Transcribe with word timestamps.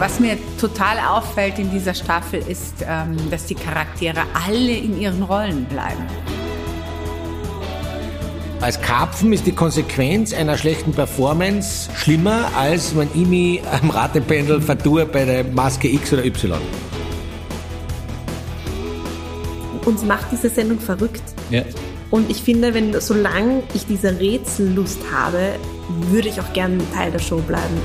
Was 0.00 0.18
mir 0.18 0.38
total 0.58 0.96
auffällt 0.98 1.58
in 1.58 1.70
dieser 1.70 1.92
Staffel 1.92 2.42
ist, 2.48 2.76
ähm, 2.88 3.18
dass 3.30 3.44
die 3.44 3.54
Charaktere 3.54 4.22
alle 4.46 4.72
in 4.72 4.98
ihren 4.98 5.22
Rollen 5.22 5.66
bleiben. 5.66 6.06
Als 8.62 8.80
Karpfen 8.80 9.30
ist 9.34 9.46
die 9.46 9.52
Konsequenz 9.52 10.32
einer 10.32 10.56
schlechten 10.56 10.92
Performance 10.92 11.90
schlimmer, 11.94 12.50
als 12.56 12.96
wenn 12.96 13.08
ich 13.14 13.26
mich 13.26 13.60
am 13.68 13.90
Ratependel 13.90 14.62
vertue 14.62 15.04
bei 15.04 15.26
der 15.26 15.44
Maske 15.44 15.88
X 15.88 16.14
oder 16.14 16.24
Y. 16.24 16.58
Uns 19.84 20.02
macht 20.02 20.32
diese 20.32 20.48
Sendung 20.48 20.80
verrückt. 20.80 21.22
Ja. 21.50 21.60
Und 22.10 22.30
ich 22.30 22.42
finde, 22.42 22.72
wenn 22.72 22.98
solange 23.02 23.64
ich 23.74 23.84
diese 23.84 24.18
Rätsellust 24.18 25.00
habe, 25.12 25.56
würde 26.08 26.28
ich 26.28 26.40
auch 26.40 26.52
gerne 26.54 26.78
Teil 26.94 27.10
der 27.10 27.18
Show 27.18 27.42
bleiben. 27.42 27.76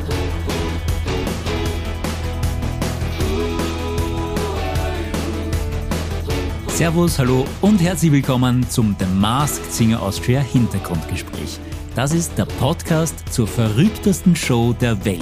Servus, 6.76 7.18
hallo 7.20 7.46
und 7.62 7.82
herzlich 7.82 8.12
willkommen 8.12 8.70
zum 8.70 8.98
The 9.00 9.06
Masked 9.06 9.72
Singer 9.72 10.02
Austria 10.02 10.42
Hintergrundgespräch. 10.42 11.58
Das 11.96 12.12
ist 12.12 12.38
der 12.38 12.44
Podcast 12.44 13.32
zur 13.32 13.48
verrücktesten 13.48 14.36
Show 14.36 14.74
der 14.74 15.06
Welt. 15.06 15.22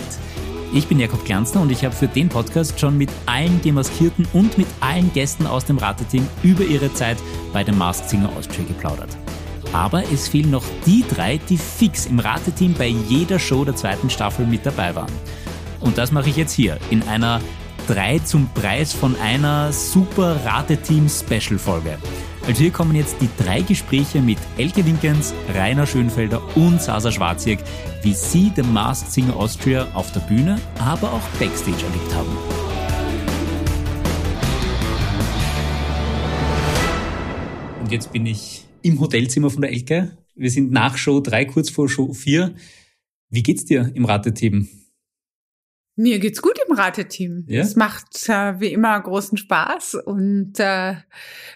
Ich 0.73 0.87
bin 0.87 0.99
Jakob 0.99 1.23
Glanzner 1.25 1.61
und 1.61 1.71
ich 1.71 1.85
habe 1.85 1.93
für 1.93 2.07
den 2.07 2.27
Podcast 2.27 2.79
schon 2.79 2.97
mit 2.97 3.11
allen 3.27 3.61
Demaskierten 3.61 4.27
und 4.33 4.57
mit 4.57 4.65
allen 4.79 5.13
Gästen 5.13 5.45
aus 5.45 5.63
dem 5.63 5.77
Rateteam 5.77 6.27
über 6.41 6.63
ihre 6.63 6.91
Zeit 6.95 7.17
bei 7.53 7.63
The 7.63 7.71
Masked 7.71 8.09
Singer 8.09 8.35
Austria 8.35 8.65
geplaudert. 8.65 9.15
Aber 9.73 10.01
es 10.11 10.27
fehlen 10.27 10.49
noch 10.49 10.65
die 10.87 11.05
drei, 11.07 11.37
die 11.37 11.59
fix 11.59 12.07
im 12.07 12.17
Rateteam 12.17 12.73
bei 12.73 12.87
jeder 12.87 13.37
Show 13.37 13.63
der 13.63 13.75
zweiten 13.75 14.09
Staffel 14.09 14.47
mit 14.47 14.65
dabei 14.65 14.95
waren. 14.95 15.13
Und 15.81 15.99
das 15.99 16.11
mache 16.11 16.29
ich 16.29 16.35
jetzt 16.35 16.53
hier 16.53 16.79
in 16.89 17.03
einer 17.03 17.41
drei 17.87 18.19
zum 18.19 18.49
Preis 18.53 18.93
von 18.93 19.15
einer 19.17 19.71
super 19.71 20.45
Rateteam-Special-Folge. 20.45 21.97
Also 22.45 22.61
hier 22.61 22.71
kommen 22.71 22.95
jetzt 22.95 23.15
die 23.21 23.29
drei 23.41 23.61
Gespräche 23.61 24.21
mit 24.21 24.37
Elke 24.57 24.85
Winkens, 24.85 25.33
Rainer 25.53 25.85
Schönfelder 25.85 26.41
und 26.55 26.81
Sasa 26.81 27.11
Schwarziek, 27.11 27.59
wie 28.01 28.13
sie 28.13 28.51
The 28.55 28.63
Masked 28.63 29.11
Singer 29.11 29.35
Austria 29.35 29.87
auf 29.93 30.11
der 30.11 30.21
Bühne, 30.21 30.59
aber 30.79 31.13
auch 31.13 31.21
Backstage 31.39 31.85
erlebt 31.85 32.13
haben. 32.13 32.37
Und 37.81 37.91
jetzt 37.91 38.11
bin 38.11 38.25
ich 38.25 38.65
im 38.81 38.99
Hotelzimmer 38.99 39.49
von 39.49 39.61
der 39.61 39.71
Elke. 39.71 40.17
Wir 40.35 40.49
sind 40.49 40.71
nach 40.71 40.97
Show 40.97 41.21
3, 41.21 41.45
kurz 41.45 41.69
vor 41.69 41.87
Show 41.87 42.13
4. 42.13 42.55
Wie 43.29 43.43
geht's 43.43 43.65
dir 43.65 43.91
im 43.93 44.05
Rateteam? 44.05 44.67
Mir 45.95 46.19
geht's 46.19 46.41
gut 46.41 46.57
im 46.67 46.75
Rateteam. 46.75 47.45
Ja? 47.47 47.61
Es 47.61 47.75
macht 47.75 48.27
äh, 48.27 48.59
wie 48.59 48.73
immer 48.73 48.99
großen 48.99 49.37
Spaß 49.37 49.95
und 50.05 50.59
äh, 50.59 50.95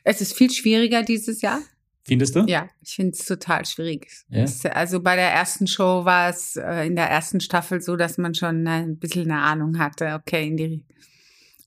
es 0.03 0.21
ist 0.21 0.33
viel 0.33 0.51
schwieriger 0.51 1.03
dieses 1.03 1.41
Jahr. 1.41 1.59
Findest 2.03 2.35
du? 2.35 2.45
Ja, 2.47 2.69
ich 2.81 2.95
finde 2.95 3.17
es 3.17 3.25
total 3.25 3.65
schwierig. 3.65 4.07
Ja? 4.29 4.43
Es, 4.43 4.65
also 4.65 5.01
bei 5.01 5.15
der 5.15 5.29
ersten 5.29 5.67
Show 5.67 6.05
war 6.05 6.29
es 6.29 6.55
äh, 6.55 6.85
in 6.85 6.95
der 6.95 7.09
ersten 7.09 7.41
Staffel 7.41 7.81
so, 7.81 7.95
dass 7.95 8.17
man 8.17 8.33
schon 8.33 8.65
ein 8.67 8.97
bisschen 8.97 9.29
eine 9.29 9.41
Ahnung 9.41 9.79
hatte, 9.79 10.13
okay, 10.13 10.47
in 10.47 10.57
die 10.57 10.85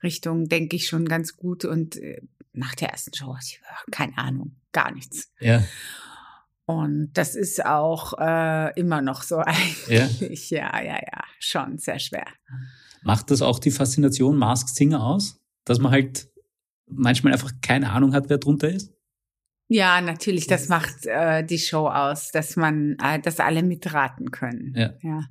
Richtung 0.03 0.49
denke 0.49 0.77
ich 0.77 0.87
schon 0.87 1.07
ganz 1.07 1.37
gut 1.37 1.65
und 1.65 1.97
äh, 1.97 2.23
nach 2.53 2.75
der 2.75 2.91
ersten 2.91 3.15
Show 3.15 3.35
hatte 3.35 3.47
ich 3.47 3.61
keine 3.91 4.17
Ahnung, 4.17 4.57
gar 4.73 4.93
nichts. 4.93 5.31
Ja. 5.41 5.63
Und 6.71 7.11
das 7.15 7.35
ist 7.35 7.65
auch 7.65 8.15
äh, 8.19 8.79
immer 8.79 9.03
noch 9.03 9.23
so 9.23 9.39
eigentlich. 9.45 10.51
Ja, 10.51 10.81
ja, 10.83 10.95
ja, 10.97 11.25
schon 11.39 11.79
sehr 11.79 11.99
schwer. 11.99 12.27
Macht 13.03 13.31
das 13.31 13.43
auch 13.43 13.59
die 13.59 13.71
Faszination 13.71 14.37
Masked 14.37 14.75
Singer 14.75 15.05
aus? 15.05 15.41
Dass 15.65 15.79
man 15.79 15.93
halt 15.93 16.29
manchmal 16.87 17.33
einfach 17.33 17.53
keine 17.63 17.91
Ahnung 17.91 18.15
hat, 18.15 18.29
wer 18.29 18.39
drunter 18.39 18.69
ist? 18.71 18.93
Ja, 19.69 20.01
natürlich, 20.01 20.49
das 20.49 20.69
macht 20.69 21.07
äh, 21.07 21.45
die 21.45 21.59
Show 21.59 21.87
aus, 21.87 22.33
dass 22.33 22.57
man, 22.57 22.97
äh, 23.03 23.21
dass 23.21 23.39
alle 23.39 23.63
mitraten 23.63 24.33
können. 24.33 24.75
Ja. 24.77 24.95
ja. 25.03 25.25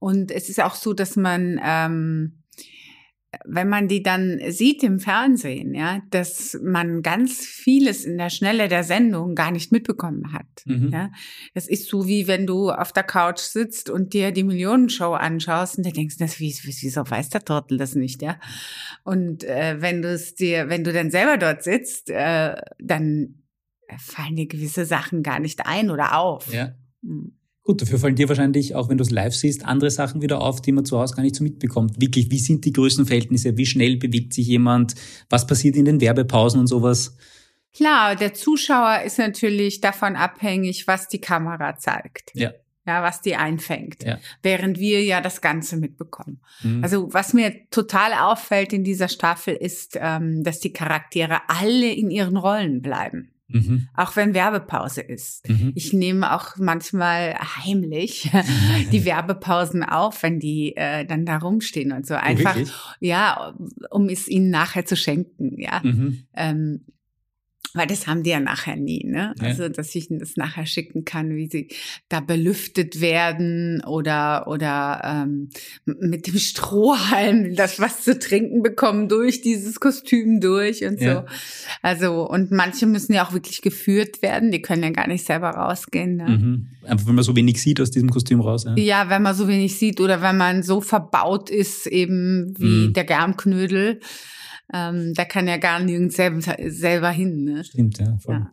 Und 0.00 0.32
es 0.32 0.48
ist 0.48 0.60
auch 0.60 0.74
so, 0.74 0.92
dass 0.92 1.14
man, 1.14 1.60
ähm, 1.62 2.42
wenn 3.44 3.68
man 3.68 3.88
die 3.88 4.02
dann 4.02 4.40
sieht 4.48 4.82
im 4.82 5.00
Fernsehen, 5.00 5.74
ja, 5.74 6.00
dass 6.10 6.58
man 6.62 7.02
ganz 7.02 7.40
vieles 7.40 8.04
in 8.04 8.18
der 8.18 8.30
Schnelle 8.30 8.68
der 8.68 8.84
Sendung 8.84 9.34
gar 9.34 9.50
nicht 9.50 9.72
mitbekommen 9.72 10.32
hat. 10.32 10.46
Mhm. 10.64 10.90
Ja, 10.92 11.10
das 11.54 11.68
ist 11.68 11.88
so 11.88 12.06
wie 12.06 12.26
wenn 12.26 12.46
du 12.46 12.70
auf 12.70 12.92
der 12.92 13.02
Couch 13.02 13.40
sitzt 13.40 13.90
und 13.90 14.12
dir 14.12 14.32
die 14.32 14.44
Millionenshow 14.44 15.12
anschaust 15.12 15.78
und 15.78 15.86
da 15.86 15.90
denkst, 15.90 16.16
das 16.18 16.40
wie, 16.40 16.54
wieso 16.62 17.08
weiß 17.08 17.30
der 17.30 17.44
Trottel 17.44 17.78
das 17.78 17.94
nicht, 17.94 18.22
ja? 18.22 18.38
Und 19.04 19.44
äh, 19.44 19.80
wenn 19.80 20.02
du 20.02 20.08
es 20.08 20.34
dir, 20.34 20.68
wenn 20.68 20.84
du 20.84 20.92
dann 20.92 21.10
selber 21.10 21.36
dort 21.36 21.62
sitzt, 21.62 22.10
äh, 22.10 22.56
dann 22.78 23.42
fallen 23.98 24.36
dir 24.36 24.46
gewisse 24.46 24.84
Sachen 24.84 25.22
gar 25.22 25.40
nicht 25.40 25.66
ein 25.66 25.90
oder 25.90 26.18
auf. 26.18 26.52
Ja. 26.52 26.74
Hm. 27.02 27.36
Gut, 27.66 27.82
dafür 27.82 27.98
fallen 27.98 28.14
dir 28.14 28.28
wahrscheinlich, 28.28 28.76
auch 28.76 28.88
wenn 28.88 28.96
du 28.96 29.02
es 29.02 29.10
live 29.10 29.34
siehst, 29.34 29.64
andere 29.64 29.90
Sachen 29.90 30.22
wieder 30.22 30.40
auf, 30.40 30.62
die 30.62 30.70
man 30.70 30.84
zu 30.84 31.00
Hause 31.00 31.16
gar 31.16 31.24
nicht 31.24 31.34
so 31.34 31.42
mitbekommt. 31.42 32.00
Wirklich, 32.00 32.30
wie 32.30 32.38
sind 32.38 32.64
die 32.64 32.72
Größenverhältnisse? 32.72 33.56
Wie 33.56 33.66
schnell 33.66 33.96
bewegt 33.96 34.34
sich 34.34 34.46
jemand? 34.46 34.94
Was 35.30 35.48
passiert 35.48 35.74
in 35.74 35.84
den 35.84 36.00
Werbepausen 36.00 36.60
und 36.60 36.68
sowas? 36.68 37.16
Klar, 37.74 38.14
der 38.14 38.34
Zuschauer 38.34 39.02
ist 39.04 39.18
natürlich 39.18 39.80
davon 39.80 40.14
abhängig, 40.14 40.86
was 40.86 41.08
die 41.08 41.20
Kamera 41.20 41.76
zeigt. 41.76 42.30
Ja. 42.34 42.52
Ja, 42.86 43.02
was 43.02 43.20
die 43.20 43.34
einfängt. 43.34 44.04
Ja. 44.04 44.18
Während 44.44 44.78
wir 44.78 45.02
ja 45.02 45.20
das 45.20 45.40
Ganze 45.40 45.76
mitbekommen. 45.76 46.40
Mhm. 46.62 46.84
Also 46.84 47.12
was 47.12 47.34
mir 47.34 47.68
total 47.70 48.12
auffällt 48.12 48.72
in 48.72 48.84
dieser 48.84 49.08
Staffel 49.08 49.56
ist, 49.56 49.98
ähm, 50.00 50.44
dass 50.44 50.60
die 50.60 50.72
Charaktere 50.72 51.40
alle 51.48 51.92
in 51.92 52.12
ihren 52.12 52.36
Rollen 52.36 52.80
bleiben. 52.80 53.32
Mhm. 53.48 53.88
Auch 53.94 54.16
wenn 54.16 54.34
Werbepause 54.34 55.00
ist. 55.00 55.48
Mhm. 55.48 55.72
Ich 55.74 55.92
nehme 55.92 56.34
auch 56.34 56.56
manchmal 56.56 57.34
heimlich 57.34 58.30
die 58.92 59.04
Werbepausen 59.04 59.84
auf, 59.84 60.22
wenn 60.22 60.40
die 60.40 60.76
äh, 60.76 61.04
dann 61.04 61.24
da 61.24 61.38
rumstehen 61.38 61.92
und 61.92 62.06
so. 62.06 62.14
Einfach, 62.14 62.56
wirklich? 62.56 62.72
ja, 63.00 63.54
um 63.90 64.08
es 64.08 64.28
ihnen 64.28 64.50
nachher 64.50 64.84
zu 64.84 64.96
schenken, 64.96 65.60
ja. 65.60 65.80
Mhm. 65.82 66.26
Ähm, 66.34 66.84
weil 67.76 67.86
das 67.86 68.06
haben 68.06 68.22
die 68.22 68.30
ja 68.30 68.40
nachher 68.40 68.76
nie, 68.76 69.04
ne? 69.04 69.34
Ja. 69.40 69.46
Also, 69.48 69.68
dass 69.68 69.94
ich 69.94 70.10
ihnen 70.10 70.18
das 70.20 70.36
nachher 70.36 70.66
schicken 70.66 71.04
kann, 71.04 71.34
wie 71.36 71.48
sie 71.48 71.68
da 72.08 72.20
belüftet 72.20 73.00
werden 73.00 73.82
oder 73.84 74.46
oder 74.48 75.00
ähm, 75.04 75.50
mit 75.84 76.26
dem 76.26 76.38
Strohhalm 76.38 77.54
das 77.54 77.78
was 77.80 78.02
zu 78.02 78.18
trinken 78.18 78.62
bekommen 78.62 79.08
durch 79.08 79.40
dieses 79.40 79.80
Kostüm 79.80 80.40
durch 80.40 80.84
und 80.84 80.98
so. 80.98 81.04
Ja. 81.04 81.26
Also 81.82 82.28
und 82.28 82.50
manche 82.50 82.86
müssen 82.86 83.12
ja 83.12 83.26
auch 83.26 83.32
wirklich 83.32 83.62
geführt 83.62 84.22
werden, 84.22 84.50
die 84.50 84.62
können 84.62 84.82
ja 84.82 84.90
gar 84.90 85.06
nicht 85.08 85.24
selber 85.24 85.50
rausgehen. 85.50 86.16
Ne? 86.16 86.28
Mhm. 86.28 86.66
Einfach, 86.86 87.06
wenn 87.08 87.14
man 87.16 87.24
so 87.24 87.34
wenig 87.36 87.60
sieht 87.60 87.80
aus 87.80 87.90
diesem 87.90 88.10
Kostüm 88.10 88.40
raus. 88.40 88.64
Ja. 88.64 88.76
Ja, 88.76 89.10
wenn 89.10 89.22
man 89.22 89.34
so 89.34 89.48
wenig 89.48 89.76
sieht 89.78 90.00
oder 90.00 90.22
wenn 90.22 90.36
man 90.36 90.62
so 90.62 90.80
verbaut 90.80 91.50
ist, 91.50 91.86
eben 91.86 92.54
wie 92.58 92.86
Mhm. 92.88 92.92
der 92.92 93.04
Germknödel, 93.04 94.00
ähm, 94.72 95.14
da 95.14 95.24
kann 95.24 95.48
ja 95.48 95.56
gar 95.56 95.80
nirgends 95.80 96.16
selber, 96.16 96.56
selber 96.66 97.10
hin. 97.10 97.44
Ne? 97.44 97.64
Stimmt, 97.64 97.98
ja. 97.98 98.18
Voll. 98.18 98.34
Ja. 98.34 98.52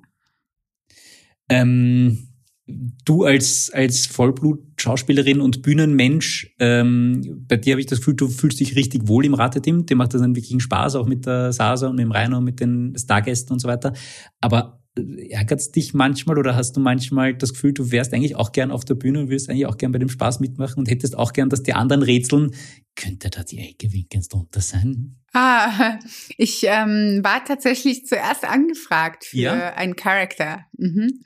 Ähm, 1.50 2.30
du 2.66 3.24
als, 3.24 3.72
als 3.74 4.06
Vollblut-Schauspielerin 4.08 5.42
und 5.42 5.62
Bühnenmensch, 5.62 6.54
ähm, 6.60 7.46
bei 7.48 7.58
dir 7.58 7.74
habe 7.74 7.82
ich 7.82 7.88
das 7.88 8.00
Gefühl, 8.00 8.16
du 8.16 8.28
fühlst 8.28 8.60
dich 8.60 8.76
richtig 8.76 9.08
wohl 9.08 9.26
im 9.26 9.34
Rateteam. 9.34 9.86
Dir 9.86 9.96
macht 9.96 10.14
das 10.14 10.22
einen 10.22 10.36
wirklichen 10.36 10.60
Spaß, 10.60 10.96
auch 10.96 11.08
mit 11.08 11.26
der 11.26 11.52
Sasa 11.52 11.88
und 11.88 11.96
mit 11.96 12.06
dem 12.06 12.12
Rainer 12.12 12.38
und 12.38 12.46
mit 12.46 12.60
den 12.60 12.96
Stargästen 12.98 13.54
und 13.54 13.60
so 13.60 13.68
weiter. 13.68 13.94
Aber 14.40 14.83
ärgert 14.96 15.60
es 15.60 15.72
dich 15.72 15.94
manchmal 15.94 16.38
oder 16.38 16.56
hast 16.56 16.78
du 16.78 16.80
manchmal 16.80 17.34
das 17.34 17.54
Gefühl, 17.54 17.74
du 17.74 17.92
wärst 17.92 18.14
eigentlich 18.14 18.36
auch 18.36 18.52
gern 18.52 18.72
auf 18.72 18.86
der 18.86 18.96
Bühne 18.96 19.20
und 19.20 19.30
würdest 19.30 19.50
eigentlich 19.50 19.66
auch 19.66 19.78
gern 19.78 19.92
bei 19.92 20.00
dem 20.00 20.10
Spaß 20.10 20.40
mitmachen 20.40 20.80
und 20.80 20.90
hättest 20.90 21.18
auch 21.18 21.34
gern, 21.34 21.50
dass 21.50 21.64
die 21.64 21.74
anderen 21.74 22.04
rätseln, 22.04 22.54
könnte 22.96 23.30
da 23.30 23.44
die 23.44 23.58
Ecke 23.58 23.92
Winkens 23.92 24.28
drunter 24.28 24.62
sein? 24.62 25.16
Ah, 25.34 25.98
ich 26.38 26.64
ähm, 26.68 27.22
war 27.24 27.44
tatsächlich 27.44 28.06
zuerst 28.06 28.46
angefragt 28.46 29.26
für 29.26 29.38
Ja? 29.38 29.74
einen 29.74 29.96
Charakter. 29.96 30.66
Mhm. 30.78 31.24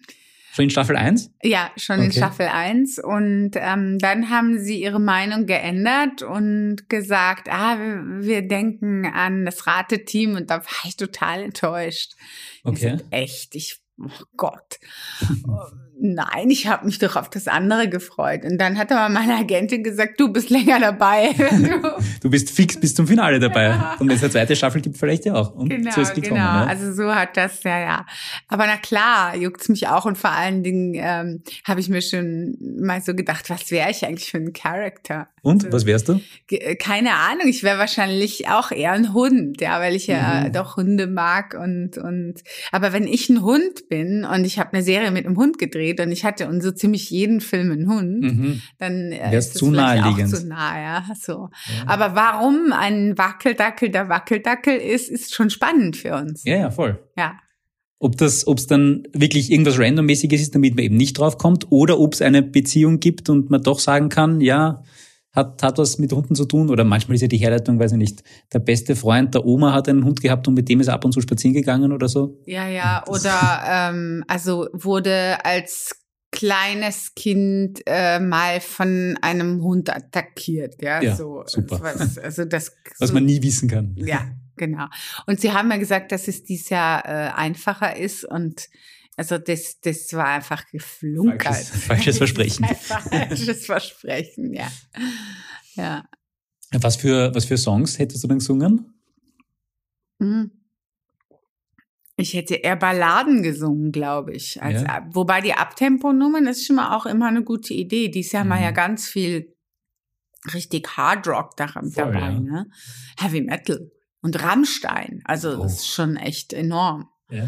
Schon 0.57 0.63
in 0.63 0.69
Staffel 0.71 0.95
1? 0.95 1.30
Ja, 1.44 1.69
schon 1.77 2.00
in 2.00 2.07
Okay. 2.07 2.18
Staffel 2.18 2.48
1. 2.48 2.98
Und 2.98 3.51
ähm, 3.57 4.00
dann 4.00 4.31
haben 4.31 4.57
sie 4.57 4.81
ihre 4.81 5.00
Meinung 5.00 5.45
geändert 5.45 6.24
und 6.24 6.89
gesagt, 6.89 7.48
ah, 7.48 7.77
wir, 7.77 8.25
wir 8.25 8.42
denken 8.48 9.06
an 9.06 9.45
das 9.45 9.68
Rateteam. 9.68 10.36
Und 10.36 10.50
da 10.50 10.56
war 10.57 10.86
ich 10.86 10.95
total 10.98 11.44
enttäuscht. 11.44 12.13
Ich 12.18 12.65
Okay. 12.65 12.98
sag, 12.98 13.06
echt, 13.12 13.54
ich, 13.54 13.77
oh 14.01 14.09
Gott. 14.36 14.80
Nein, 15.99 16.49
ich 16.49 16.67
habe 16.67 16.85
mich 16.85 16.99
doch 16.99 17.15
auf 17.15 17.29
das 17.29 17.47
andere 17.47 17.89
gefreut. 17.89 18.44
Und 18.45 18.59
dann 18.59 18.77
hat 18.77 18.91
aber 18.91 19.11
meine 19.11 19.35
Agentin 19.35 19.83
gesagt, 19.83 20.19
du 20.19 20.31
bist 20.31 20.49
länger 20.49 20.79
dabei. 20.79 21.33
du 22.21 22.29
bist 22.29 22.51
fix 22.51 22.79
bis 22.79 22.94
zum 22.94 23.07
Finale 23.07 23.39
dabei. 23.39 23.63
Ja. 23.63 23.95
Und 23.99 24.07
wenn 24.07 24.15
es 24.15 24.23
eine 24.23 24.31
zweite 24.31 24.55
Staffel 24.55 24.81
gibt, 24.81 24.97
vielleicht 24.97 25.25
ja 25.25 25.33
auch. 25.33 25.55
Und 25.55 25.69
genau, 25.69 25.91
so 25.91 26.01
ist 26.01 26.13
gekommen, 26.13 26.35
genau. 26.35 26.65
Ne? 26.65 26.67
Also 26.67 26.94
so 26.94 27.13
hat 27.13 27.35
das, 27.35 27.63
ja, 27.63 27.79
ja. 27.79 28.05
Aber 28.47 28.67
na 28.67 28.77
klar, 28.77 29.35
juckt's 29.35 29.69
mich 29.69 29.88
auch. 29.88 30.05
Und 30.05 30.17
vor 30.17 30.31
allen 30.31 30.63
Dingen 30.63 30.94
ähm, 30.95 31.41
habe 31.65 31.79
ich 31.79 31.89
mir 31.89 32.01
schon 32.01 32.57
mal 32.79 33.01
so 33.01 33.15
gedacht, 33.15 33.50
was 33.50 33.71
wäre 33.71 33.89
ich 33.89 34.05
eigentlich 34.05 34.29
für 34.29 34.38
ein 34.38 34.53
Charakter? 34.53 35.29
Und, 35.47 35.63
also, 35.63 35.77
was 35.77 35.85
wärst 35.85 36.09
du? 36.09 36.19
Äh, 36.51 36.75
keine 36.75 37.13
Ahnung, 37.13 37.47
ich 37.47 37.63
wäre 37.63 37.79
wahrscheinlich 37.79 38.49
auch 38.49 38.71
eher 38.71 38.91
ein 38.91 39.13
Hund, 39.13 39.61
ja, 39.61 39.79
weil 39.79 39.95
ich 39.95 40.07
ja 40.07 40.44
mhm. 40.45 40.51
doch 40.51 40.75
Hunde 40.75 41.07
mag 41.07 41.57
und, 41.57 41.97
und, 41.97 42.44
aber 42.73 42.91
wenn 42.91 43.07
ich 43.07 43.29
ein 43.29 43.41
Hund 43.41 43.88
bin 43.88 44.25
und 44.25 44.44
ich 44.44 44.59
habe 44.59 44.73
eine 44.73 44.83
Serie 44.83 45.09
mit 45.09 45.25
einem 45.25 45.38
Hund 45.38 45.57
gedreht, 45.57 46.01
und 46.01 46.11
ich 46.11 46.25
hatte 46.25 46.49
und 46.49 46.61
so 46.61 46.71
ziemlich 46.71 47.09
jeden 47.11 47.39
Film 47.39 47.71
einen 47.71 47.88
Hund, 47.88 48.23
mhm. 48.23 48.61
dann 48.77 49.13
äh, 49.13 49.38
ist 49.38 49.57
zu 49.57 49.71
naheliegend. 49.71 50.33
Auch 50.33 50.38
zu 50.38 50.47
nah, 50.47 50.81
ja, 50.81 51.05
so. 51.17 51.31
Ja. 51.31 51.83
Aber 51.85 52.13
warum 52.13 52.73
ein 52.73 53.17
Wackeldackel 53.17 53.89
der 53.89 54.09
Wackeldackel 54.09 54.75
ist, 54.75 55.07
ist 55.07 55.33
schon 55.33 55.50
spannend 55.50 55.95
für 55.95 56.15
uns. 56.15 56.43
Ja, 56.43 56.57
ja, 56.57 56.71
voll. 56.71 57.00
Ja. 57.17 57.38
Ob 58.00 58.17
das, 58.17 58.45
ob 58.47 58.57
es 58.57 58.67
dann 58.67 59.07
wirklich 59.13 59.50
irgendwas 59.50 59.79
Randommäßiges 59.79 60.41
ist, 60.41 60.55
damit 60.55 60.75
man 60.75 60.83
eben 60.83 60.97
nicht 60.97 61.17
drauf 61.17 61.38
kommt, 61.38 61.71
oder 61.71 62.00
ob 62.00 62.15
es 62.15 62.21
eine 62.21 62.43
Beziehung 62.43 63.00
gibt 63.00 63.29
und 63.29 63.50
man 63.50 63.63
doch 63.63 63.79
sagen 63.79 64.09
kann, 64.09 64.41
ja, 64.41 64.83
hat, 65.38 65.63
hat 65.63 65.78
was 65.78 66.00
mit 66.00 66.12
Hunden 66.12 66.36
zu 66.36 66.45
tun. 66.45 66.69
Oder 66.69 66.84
manchmal 66.84 67.16
ist 67.16 67.22
ja 67.22 67.28
die 67.28 67.38
Herleitung, 67.38 67.80
weiß 67.80 67.94
ich 67.94 67.98
nicht, 67.98 68.24
der 68.51 68.60
beste 68.60 68.95
Freund 68.95 69.34
der 69.36 69.45
Oma 69.45 69.72
hat 69.74 69.88
einen 69.88 70.04
Hund 70.04 70.19
gehabt 70.19 70.48
und 70.48 70.56
mit 70.56 70.68
dem 70.68 70.81
ist 70.81 70.88
er 70.88 70.95
ab 70.95 71.06
und 71.06 71.13
zu 71.13 71.22
spazieren 71.22 71.54
gegangen 71.54 71.94
oder 71.94 72.10
so. 72.10 72.42
Ja, 72.45 72.68
ja, 72.68 73.04
oder 73.07 73.63
ähm, 73.66 74.24
also 74.28 74.68
wurde 74.74 75.45
als 75.45 75.95
kleines 76.31 77.16
Kind 77.16 77.81
äh, 77.86 78.19
mal 78.19 78.60
von 78.60 79.18
einem 79.22 79.62
Hund 79.62 79.95
attackiert, 79.95 80.81
ja, 80.81 81.01
ja 81.01 81.16
so 81.16 81.44
super. 81.45 81.80
Was, 81.81 82.18
also 82.18 82.44
das 82.44 82.75
was 83.00 83.13
man 83.13 83.25
nie 83.25 83.42
wissen 83.42 83.69
kann. 83.69 83.95
Ja, 83.95 84.28
genau. 84.57 84.88
Und 85.25 85.39
sie 85.39 85.54
haben 85.54 85.72
ja 85.72 85.78
gesagt, 85.78 86.12
dass 86.12 86.28
es 86.28 86.44
dieses 86.44 86.69
Jahr 86.69 87.06
äh, 87.06 87.31
einfacher 87.34 87.95
ist 87.95 88.25
und 88.25 88.68
also 89.17 89.39
das, 89.39 89.79
das 89.81 90.13
war 90.13 90.27
einfach 90.27 90.67
geflunkert. 90.67 91.55
Falsches, 91.55 91.83
falsches 91.83 92.17
Versprechen. 92.19 92.65
falsches 93.09 93.65
Versprechen, 93.65 94.53
ja. 94.53 94.71
ja. 95.73 96.05
Was 96.71 96.97
für, 96.97 97.33
was 97.33 97.45
für 97.45 97.57
Songs 97.57 97.97
hättest 97.97 98.23
du 98.23 98.27
denn 98.27 98.37
gesungen? 98.37 98.93
Hm. 100.21 100.51
Ich 102.15 102.33
hätte 102.33 102.55
eher 102.55 102.75
Balladen 102.75 103.41
gesungen, 103.41 103.91
glaube 103.91 104.33
ich. 104.33 104.61
Als, 104.61 104.83
ja. 104.83 105.07
Wobei 105.09 105.41
die 105.41 105.53
Abtempo-Nummern 105.53 106.45
ist 106.45 106.65
schon 106.65 106.75
mal 106.75 106.95
auch 106.95 107.07
immer 107.07 107.27
eine 107.27 107.43
gute 107.43 107.73
Idee. 107.73 108.09
Dies 108.09 108.31
Jahr 108.31 108.43
mhm. 108.43 108.53
haben 108.53 108.59
wir 108.59 108.65
ja 108.65 108.71
ganz 108.71 109.07
viel 109.07 109.55
richtig 110.53 110.95
Hard 110.95 111.27
Rock 111.27 111.57
dabei, 111.57 111.89
Voll, 111.89 112.13
ja. 112.13 112.39
ne? 112.39 112.69
Heavy 113.19 113.41
Metal 113.41 113.91
und 114.21 114.43
Rammstein. 114.43 115.21
Also 115.25 115.57
oh. 115.57 115.63
das 115.63 115.77
ist 115.77 115.87
schon 115.87 116.17
echt 116.17 116.53
enorm. 116.53 117.09
Ja. 117.31 117.47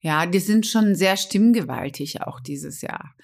Ja, 0.00 0.26
die 0.26 0.38
sind 0.38 0.66
schon 0.66 0.94
sehr 0.94 1.16
stimmgewaltig 1.16 2.22
auch 2.22 2.40
dieses 2.40 2.80
Jahr. 2.80 3.14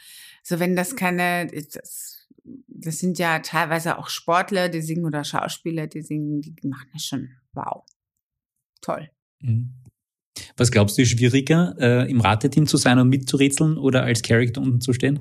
So 0.43 0.61
wenn 0.61 0.77
das 0.77 0.95
keine, 0.95 1.47
das, 1.47 2.29
das 2.69 2.99
sind 2.99 3.19
ja 3.19 3.39
teilweise 3.41 3.99
auch 3.99 4.09
Sportler, 4.09 4.69
die 4.69 4.83
singen 4.83 5.07
oder 5.07 5.25
Schauspieler, 5.25 5.87
die 5.87 6.03
singen, 6.03 6.43
die 6.43 6.55
machen 6.69 6.89
das 6.93 7.05
schon 7.05 7.31
wow. 7.53 7.83
Toll. 8.83 9.11
Mhm. 9.41 9.75
Was 10.57 10.71
glaubst 10.71 10.99
du, 10.99 11.03
ist 11.03 11.11
schwieriger, 11.11 11.75
äh, 11.79 12.11
im 12.11 12.21
Rateteam 12.21 12.67
zu 12.67 12.77
sein 12.77 12.99
und 12.99 13.09
mitzurätseln 13.09 13.79
oder 13.79 14.03
als 14.03 14.23
Character 14.23 14.61
unten 14.61 14.81
zu 14.81 14.93
stehen 14.93 15.21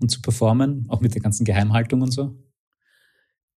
und 0.00 0.10
zu 0.10 0.22
performen, 0.22 0.86
auch 0.88 1.00
mit 1.00 1.14
der 1.14 1.22
ganzen 1.22 1.44
Geheimhaltung 1.44 2.02
und 2.02 2.10
so? 2.10 2.34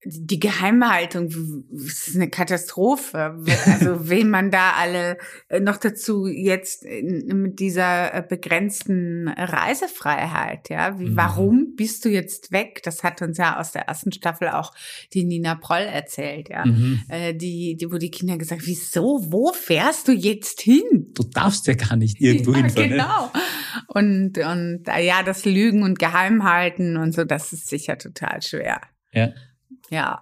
Die 0.06 0.40
Geheimhaltung 0.40 1.30
ist 1.74 2.16
eine 2.16 2.30
Katastrophe. 2.30 3.38
Also 3.66 4.08
wen 4.10 4.30
man 4.30 4.52
da 4.52 4.74
alle 4.74 5.18
äh, 5.50 5.60
noch 5.60 5.78
dazu 5.78 6.28
jetzt 6.28 6.86
mit 6.86 7.60
dieser 7.60 8.14
äh, 8.14 8.24
begrenzten 8.28 9.28
Reisefreiheit, 9.28 10.70
ja, 10.70 11.00
wie, 11.00 11.10
mhm. 11.10 11.18
warum 11.18 11.76
bist 11.76 12.06
du 12.06 12.10
jetzt 12.10 12.52
weg? 12.52 12.82
Das 12.84 13.04
hat 13.04 13.22
uns 13.22 13.38
ja 13.38 13.60
aus 13.60 13.72
der 13.72 13.84
ersten 13.84 14.12
Staffel 14.12 14.50
auch 14.50 14.74
die 15.14 15.24
Nina 15.24 15.56
Proll 15.56 15.82
erzählt, 15.82 16.50
ja, 16.50 16.66
mhm. 16.66 17.02
Äh, 17.10 17.34
die, 17.34 17.76
die, 17.76 17.92
wo 17.92 17.98
die 17.98 18.12
Kinder 18.12 18.38
gesagt, 18.38 18.62
wieso, 18.66 19.26
wo 19.32 19.52
fährst 19.52 20.08
du 20.08 20.12
jetzt 20.12 20.62
hin? 20.62 20.84
Du 21.14 21.24
darfst 21.24 21.68
ja 21.68 21.74
gar 21.74 21.96
nicht 21.96 22.22
irgendwo 22.22 22.52
ja, 22.54 22.58
hinfahren. 22.58 22.90
Genau. 22.92 23.32
Und 23.88 24.38
und 24.38 24.84
ja, 24.88 25.24
das 25.24 25.46
Lügen 25.46 25.84
und 25.84 25.98
Geheimhalten 25.98 26.98
und 26.98 27.14
so, 27.14 27.24
das 27.24 27.52
ist 27.54 27.68
sicher 27.68 27.98
total 27.98 28.42
schwer. 28.42 28.82
Ja. 29.12 29.30
Ja. 29.90 30.22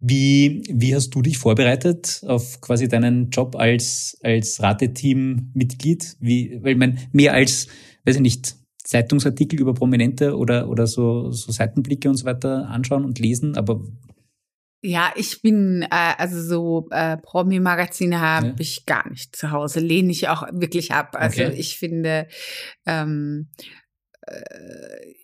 Wie, 0.00 0.62
wie 0.68 0.94
hast 0.94 1.10
du 1.10 1.22
dich 1.22 1.38
vorbereitet 1.38 2.22
auf 2.26 2.60
quasi 2.60 2.88
deinen 2.88 3.30
Job 3.30 3.56
als, 3.56 4.18
als 4.22 4.60
Rateteam-Mitglied? 4.62 6.16
Wie, 6.20 6.58
weil 6.62 6.76
man 6.76 6.98
mehr 7.12 7.32
als, 7.32 7.68
weiß 8.04 8.16
ich 8.16 8.22
nicht, 8.22 8.56
Zeitungsartikel 8.84 9.58
über 9.58 9.72
Prominente 9.72 10.36
oder, 10.36 10.68
oder 10.68 10.86
so, 10.86 11.30
so 11.30 11.50
Seitenblicke 11.50 12.10
und 12.10 12.16
so 12.16 12.26
weiter 12.26 12.68
anschauen 12.68 13.04
und 13.04 13.18
lesen, 13.18 13.56
aber 13.56 13.80
ja, 14.86 15.14
ich 15.16 15.40
bin, 15.40 15.80
äh, 15.80 16.12
also 16.18 16.42
so 16.42 16.88
äh, 16.90 17.16
Promi-Magazine 17.16 18.20
habe 18.20 18.48
ja. 18.48 18.54
ich 18.58 18.84
gar 18.84 19.08
nicht 19.08 19.34
zu 19.34 19.50
Hause, 19.50 19.80
lehne 19.80 20.10
ich 20.10 20.28
auch 20.28 20.42
wirklich 20.52 20.92
ab. 20.92 21.16
Also 21.18 21.44
okay. 21.44 21.54
ich 21.56 21.78
finde, 21.78 22.28
ähm, 22.84 23.48
äh, 24.26 25.14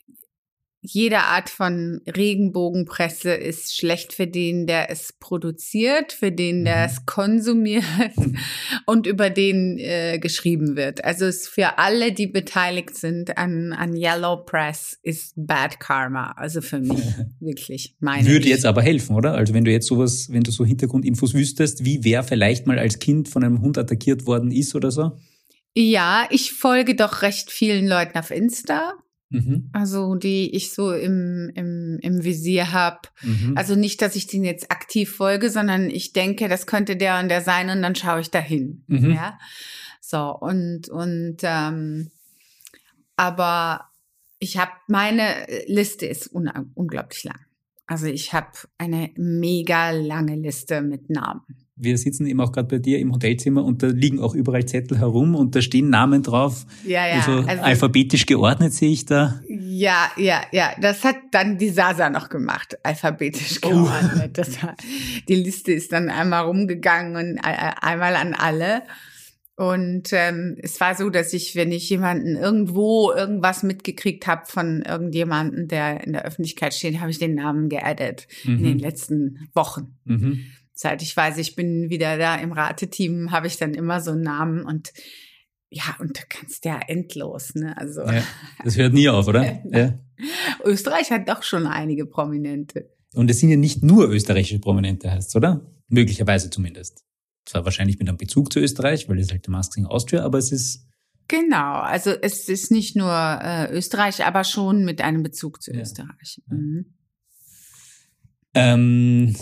jede 0.82 1.18
Art 1.18 1.50
von 1.50 2.00
Regenbogenpresse 2.06 3.32
ist 3.32 3.76
schlecht 3.76 4.14
für 4.14 4.26
den, 4.26 4.66
der 4.66 4.90
es 4.90 5.12
produziert, 5.12 6.12
für 6.12 6.32
den, 6.32 6.64
der 6.64 6.78
mhm. 6.78 6.84
es 6.84 7.06
konsumiert 7.06 7.84
und 8.86 9.06
über 9.06 9.28
den 9.28 9.78
äh, 9.78 10.18
geschrieben 10.18 10.76
wird. 10.76 11.04
Also 11.04 11.26
es 11.26 11.46
für 11.46 11.78
alle, 11.78 12.12
die 12.12 12.26
beteiligt 12.26 12.96
sind 12.96 13.36
an, 13.36 13.72
an 13.72 13.94
Yellow 13.94 14.38
Press, 14.38 14.98
ist 15.02 15.34
Bad 15.36 15.80
Karma. 15.80 16.32
Also 16.32 16.62
für 16.62 16.80
mich 16.80 17.02
wirklich 17.40 17.96
meine. 18.00 18.26
Würde 18.26 18.48
jetzt 18.48 18.64
aber 18.64 18.80
helfen, 18.80 19.16
oder? 19.16 19.34
Also 19.34 19.52
wenn 19.52 19.66
du 19.66 19.70
jetzt 19.70 19.86
sowas, 19.86 20.28
wenn 20.30 20.44
du 20.44 20.50
so 20.50 20.64
Hintergrundinfos 20.64 21.34
wüsstest, 21.34 21.84
wie 21.84 22.04
wer 22.04 22.22
vielleicht 22.22 22.66
mal 22.66 22.78
als 22.78 22.98
Kind 22.98 23.28
von 23.28 23.44
einem 23.44 23.60
Hund 23.60 23.76
attackiert 23.76 24.26
worden 24.26 24.50
ist 24.50 24.74
oder 24.74 24.90
so? 24.90 25.12
Ja, 25.76 26.26
ich 26.30 26.52
folge 26.52 26.96
doch 26.96 27.20
recht 27.20 27.50
vielen 27.50 27.86
Leuten 27.86 28.18
auf 28.18 28.30
Insta 28.30 28.94
Mhm. 29.30 29.70
Also 29.72 30.16
die 30.16 30.54
ich 30.54 30.72
so 30.72 30.92
im, 30.92 31.50
im, 31.54 31.98
im 32.02 32.24
Visier 32.24 32.72
habe. 32.72 33.08
Mhm. 33.22 33.56
Also 33.56 33.76
nicht, 33.76 34.02
dass 34.02 34.16
ich 34.16 34.26
den 34.26 34.44
jetzt 34.44 34.70
aktiv 34.70 35.10
folge, 35.14 35.50
sondern 35.50 35.88
ich 35.88 36.12
denke, 36.12 36.48
das 36.48 36.66
könnte 36.66 36.96
der 36.96 37.20
und 37.20 37.28
der 37.28 37.40
sein 37.40 37.70
und 37.70 37.80
dann 37.80 37.94
schaue 37.94 38.20
ich 38.20 38.30
dahin. 38.30 38.84
Mhm. 38.88 39.12
Ja. 39.12 39.38
So, 40.00 40.36
und, 40.36 40.88
und 40.88 41.38
ähm, 41.42 42.10
aber 43.16 43.90
ich 44.40 44.58
habe 44.58 44.72
meine 44.88 45.46
Liste 45.66 46.06
ist 46.06 46.34
un 46.34 46.50
unglaublich 46.74 47.22
lang. 47.22 47.38
Also 47.86 48.06
ich 48.06 48.32
habe 48.32 48.50
eine 48.78 49.10
mega 49.16 49.90
lange 49.90 50.36
Liste 50.36 50.80
mit 50.80 51.10
Namen 51.10 51.42
wir 51.80 51.96
sitzen 51.98 52.26
eben 52.26 52.40
auch 52.40 52.52
gerade 52.52 52.68
bei 52.68 52.78
dir 52.78 52.98
im 52.98 53.12
Hotelzimmer 53.12 53.64
und 53.64 53.82
da 53.82 53.88
liegen 53.88 54.20
auch 54.20 54.34
überall 54.34 54.66
Zettel 54.66 54.98
herum 54.98 55.34
und 55.34 55.56
da 55.56 55.62
stehen 55.62 55.88
Namen 55.88 56.22
drauf. 56.22 56.66
Ja, 56.86 57.06
ja. 57.06 57.14
Also, 57.14 57.48
also 57.48 57.62
alphabetisch 57.62 58.26
geordnet 58.26 58.72
sehe 58.72 58.90
ich 58.90 59.06
da. 59.06 59.40
Ja, 59.48 60.10
ja, 60.16 60.42
ja. 60.52 60.72
Das 60.80 61.04
hat 61.04 61.16
dann 61.32 61.58
die 61.58 61.70
Sasa 61.70 62.10
noch 62.10 62.28
gemacht, 62.28 62.78
alphabetisch 62.82 63.58
oh. 63.62 63.70
geordnet. 63.70 64.30
Oh. 64.30 64.30
Das 64.32 64.62
war, 64.62 64.76
die 65.28 65.34
Liste 65.34 65.72
ist 65.72 65.92
dann 65.92 66.10
einmal 66.10 66.44
rumgegangen 66.44 67.16
und 67.16 67.38
einmal 67.40 68.16
an 68.16 68.34
alle. 68.34 68.82
Und 69.56 70.08
ähm, 70.12 70.56
es 70.62 70.80
war 70.80 70.94
so, 70.94 71.10
dass 71.10 71.34
ich, 71.34 71.54
wenn 71.54 71.70
ich 71.70 71.90
jemanden 71.90 72.36
irgendwo 72.36 73.12
irgendwas 73.12 73.62
mitgekriegt 73.62 74.26
habe 74.26 74.46
von 74.46 74.80
irgendjemanden, 74.80 75.68
der 75.68 76.02
in 76.02 76.14
der 76.14 76.24
Öffentlichkeit 76.24 76.72
steht, 76.72 76.98
habe 77.00 77.10
ich 77.10 77.18
den 77.18 77.34
Namen 77.34 77.68
geaddet 77.68 78.26
mhm. 78.44 78.56
in 78.56 78.64
den 78.64 78.78
letzten 78.78 79.48
Wochen. 79.52 79.98
Mhm 80.04 80.44
seit 80.80 81.02
ich 81.02 81.14
weiß, 81.14 81.36
ich 81.36 81.56
bin 81.56 81.90
wieder 81.90 82.16
da 82.16 82.36
im 82.36 82.52
Rateteam, 82.52 83.32
habe 83.32 83.46
ich 83.46 83.58
dann 83.58 83.74
immer 83.74 84.00
so 84.00 84.12
einen 84.12 84.22
Namen 84.22 84.64
und 84.64 84.94
ja, 85.68 85.94
und 85.98 86.16
da 86.16 86.22
kannst 86.26 86.64
du 86.64 86.70
ja 86.70 86.80
endlos, 86.88 87.54
ne? 87.54 87.76
Also. 87.76 88.00
Ja, 88.00 88.22
das 88.64 88.78
hört 88.78 88.94
nie 88.94 89.08
auf, 89.08 89.28
oder? 89.28 89.62
ja. 89.70 89.98
Österreich 90.64 91.10
hat 91.10 91.28
doch 91.28 91.42
schon 91.42 91.66
einige 91.66 92.06
Prominente. 92.06 92.90
Und 93.12 93.30
es 93.30 93.40
sind 93.40 93.50
ja 93.50 93.56
nicht 93.56 93.82
nur 93.82 94.08
österreichische 94.08 94.58
Prominente, 94.58 95.10
heißt 95.10 95.36
oder? 95.36 95.70
Möglicherweise 95.88 96.48
zumindest. 96.48 97.04
Zwar 97.44 97.66
wahrscheinlich 97.66 97.98
mit 97.98 98.08
einem 98.08 98.16
Bezug 98.16 98.50
zu 98.50 98.58
Österreich, 98.58 99.06
weil 99.08 99.18
es 99.18 99.30
halt 99.30 99.46
der 99.46 99.50
Mask 99.50 99.78
Austria, 99.84 100.24
aber 100.24 100.38
es 100.38 100.50
ist. 100.50 100.88
Genau, 101.28 101.74
also 101.74 102.10
es 102.10 102.48
ist 102.48 102.70
nicht 102.70 102.96
nur 102.96 103.12
äh, 103.12 103.70
Österreich, 103.70 104.24
aber 104.24 104.44
schon 104.44 104.84
mit 104.86 105.02
einem 105.02 105.22
Bezug 105.22 105.62
zu 105.62 105.72
ja. 105.72 105.82
Österreich. 105.82 106.40
Mhm. 106.48 106.94
Ähm, 108.54 109.36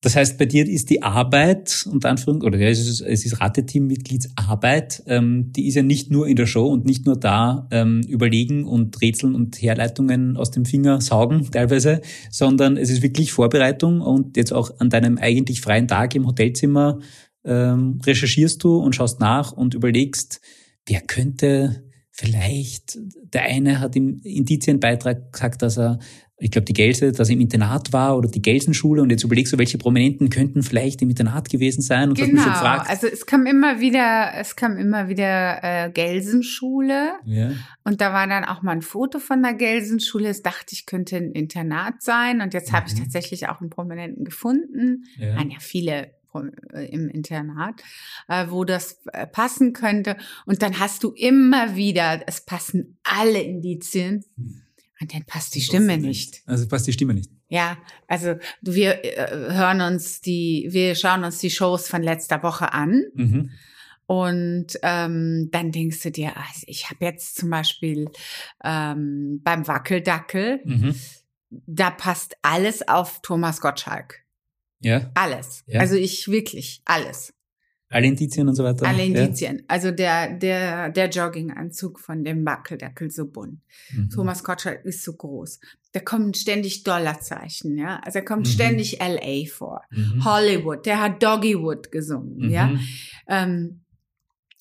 Das 0.00 0.14
heißt, 0.14 0.38
bei 0.38 0.46
dir 0.46 0.64
ist 0.68 0.90
die 0.90 1.02
Arbeit, 1.02 1.84
unter 1.90 2.08
Anführung, 2.10 2.42
oder 2.42 2.56
ja, 2.56 2.68
es 2.68 2.78
ist, 2.78 3.00
es 3.00 3.26
ist 3.26 3.40
Rateteam-Mitgliedsarbeit, 3.40 5.02
ähm, 5.06 5.52
die 5.52 5.66
ist 5.66 5.74
ja 5.74 5.82
nicht 5.82 6.12
nur 6.12 6.28
in 6.28 6.36
der 6.36 6.46
Show 6.46 6.68
und 6.68 6.84
nicht 6.84 7.04
nur 7.04 7.18
da 7.18 7.66
ähm, 7.72 8.02
überlegen 8.02 8.64
und 8.64 9.00
rätseln 9.02 9.34
und 9.34 9.60
Herleitungen 9.60 10.36
aus 10.36 10.52
dem 10.52 10.64
Finger 10.64 11.00
saugen 11.00 11.50
teilweise, 11.50 12.00
sondern 12.30 12.76
es 12.76 12.90
ist 12.90 13.02
wirklich 13.02 13.32
Vorbereitung 13.32 14.00
und 14.00 14.36
jetzt 14.36 14.52
auch 14.52 14.70
an 14.78 14.88
deinem 14.88 15.18
eigentlich 15.18 15.60
freien 15.62 15.88
Tag 15.88 16.14
im 16.14 16.28
Hotelzimmer 16.28 17.00
ähm, 17.44 17.98
recherchierst 18.04 18.62
du 18.62 18.76
und 18.76 18.94
schaust 18.94 19.18
nach 19.18 19.50
und 19.50 19.74
überlegst, 19.74 20.40
wer 20.86 21.00
könnte 21.00 21.82
vielleicht, 22.12 22.98
der 23.32 23.42
eine 23.42 23.80
hat 23.80 23.96
im 23.96 24.20
Indizienbeitrag 24.22 25.32
gesagt, 25.32 25.62
dass 25.62 25.78
er 25.78 25.98
ich 26.40 26.50
glaube, 26.52 26.64
die 26.66 26.72
Gelse, 26.72 27.10
dass 27.12 27.28
er 27.28 27.34
im 27.34 27.40
Internat 27.40 27.92
war 27.92 28.16
oder 28.16 28.28
die 28.28 28.40
Gelsenschule 28.40 29.02
und 29.02 29.10
jetzt 29.10 29.24
überlegst 29.24 29.52
du, 29.52 29.58
welche 29.58 29.76
Prominenten 29.76 30.30
könnten 30.30 30.62
vielleicht 30.62 31.02
im 31.02 31.10
Internat 31.10 31.50
gewesen 31.50 31.82
sein 31.82 32.08
und 32.10 32.14
genau. 32.16 32.26
hast 32.28 32.32
mich 32.32 32.42
schon 32.42 32.52
gefragt. 32.52 32.90
Also 32.90 33.06
es 33.08 33.26
kam 33.26 33.46
immer 33.46 33.80
wieder, 33.80 34.30
es 34.36 34.54
kam 34.54 34.76
immer 34.76 35.08
wieder 35.08 35.58
äh, 35.62 35.90
Gelsenschule 35.90 37.12
Ja. 37.24 37.50
und 37.84 38.00
da 38.00 38.12
war 38.12 38.26
dann 38.26 38.44
auch 38.44 38.62
mal 38.62 38.72
ein 38.72 38.82
Foto 38.82 39.18
von 39.18 39.42
der 39.42 39.54
Gelsenschule. 39.54 40.28
Das 40.28 40.42
dachte 40.42 40.72
ich 40.72 40.86
könnte 40.86 41.16
ein 41.16 41.32
Internat 41.32 42.02
sein 42.02 42.40
und 42.40 42.54
jetzt 42.54 42.72
habe 42.72 42.86
ich 42.88 42.94
Mhm. 42.94 43.04
tatsächlich 43.04 43.48
auch 43.48 43.60
einen 43.60 43.70
Prominenten 43.70 44.24
gefunden. 44.24 45.04
Ja. 45.18 45.40
Ja 45.42 45.44
viele 45.58 46.12
äh, 46.72 46.86
im 46.92 47.08
Internat, 47.08 47.82
äh, 48.28 48.46
wo 48.48 48.64
das 48.64 49.00
äh, 49.12 49.26
passen 49.26 49.72
könnte. 49.72 50.16
Und 50.46 50.62
dann 50.62 50.78
hast 50.78 51.02
du 51.02 51.10
immer 51.10 51.74
wieder, 51.74 52.20
es 52.26 52.42
passen 52.44 52.98
alle 53.02 53.40
Indizien. 53.40 54.24
Und 55.00 55.14
dann 55.14 55.24
passt 55.24 55.54
die 55.54 55.60
Stimme 55.60 55.96
nicht. 55.98 56.42
Also 56.46 56.66
passt 56.66 56.86
die 56.86 56.92
Stimme 56.92 57.14
nicht. 57.14 57.30
Ja, 57.48 57.78
also 58.08 58.34
wir 58.62 59.04
äh, 59.04 59.52
hören 59.54 59.80
uns 59.80 60.20
die, 60.20 60.68
wir 60.70 60.94
schauen 60.96 61.24
uns 61.24 61.38
die 61.38 61.50
Shows 61.50 61.88
von 61.88 62.02
letzter 62.02 62.42
Woche 62.42 62.72
an 62.72 63.04
Mhm. 63.14 63.50
und 64.06 64.66
ähm, 64.82 65.48
dann 65.52 65.70
denkst 65.72 66.02
du 66.02 66.10
dir, 66.10 66.36
also 66.36 66.62
ich 66.66 66.90
habe 66.90 67.04
jetzt 67.04 67.36
zum 67.36 67.50
Beispiel 67.50 68.10
ähm, 68.64 69.40
beim 69.44 69.66
Wackeldackel, 69.68 70.60
Mhm. 70.64 70.94
da 71.50 71.90
passt 71.90 72.36
alles 72.42 72.86
auf 72.88 73.20
Thomas 73.22 73.60
Gottschalk. 73.60 74.24
Ja. 74.80 75.10
Alles. 75.14 75.62
Ja. 75.66 75.80
Also 75.80 75.96
ich 75.96 76.28
wirklich 76.28 76.82
alles. 76.84 77.32
Alle 77.90 78.06
Indizien 78.06 78.48
und 78.48 78.54
so 78.54 78.64
weiter. 78.64 78.86
Alle 78.86 79.04
Ja. 79.04 79.22
Indizien. 79.22 79.62
Also 79.66 79.90
der, 79.90 80.34
der, 80.34 80.90
der 80.90 81.08
Jogginganzug 81.08 81.98
von 82.00 82.22
dem 82.22 82.44
Wackeldackel 82.44 83.10
so 83.10 83.26
bunt. 83.26 83.60
Mhm. 83.92 84.10
Thomas 84.10 84.44
Gottschalk 84.44 84.84
ist 84.84 85.02
so 85.04 85.14
groß. 85.14 85.58
Da 85.92 86.00
kommen 86.00 86.34
ständig 86.34 86.84
Dollarzeichen, 86.84 87.78
ja. 87.78 87.98
Also 88.04 88.18
da 88.18 88.24
kommt 88.24 88.46
Mhm. 88.46 88.50
ständig 88.50 88.98
LA 89.00 89.46
vor. 89.50 89.82
Mhm. 89.90 90.24
Hollywood, 90.24 90.84
der 90.84 91.00
hat 91.00 91.22
Doggywood 91.22 91.90
gesungen, 91.90 92.50
ja. 92.50 92.66
Mhm. 92.66 92.80
Ähm, 93.26 93.80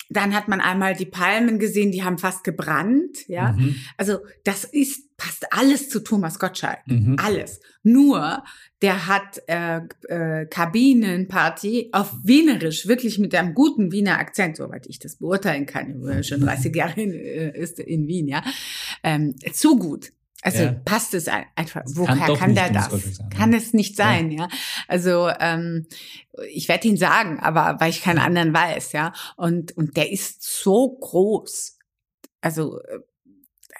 dann 0.09 0.33
hat 0.33 0.47
man 0.47 0.61
einmal 0.61 0.95
die 0.95 1.05
Palmen 1.05 1.59
gesehen, 1.59 1.91
die 1.91 2.03
haben 2.03 2.17
fast 2.17 2.45
gebrannt, 2.45 3.27
ja. 3.27 3.51
Mhm. 3.51 3.75
Also 3.97 4.19
das 4.45 4.63
ist, 4.63 5.06
passt 5.17 5.51
alles 5.51 5.89
zu 5.89 5.99
Thomas 6.01 6.37
Gottschalk. 6.39 6.79
Mhm. 6.85 7.15
Alles. 7.19 7.59
Nur, 7.83 8.43
der 8.81 9.07
hat 9.07 9.41
äh, 9.47 9.81
äh, 10.07 10.45
Kabinenparty 10.45 11.89
auf 11.91 12.13
Wienerisch, 12.23 12.87
wirklich 12.87 13.17
mit 13.19 13.33
einem 13.33 13.53
guten 13.53 13.91
Wiener 13.91 14.19
Akzent, 14.19 14.57
soweit 14.57 14.85
ich 14.87 14.99
das 14.99 15.15
beurteilen 15.17 15.65
kann. 15.65 15.99
Ich 16.01 16.07
ja 16.15 16.23
schon 16.23 16.41
30 16.41 16.75
Jahre 16.75 17.01
in, 17.01 17.11
äh, 17.13 17.57
ist 17.57 17.79
in 17.79 18.07
Wien, 18.07 18.27
ja. 18.27 18.43
Ähm, 19.03 19.35
zu 19.53 19.77
gut. 19.77 20.11
Also 20.43 20.63
Ja. 20.63 20.71
passt 20.85 21.15
es 21.15 21.27
ein- 21.27 21.45
einfach. 21.55 21.81
Woher 21.87 22.15
kann 22.15 22.35
kann, 22.37 22.55
der 22.55 22.69
das? 22.71 22.89
Sein, 22.91 23.29
kann 23.35 23.51
ja. 23.51 23.57
es 23.57 23.73
nicht 23.73 23.95
sein, 23.95 24.29
ja. 24.29 24.47
Also 24.87 25.29
ähm, 25.39 25.87
ich 26.53 26.67
werde 26.69 26.87
ihn 26.87 26.97
sagen, 26.97 27.39
aber 27.39 27.77
weil 27.79 27.89
ich 27.89 28.03
keinen 28.03 28.19
anderen 28.19 28.53
weiß, 28.53 28.91
ja. 28.91 29.13
Und 29.35 29.75
und 29.75 29.97
der 29.97 30.11
ist 30.11 30.43
so 30.43 30.89
groß. 30.99 31.79
Also 32.39 32.79
äh, 32.81 32.99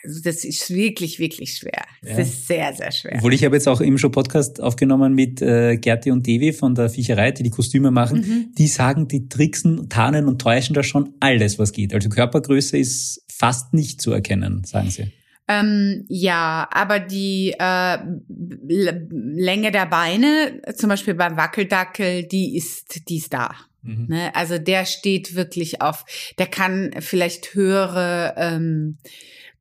also 0.08 0.22
das 0.24 0.46
ist 0.46 0.74
wirklich, 0.74 1.20
wirklich 1.20 1.54
schwer. 1.56 1.84
Ja. 2.02 2.16
Das 2.16 2.30
ist 2.30 2.48
sehr, 2.48 2.74
sehr 2.74 2.92
schwer. 2.92 3.16
Obwohl 3.18 3.34
ich 3.34 3.44
habe 3.44 3.56
jetzt 3.56 3.68
auch 3.68 3.82
eben 3.82 3.98
schon 3.98 4.12
Podcast 4.12 4.62
aufgenommen 4.62 5.14
mit 5.14 5.42
äh, 5.42 5.78
Gerti 5.78 6.12
und 6.12 6.26
Devi 6.26 6.54
von 6.54 6.76
der 6.76 6.90
Viecherei, 6.90 7.32
die 7.32 7.44
die 7.44 7.50
Kostüme 7.50 7.92
machen. 7.92 8.20
Mhm. 8.20 8.56
Die 8.58 8.68
sagen, 8.68 9.08
die 9.08 9.28
tricksen, 9.28 9.90
tarnen 9.90 10.28
und 10.28 10.42
täuschen 10.42 10.74
da 10.74 10.84
schon 10.84 11.14
alles, 11.20 11.60
was 11.60 11.74
geht. 11.74 11.94
Also 11.94 12.10
Körpergröße 12.10 12.78
ist 12.78 13.26
fast 13.28 13.74
nicht 13.74 14.02
zu 14.02 14.12
erkennen, 14.12 14.64
sagen 14.64 14.90
sie. 14.90 15.12
Ähm, 15.50 16.06
ja, 16.10 16.68
aber 16.72 17.00
die 17.00 17.54
äh, 17.58 17.98
Länge 18.28 19.72
der 19.72 19.86
Beine, 19.86 20.62
zum 20.76 20.90
Beispiel 20.90 21.14
beim 21.14 21.38
Wackeldackel, 21.38 22.24
die 22.24 22.56
ist, 22.58 23.10
die 23.10 23.18
ist 23.18 23.34
da. 23.34 23.52
Mhm. 23.82 24.08
Ne? 24.10 24.36
Also 24.36 24.58
der 24.58 24.86
steht 24.86 25.36
wirklich 25.36 25.82
auf, 25.82 26.06
der 26.38 26.48
kann 26.48 26.92
vielleicht 27.00 27.54
höhere 27.54 28.34
ähm, 28.38 28.98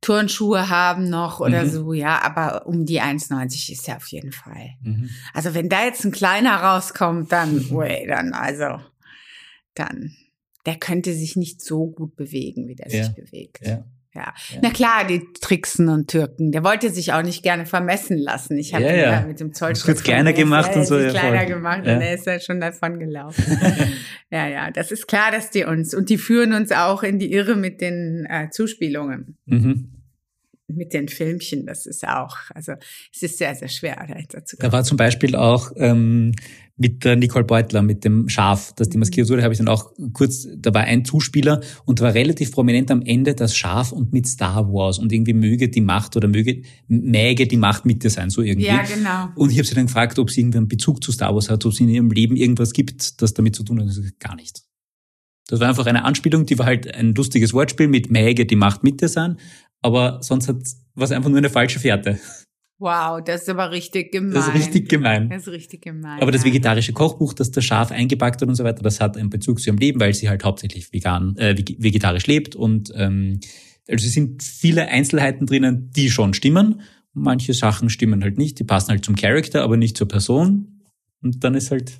Turnschuhe 0.01 0.69
haben 0.69 1.09
noch 1.09 1.39
oder 1.39 1.63
Mhm. 1.65 1.69
so, 1.69 1.93
ja, 1.93 2.21
aber 2.21 2.67
um 2.67 2.85
die 2.85 3.01
1,90 3.01 3.71
ist 3.71 3.87
er 3.87 3.97
auf 3.97 4.07
jeden 4.07 4.31
Fall. 4.31 4.71
Mhm. 4.81 5.09
Also 5.33 5.53
wenn 5.53 5.69
da 5.69 5.83
jetzt 5.85 6.05
ein 6.05 6.11
kleiner 6.11 6.55
rauskommt, 6.57 7.31
dann, 7.31 7.65
ui, 7.71 8.05
dann, 8.07 8.33
also, 8.33 8.79
dann, 9.73 10.15
der 10.65 10.75
könnte 10.77 11.13
sich 11.13 11.35
nicht 11.35 11.61
so 11.61 11.87
gut 11.87 12.15
bewegen, 12.15 12.67
wie 12.67 12.75
der 12.75 12.91
Ja. 12.93 13.03
sich 13.05 13.15
bewegt. 13.15 13.65
Ja. 13.65 13.85
Ja. 14.17 14.33
Ja. 14.53 14.59
Na 14.63 14.69
klar, 14.71 15.05
die 15.07 15.21
Tricksen 15.39 15.89
und 15.89 16.07
Türken. 16.09 16.51
Der 16.51 16.63
wollte 16.63 16.89
sich 16.89 17.13
auch 17.13 17.21
nicht 17.21 17.43
gerne 17.43 17.65
vermessen 17.65 18.17
lassen. 18.17 18.57
Ich 18.57 18.73
habe 18.73 18.83
Ja, 18.83 18.91
ihn 18.93 18.99
ja. 18.99 19.21
mit 19.27 19.39
dem. 19.39 19.51
Das 19.51 19.87
wird 19.87 20.03
kleiner 20.03 20.33
gemacht 20.33 20.75
und 20.75 20.85
so, 20.85 20.97
kleiner 20.97 21.45
gemacht 21.45 21.81
und 21.81 21.87
er 21.87 22.13
ist 22.15 22.25
ja 22.25 22.39
schon 22.39 22.59
davon 22.59 22.99
gelaufen. 22.99 23.43
ja, 24.31 24.47
ja, 24.47 24.71
das 24.71 24.91
ist 24.91 25.07
klar, 25.07 25.31
dass 25.31 25.51
die 25.51 25.63
uns, 25.65 25.93
und 25.93 26.09
die 26.09 26.17
führen 26.17 26.53
uns 26.53 26.71
auch 26.71 27.03
in 27.03 27.19
die 27.19 27.31
Irre 27.31 27.55
mit 27.55 27.79
den 27.81 28.25
äh, 28.29 28.49
Zuspielungen, 28.49 29.37
Mhm. 29.45 29.91
mit 30.67 30.93
den 30.93 31.07
Filmchen. 31.07 31.65
Das 31.65 31.85
ist 31.85 32.05
auch, 32.07 32.35
also 32.55 32.73
es 33.13 33.21
ist 33.23 33.37
sehr, 33.37 33.53
sehr 33.55 33.69
schwer, 33.69 33.95
dahinter 34.07 34.43
zu 34.45 34.57
Da 34.57 34.61
kommen. 34.63 34.73
war 34.73 34.83
zum 34.83 34.97
Beispiel 34.97 35.35
auch 35.35 35.71
ähm, 35.77 36.33
mit 36.77 37.03
der 37.03 37.15
Nicole 37.15 37.43
Beutler, 37.43 37.81
mit 37.81 38.05
dem 38.05 38.29
Schaf, 38.29 38.73
das 38.75 38.87
Mhm. 38.87 38.91
die 38.91 38.97
maskiert 38.99 39.29
wurde, 39.29 39.43
habe 39.43 39.53
ich 39.53 39.57
dann 39.57 39.67
auch 39.67 39.91
kurz, 40.13 40.47
da 40.57 40.73
war 40.73 40.83
ein 40.83 41.03
Zuspieler 41.03 41.61
und 41.85 41.99
da 41.99 42.05
war 42.05 42.13
relativ 42.13 42.51
prominent 42.51 42.91
am 42.91 43.01
Ende 43.01 43.33
das 43.33 43.55
Schaf 43.55 43.91
und 43.91 44.13
mit 44.13 44.27
Star 44.27 44.71
Wars 44.71 44.99
und 44.99 45.11
irgendwie 45.11 45.33
möge 45.33 45.69
die 45.69 45.81
Macht 45.81 46.15
oder 46.15 46.27
möge, 46.27 46.61
mäge 46.87 47.47
die 47.47 47.57
Macht 47.57 47.85
mit 47.85 48.03
dir 48.03 48.11
sein, 48.11 48.29
so 48.29 48.41
irgendwie. 48.41 48.67
Ja, 48.67 48.83
genau. 48.83 49.29
Und 49.35 49.51
ich 49.51 49.57
habe 49.57 49.67
sie 49.67 49.75
dann 49.75 49.87
gefragt, 49.87 50.19
ob 50.19 50.29
sie 50.29 50.41
irgendwie 50.41 50.59
einen 50.59 50.67
Bezug 50.67 51.03
zu 51.03 51.11
Star 51.11 51.33
Wars 51.33 51.49
hat, 51.49 51.65
ob 51.65 51.73
sie 51.73 51.83
in 51.83 51.89
ihrem 51.89 52.11
Leben 52.11 52.35
irgendwas 52.35 52.73
gibt, 52.73 53.21
das 53.21 53.33
damit 53.33 53.55
zu 53.55 53.63
tun 53.63 53.79
hat. 53.79 53.87
Gesagt, 53.87 54.19
gar 54.19 54.35
nicht. 54.35 54.61
Das 55.47 55.59
war 55.59 55.69
einfach 55.69 55.85
eine 55.85 56.03
Anspielung, 56.03 56.45
die 56.45 56.59
war 56.59 56.65
halt 56.65 56.93
ein 56.93 57.15
lustiges 57.15 57.53
Wortspiel 57.53 57.87
mit 57.87 58.11
mäge 58.11 58.45
die 58.45 58.55
Macht 58.55 58.83
mit 58.83 59.01
dir 59.01 59.07
sein, 59.07 59.37
aber 59.81 60.19
sonst 60.21 60.47
hat 60.47 60.57
was 60.93 61.11
einfach 61.11 61.29
nur 61.29 61.37
eine 61.37 61.49
falsche 61.49 61.79
Fährte. 61.79 62.19
Wow, 62.79 63.21
das 63.23 63.41
ist 63.43 63.49
aber 63.49 63.71
richtig 63.71 64.11
gemein. 64.11 64.33
Das 64.33 64.47
ist 64.49 64.53
richtig 64.55 64.89
gemein. 64.89 65.29
Das 65.29 65.47
ist 65.47 65.53
richtig 65.53 65.81
gemein. 65.81 66.21
Aber 66.21 66.31
das 66.31 66.45
vegetarische 66.45 66.93
Kochbuch, 66.93 67.33
das 67.33 67.49
das 67.51 67.65
Schaf 67.65 67.91
eingepackt 67.91 68.41
hat 68.41 68.47
und 68.47 68.53
so 68.55 68.63
weiter, 68.63 68.83
das 68.83 68.99
hat 69.01 69.17
einen 69.17 69.31
Bezug 69.31 69.59
zu 69.59 69.69
ihrem 69.71 69.77
Leben, 69.79 69.99
weil 69.99 70.13
sie 70.13 70.29
halt 70.29 70.43
hauptsächlich 70.43 70.93
vegan, 70.93 71.35
äh, 71.37 71.55
veg- 71.57 71.77
vegetarisch 71.79 72.27
lebt 72.27 72.55
und 72.55 72.91
ähm, 72.95 73.39
also 73.89 74.05
es 74.05 74.13
sind 74.13 74.43
viele 74.43 74.89
Einzelheiten 74.89 75.45
drinnen, 75.47 75.91
die 75.95 76.09
schon 76.11 76.33
stimmen. 76.33 76.81
Manche 77.13 77.53
Sachen 77.55 77.89
stimmen 77.89 78.21
halt 78.23 78.37
nicht, 78.37 78.59
die 78.59 78.63
passen 78.63 78.89
halt 78.89 79.03
zum 79.05 79.15
Charakter, 79.15 79.63
aber 79.63 79.75
nicht 79.77 79.97
zur 79.97 80.07
Person. 80.07 80.81
Und 81.23 81.43
dann 81.43 81.55
ist 81.55 81.71
halt 81.71 81.93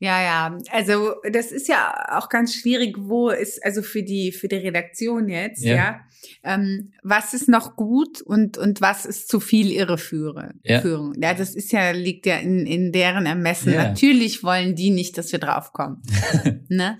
Ja, 0.00 0.20
ja. 0.20 0.58
Also 0.72 1.12
das 1.30 1.52
ist 1.52 1.68
ja 1.68 1.94
auch 2.18 2.28
ganz 2.28 2.54
schwierig, 2.56 2.96
wo 2.98 3.28
ist, 3.30 3.64
also 3.64 3.82
für 3.82 4.02
die, 4.02 4.32
für 4.32 4.48
die 4.48 4.56
Redaktion 4.56 5.28
jetzt, 5.28 5.62
Ja. 5.62 5.76
ja, 5.76 6.00
ähm, 6.42 6.92
was 7.02 7.34
ist 7.34 7.48
noch 7.48 7.76
gut 7.76 8.20
und, 8.20 8.58
und 8.58 8.80
was 8.80 9.06
ist 9.06 9.28
zu 9.28 9.40
viel 9.40 9.70
Irreführung. 9.70 10.60
Ja. 10.62 10.82
Ja, 11.16 11.34
das 11.34 11.54
ist 11.54 11.72
ja, 11.72 11.90
liegt 11.90 12.26
ja 12.26 12.36
in, 12.36 12.66
in 12.66 12.92
deren 12.92 13.26
Ermessen. 13.26 13.72
Ja. 13.72 13.88
Natürlich 13.88 14.42
wollen 14.42 14.74
die 14.74 14.90
nicht, 14.90 15.18
dass 15.18 15.32
wir 15.32 15.38
draufkommen. 15.38 16.02
ne? 16.68 16.98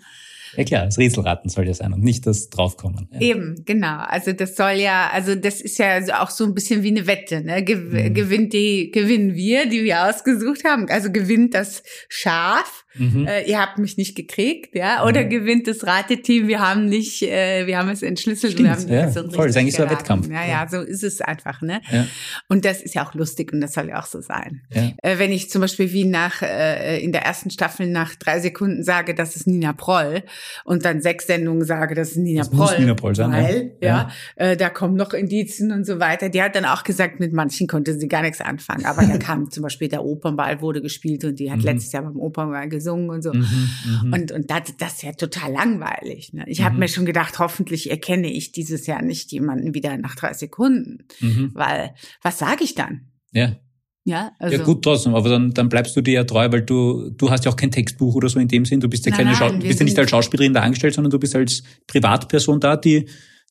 ja 0.56 0.64
klar, 0.64 0.84
das 0.84 0.98
Rätselraten 0.98 1.48
soll 1.48 1.66
ja 1.66 1.74
sein 1.74 1.92
und 1.92 2.02
nicht 2.02 2.26
das 2.26 2.50
Draufkommen. 2.50 3.08
Ja. 3.12 3.20
Eben, 3.20 3.62
genau. 3.64 3.98
Also 3.98 4.32
das 4.32 4.56
soll 4.56 4.72
ja, 4.72 5.10
also 5.12 5.34
das 5.34 5.60
ist 5.60 5.78
ja 5.78 6.22
auch 6.22 6.30
so 6.30 6.44
ein 6.44 6.54
bisschen 6.54 6.82
wie 6.82 6.90
eine 6.90 7.06
Wette, 7.06 7.40
ne? 7.42 7.62
Gew 7.62 7.82
Mhm. 7.82 8.14
Gewinnt 8.14 8.52
die, 8.52 8.90
gewinnen 8.90 9.34
wir, 9.34 9.68
die 9.68 9.84
wir 9.84 10.08
ausgesucht 10.08 10.64
haben. 10.64 10.88
Also 10.88 11.10
gewinnt 11.10 11.54
das 11.54 11.82
Schaf, 12.08 12.84
Mhm. 12.94 13.26
äh, 13.26 13.42
ihr 13.48 13.60
habt 13.60 13.78
mich 13.78 13.96
nicht 13.96 14.14
gekriegt, 14.16 14.74
ja, 14.74 15.04
oder 15.06 15.22
Mhm. 15.24 15.30
gewinnt 15.30 15.66
das 15.66 15.86
Rateteam, 15.86 16.48
wir 16.48 16.60
haben 16.60 16.86
nicht, 16.86 17.22
äh, 17.22 17.66
wir 17.66 17.78
haben 17.78 17.88
es 17.88 18.02
entschlüsselt, 18.02 18.52
Stimmt, 18.52 18.68
wir 18.68 18.76
haben 18.76 18.88
ja. 18.88 19.10
so 19.10 19.22
voll, 19.30 19.46
richtig 19.46 19.46
ist 19.48 19.56
eigentlich 19.56 19.74
so 19.76 19.82
ein. 19.84 19.90
Wettkampf. 19.90 20.28
Ja, 20.30 20.46
ja, 20.46 20.66
so 20.68 20.80
ist 20.80 21.02
es 21.02 21.20
einfach, 21.20 21.62
ne? 21.62 21.80
Ja. 21.90 22.06
Und 22.48 22.64
das 22.64 22.82
ist 22.82 22.94
ja 22.94 23.06
auch 23.06 23.14
lustig 23.14 23.52
und 23.52 23.60
das 23.60 23.72
soll 23.72 23.88
ja 23.88 24.00
auch 24.00 24.06
so 24.06 24.20
sein. 24.20 24.62
Ja. 24.72 24.90
Äh, 25.02 25.18
wenn 25.18 25.32
ich 25.32 25.50
zum 25.50 25.60
Beispiel 25.62 25.92
wie 25.92 26.04
nach 26.04 26.42
äh, 26.42 27.02
in 27.02 27.12
der 27.12 27.22
ersten 27.22 27.50
Staffel 27.50 27.88
nach 27.88 28.14
drei 28.14 28.40
Sekunden 28.40 28.82
sage, 28.84 29.14
das 29.14 29.36
ist 29.36 29.46
Nina 29.46 29.72
Proll 29.72 30.22
und 30.64 30.84
dann 30.84 31.00
sechs 31.00 31.26
Sendungen 31.26 31.64
sage, 31.64 31.94
das 31.94 32.10
ist 32.10 32.16
Nina 32.18 32.40
Das 32.40 32.50
Proll. 32.50 32.58
muss 32.60 32.78
Nina 32.78 32.94
Proll 32.94 33.14
sein, 33.14 33.32
weil, 33.32 33.72
ja, 33.80 33.88
Ja. 33.88 34.10
Äh, 34.36 34.56
da 34.56 34.68
kommen 34.70 34.96
noch 34.96 35.12
Indizien 35.14 35.72
und 35.72 35.84
so 35.86 35.98
weiter. 36.00 36.28
Die 36.28 36.42
hat 36.42 36.54
dann 36.56 36.64
auch 36.64 36.82
gesagt, 36.84 37.20
mit 37.20 37.32
manchen 37.32 37.66
konnte 37.66 37.98
sie 37.98 38.08
gar 38.08 38.22
nichts 38.22 38.40
anfangen. 38.40 38.84
Aber 38.84 39.02
da 39.06 39.16
kam 39.18 39.50
zum 39.50 39.62
Beispiel 39.62 39.88
der 39.88 40.04
Opernball 40.04 40.60
wurde 40.60 40.82
gespielt 40.82 41.24
und 41.24 41.38
die 41.38 41.50
hat 41.50 41.58
Mhm. 41.58 41.64
letztes 41.64 41.92
Jahr 41.92 42.02
beim 42.02 42.16
Opernball 42.16 42.68
gesungen 42.68 42.81
und 42.90 43.22
so. 43.22 43.32
Mhm, 43.32 43.68
mhm. 44.04 44.12
Und, 44.12 44.32
und 44.32 44.50
das, 44.50 44.76
das 44.78 44.94
ist 44.94 45.02
ja 45.02 45.12
total 45.12 45.52
langweilig. 45.52 46.32
Ne? 46.32 46.44
Ich 46.46 46.62
habe 46.62 46.74
Mhm. 46.74 46.80
mir 46.80 46.88
schon 46.88 47.06
gedacht, 47.06 47.38
hoffentlich 47.38 47.90
erkenne 47.90 48.30
ich 48.32 48.52
dieses 48.52 48.86
Jahr 48.86 49.02
nicht 49.02 49.32
jemanden 49.32 49.74
wieder 49.74 49.96
nach 49.96 50.14
drei 50.16 50.32
Sekunden. 50.34 51.04
mhm. 51.20 51.50
Weil, 51.54 51.94
was 52.22 52.38
sage 52.38 52.64
ich 52.64 52.74
dann? 52.74 53.12
Ja. 53.32 53.56
Ja, 54.04 54.32
also. 54.40 54.56
ja 54.56 54.64
gut, 54.64 54.82
trotzdem, 54.82 55.14
aber 55.14 55.28
dann, 55.28 55.52
dann 55.52 55.68
bleibst 55.68 55.94
du 55.96 56.00
dir 56.00 56.14
ja 56.14 56.24
treu, 56.24 56.50
weil 56.50 56.62
du, 56.62 57.10
du 57.10 57.30
hast 57.30 57.44
ja 57.44 57.52
auch 57.52 57.56
kein 57.56 57.70
Textbuch 57.70 58.16
oder 58.16 58.28
so 58.28 58.40
in 58.40 58.48
dem 58.48 58.64
Sinn. 58.64 58.80
Du 58.80 58.88
bist 58.88 59.06
ja 59.06 59.12
keine 59.12 59.30
nein, 59.30 59.36
Schau 59.38 59.50
du 59.50 59.58
bist 59.60 59.78
ja 59.78 59.84
nicht 59.84 59.96
als 59.96 60.10
Schauspielerin 60.10 60.52
da 60.54 60.60
angestellt, 60.62 60.94
sondern 60.94 61.12
du 61.12 61.20
bist 61.20 61.36
als 61.36 61.62
Privatperson 61.86 62.58
da, 62.58 62.76
die, 62.76 63.08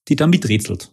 die 0.10 0.16
da 0.18 0.28
miträtselt. 0.28 0.92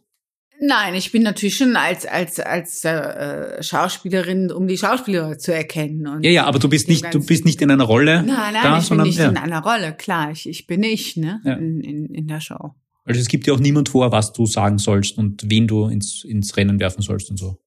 Nein, 0.61 0.95
ich 0.95 1.13
bin 1.13 1.23
natürlich 1.23 1.57
schon 1.57 1.77
als 1.77 2.05
als 2.05 2.41
als 2.41 2.85
äh, 2.85 3.63
Schauspielerin, 3.63 4.51
um 4.51 4.67
die 4.67 4.77
Schauspieler 4.77 5.39
zu 5.39 5.55
erkennen. 5.55 6.07
Und 6.07 6.25
Ja, 6.25 6.31
ja, 6.31 6.45
aber 6.47 6.59
du 6.59 6.69
bist 6.69 6.89
nicht, 6.89 7.13
du 7.15 7.25
bist 7.25 7.45
nicht 7.45 7.63
in 7.63 7.71
einer 7.71 7.85
Rolle 7.85 8.25
Nein, 8.25 8.53
nein, 8.53 8.63
da, 8.63 8.71
ich 8.71 8.75
bin 8.75 8.83
sondern 8.83 9.07
nicht 9.07 9.19
ja. 9.19 9.29
in 9.29 9.37
einer 9.37 9.63
Rolle. 9.63 9.95
Klar, 9.97 10.33
ich, 10.33 10.49
ich 10.49 10.67
bin 10.67 10.83
ich, 10.83 11.17
ne, 11.17 11.41
Ja. 11.45 11.55
in, 11.55 11.81
in, 11.81 12.07
in 12.07 12.27
der 12.27 12.41
Show. 12.41 12.75
Also 13.05 13.21
es 13.21 13.29
gibt 13.29 13.47
ja 13.47 13.55
auch 13.55 13.61
niemand 13.61 13.89
vor, 13.89 14.11
was 14.13 14.33
du 14.33 14.47
sagen 14.47 14.79
sollst 14.79 15.17
und 15.17 15.49
wen 15.49 15.67
du 15.67 15.87
ins, 15.87 16.25
ins 16.25 16.57
Rennen 16.57 16.79
werfen 16.81 17.03
sollst 17.03 17.31
und 17.31 17.39
so. 17.39 17.59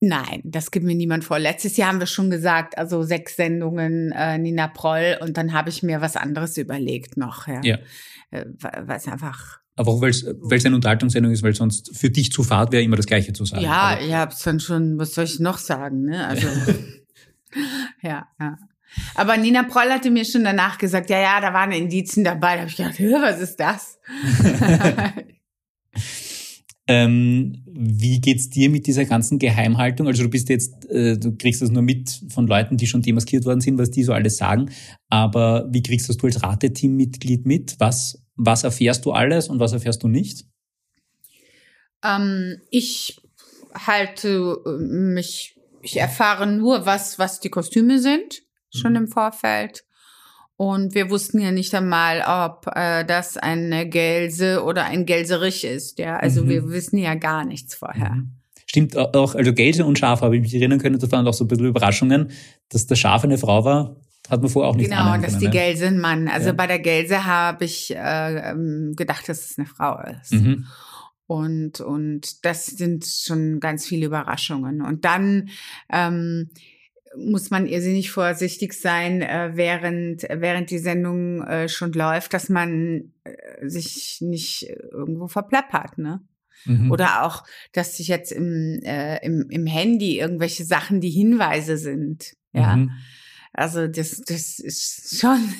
Nein, 0.00 0.42
das 0.44 0.72
gibt 0.72 0.84
mir 0.84 0.96
niemand 0.96 1.22
vor. 1.24 1.38
Letztes 1.38 1.76
Jahr 1.76 1.90
haben 1.90 2.00
wir 2.00 2.08
schon 2.08 2.28
gesagt, 2.28 2.76
also 2.76 3.04
sechs 3.04 3.36
Sendungen 3.36 4.10
äh, 4.10 4.36
Nina 4.36 4.66
Proll 4.66 5.16
und 5.20 5.36
dann 5.36 5.52
habe 5.52 5.70
ich 5.70 5.84
mir 5.84 6.00
was 6.00 6.16
anderes 6.16 6.56
überlegt 6.58 7.16
noch, 7.16 7.46
ja. 7.46 7.60
Ja. 7.62 7.78
Äh, 8.32 8.46
weil 8.58 8.96
es 8.96 9.06
einfach 9.06 9.61
Aber 9.74 9.92
auch 9.92 10.00
weil 10.02 10.10
es 10.10 10.66
eine 10.66 10.76
Unterhaltungssendung 10.76 11.32
ist, 11.32 11.42
weil 11.42 11.54
sonst 11.54 11.96
für 11.96 12.10
dich 12.10 12.30
zu 12.30 12.42
fad 12.42 12.72
wäre, 12.72 12.82
immer 12.82 12.96
das 12.96 13.06
Gleiche 13.06 13.32
zu 13.32 13.44
sagen. 13.44 13.62
Ja, 13.62 13.72
Aber, 13.72 14.02
ich 14.02 14.12
hab's 14.12 14.42
dann 14.42 14.60
schon, 14.60 14.98
was 14.98 15.14
soll 15.14 15.24
ich 15.24 15.40
noch 15.40 15.58
sagen, 15.58 16.02
ne? 16.02 16.26
Also, 16.26 16.46
ja, 18.02 18.26
ja. 18.38 18.58
Aber 19.14 19.36
Nina 19.38 19.62
Proll 19.62 19.90
hatte 19.90 20.10
mir 20.10 20.24
schon 20.24 20.44
danach 20.44 20.76
gesagt, 20.76 21.08
ja, 21.08 21.20
ja, 21.20 21.40
da 21.40 21.54
waren 21.54 21.72
Indizien 21.72 22.24
dabei. 22.24 22.54
Da 22.54 22.60
habe 22.60 22.70
ich 22.70 22.76
gedacht, 22.76 23.00
was 23.00 23.40
ist 23.40 23.56
das? 23.56 23.98
ähm, 26.86 27.62
wie 27.66 28.20
geht's 28.20 28.50
dir 28.50 28.68
mit 28.68 28.86
dieser 28.86 29.06
ganzen 29.06 29.38
Geheimhaltung? 29.38 30.06
Also 30.06 30.24
du 30.24 30.28
bist 30.28 30.50
jetzt, 30.50 30.90
äh, 30.90 31.16
du 31.16 31.34
kriegst 31.36 31.62
das 31.62 31.70
nur 31.70 31.82
mit 31.82 32.20
von 32.28 32.46
Leuten, 32.46 32.76
die 32.76 32.86
schon 32.86 33.00
demaskiert 33.00 33.46
worden 33.46 33.62
sind, 33.62 33.78
was 33.78 33.90
die 33.90 34.02
so 34.02 34.12
alles 34.12 34.36
sagen. 34.36 34.70
Aber 35.08 35.66
wie 35.70 35.82
kriegst 35.82 36.10
das 36.10 36.18
du 36.18 36.26
als 36.26 36.42
Rateteam-Mitglied 36.42 37.46
mit? 37.46 37.76
Was, 37.78 38.21
was 38.44 38.64
erfährst 38.64 39.04
du 39.04 39.12
alles 39.12 39.48
und 39.48 39.60
was 39.60 39.72
erfährst 39.72 40.02
du 40.02 40.08
nicht? 40.08 40.44
ähm, 42.04 42.60
ich 42.70 43.20
halte 43.74 44.56
äh, 44.66 44.70
mich, 44.82 45.56
ich 45.82 45.96
erfahre 45.98 46.46
nur, 46.46 46.84
was, 46.86 47.18
was 47.18 47.40
die 47.40 47.48
Kostüme 47.50 47.98
sind, 47.98 48.42
schon 48.74 48.96
im 48.96 49.08
Vorfeld. 49.08 49.84
Und 50.56 50.94
wir 50.94 51.10
wussten 51.10 51.40
ja 51.40 51.50
nicht 51.50 51.74
einmal, 51.74 52.22
ob 52.26 52.66
äh, 52.74 53.04
das 53.04 53.36
eine 53.36 53.88
Gelse 53.88 54.62
oder 54.62 54.84
ein 54.84 55.06
Gelserich 55.06 55.64
ist. 55.64 55.98
Ja, 55.98 56.16
also 56.16 56.44
Mhm. 56.44 56.48
wir 56.48 56.68
wissen 56.70 56.98
ja 56.98 57.14
gar 57.14 57.44
nichts 57.44 57.74
vorher. 57.74 58.22
Stimmt 58.66 58.96
auch, 58.96 59.34
also 59.34 59.52
Gelse 59.52 59.84
und 59.84 59.98
Schaf 59.98 60.22
habe 60.22 60.36
ich 60.36 60.42
mich 60.42 60.54
erinnern 60.54 60.78
können, 60.78 60.98
das 60.98 61.10
waren 61.12 61.26
auch 61.26 61.34
so 61.34 61.44
ein 61.44 61.48
bisschen 61.48 61.66
Überraschungen, 61.66 62.30
dass 62.70 62.86
der 62.86 62.96
Schaf 62.96 63.24
eine 63.24 63.38
Frau 63.38 63.64
war, 63.64 63.96
hat 64.28 64.40
man 64.40 64.50
vorher 64.50 64.70
auch 64.70 64.76
nicht 64.76 64.88
Genau, 64.88 65.16
dass 65.18 65.32
können, 65.32 65.38
die 65.40 65.44
ne? 65.46 65.50
Gelse 65.50 65.86
ein 65.86 65.98
Mann. 65.98 66.28
Also 66.28 66.48
Ja. 66.48 66.52
bei 66.52 66.66
der 66.66 66.78
Gelse 66.78 67.24
habe 67.24 67.64
ich 67.64 67.94
äh, 67.94 68.50
ähm, 68.50 68.94
gedacht, 68.96 69.28
dass 69.28 69.50
es 69.50 69.58
eine 69.58 69.66
Frau 69.66 70.00
ist. 70.20 70.32
Mhm. 70.32 70.66
Und, 71.26 71.80
und 71.80 72.44
das 72.44 72.66
sind 72.66 73.06
schon 73.06 73.58
ganz 73.58 73.86
viele 73.86 74.06
Überraschungen. 74.06 74.82
Und 74.82 75.04
dann 75.04 75.48
ähm, 75.90 76.50
muss 77.16 77.50
man 77.50 77.66
irrsinnig 77.66 78.10
vorsichtig 78.10 78.74
sein, 78.74 79.22
äh, 79.22 79.52
während, 79.54 80.22
während 80.22 80.70
die 80.70 80.78
Sendung 80.78 81.42
äh, 81.42 81.68
schon 81.68 81.92
läuft, 81.92 82.34
dass 82.34 82.48
man 82.48 83.12
äh, 83.24 83.68
sich 83.68 84.18
nicht 84.20 84.68
irgendwo 84.92 85.28
verplappert, 85.28 85.98
ne? 85.98 86.20
Mhm. 86.64 86.92
Oder 86.92 87.24
auch, 87.24 87.44
dass 87.72 87.96
sich 87.96 88.06
jetzt 88.08 88.30
im, 88.30 88.78
äh, 88.84 89.16
im, 89.24 89.48
im 89.50 89.66
Handy 89.66 90.20
irgendwelche 90.20 90.64
Sachen, 90.64 91.00
die 91.00 91.10
Hinweise 91.10 91.76
sind. 91.76 92.34
Ja. 92.52 92.76
Mhm. 92.76 92.90
Also 93.52 93.86
das, 93.86 94.20
das 94.22 94.58
ist 94.58 95.18
schon, 95.20 95.54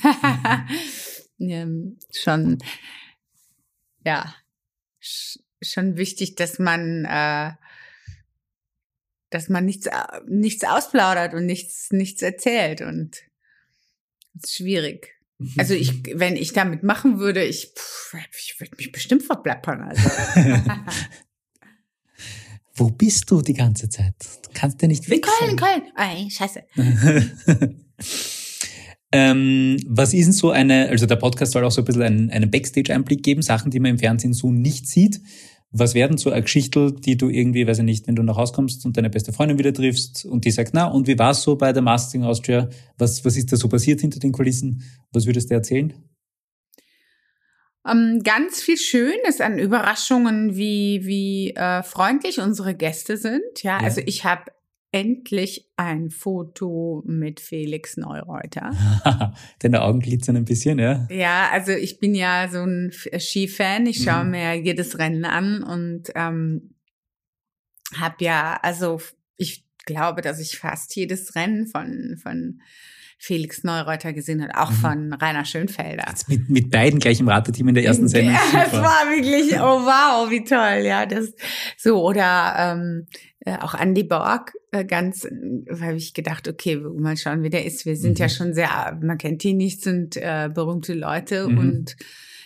ähm, 1.41 1.99
schon, 2.15 2.59
ja, 4.05 4.35
sch- 5.03 5.39
schon 5.61 5.97
wichtig, 5.97 6.35
dass 6.37 6.59
man, 6.59 7.05
äh, 7.05 7.53
dass 9.31 9.49
man 9.49 9.65
nichts, 9.65 9.89
au- 9.89 10.21
nichts 10.27 10.65
ausplaudert 10.65 11.35
und 11.35 11.47
nichts, 11.47 11.91
nichts 11.91 12.23
erzählt 12.23 12.81
und 12.81 13.17
das 14.35 14.45
ist 14.51 14.57
schwierig. 14.57 15.15
Also 15.59 15.75
ich, 15.75 16.03
wenn 16.15 16.37
ich 16.37 16.53
damit 16.53 16.83
machen 16.83 17.19
würde, 17.19 17.45
ich, 17.45 17.73
pff, 17.77 18.15
ich 18.39 18.59
würde 18.61 18.77
mich 18.77 18.93
bestimmt 18.93 19.23
verplappern. 19.23 19.83
Also. 19.83 20.09
Wo 22.83 22.91
bist 22.91 23.31
du 23.31 23.41
die 23.43 23.55
ganze 23.55 23.89
Zeit? 23.89 24.15
Du 24.43 24.51
kannst 24.55 24.83
ja 24.83 24.89
nicht 24.89 25.09
weg 25.09 25.25
Köln. 25.39 25.55
Köln. 25.55 25.83
Ei, 25.95 26.27
scheiße. 26.29 26.65
ähm, 29.13 29.77
was 29.87 30.13
ist 30.13 30.25
denn 30.25 30.33
so 30.33 30.51
eine, 30.51 30.89
also 30.89 31.07
der 31.07 31.15
Podcast 31.15 31.53
soll 31.53 31.65
auch 31.65 31.71
so 31.71 31.83
ein 31.83 31.85
bisschen 31.85 32.03
einen, 32.03 32.31
einen 32.31 32.51
Backstage-Einblick 32.51 33.23
geben, 33.23 33.41
Sachen, 33.43 33.71
die 33.71 33.79
man 33.79 33.93
im 33.93 33.99
Fernsehen 34.01 34.33
so 34.33 34.51
nicht 34.51 34.89
sieht. 34.89 35.21
Was 35.71 35.95
werden 35.95 36.19
so 36.19 36.33
eine 36.33 36.43
Geschichte, 36.43 36.93
die 36.93 37.17
du 37.17 37.29
irgendwie, 37.29 37.69
weiß 37.69 37.79
ich 37.79 37.85
nicht, 37.85 38.09
wenn 38.09 38.17
du 38.17 38.25
nach 38.25 38.37
Hause 38.37 38.53
kommst 38.53 38.85
und 38.85 38.97
deine 38.97 39.11
beste 39.11 39.33
Freundin 39.33 39.61
wieder 39.61 39.73
triffst 39.73 40.25
und 40.25 40.45
die 40.45 40.51
sagt, 40.51 40.75
na, 40.75 40.87
und 40.87 41.07
wie 41.07 41.17
war's 41.17 41.45
so 41.45 41.55
bei 41.55 41.73
der 41.73 41.83
Mastering 41.83 42.25
Austria? 42.25 42.69
Was, 42.99 43.25
was 43.25 43.37
ist 43.37 43.53
da 43.53 43.57
so 43.57 43.69
passiert 43.69 44.01
hinter 44.01 44.19
den 44.19 44.33
Kulissen? 44.33 44.83
Was 45.13 45.27
würdest 45.27 45.51
du 45.51 45.55
erzählen? 45.55 45.95
Ähm, 47.89 48.21
ganz 48.23 48.61
viel 48.63 48.77
Schönes 48.79 49.41
an 49.41 49.59
Überraschungen, 49.59 50.57
wie, 50.57 51.01
wie 51.05 51.51
äh, 51.57 51.83
freundlich 51.83 52.39
unsere 52.41 52.75
Gäste 52.75 53.17
sind. 53.17 53.43
Ja, 53.63 53.79
Ja. 53.81 53.85
also 53.85 54.01
ich 54.05 54.25
habe 54.25 54.53
endlich 54.95 55.71
ein 55.77 56.11
Foto 56.11 57.03
mit 57.07 57.41
Felix 57.41 57.97
Neureuter. 57.97 58.71
Deine 59.61 59.81
Augen 59.83 60.01
glitzern 60.01 60.37
ein 60.37 60.45
bisschen, 60.45 60.79
ja? 60.79 61.09
Ja, 61.11 61.49
also 61.51 61.73
ich 61.73 61.99
bin 61.99 62.15
ja 62.15 62.49
so 62.53 62.59
ein 62.63 62.91
F- 62.91 63.09
Skifan. 63.21 63.87
Ich 63.87 64.03
schaue 64.05 64.25
Mhm. 64.25 64.31
mir 64.33 64.55
jedes 64.55 64.99
Rennen 64.99 65.25
an 65.25 65.63
und 65.63 66.13
ähm, 66.15 66.75
habe 67.97 68.17
ja, 68.25 68.59
also 68.63 69.01
ich 69.37 69.65
glaube, 69.85 70.21
dass 70.23 70.39
ich 70.41 70.59
fast 70.59 70.95
jedes 70.95 71.35
Rennen 71.35 71.67
von, 71.67 72.17
von 72.23 72.61
Felix 73.25 73.63
Neureuter 73.63 74.13
gesehen 74.13 74.43
habe, 74.43 74.59
auch 74.61 74.71
Mhm. 74.73 74.75
von 74.75 75.13
Rainer 75.13 75.45
Schönfelder. 75.45 76.07
Jetzt 76.09 76.29
mit, 76.29 76.51
mit 76.51 76.71
beiden 76.73 76.99
gleich 76.99 77.21
im 77.21 77.29
Rateteam 77.29 77.69
in 77.69 77.75
der 77.77 77.85
ersten 77.85 78.09
Sendung. 78.09 78.35
Ja, 78.35 78.41
es 78.65 78.71
Super. 78.73 78.83
war 78.83 79.11
wirklich, 79.11 79.53
oh 79.61 79.81
wow, 79.87 80.29
wie 80.29 80.43
toll, 80.43 80.85
ja, 80.85 81.07
das 81.07 81.33
so 81.79 82.03
oder 82.05 82.55
ähm, 82.59 83.07
äh, 83.45 83.57
auch 83.59 83.75
Andy 83.75 84.03
Borg 84.03 84.55
äh, 84.73 84.85
ganz, 84.85 85.25
äh, 85.25 85.31
habe 85.81 85.95
ich 85.97 86.15
gedacht, 86.15 86.49
okay, 86.49 86.77
mal 86.77 87.17
schauen, 87.17 87.45
wie 87.45 87.51
der 87.51 87.65
ist. 87.65 87.87
Wir 87.87 87.97
sind 87.97 88.19
Mhm. 88.19 88.23
ja 88.23 88.29
schon 88.29 88.55
sehr, 88.55 88.99
man 89.01 89.19
kennt 89.19 89.45
die 89.45 89.55
nicht, 89.55 89.83
sind 89.83 90.17
äh, 90.17 90.51
berühmte 90.53 90.95
Leute 90.95 91.47
Mhm. 91.49 91.59
und 91.59 91.97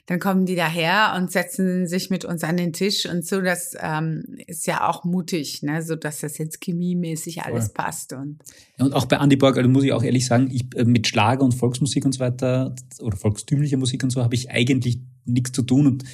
dann 0.07 0.21
kommen 0.21 0.47
die 0.47 0.55
daher 0.55 1.15
und 1.17 1.33
setzen 1.33 1.89
sich 1.89 2.11
mit 2.11 2.25
uns 2.25 2.45
an 2.45 2.57
den 2.57 2.73
Tisch 2.73 3.07
und 3.07 3.27
so, 3.27 3.41
das 3.41 3.75
ähm, 3.81 4.25
ist 4.47 4.67
ja 4.67 4.89
auch 4.89 5.03
mutig, 5.03 5.63
ne, 5.63 5.83
so 5.83 5.97
dass 5.97 6.21
das 6.21 6.39
jetzt 6.39 6.63
chemiemäßig 6.65 7.43
alles 7.43 7.67
Voll. 7.67 7.75
passt 7.75 8.13
und 8.13 8.39
Ja, 8.79 8.85
Und 8.85 8.93
auch 8.93 9.07
bei 9.07 9.17
Andy 9.17 9.37
Borg, 9.37 9.57
also 9.57 9.69
muss 9.69 9.85
ich 9.85 9.93
auch 9.93 10.05
ehrlich 10.05 10.27
sagen, 10.27 10.49
ich, 10.53 10.67
äh, 10.77 10.85
mit 10.85 11.09
Schlager 11.09 11.45
und 11.45 11.53
Volksmusik 11.53 12.05
und 12.05 12.13
so 12.13 12.21
weiter 12.21 12.75
oder 13.01 13.17
volkstümlicher 13.17 13.77
Musik 13.77 14.05
und 14.05 14.11
so 14.11 14.23
habe 14.23 14.37
ich 14.37 14.51
eigentlich 14.51 15.01
nichts 15.25 15.53
zu 15.53 15.63
tun 15.63 15.89
und 15.89 16.05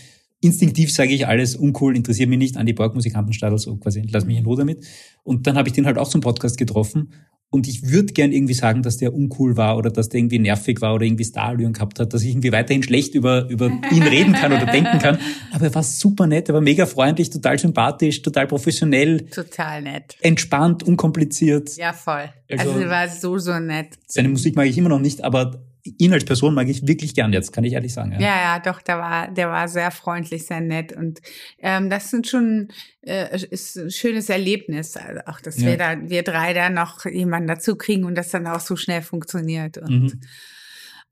instinktiv 0.41 0.93
sage 0.93 1.13
ich 1.13 1.27
alles 1.27 1.55
uncool, 1.55 1.95
interessiert 1.95 2.31
mich 2.31 2.39
nicht, 2.39 2.57
Andy 2.57 2.73
Borg, 2.73 2.95
Musikantenstadel, 2.95 3.59
so 3.59 3.77
quasi, 3.77 4.03
lass 4.11 4.25
mich 4.25 4.39
in 4.39 4.45
Ruhe 4.45 4.57
damit. 4.57 4.85
Und 5.23 5.47
dann 5.47 5.57
habe 5.57 5.69
ich 5.69 5.75
den 5.75 5.87
halt 5.87 5.99
auch 5.99 6.09
zum 6.09 6.21
Podcast 6.21 6.59
getroffen 6.59 7.13
und 7.53 7.69
ich 7.69 7.91
würde 7.91 8.13
gern 8.15 8.33
irgendwie 8.33 8.55
sagen, 8.55 8.83
dass 8.83 8.97
der 8.97 9.13
uncool 9.15 9.57
war 9.57 9.77
oder 9.77 9.91
dass 9.91 10.09
der 10.09 10.19
irgendwie 10.21 10.39
nervig 10.39 10.81
war 10.81 10.95
oder 10.95 11.05
irgendwie 11.05 11.25
Starallüren 11.25 11.75
gehabt 11.75 12.01
hat, 12.01 12.13
dass 12.13 12.23
ich 12.23 12.31
irgendwie 12.31 12.51
weiterhin 12.51 12.83
schlecht 12.83 13.15
über, 13.15 13.49
über 13.51 13.67
ihn 13.93 14.03
reden 14.03 14.33
kann 14.33 14.53
oder 14.53 14.65
denken 14.67 14.99
kann. 14.99 15.19
Aber 15.53 15.67
er 15.67 15.75
war 15.75 15.83
super 15.83 16.27
nett, 16.27 16.49
er 16.49 16.55
war 16.55 16.61
mega 16.63 16.87
freundlich, 16.87 17.29
total 17.31 17.59
sympathisch, 17.59 18.23
total 18.23 18.47
professionell, 18.47 19.21
total 19.27 19.83
nett. 19.83 20.17
entspannt, 20.23 20.83
unkompliziert. 20.83 21.77
Ja, 21.77 21.93
voll. 21.93 22.31
Also- 22.51 22.73
Also, 22.73 22.89
war 22.89 23.09
so, 23.09 23.39
so 23.39 23.59
nett. 23.61 23.99
Seine 24.07 24.29
Musik 24.31 24.57
mag 24.57 24.67
ich 24.67 24.77
immer 24.79 24.89
noch 24.89 24.99
nicht, 25.01 25.23
aber 25.23 25.63
ihn 25.85 26.13
als 26.13 26.25
Person 26.25 26.55
mag 26.55 26.69
ich 26.69 26.87
wirklich 26.87 27.15
gern 27.15 27.33
jetzt, 27.33 27.53
kann 27.53 27.65
ich 27.65 27.73
ehrlich 27.73 27.93
sagen. 27.93 28.13
Ja, 28.13 28.21
ja, 28.21 28.37
ja 28.37 28.59
doch, 28.61 28.81
der 28.83 28.99
war, 28.99 29.29
der 29.29 29.49
war 29.49 29.69
sehr 29.69 29.91
freundlich, 29.91 30.47
sehr 30.47 30.61
nett 30.61 30.93
und 30.93 31.21
ähm, 31.59 31.91
das 31.91 32.11
sind 32.11 32.27
schon 32.27 32.69
äh, 33.03 33.45
ist 33.51 33.77
ein 33.77 33.91
schönes 33.91 34.29
Erlebnis, 34.29 34.97
also 34.97 35.21
auch 35.27 35.41
dass 35.41 35.61
ja. 35.61 35.69
wir 35.69 35.77
da, 35.77 35.97
wir 36.01 36.23
drei 36.23 36.55
da 36.55 36.71
noch 36.71 37.05
jemanden 37.07 37.49
dazu 37.49 37.77
kriegen 37.77 38.05
und 38.05 38.15
das 38.15 38.31
dann 38.31 38.47
auch 38.47 38.61
so 38.61 38.77
schnell 38.77 39.03
funktioniert 39.03 39.79
und 39.79 40.03
mhm. 40.03 40.21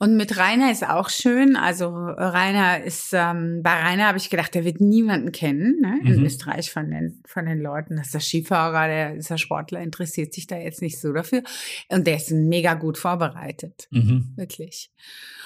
Und 0.03 0.17
mit 0.17 0.39
Rainer 0.39 0.73
ist 0.73 0.83
auch 0.83 1.11
schön. 1.11 1.57
Also 1.57 1.91
Rainer 1.91 2.83
ist, 2.83 3.11
ähm, 3.13 3.61
bei 3.63 3.83
Rainer 3.83 4.07
habe 4.07 4.17
ich 4.17 4.31
gedacht, 4.31 4.55
der 4.55 4.65
wird 4.65 4.81
niemanden 4.81 5.31
kennen 5.31 5.79
ne, 5.79 6.01
in 6.03 6.17
mhm. 6.17 6.25
Österreich 6.25 6.73
von 6.73 6.91
den, 6.91 7.23
von 7.27 7.45
den 7.45 7.61
Leuten. 7.61 7.97
Das 7.97 8.07
ist 8.07 8.15
der 8.15 8.21
Skifahrer, 8.21 8.87
der 8.87 9.17
ist 9.17 9.29
der 9.29 9.37
Sportler, 9.37 9.83
interessiert 9.83 10.33
sich 10.33 10.47
da 10.47 10.57
jetzt 10.57 10.81
nicht 10.81 10.99
so 10.99 11.13
dafür. 11.13 11.43
Und 11.91 12.07
der 12.07 12.17
ist 12.17 12.31
mega 12.31 12.73
gut 12.73 12.97
vorbereitet. 12.97 13.89
Mhm. 13.91 14.33
Wirklich. 14.37 14.91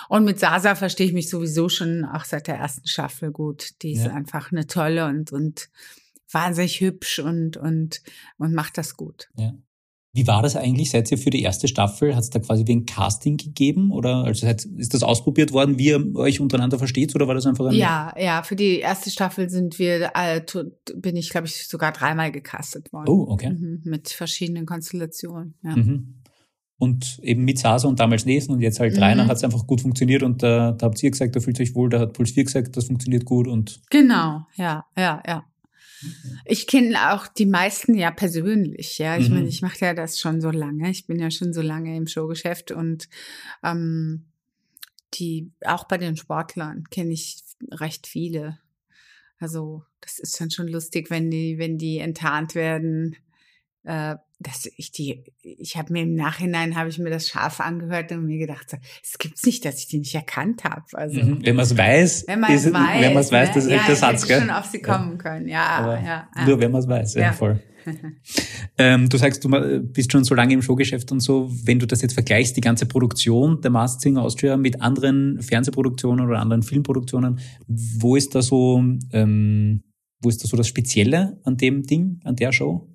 Und 0.08 0.24
mit 0.24 0.38
Sasa 0.38 0.76
verstehe 0.76 1.08
ich 1.08 1.14
mich 1.14 1.28
sowieso 1.28 1.68
schon 1.68 2.04
auch 2.04 2.24
seit 2.24 2.46
der 2.46 2.54
ersten 2.54 2.86
Staffel 2.86 3.32
gut. 3.32 3.82
Die 3.82 3.94
ist 3.94 4.04
ja. 4.04 4.14
einfach 4.14 4.52
eine 4.52 4.68
tolle 4.68 5.06
und, 5.06 5.32
und 5.32 5.68
wahnsinnig 6.30 6.80
hübsch 6.80 7.18
und, 7.18 7.56
und, 7.56 8.02
und 8.38 8.54
macht 8.54 8.78
das 8.78 8.96
gut. 8.96 9.30
Ja. 9.34 9.52
Wie 10.14 10.28
war 10.28 10.42
das 10.42 10.54
eigentlich? 10.54 10.90
Seid 10.90 11.10
ihr 11.10 11.18
für 11.18 11.30
die 11.30 11.42
erste 11.42 11.66
Staffel, 11.66 12.14
hat 12.14 12.22
es 12.22 12.30
da 12.30 12.38
quasi 12.38 12.64
wie 12.68 12.76
ein 12.76 12.86
Casting 12.86 13.36
gegeben? 13.36 13.90
Oder 13.90 14.22
also 14.22 14.46
ist 14.46 14.94
das 14.94 15.02
ausprobiert 15.02 15.52
worden, 15.52 15.76
wie 15.76 15.88
ihr 15.88 16.14
euch 16.14 16.40
untereinander 16.40 16.78
versteht? 16.78 17.16
Oder 17.16 17.26
war 17.26 17.34
das 17.34 17.46
einfach 17.46 17.66
ein 17.66 17.74
Ja, 17.74 18.14
ja, 18.16 18.44
für 18.44 18.54
die 18.54 18.78
erste 18.78 19.10
Staffel 19.10 19.50
sind 19.50 19.80
wir, 19.80 20.12
äh, 20.14 20.40
bin 20.94 21.16
ich, 21.16 21.30
glaube 21.30 21.48
ich, 21.48 21.66
sogar 21.66 21.90
dreimal 21.90 22.30
gecastet 22.30 22.92
worden. 22.92 23.08
Oh, 23.08 23.26
okay. 23.28 23.50
Mhm, 23.50 23.80
mit 23.82 24.08
verschiedenen 24.08 24.66
Konstellationen. 24.66 25.54
Ja. 25.64 25.74
Mhm. 25.74 26.22
Und 26.78 27.18
eben 27.22 27.44
mit 27.44 27.58
Sasa 27.58 27.88
und 27.88 27.98
damals 27.98 28.24
Nathan 28.24 28.54
und 28.54 28.60
jetzt 28.60 28.78
halt 28.78 28.94
mhm. 28.94 29.02
Rainer 29.02 29.26
hat 29.26 29.38
es 29.38 29.42
einfach 29.42 29.66
gut 29.66 29.80
funktioniert 29.80 30.22
und 30.22 30.44
äh, 30.44 30.46
da 30.46 30.78
habt 30.80 31.02
ihr 31.02 31.10
gesagt, 31.10 31.34
da 31.34 31.40
fühlt 31.40 31.58
euch 31.60 31.74
wohl, 31.74 31.88
da 31.88 31.98
hat 31.98 32.12
Puls 32.12 32.30
4 32.30 32.44
gesagt, 32.44 32.76
das 32.76 32.84
funktioniert 32.84 33.24
gut 33.24 33.48
und. 33.48 33.80
Genau, 33.90 34.46
ja, 34.54 34.84
ja, 34.96 35.20
ja. 35.26 35.44
Ich 36.44 36.66
kenne 36.66 37.12
auch 37.12 37.26
die 37.26 37.46
meisten 37.46 37.94
ja 37.94 38.10
persönlich, 38.10 38.98
ja. 38.98 39.16
Ich 39.16 39.28
mhm. 39.28 39.36
meine, 39.36 39.48
ich 39.48 39.62
mache 39.62 39.84
ja 39.84 39.94
das 39.94 40.18
schon 40.18 40.40
so 40.40 40.50
lange. 40.50 40.90
Ich 40.90 41.06
bin 41.06 41.18
ja 41.18 41.30
schon 41.30 41.52
so 41.52 41.62
lange 41.62 41.96
im 41.96 42.06
Showgeschäft 42.06 42.70
und 42.70 43.08
ähm, 43.62 44.26
die 45.14 45.50
auch 45.64 45.84
bei 45.84 45.98
den 45.98 46.16
Sportlern 46.16 46.84
kenne 46.90 47.12
ich 47.12 47.42
recht 47.70 48.06
viele. 48.06 48.58
Also 49.38 49.84
das 50.00 50.18
ist 50.18 50.40
dann 50.40 50.50
schon 50.50 50.68
lustig, 50.68 51.10
wenn 51.10 51.30
die, 51.30 51.58
wenn 51.58 51.78
die 51.78 51.98
enttarnt 51.98 52.54
werden 52.54 53.16
äh, 53.84 54.16
dass 54.46 54.68
ich 54.76 54.92
die, 54.92 55.24
ich 55.42 55.76
habe 55.76 55.92
mir 55.92 56.02
im 56.02 56.14
Nachhinein 56.14 56.76
habe 56.76 56.88
ich 56.88 56.98
mir 56.98 57.10
das 57.10 57.28
scharf 57.28 57.60
angehört 57.60 58.12
und 58.12 58.26
mir 58.26 58.38
gedacht, 58.38 58.70
so, 58.70 58.76
es 59.02 59.18
gibt's 59.18 59.44
nicht, 59.44 59.64
dass 59.64 59.78
ich 59.78 59.88
die 59.88 59.98
nicht 59.98 60.14
erkannt 60.14 60.64
habe. 60.64 60.84
Also 60.92 61.20
mhm. 61.20 61.44
wenn 61.44 61.56
man 61.56 61.64
es 61.64 61.76
weiß, 61.76 62.24
wenn 62.26 62.40
man 62.40 62.52
es 62.52 62.72
weiß, 62.72 63.00
wenn 63.00 63.14
man 63.14 63.22
es 63.22 63.32
weiß, 63.32 63.48
ne? 63.48 63.54
das 63.54 63.64
ist 63.64 63.70
ja, 63.70 63.86
der 63.86 63.96
Satz, 63.96 64.26
gell? 64.26 64.40
schon 64.40 64.50
auf 64.50 64.66
sie 64.66 64.80
kommen 64.80 65.12
ja. 65.12 65.16
können, 65.16 65.48
ja, 65.48 65.66
Aber 65.66 66.00
ja. 66.00 66.28
Nur 66.46 66.60
wenn 66.60 66.70
man 66.70 66.82
es 66.82 66.88
weiß, 66.88 67.14
ja, 67.14 67.22
ja. 67.22 67.32
voll. 67.32 67.60
ähm, 68.78 69.08
du 69.08 69.16
sagst, 69.16 69.44
du 69.44 69.80
bist 69.80 70.12
schon 70.12 70.24
so 70.24 70.34
lange 70.34 70.54
im 70.54 70.62
Showgeschäft 70.62 71.10
und 71.12 71.20
so. 71.20 71.50
Wenn 71.64 71.78
du 71.78 71.86
das 71.86 72.02
jetzt 72.02 72.14
vergleichst, 72.14 72.56
die 72.56 72.60
ganze 72.60 72.86
Produktion 72.86 73.60
der 73.60 73.70
Masked 73.70 74.00
Singer 74.00 74.22
Austria 74.22 74.56
mit 74.56 74.80
anderen 74.80 75.40
Fernsehproduktionen 75.42 76.26
oder 76.26 76.38
anderen 76.38 76.62
Filmproduktionen, 76.62 77.40
wo 77.66 78.16
ist 78.16 78.34
da 78.34 78.42
so, 78.42 78.82
ähm, 79.12 79.82
wo 80.20 80.28
ist 80.28 80.42
da 80.42 80.48
so 80.48 80.56
das 80.56 80.68
Spezielle 80.68 81.38
an 81.44 81.56
dem 81.56 81.82
Ding, 81.82 82.20
an 82.24 82.36
der 82.36 82.52
Show? 82.52 82.88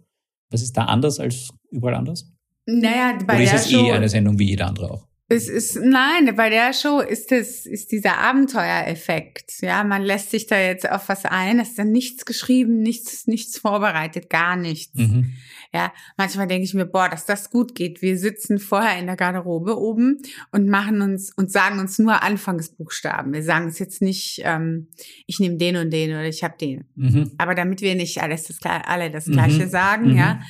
Was 0.51 0.61
ist 0.61 0.75
da 0.75 0.85
anders 0.85 1.19
als 1.19 1.49
überall 1.71 1.95
anders? 1.95 2.31
Naja, 2.65 3.17
bei 3.25 3.35
Oder 3.35 3.43
ist 3.43 3.51
der 3.51 3.59
es 3.59 3.71
Show, 3.71 3.85
eh 3.85 3.91
eine 3.91 4.09
Sendung 4.09 4.37
wie 4.37 4.49
jede 4.49 4.65
andere 4.65 4.91
auch? 4.91 5.07
Es 5.31 5.47
ist, 5.47 5.79
nein, 5.79 6.35
bei 6.35 6.49
der 6.49 6.73
Show 6.73 7.01
ist 7.01 7.31
es, 7.31 7.67
ist 7.67 7.91
dieser 7.91 8.17
Abenteuereffekt. 8.17 9.61
Ja, 9.61 9.83
man 9.83 10.01
lässt 10.01 10.31
sich 10.31 10.47
da 10.47 10.59
jetzt 10.59 10.89
auf 10.89 11.07
was 11.07 11.23
ein, 11.25 11.59
es 11.59 11.69
ist 11.69 11.79
dann 11.79 11.91
nichts 11.91 12.25
geschrieben, 12.25 12.79
nichts, 12.81 13.27
nichts 13.27 13.59
vorbereitet, 13.59 14.31
gar 14.31 14.55
nichts. 14.55 14.95
Mhm. 14.95 15.33
Ja, 15.71 15.93
manchmal 16.17 16.47
denke 16.47 16.63
ich 16.63 16.73
mir, 16.73 16.87
boah, 16.87 17.09
dass 17.09 17.27
das 17.27 17.51
gut 17.51 17.75
geht. 17.75 18.01
Wir 18.01 18.17
sitzen 18.17 18.57
vorher 18.57 18.97
in 18.97 19.05
der 19.05 19.15
Garderobe 19.15 19.77
oben 19.77 20.17
und 20.51 20.67
machen 20.67 21.01
uns 21.01 21.31
und 21.35 21.51
sagen 21.51 21.79
uns 21.79 21.99
nur 21.99 22.23
Anfangsbuchstaben. 22.23 23.33
Wir 23.33 23.43
sagen 23.43 23.67
es 23.67 23.77
jetzt 23.77 24.01
nicht, 24.01 24.41
ähm, 24.45 24.87
ich 25.27 25.39
nehme 25.39 25.57
den 25.57 25.77
und 25.77 25.91
den 25.91 26.09
oder 26.09 26.27
ich 26.27 26.43
habe 26.43 26.57
den. 26.57 26.85
Mhm. 26.95 27.31
Aber 27.37 27.53
damit 27.53 27.81
wir 27.81 27.93
nicht 27.93 28.19
alles 28.19 28.45
das, 28.45 28.57
alle 28.63 29.11
das 29.11 29.25
Gleiche 29.25 29.65
mhm. 29.65 29.69
sagen, 29.69 30.17
ja, 30.17 30.35
mhm. 30.35 30.41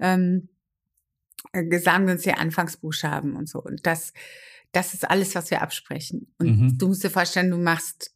ähm, 0.00 0.48
äh, 1.52 1.78
sagen 1.78 2.06
wir 2.06 2.14
uns 2.14 2.22
die 2.22 2.32
Anfangsbuchstaben 2.32 3.36
und 3.36 3.50
so. 3.50 3.62
Und 3.62 3.86
das, 3.86 4.14
das 4.72 4.94
ist 4.94 5.08
alles, 5.08 5.34
was 5.34 5.50
wir 5.50 5.60
absprechen. 5.60 6.32
Und 6.38 6.60
mhm. 6.60 6.78
du 6.78 6.88
musst 6.88 7.04
dir 7.04 7.10
vorstellen, 7.10 7.50
du 7.50 7.58
machst 7.58 8.14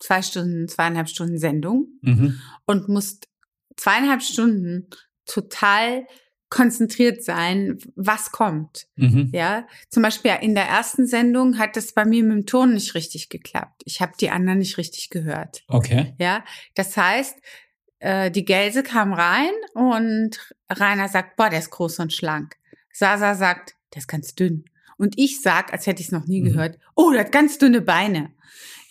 zwei 0.00 0.20
Stunden, 0.20 0.66
zweieinhalb 0.66 1.08
Stunden 1.08 1.38
Sendung 1.38 1.86
mhm. 2.02 2.40
und 2.66 2.88
musst 2.88 3.28
zweieinhalb 3.76 4.22
Stunden 4.22 4.88
total 5.26 6.06
konzentriert 6.52 7.24
sein, 7.24 7.78
was 7.96 8.30
kommt. 8.30 8.86
Mhm. 8.96 9.30
Ja, 9.32 9.66
zum 9.88 10.02
Beispiel 10.02 10.32
in 10.42 10.54
der 10.54 10.66
ersten 10.66 11.06
Sendung 11.06 11.58
hat 11.58 11.78
es 11.78 11.94
bei 11.94 12.04
mir 12.04 12.22
mit 12.22 12.32
dem 12.32 12.46
Ton 12.46 12.74
nicht 12.74 12.94
richtig 12.94 13.30
geklappt. 13.30 13.80
Ich 13.86 14.02
habe 14.02 14.12
die 14.20 14.28
anderen 14.28 14.58
nicht 14.58 14.76
richtig 14.76 15.08
gehört. 15.08 15.64
Okay. 15.68 16.14
Ja, 16.18 16.44
das 16.74 16.94
heißt, 16.94 17.38
äh, 18.00 18.30
die 18.30 18.44
Gelse 18.44 18.82
kam 18.82 19.14
rein 19.14 19.52
und 19.72 20.52
Rainer 20.68 21.08
sagt, 21.08 21.36
boah, 21.36 21.48
der 21.48 21.60
ist 21.60 21.70
groß 21.70 22.00
und 22.00 22.12
schlank. 22.12 22.56
Sasa 22.92 23.34
sagt, 23.34 23.74
der 23.94 24.00
ist 24.00 24.08
ganz 24.08 24.34
dünn. 24.34 24.66
Und 24.98 25.18
ich 25.18 25.40
sag, 25.40 25.72
als 25.72 25.86
hätte 25.86 26.00
ich 26.00 26.08
es 26.08 26.12
noch 26.12 26.26
nie 26.26 26.42
mhm. 26.42 26.46
gehört, 26.46 26.78
oh, 26.94 27.12
der 27.12 27.20
hat 27.20 27.32
ganz 27.32 27.56
dünne 27.56 27.80
Beine. 27.80 28.30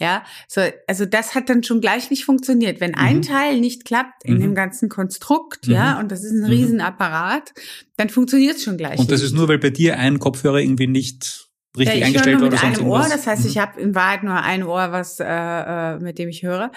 Ja, 0.01 0.23
so, 0.47 0.61
also 0.87 1.05
das 1.05 1.35
hat 1.35 1.47
dann 1.47 1.61
schon 1.61 1.79
gleich 1.79 2.09
nicht 2.09 2.25
funktioniert. 2.25 2.81
Wenn 2.81 2.95
ein 2.95 3.17
mhm. 3.17 3.21
Teil 3.21 3.59
nicht 3.59 3.85
klappt 3.85 4.25
in 4.25 4.37
mhm. 4.37 4.41
dem 4.41 4.55
ganzen 4.55 4.89
Konstrukt, 4.89 5.67
mhm. 5.67 5.73
ja, 5.73 5.99
und 5.99 6.11
das 6.11 6.23
ist 6.23 6.31
ein 6.31 6.39
mhm. 6.39 6.45
Riesenapparat, 6.45 7.53
dann 7.97 8.09
funktioniert 8.09 8.55
es 8.57 8.63
schon 8.63 8.77
gleich. 8.77 8.97
Und 8.97 9.11
das 9.11 9.21
nicht. 9.21 9.29
ist 9.29 9.35
nur, 9.35 9.47
weil 9.47 9.59
bei 9.59 9.69
dir 9.69 9.99
ein 9.99 10.17
Kopfhörer 10.17 10.57
irgendwie 10.57 10.87
nicht 10.87 11.51
richtig 11.77 11.99
ja, 11.99 12.07
eingestellt 12.07 12.41
war 12.41 12.47
oder 12.47 12.57
sonst 12.57 12.79
einem 12.79 12.89
Ohr, 12.89 13.07
das 13.07 13.27
heißt, 13.27 13.45
ich 13.45 13.57
mhm. 13.57 13.59
habe 13.59 13.79
in 13.79 13.93
Wahrheit 13.93 14.23
nur 14.23 14.41
ein 14.41 14.63
Ohr, 14.63 14.91
was 14.91 15.19
äh, 15.19 15.25
äh, 15.25 15.99
mit 15.99 16.17
dem 16.17 16.29
ich 16.29 16.41
höre. 16.41 16.71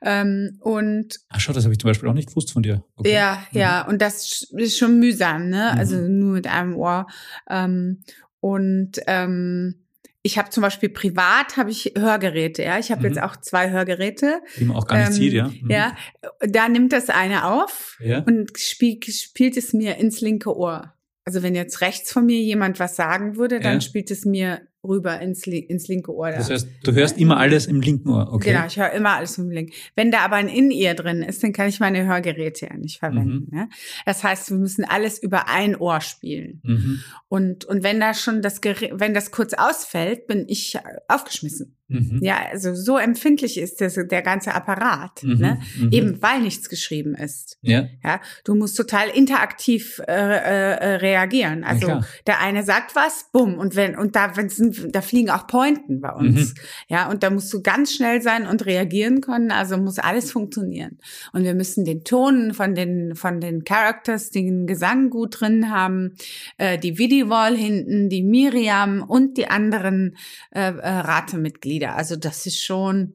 Ähm, 0.00 0.58
und 0.60 1.18
Ach 1.30 1.40
schau, 1.40 1.52
das 1.52 1.64
habe 1.64 1.74
ich 1.74 1.80
zum 1.80 1.90
Beispiel 1.90 2.08
auch 2.08 2.14
nicht 2.14 2.28
gewusst 2.28 2.52
von 2.52 2.62
dir. 2.62 2.84
Okay. 2.94 3.12
Ja, 3.12 3.42
mhm. 3.50 3.58
ja, 3.58 3.86
und 3.88 4.00
das 4.00 4.46
ist 4.56 4.78
schon 4.78 5.00
mühsam, 5.00 5.48
ne? 5.48 5.72
Also 5.72 5.96
nur 5.96 6.34
mit 6.34 6.46
einem 6.46 6.76
Ohr. 6.76 7.08
Ähm, 7.50 8.02
und 8.38 9.00
ähm, 9.08 9.87
ich 10.28 10.36
habe 10.36 10.50
zum 10.50 10.60
Beispiel 10.60 10.90
privat 10.90 11.56
habe 11.56 11.70
ich 11.70 11.94
Hörgeräte, 11.96 12.62
ja. 12.62 12.78
Ich 12.78 12.90
habe 12.90 13.00
mhm. 13.00 13.06
jetzt 13.06 13.22
auch 13.22 13.36
zwei 13.36 13.70
Hörgeräte. 13.70 14.42
Die 14.58 14.64
man 14.64 14.76
auch 14.76 14.86
gar 14.86 14.98
nicht 14.98 15.06
ähm, 15.06 15.12
sieht, 15.14 15.32
ja. 15.32 15.48
Mhm. 15.48 15.70
Ja, 15.70 15.96
da 16.40 16.68
nimmt 16.68 16.92
das 16.92 17.08
eine 17.08 17.46
auf 17.46 17.96
ja. 17.98 18.18
und 18.24 18.58
spielt, 18.58 19.06
spielt 19.06 19.56
es 19.56 19.72
mir 19.72 19.96
ins 19.96 20.20
linke 20.20 20.54
Ohr. 20.54 20.92
Also 21.24 21.42
wenn 21.42 21.54
jetzt 21.54 21.80
rechts 21.80 22.12
von 22.12 22.26
mir 22.26 22.40
jemand 22.40 22.78
was 22.78 22.94
sagen 22.94 23.36
würde, 23.36 23.58
dann 23.58 23.74
ja. 23.74 23.80
spielt 23.80 24.10
es 24.10 24.26
mir 24.26 24.60
rüber 24.88 25.20
ins, 25.20 25.46
ins 25.46 25.88
linke 25.88 26.14
Ohr. 26.14 26.30
Das 26.30 26.50
heißt, 26.50 26.68
du 26.82 26.92
hörst 26.92 27.18
immer 27.18 27.36
alles 27.36 27.66
im 27.66 27.80
linken 27.80 28.08
Ohr, 28.10 28.32
okay? 28.32 28.52
Genau, 28.52 28.66
ich 28.66 28.78
höre 28.78 28.90
immer 28.92 29.10
alles 29.10 29.38
im 29.38 29.50
linken. 29.50 29.72
Wenn 29.94 30.10
da 30.10 30.20
aber 30.20 30.36
ein 30.36 30.48
In-Ear 30.48 30.94
drin 30.94 31.22
ist, 31.22 31.42
dann 31.42 31.52
kann 31.52 31.68
ich 31.68 31.80
meine 31.80 32.06
Hörgeräte 32.06 32.66
ja 32.66 32.76
nicht 32.76 32.98
verwenden. 32.98 33.46
Mhm. 33.50 33.58
Ne? 33.58 33.68
Das 34.06 34.24
heißt, 34.24 34.50
wir 34.50 34.58
müssen 34.58 34.84
alles 34.84 35.22
über 35.22 35.48
ein 35.48 35.76
Ohr 35.76 36.00
spielen. 36.00 36.60
Mhm. 36.64 37.00
Und, 37.28 37.64
und 37.66 37.82
wenn 37.82 38.00
da 38.00 38.14
schon 38.14 38.42
das, 38.42 38.60
wenn 38.62 39.14
das 39.14 39.30
kurz 39.30 39.54
ausfällt, 39.54 40.26
bin 40.26 40.46
ich 40.48 40.78
aufgeschmissen. 41.08 41.77
Mhm. 41.88 42.20
Ja, 42.22 42.38
also 42.52 42.74
so 42.74 42.98
empfindlich 42.98 43.56
ist 43.56 43.80
das, 43.80 43.94
der 43.94 44.20
ganze 44.20 44.54
Apparat, 44.54 45.22
mhm. 45.22 45.38
ne? 45.38 45.60
Mhm. 45.78 45.90
eben 45.90 46.22
weil 46.22 46.42
nichts 46.42 46.68
geschrieben 46.68 47.14
ist. 47.14 47.56
Ja. 47.62 47.86
ja 48.04 48.20
du 48.44 48.54
musst 48.54 48.76
total 48.76 49.08
interaktiv 49.08 49.98
äh, 50.06 50.12
äh, 50.12 50.96
reagieren. 50.96 51.64
Also 51.64 51.88
ja, 51.88 52.04
der 52.26 52.40
eine 52.40 52.62
sagt 52.62 52.94
was, 52.94 53.30
bumm, 53.32 53.54
und 53.54 53.74
wenn 53.74 53.96
und 53.96 54.16
da 54.16 54.36
wenn 54.36 54.50
da 54.92 55.00
fliegen 55.00 55.30
auch 55.30 55.46
Pointen 55.46 56.02
bei 56.02 56.12
uns, 56.12 56.50
mhm. 56.54 56.60
ja, 56.88 57.08
und 57.08 57.22
da 57.22 57.30
musst 57.30 57.50
du 57.54 57.62
ganz 57.62 57.94
schnell 57.94 58.20
sein 58.20 58.46
und 58.46 58.66
reagieren 58.66 59.22
können. 59.22 59.50
Also 59.50 59.78
muss 59.78 59.98
alles 59.98 60.30
funktionieren. 60.30 60.98
Und 61.32 61.44
wir 61.44 61.54
müssen 61.54 61.86
den 61.86 62.04
Ton 62.04 62.52
von 62.52 62.74
den 62.74 63.14
von 63.14 63.40
den 63.40 63.64
Characters, 63.64 64.28
den 64.30 64.66
Gesang 64.66 65.08
gut 65.08 65.40
drin 65.40 65.70
haben, 65.70 66.16
äh, 66.58 66.76
die 66.76 66.98
Videowall 66.98 67.56
hinten, 67.56 68.10
die 68.10 68.22
Miriam 68.22 69.02
und 69.02 69.38
die 69.38 69.48
anderen 69.48 70.16
äh, 70.50 70.60
äh, 70.60 70.88
Ratemitglieder 70.88 71.77
wieder. 71.78 71.96
Also 71.96 72.16
das 72.16 72.46
ist 72.46 72.62
schon, 72.62 73.14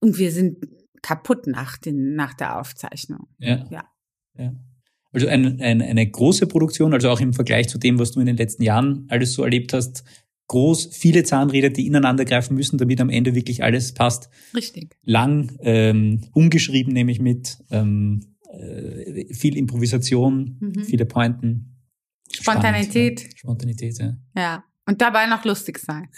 und 0.00 0.18
wir 0.18 0.32
sind 0.32 0.58
kaputt 1.02 1.46
nach, 1.46 1.78
den, 1.78 2.14
nach 2.14 2.34
der 2.34 2.58
Aufzeichnung. 2.58 3.28
Ja. 3.38 3.64
ja. 3.70 3.84
ja. 4.36 4.52
Also 5.12 5.28
ein, 5.28 5.60
ein, 5.60 5.80
eine 5.80 6.10
große 6.10 6.46
Produktion, 6.46 6.92
also 6.92 7.08
auch 7.08 7.20
im 7.20 7.32
Vergleich 7.32 7.68
zu 7.68 7.78
dem, 7.78 7.98
was 7.98 8.12
du 8.12 8.20
in 8.20 8.26
den 8.26 8.36
letzten 8.36 8.62
Jahren 8.62 9.06
alles 9.08 9.32
so 9.32 9.44
erlebt 9.44 9.72
hast, 9.72 10.04
groß, 10.48 10.90
viele 10.92 11.22
Zahnräder, 11.24 11.70
die 11.70 11.86
ineinander 11.86 12.24
greifen 12.24 12.54
müssen, 12.56 12.76
damit 12.76 13.00
am 13.00 13.08
Ende 13.08 13.34
wirklich 13.34 13.62
alles 13.62 13.94
passt. 13.94 14.28
Richtig. 14.54 14.96
Lang, 15.04 15.56
ähm, 15.60 16.22
ungeschrieben 16.32 16.92
nehme 16.92 17.12
ich 17.12 17.20
mit, 17.20 17.58
ähm, 17.70 18.36
äh, 18.50 19.32
viel 19.32 19.56
Improvisation, 19.56 20.56
mhm. 20.60 20.84
viele 20.84 21.06
Pointen. 21.06 21.76
Spontanität. 22.32 23.20
Spannend, 23.20 23.32
ja. 23.32 23.38
Spontanität, 23.38 23.98
ja. 23.98 24.16
Ja. 24.36 24.64
Und 24.88 25.00
dabei 25.00 25.26
noch 25.26 25.44
lustig 25.44 25.78
sein. 25.80 26.08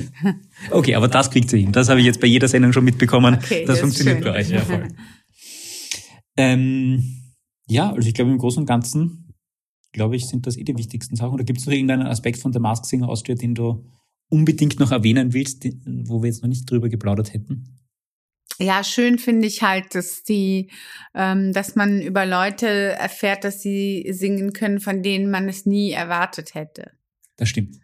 okay, 0.70 0.94
aber 0.94 1.06
das 1.06 1.30
kriegt 1.30 1.50
sie 1.50 1.60
hin. 1.60 1.72
Das 1.72 1.90
habe 1.90 2.00
ich 2.00 2.06
jetzt 2.06 2.20
bei 2.20 2.26
jeder 2.26 2.48
Sendung 2.48 2.72
schon 2.72 2.84
mitbekommen. 2.84 3.34
Okay, 3.34 3.64
das, 3.66 3.74
das 3.74 3.80
funktioniert 3.80 4.24
bei 4.24 4.32
euch. 4.32 4.48
Ja, 4.48 4.62
voll. 4.62 4.88
ähm, 6.38 7.34
ja, 7.68 7.92
also 7.92 8.08
ich 8.08 8.14
glaube 8.14 8.30
im 8.30 8.38
Großen 8.38 8.60
und 8.60 8.66
Ganzen, 8.66 9.34
glaube 9.92 10.16
ich, 10.16 10.26
sind 10.26 10.46
das 10.46 10.56
eh 10.56 10.64
die 10.64 10.78
wichtigsten 10.78 11.14
Sachen. 11.16 11.34
Oder 11.34 11.44
gibt 11.44 11.58
es 11.58 11.66
noch 11.66 11.74
irgendeinen 11.74 12.06
Aspekt 12.06 12.38
von 12.38 12.52
der 12.52 12.62
Mask 12.62 12.86
Singer 12.86 13.08
Austria, 13.08 13.34
den 13.34 13.54
du 13.54 13.84
unbedingt 14.30 14.80
noch 14.80 14.92
erwähnen 14.92 15.34
willst, 15.34 15.64
wo 15.84 16.22
wir 16.22 16.28
jetzt 16.28 16.42
noch 16.42 16.48
nicht 16.48 16.70
drüber 16.70 16.88
geplaudert 16.88 17.34
hätten? 17.34 17.76
Ja, 18.58 18.82
schön 18.82 19.18
finde 19.18 19.46
ich 19.46 19.62
halt, 19.62 19.94
dass 19.94 20.22
die, 20.22 20.70
ähm, 21.14 21.52
dass 21.52 21.76
man 21.76 22.00
über 22.00 22.24
Leute 22.24 22.66
erfährt, 22.66 23.44
dass 23.44 23.60
sie 23.60 24.06
singen 24.10 24.54
können, 24.54 24.80
von 24.80 25.02
denen 25.02 25.30
man 25.30 25.48
es 25.48 25.66
nie 25.66 25.90
erwartet 25.90 26.54
hätte. 26.54 26.92
Das 27.36 27.50
stimmt. 27.50 27.76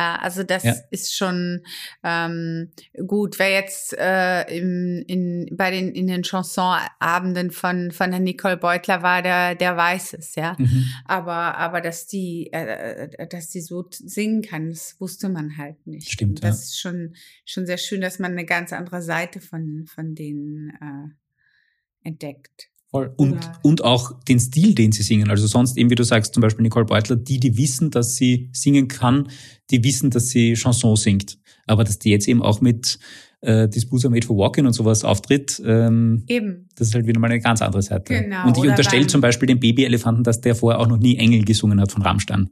Ja, 0.00 0.16
also 0.16 0.44
das 0.44 0.62
Ja. 0.64 0.74
ist 0.90 1.14
schon 1.14 1.62
ähm, 2.02 2.70
gut. 3.06 3.38
Wer 3.38 3.50
jetzt 3.52 3.92
äh, 3.98 4.44
im, 4.44 5.04
in, 5.06 5.50
bei 5.54 5.70
den 5.70 5.94
in 5.94 6.06
den 6.06 6.22
Chansonabenden 6.24 7.50
von 7.50 7.90
von 7.90 8.10
der 8.10 8.20
Nicole 8.20 8.56
Beutler 8.56 9.02
war, 9.02 9.20
der 9.20 9.54
der 9.56 9.76
weiß 9.76 10.14
es, 10.14 10.36
ja. 10.36 10.56
Mhm. 10.58 10.86
Aber 11.04 11.58
aber 11.58 11.82
dass 11.82 12.06
die 12.06 12.50
äh, 12.50 13.26
dass 13.28 13.50
die 13.50 13.60
so 13.60 13.84
singen 13.90 14.40
kann, 14.40 14.70
das 14.70 14.98
wusste 15.00 15.28
man 15.28 15.58
halt 15.58 15.86
nicht. 15.86 16.10
Stimmt, 16.10 16.38
Und 16.38 16.44
das 16.44 16.56
ja. 16.56 16.62
ist 16.62 16.80
schon 16.80 17.14
schon 17.44 17.66
sehr 17.66 17.76
schön, 17.78 18.00
dass 18.00 18.18
man 18.18 18.32
eine 18.32 18.46
ganz 18.46 18.72
andere 18.72 19.02
Seite 19.02 19.40
von 19.40 19.84
von 19.86 20.14
denen 20.14 20.70
äh, 20.80 22.08
entdeckt. 22.08 22.70
Voll. 22.90 23.12
Und, 23.16 23.44
Ja. 23.44 23.52
und 23.62 23.84
auch 23.84 24.20
den 24.24 24.40
Stil, 24.40 24.74
den 24.74 24.90
sie 24.92 25.02
singen. 25.02 25.30
Also 25.30 25.46
sonst 25.46 25.76
eben, 25.76 25.90
wie 25.90 25.94
du 25.94 26.02
sagst, 26.04 26.34
zum 26.34 26.40
Beispiel 26.40 26.62
Nicole 26.62 26.86
Beutler, 26.86 27.16
die, 27.16 27.38
die 27.38 27.56
wissen, 27.56 27.90
dass 27.90 28.16
sie 28.16 28.48
singen 28.52 28.88
kann, 28.88 29.28
die 29.70 29.82
wissen, 29.84 30.10
dass 30.10 30.28
sie 30.30 30.54
Chanson 30.54 30.96
singt. 30.96 31.38
Aber 31.66 31.84
dass 31.84 31.98
die 32.00 32.10
jetzt 32.10 32.26
eben 32.26 32.42
auch 32.42 32.60
mit 32.60 32.98
äh, 33.42 33.68
Are 33.68 34.10
Made 34.10 34.26
for 34.26 34.36
Walking 34.36 34.66
und 34.66 34.72
sowas 34.72 35.04
auftritt, 35.04 35.62
ähm, 35.64 36.24
Eben. 36.26 36.68
das 36.76 36.88
ist 36.88 36.94
halt 36.94 37.06
wieder 37.06 37.20
mal 37.20 37.30
eine 37.30 37.40
ganz 37.40 37.62
andere 37.62 37.80
Seite. 37.82 38.12
Genau, 38.22 38.46
Und 38.46 38.58
ich 38.58 38.64
unterstelle 38.68 39.06
zum 39.06 39.20
Beispiel 39.20 39.46
dem 39.46 39.60
Babyelefanten, 39.60 40.24
dass 40.24 40.40
der 40.40 40.54
vorher 40.54 40.80
auch 40.80 40.88
noch 40.88 40.98
nie 40.98 41.16
Engel 41.16 41.44
gesungen 41.44 41.80
hat 41.80 41.92
von 41.92 42.02
Rammstein. 42.02 42.50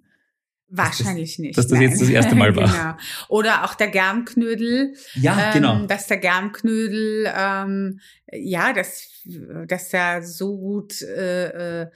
Wahrscheinlich 0.71 1.39
nicht. 1.39 1.57
dass 1.57 1.67
das 1.67 1.81
jetzt 1.81 1.93
nein. 1.93 2.01
das 2.01 2.09
erste 2.11 2.35
Mal 2.35 2.55
war. 2.57 2.71
genau. 2.71 2.95
Oder 3.29 3.65
auch 3.65 3.73
der 3.75 3.89
Germknödel. 3.89 4.93
Ja, 5.15 5.49
ähm, 5.49 5.53
genau. 5.55 5.87
Dass 5.87 6.07
der 6.09 6.19
Germknödel, 6.19 7.27
ähm, 7.35 8.01
ja, 8.33 8.73
dass, 8.75 9.09
dass 9.67 9.93
er 9.95 10.23
so 10.23 10.59
gut 10.59 11.01
äh, 11.03 11.83
äh, 11.83 11.91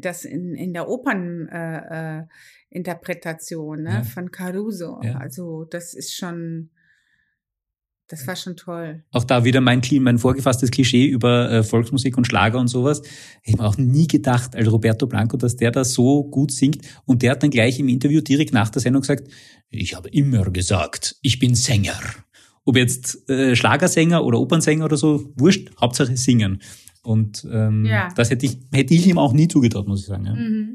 das 0.00 0.24
in, 0.24 0.54
in 0.54 0.72
der 0.72 0.88
Operninterpretation 0.88 3.78
äh, 3.78 3.80
äh, 3.80 3.84
ne, 3.84 3.90
Ja. 3.98 4.02
von 4.04 4.30
Caruso. 4.32 5.00
Ja. 5.02 5.18
Also 5.18 5.64
das 5.64 5.94
ist 5.94 6.14
schon, 6.16 6.70
das 8.08 8.26
war 8.26 8.36
schon 8.36 8.56
toll. 8.56 9.04
Auch 9.12 9.24
da 9.24 9.44
wieder 9.44 9.60
mein, 9.60 9.82
mein 10.00 10.18
vorgefasstes 10.18 10.70
Klischee 10.70 11.06
über 11.06 11.50
äh, 11.50 11.62
Volksmusik 11.62 12.16
und 12.16 12.26
Schlager 12.26 12.58
und 12.58 12.68
sowas. 12.68 13.02
Ich 13.42 13.52
habe 13.52 13.64
auch 13.64 13.76
nie 13.76 14.06
gedacht, 14.06 14.56
also 14.56 14.70
Roberto 14.70 15.06
Blanco, 15.06 15.36
dass 15.36 15.56
der 15.56 15.70
da 15.70 15.84
so 15.84 16.24
gut 16.24 16.50
singt. 16.50 16.78
Und 17.04 17.22
der 17.22 17.32
hat 17.32 17.42
dann 17.42 17.50
gleich 17.50 17.78
im 17.78 17.88
Interview 17.88 18.20
direkt 18.20 18.52
nach 18.52 18.70
der 18.70 18.80
Sendung 18.82 19.02
gesagt, 19.02 19.28
ich 19.68 19.94
habe 19.94 20.08
immer 20.08 20.44
gesagt, 20.50 21.16
ich 21.22 21.38
bin 21.38 21.54
Sänger. 21.54 21.98
Ob 22.64 22.76
jetzt 22.76 23.28
äh, 23.30 23.54
Schlagersänger 23.54 24.24
oder 24.24 24.40
Opernsänger 24.40 24.86
oder 24.86 24.96
so, 24.96 25.32
wurscht, 25.36 25.70
Hauptsache 25.80 26.16
singen. 26.16 26.60
Und 27.02 27.46
ähm, 27.50 27.84
Ja. 27.84 28.08
das 28.16 28.30
hätte 28.30 28.46
ich, 28.46 28.58
hätte 28.72 28.94
ich 28.94 29.06
ihm 29.06 29.18
auch 29.18 29.32
nie 29.32 29.48
zugetraut, 29.48 29.86
muss 29.86 30.00
ich 30.00 30.06
sagen. 30.06 30.24
Ja. 30.26 30.34
Mhm. 30.34 30.74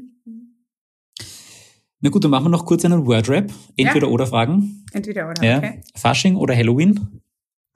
Na 2.00 2.10
gut, 2.10 2.22
dann 2.22 2.30
machen 2.30 2.44
wir 2.44 2.50
noch 2.50 2.66
kurz 2.66 2.84
einen 2.84 3.06
Wordrap. 3.06 3.50
Entweder 3.76 4.10
oder 4.10 4.26
Fragen. 4.26 4.84
Entweder 4.92 5.30
oder, 5.30 5.42
Ja. 5.42 5.58
okay. 5.58 5.80
Fasching 5.96 6.36
oder 6.36 6.54
Halloween? 6.54 7.22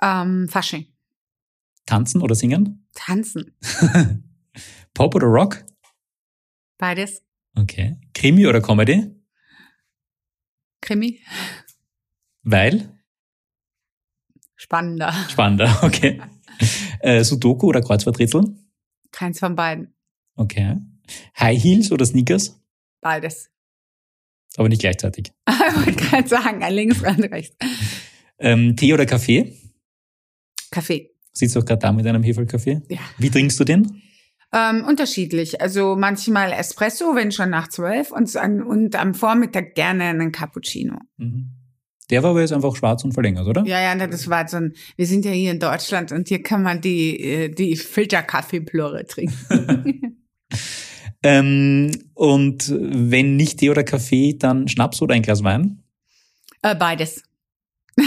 Ähm, 0.00 0.48
Fasching. 0.48 0.86
Tanzen 1.86 2.22
oder 2.22 2.34
singen? 2.34 2.86
Tanzen. 2.94 3.56
Pop 4.94 5.14
oder 5.14 5.26
Rock? 5.26 5.64
Beides. 6.78 7.22
Okay. 7.56 7.96
Krimi 8.14 8.46
oder 8.46 8.60
Comedy? 8.60 9.10
Krimi. 10.80 11.20
Weil? 12.42 12.98
Spannender. 14.56 15.12
Spannender, 15.28 15.78
okay. 15.82 16.20
Äh, 17.00 17.24
Sudoku 17.24 17.66
oder 17.68 17.80
Kreuzworträtsel? 17.80 18.56
Keins 19.12 19.38
von 19.38 19.54
beiden. 19.56 19.94
Okay. 20.36 20.76
High 21.38 21.62
Heels 21.62 21.90
oder 21.90 22.04
Sneakers? 22.04 22.60
Beides. 23.00 23.50
Aber 24.56 24.68
nicht 24.68 24.80
gleichzeitig. 24.80 25.32
Ich 25.70 25.86
wollte 25.86 26.02
gerade 26.02 26.28
sagen, 26.28 26.64
an 26.64 26.72
links 26.72 27.02
und 27.02 27.24
rechts. 27.24 27.54
Ähm, 28.38 28.74
Tee 28.74 28.94
oder 28.94 29.04
Kaffee? 29.04 29.54
Kaffee. 30.70 31.10
Sitzt 31.32 31.56
doch 31.56 31.64
gerade 31.64 31.80
da 31.80 31.92
mit 31.92 32.06
einem 32.06 32.22
Hefekaffee. 32.22 32.82
Ja. 32.88 32.98
Wie 33.18 33.30
trinkst 33.30 33.58
du 33.60 33.64
den? 33.64 34.02
Ähm, 34.52 34.84
unterschiedlich. 34.86 35.60
Also 35.60 35.94
manchmal 35.96 36.52
Espresso, 36.52 37.14
wenn 37.14 37.32
schon 37.32 37.50
nach 37.50 37.68
zwölf 37.68 38.10
und, 38.10 38.34
und 38.34 38.96
am 38.96 39.14
Vormittag 39.14 39.74
gerne 39.74 40.04
einen 40.04 40.32
Cappuccino. 40.32 40.96
Mhm. 41.18 41.50
Der 42.10 42.22
war 42.22 42.30
aber 42.30 42.40
jetzt 42.40 42.54
einfach 42.54 42.74
schwarz 42.74 43.04
und 43.04 43.12
verlängert, 43.12 43.46
oder? 43.46 43.64
Ja, 43.66 43.82
ja, 43.82 44.06
das 44.06 44.30
war 44.30 44.48
so 44.48 44.56
ein, 44.56 44.72
wir 44.96 45.06
sind 45.06 45.26
ja 45.26 45.30
hier 45.30 45.50
in 45.50 45.60
Deutschland 45.60 46.10
und 46.10 46.28
hier 46.28 46.42
kann 46.42 46.62
man 46.62 46.80
die, 46.80 47.20
äh, 47.20 47.48
die 47.50 47.76
Filterkaffeeplörre 47.76 49.06
trinken. 49.06 50.16
Ähm, 51.22 51.90
und 52.14 52.72
wenn 52.78 53.36
nicht 53.36 53.58
Tee 53.58 53.70
oder 53.70 53.84
Kaffee, 53.84 54.36
dann 54.38 54.68
Schnaps 54.68 55.02
oder 55.02 55.14
ein 55.14 55.22
Glas 55.22 55.42
Wein? 55.42 55.82
äh, 56.62 56.74
beides. 56.74 57.22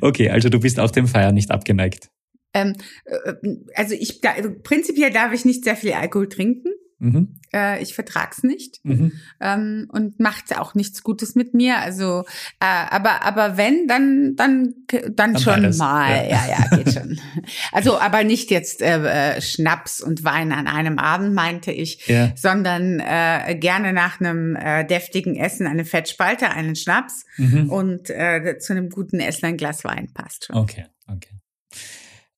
Okay, 0.00 0.28
also 0.30 0.48
du 0.48 0.60
bist 0.60 0.78
auch 0.80 0.90
dem 0.90 1.06
Feiern 1.06 1.34
nicht 1.34 1.50
abgeneigt. 1.50 2.10
ähm, 2.54 2.74
äh, 3.04 3.32
also 3.74 3.94
ich, 3.94 4.20
da- 4.20 4.32
also 4.34 4.50
prinzipiell 4.62 5.10
darf 5.10 5.32
ich 5.32 5.44
nicht 5.44 5.64
sehr 5.64 5.76
viel 5.76 5.92
Alkohol 5.92 6.28
trinken. 6.28 6.68
Mhm. 7.02 7.34
Äh, 7.52 7.82
ich 7.82 7.94
vertrag's 7.94 8.44
nicht. 8.44 8.78
Mhm. 8.84 9.12
ähm, 9.40 9.88
und 9.92 10.20
macht 10.20 10.56
auch 10.56 10.74
nichts 10.74 11.02
Gutes 11.02 11.34
mit 11.34 11.52
mir. 11.52 11.78
Also, 11.78 12.20
äh, 12.60 12.64
aber 12.90 13.22
aber 13.24 13.56
wenn, 13.56 13.88
dann 13.88 14.34
dann 14.36 14.74
dann, 14.86 15.16
Dann 15.16 15.38
schon 15.38 15.62
beides, 15.62 15.78
mal. 15.78 16.10
ja. 16.28 16.46
Ja, 16.46 16.66
ja, 16.70 16.76
geht 16.76 16.94
schon. 16.94 17.18
Also, 17.72 17.98
aber 17.98 18.22
nicht 18.24 18.50
jetzt 18.50 18.82
äh, 18.82 19.34
äh, 19.36 19.40
Schnaps 19.42 20.00
und 20.00 20.22
Wein 20.22 20.52
an 20.52 20.66
einem 20.68 20.98
Abend 20.98 21.34
meinte 21.34 21.72
ich, 21.72 22.06
Ja. 22.06 22.30
sondern 22.36 23.00
äh, 23.00 23.56
gerne 23.58 23.92
nach 23.92 24.20
einem 24.20 24.54
äh, 24.54 24.84
deftigen 24.84 25.34
Essen 25.36 25.66
eine 25.66 25.84
Fettspalte, 25.84 26.50
einen 26.50 26.76
Schnaps 26.76 27.24
Mhm. 27.36 27.68
und 27.70 28.10
äh, 28.10 28.58
zu 28.60 28.74
einem 28.74 28.90
guten 28.90 29.18
Essen 29.18 29.46
ein 29.46 29.56
Glas 29.56 29.82
Wein 29.84 30.10
passt 30.14 30.44
schon. 30.46 30.56
Okay, 30.56 30.86
okay. 31.08 31.30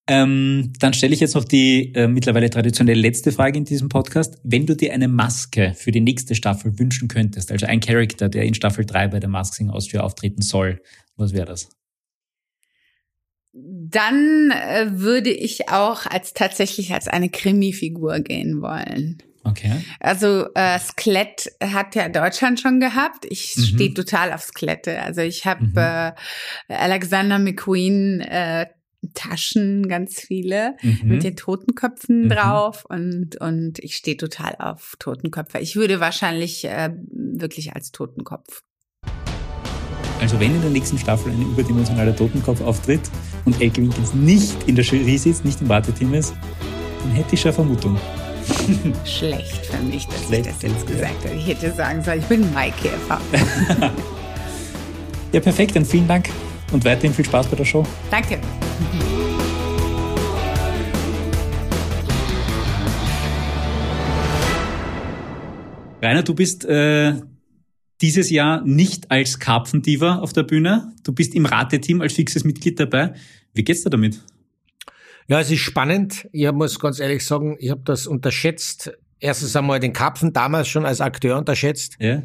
Ähm, 0.07 0.73
dann 0.81 0.93
stelle 0.93 1.15
ich 1.15 1.21
jetzt 1.21 1.35
noch 1.35 1.45
die 1.45 1.95
äh, 1.95 2.07
mittlerweile 2.09 2.51
traditionelle 2.51 3.01
letzte 3.01 3.33
Frage 3.33 3.57
in 3.59 3.65
diesem 3.65 3.89
Podcast. 3.89 4.37
Wenn 4.45 4.67
du 4.67 4.77
dir 4.77 4.93
eine 4.93 5.09
Maske 5.09 5.73
für 5.75 5.93
die 5.93 6.01
nächste 6.01 6.35
Staffel 6.35 6.79
wünschen 6.79 7.09
könntest, 7.09 7.51
also 7.51 7.65
ein 7.67 7.81
Charakter, 7.81 8.29
der 8.29 8.45
in 8.45 8.53
Staffel 8.55 8.85
3 8.85 9.09
bei 9.09 9.21
der 9.21 9.31
Mask 9.31 9.55
Singer 9.55 9.73
Austria 9.75 10.03
auftreten 10.03 10.43
soll, 10.43 10.83
was 11.17 11.33
wäre 11.33 11.47
das? 11.47 11.71
Dann 13.53 14.51
äh, 14.51 14.87
würde 14.99 15.31
ich 15.31 15.69
auch 15.69 16.07
als 16.07 16.33
tatsächlich 16.35 16.93
als 16.93 17.07
eine 17.09 17.29
Krimi-Figur 17.31 18.19
gehen 18.21 18.61
wollen. 18.61 19.19
Okay. 19.45 19.73
Also 20.01 20.47
äh, 20.55 20.79
Skelett 20.81 21.53
hat 21.63 21.95
ja 21.95 22.09
Deutschland 22.09 22.61
schon 22.61 22.81
gehabt. 22.81 23.27
Ich 23.29 23.55
Mhm. 23.57 23.63
stehe 23.63 23.95
total 23.95 24.33
auf 24.33 24.43
Skelette. 24.43 25.01
Also 25.03 25.21
ich 25.21 25.47
habe 25.47 25.65
Mhm. 25.67 25.77
äh, 25.77 26.13
Alexander 26.75 27.39
McQueen 27.39 28.21
äh, 28.23 28.67
Taschen, 29.15 29.89
ganz 29.89 30.21
viele 30.21 30.77
Mhm. 30.83 30.99
mit 31.09 31.25
den 31.25 31.37
Totenköpfen 31.37 32.25
Mhm. 32.25 32.29
drauf 32.29 32.85
und 32.89 33.41
und 33.41 33.79
ich 33.79 33.97
stehe 33.97 34.17
total 34.17 34.57
auf 34.59 34.97
Totenköpfe. 34.99 35.59
Ich 35.59 35.77
würde 35.77 36.01
wahrscheinlich 36.01 36.65
äh, 36.65 36.91
wirklich 37.11 37.75
als 37.75 37.93
Totenkopf. 37.93 38.63
Also 40.21 40.39
wenn 40.41 40.55
in 40.55 40.61
der 40.63 40.71
nächsten 40.71 40.99
Staffel 40.99 41.33
ein 41.33 41.43
überdimensionaler 41.43 42.15
Totenkopf 42.17 42.61
auftritt 42.63 43.01
und 43.45 43.61
Elke 43.61 43.83
Winkens 43.83 44.15
nicht 44.15 44.57
in 44.69 44.75
der 44.77 44.85
Jury 44.85 45.19
sitzt, 45.19 45.45
nicht 45.45 45.61
im 45.61 45.69
Warteteam 45.69 46.15
ist, 46.15 46.35
dann 47.03 47.11
hätte 47.13 47.35
ich 47.35 47.41
schon 47.41 47.51
eine 47.51 47.55
Vermutung. 47.57 47.99
Schlecht 49.05 49.67
für 49.67 49.83
mich, 49.83 50.07
dass 50.07 50.27
Schlecht, 50.27 50.47
ich 50.47 50.53
das 50.53 50.63
jetzt 50.63 50.87
gesagt 50.87 51.25
habe. 51.25 51.35
Ich 51.35 51.47
hätte 51.47 51.73
sagen 51.73 52.03
sollen, 52.03 52.21
ich 52.21 52.27
bin 52.27 52.53
Maikäfer. 52.53 53.21
Ja, 55.33 55.41
perfekt, 55.41 55.75
dann 55.75 55.85
vielen 55.85 56.07
Dank 56.07 56.29
und 56.73 56.85
weiterhin 56.85 57.15
viel 57.15 57.25
Spaß 57.25 57.49
bei 57.49 57.57
der 57.57 57.65
Show. 57.65 57.87
Danke. 58.11 58.39
Rainer, 66.03 66.23
du 66.23 66.35
bist 66.35 66.67
äh, 66.67 67.15
dieses 68.03 68.29
Jahr 68.29 68.63
nicht 68.63 69.11
als 69.11 69.39
Karpfendiva 69.39 70.17
auf 70.17 70.35
der 70.35 70.43
Bühne. 70.43 70.93
Du 71.03 71.13
bist 71.13 71.35
im 71.35 71.47
Rateteam 71.47 72.03
als 72.03 72.13
fixes 72.13 72.45
Mitglied 72.45 72.79
dabei. 72.79 73.15
Wie 73.55 73.65
geht's 73.65 73.85
dir 73.85 73.91
damit? 73.91 74.21
Ja, 75.29 75.41
es 75.41 75.51
ist 75.51 75.61
spannend. 75.61 76.29
Ich 76.33 76.51
muss 76.53 76.79
ganz 76.79 77.01
ehrlich 77.01 77.25
sagen, 77.25 77.57
ich 77.59 77.71
habe 77.71 77.81
das 77.85 78.07
unterschätzt. 78.07 78.93
Erstens 79.19 79.57
einmal 79.57 79.81
den 79.81 79.95
Karpfen 79.95 80.35
damals 80.35 80.69
schon 80.69 80.85
als 80.85 81.01
Akteur 81.01 81.39
unterschätzt. 81.39 81.97
Ja. 81.99 82.23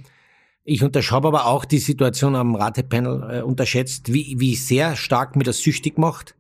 Ich 0.64 0.84
unterschaue 0.84 1.26
aber 1.26 1.46
auch 1.46 1.66
die 1.66 1.80
Situation 1.80 2.36
am 2.36 2.56
Ratepanel 2.56 3.40
äh, 3.40 3.42
unterschätzt, 3.42 4.14
wie, 4.14 4.36
wie 4.40 4.56
sehr 4.56 4.96
stark 4.96 5.36
mir 5.36 5.44
das 5.44 5.60
süchtig 5.60 5.98
macht, 5.98 6.36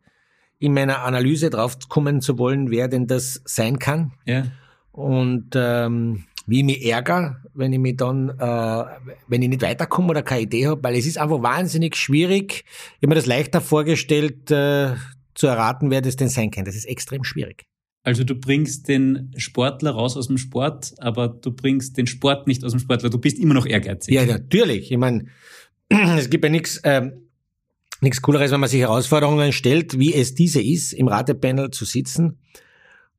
in 0.59 0.73
meiner 0.73 1.03
Analyse 1.03 1.49
drauf 1.49 1.77
kommen 1.87 2.21
zu 2.21 2.37
wollen, 2.37 2.69
wer 2.69 2.87
denn 2.87 3.07
das 3.07 3.41
sein 3.45 3.79
kann. 3.79 4.11
Ja. 4.25 4.45
Und 4.91 5.51
ähm, 5.55 6.25
wie 6.45 6.59
ich 6.59 6.65
mich 6.65 6.85
ärgere, 6.85 7.37
wenn 7.53 7.71
ich 7.71 7.79
mich 7.79 7.95
dann, 7.95 8.29
äh, 8.29 8.83
wenn 9.27 9.41
ich 9.41 9.49
nicht 9.49 9.61
weiterkomme 9.61 10.09
oder 10.09 10.23
keine 10.23 10.41
Idee 10.41 10.67
habe, 10.67 10.83
weil 10.83 10.95
es 10.95 11.05
ist 11.05 11.17
einfach 11.17 11.41
wahnsinnig 11.41 11.95
schwierig. 11.95 12.65
Ich 12.65 12.97
habe 12.97 13.09
mir 13.09 13.15
das 13.15 13.27
leichter 13.27 13.61
vorgestellt, 13.61 14.49
äh, 14.51 14.95
zu 15.35 15.47
erraten, 15.47 15.89
wer 15.89 16.01
das 16.01 16.17
denn 16.17 16.27
sein 16.27 16.51
kann. 16.51 16.65
Das 16.65 16.75
ist 16.75 16.85
extrem 16.85 17.23
schwierig. 17.23 17.68
Also 18.09 18.23
du 18.23 18.33
bringst 18.33 18.87
den 18.87 19.31
Sportler 19.37 19.91
raus 19.91 20.17
aus 20.17 20.25
dem 20.27 20.39
Sport, 20.39 20.95
aber 20.97 21.27
du 21.27 21.51
bringst 21.51 21.95
den 21.95 22.07
Sport 22.07 22.47
nicht 22.47 22.63
aus 22.63 22.71
dem 22.71 22.79
Sportler. 22.79 23.11
Du 23.11 23.19
bist 23.19 23.37
immer 23.37 23.53
noch 23.53 23.67
ehrgeizig. 23.67 24.11
Ja, 24.15 24.25
natürlich. 24.25 24.91
Ich 24.91 24.97
meine, 24.97 25.25
es 26.17 26.31
gibt 26.31 26.43
ja 26.43 26.49
nichts 26.49 26.81
ähm, 26.83 27.27
nichts 28.01 28.23
Cooleres, 28.23 28.49
wenn 28.51 28.59
man 28.59 28.67
sich 28.69 28.79
Herausforderungen 28.79 29.53
stellt, 29.53 29.99
wie 29.99 30.11
es 30.15 30.33
diese 30.33 30.59
ist, 30.59 30.91
im 30.93 31.07
Ratepanel 31.07 31.69
zu 31.69 31.85
sitzen 31.85 32.39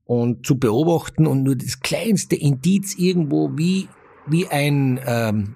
und 0.04 0.44
zu 0.44 0.58
beobachten 0.58 1.28
und 1.28 1.44
nur 1.44 1.54
das 1.54 1.78
kleinste 1.78 2.34
Indiz 2.34 2.96
irgendwo 2.98 3.56
wie, 3.56 3.86
wie 4.26 4.48
ein, 4.48 4.98
ähm, 5.06 5.54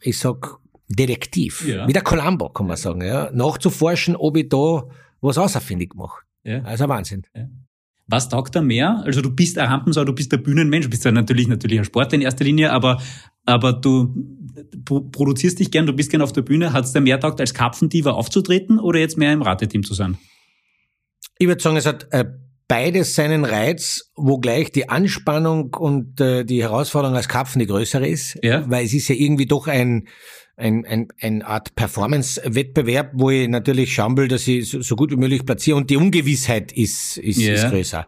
ich 0.00 0.16
sag, 0.16 0.58
Detektiv, 0.92 1.66
Ja. 1.66 1.88
wie 1.88 1.92
der 1.92 2.02
Columbo, 2.02 2.50
kann 2.50 2.66
man 2.66 2.76
sagen, 2.76 3.02
ja, 3.02 3.30
nachzuforschen, 3.32 4.14
ob 4.14 4.36
ich 4.36 4.48
da 4.48 4.88
was 5.20 5.38
außerfindig 5.38 5.94
mache. 5.94 6.22
Ja. 6.44 6.62
Also 6.62 6.88
Wahnsinn. 6.88 7.24
Was 8.10 8.28
taugt 8.28 8.56
da 8.56 8.60
mehr? 8.60 9.02
Also 9.04 9.22
du 9.22 9.30
bist 9.30 9.56
ein 9.56 9.68
Rampensau, 9.68 10.04
du 10.04 10.12
bist 10.12 10.32
der 10.32 10.38
Bühnenmensch, 10.38 10.86
du 10.86 10.90
bist 10.90 11.04
ja 11.04 11.12
natürlich 11.12 11.46
natürlich 11.46 11.78
ein 11.78 11.84
Sportler 11.84 12.16
in 12.16 12.22
erster 12.22 12.44
Linie, 12.44 12.72
aber 12.72 13.00
aber 13.46 13.72
du 13.72 14.14
pro 14.84 15.00
produzierst 15.00 15.58
dich 15.58 15.70
gern, 15.70 15.86
du 15.86 15.92
bist 15.92 16.10
gern 16.10 16.22
auf 16.22 16.32
der 16.32 16.42
Bühne. 16.42 16.72
Hat 16.72 16.84
es 16.84 16.92
dir 16.92 17.00
mehr 17.00 17.20
taugt, 17.20 17.40
als 17.40 17.54
Karpfendiva 17.54 18.10
aufzutreten 18.10 18.78
oder 18.78 18.98
jetzt 18.98 19.16
mehr 19.16 19.32
im 19.32 19.42
Rateteam 19.42 19.84
zu 19.84 19.94
sein? 19.94 20.18
Ich 21.38 21.46
würde 21.46 21.62
sagen, 21.62 21.76
es 21.76 21.86
hat 21.86 22.08
äh, 22.10 22.24
beides 22.68 23.14
seinen 23.14 23.44
Reiz, 23.44 24.12
wo 24.14 24.38
gleich 24.38 24.72
die 24.72 24.88
Anspannung 24.88 25.74
und 25.74 26.20
äh, 26.20 26.44
die 26.44 26.62
Herausforderung 26.62 27.16
als 27.16 27.28
Karpfen 27.28 27.58
die 27.58 27.66
größere 27.66 28.06
ist. 28.06 28.38
Ja. 28.42 28.68
Weil 28.68 28.84
es 28.84 28.92
ist 28.92 29.08
ja 29.08 29.14
irgendwie 29.14 29.46
doch 29.46 29.66
ein, 29.66 30.06
ein, 30.60 30.84
ein, 30.86 31.08
ein 31.20 31.42
Art 31.42 31.74
Performance-Wettbewerb, 31.74 33.10
wo 33.14 33.30
ich 33.30 33.48
natürlich 33.48 33.92
schauen 33.94 34.16
will, 34.16 34.28
dass 34.28 34.46
ich 34.46 34.68
so, 34.70 34.80
so 34.82 34.96
gut 34.96 35.10
wie 35.10 35.16
möglich 35.16 35.44
platziere 35.44 35.76
und 35.76 35.90
die 35.90 35.96
Ungewissheit 35.96 36.72
ist, 36.72 37.16
ist, 37.18 37.38
Ja. 37.38 37.54
ist 37.54 37.68
größer. 37.70 38.06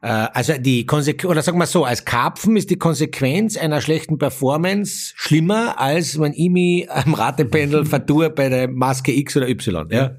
Äh, 0.00 0.06
Also 0.32 0.54
die 0.58 0.86
Konsequenz, 0.86 1.30
oder 1.30 1.42
sagen 1.42 1.58
wir 1.58 1.66
so, 1.66 1.84
als 1.84 2.04
Karpfen 2.04 2.56
ist 2.56 2.70
die 2.70 2.76
Konsequenz 2.76 3.56
einer 3.56 3.80
schlechten 3.80 4.18
Performance 4.18 5.12
schlimmer, 5.16 5.78
als 5.80 6.18
wenn 6.18 6.32
ich 6.32 6.50
mich 6.50 6.90
am 6.90 7.14
Ratependel 7.14 7.84
vertue 7.94 8.30
bei 8.30 8.48
der 8.48 8.68
Maske 8.68 9.12
X 9.12 9.36
oder 9.36 9.48
Y. 9.48 9.88
Ja. 9.90 10.16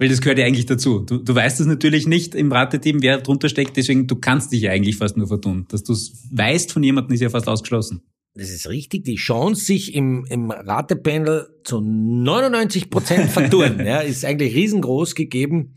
Weil 0.00 0.08
das 0.08 0.20
gehört 0.20 0.38
ja 0.38 0.46
eigentlich 0.46 0.66
dazu. 0.66 1.00
Du, 1.00 1.18
du 1.18 1.34
weißt 1.34 1.60
es 1.60 1.66
natürlich 1.66 2.06
nicht 2.06 2.36
im 2.36 2.52
Rateteam, 2.52 3.02
wer 3.02 3.18
drunter 3.18 3.48
steckt, 3.48 3.76
deswegen 3.76 4.06
du 4.06 4.14
kannst 4.14 4.52
dich 4.52 4.62
ja 4.62 4.70
eigentlich 4.70 4.96
fast 4.96 5.16
nur 5.16 5.26
vertun. 5.26 5.66
Dass 5.70 5.82
du 5.82 5.92
es 5.92 6.28
weißt 6.30 6.72
von 6.72 6.84
jemandem, 6.84 7.14
ist 7.14 7.20
ja 7.20 7.30
fast 7.30 7.48
ausgeschlossen. 7.48 8.02
Das 8.38 8.50
ist 8.50 8.68
richtig. 8.68 9.04
Die 9.04 9.16
Chance, 9.16 9.64
sich 9.64 9.94
im, 9.94 10.24
im 10.30 10.50
Ratepanel 10.50 11.48
zu 11.64 11.80
99 11.80 12.88
Prozent 12.88 13.30
vertun, 13.30 13.84
ja, 13.84 13.98
ist 13.98 14.24
eigentlich 14.24 14.54
riesengroß 14.54 15.14
gegeben, 15.16 15.74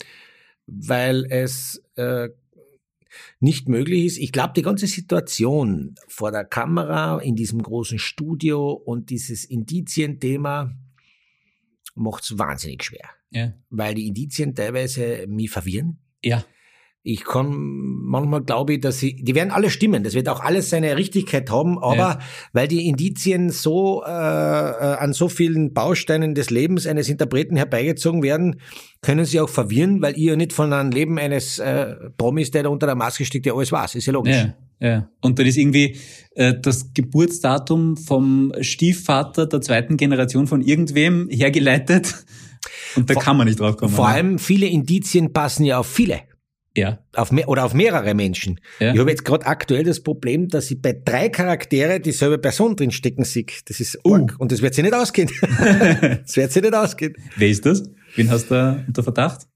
weil 0.68 1.26
es 1.30 1.82
äh, 1.96 2.30
nicht 3.40 3.68
möglich 3.68 4.06
ist. 4.06 4.18
Ich 4.20 4.32
glaube, 4.32 4.54
die 4.56 4.62
ganze 4.62 4.86
Situation 4.88 5.96
vor 6.08 6.32
der 6.32 6.46
Kamera 6.46 7.20
in 7.20 7.36
diesem 7.36 7.62
großen 7.64 7.98
Studio 7.98 8.72
und 8.72 9.10
dieses 9.10 9.44
Indizienthema 9.44 10.72
macht 11.96 12.24
es 12.24 12.38
wahnsinnig 12.38 12.84
schwer, 12.84 13.10
Ja. 13.32 13.54
weil 13.70 13.96
die 13.96 14.08
Indizien 14.08 14.54
teilweise 14.56 15.26
mich 15.28 15.50
verwirren. 15.50 15.98
Ja. 16.24 16.46
Ich 17.04 17.24
kann 17.24 17.52
manchmal 17.56 18.42
glaube 18.42 18.74
ich, 18.74 18.80
dass 18.82 19.00
sie, 19.00 19.16
die 19.16 19.34
werden 19.34 19.50
alle 19.50 19.72
stimmen. 19.72 20.04
Das 20.04 20.14
wird 20.14 20.30
auch 20.30 20.40
alles 20.40 20.70
seine 20.70 20.96
Richtigkeit 20.98 21.50
haben, 21.50 21.80
aber 21.80 21.96
Ja. 21.96 22.20
weil 22.54 22.68
die 22.68 22.88
Indizien 22.88 23.50
so 23.50 24.04
äh, 24.06 24.10
äh, 24.10 24.12
an 24.12 25.12
so 25.14 25.28
vielen 25.28 25.74
Bausteinen 25.74 26.36
des 26.36 26.52
Lebens 26.52 26.86
eines 26.86 27.10
Interpreten 27.10 27.56
herbeigezogen 27.56 28.22
werden, 28.22 28.62
können 29.02 29.26
sie 29.26 29.40
auch 29.40 29.50
verwirren, 29.50 30.02
weil 30.04 30.16
ihr 30.16 30.32
ja 30.32 30.36
nicht 30.36 30.54
von 30.54 30.72
einem 30.74 30.92
Leben 30.92 31.18
eines 31.18 31.58
äh, 31.58 31.96
Promis, 32.18 32.52
der 32.52 32.64
da 32.64 32.70
unter 32.70 32.86
der 32.86 32.96
Maske 32.96 33.26
steckt, 33.26 33.48
der 33.48 33.56
alles 33.56 33.72
weiß. 33.72 33.96
Ist 33.96 34.06
ja 34.06 34.14
logisch. 34.14 34.36
Ja, 34.36 34.88
ja. 34.88 35.10
Und 35.22 35.40
dann 35.40 35.48
ist 35.48 35.58
irgendwie 35.58 35.98
äh, 36.36 36.54
das 36.62 36.94
Geburtsdatum 36.94 37.98
vom 37.98 38.54
Stiefvater 38.62 39.48
der 39.48 39.62
zweiten 39.62 39.98
Generation 39.98 40.46
von 40.46 40.62
irgendwem 40.62 41.30
hergeleitet. 41.32 42.26
Und 42.96 43.10
da 43.10 43.16
kann 43.16 43.38
man 43.38 43.48
nicht 43.48 43.60
drauf 43.60 43.76
kommen. 43.78 43.92
Vor 43.92 44.08
ne? 44.08 44.14
allem 44.14 44.40
viele 44.40 44.68
Indizien 44.68 45.34
passen 45.34 45.66
ja 45.66 45.80
auf 45.80 45.88
viele. 45.88 46.20
Ja. 46.78 47.04
auf 47.16 47.32
mehr, 47.34 47.50
oder 47.50 47.66
auf 47.66 47.74
mehrere 47.74 48.14
Menschen. 48.14 48.60
Ja. 48.80 48.94
Ich 48.94 49.00
habe 49.00 49.10
jetzt 49.10 49.26
gerade 49.26 49.46
aktuell 49.46 49.84
das 49.84 50.02
Problem, 50.02 50.48
dass 50.48 50.72
ich 50.72 50.82
bei 50.82 50.94
drei 50.94 51.28
Charaktere 51.30 52.00
dieselbe 52.00 52.38
Person 52.38 52.76
drin 52.78 52.92
stecken 52.92 53.26
sehe. 53.26 53.46
Das 53.66 53.80
ist 53.82 53.98
Uh. 54.06 54.16
arg. 54.16 54.36
Und 54.40 54.52
das 54.54 54.62
wird 54.62 54.74
sich 54.74 54.84
nicht 54.84 54.94
ausgehen. 54.94 55.30
das 55.42 56.36
wird 56.38 56.52
sich 56.52 56.62
nicht 56.62 56.74
ausgehen. 56.74 57.14
Wer 57.36 57.50
ist 57.50 57.66
das? 57.66 57.84
Wen 58.16 58.30
hast 58.30 58.46
du 58.50 58.56
da 58.56 58.84
unter 58.88 59.04
Verdacht? 59.04 59.48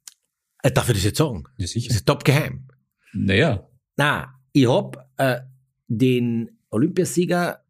Äh, 0.62 0.71
darf 0.71 0.89
ich 0.89 0.95
das 0.95 1.04
jetzt 1.06 1.17
sagen? 1.17 1.43
Ja, 1.58 1.67
sicher. 1.67 1.88
Das 1.89 1.97
ist 1.97 2.06
top 2.06 2.23
geheim. 2.25 2.67
Naja. 3.13 3.65
Na, 3.95 4.34
ich 4.51 4.67
hab 4.67 5.10
äh, 5.17 5.39
den 5.88 6.51
Olympiasieger 6.69 7.63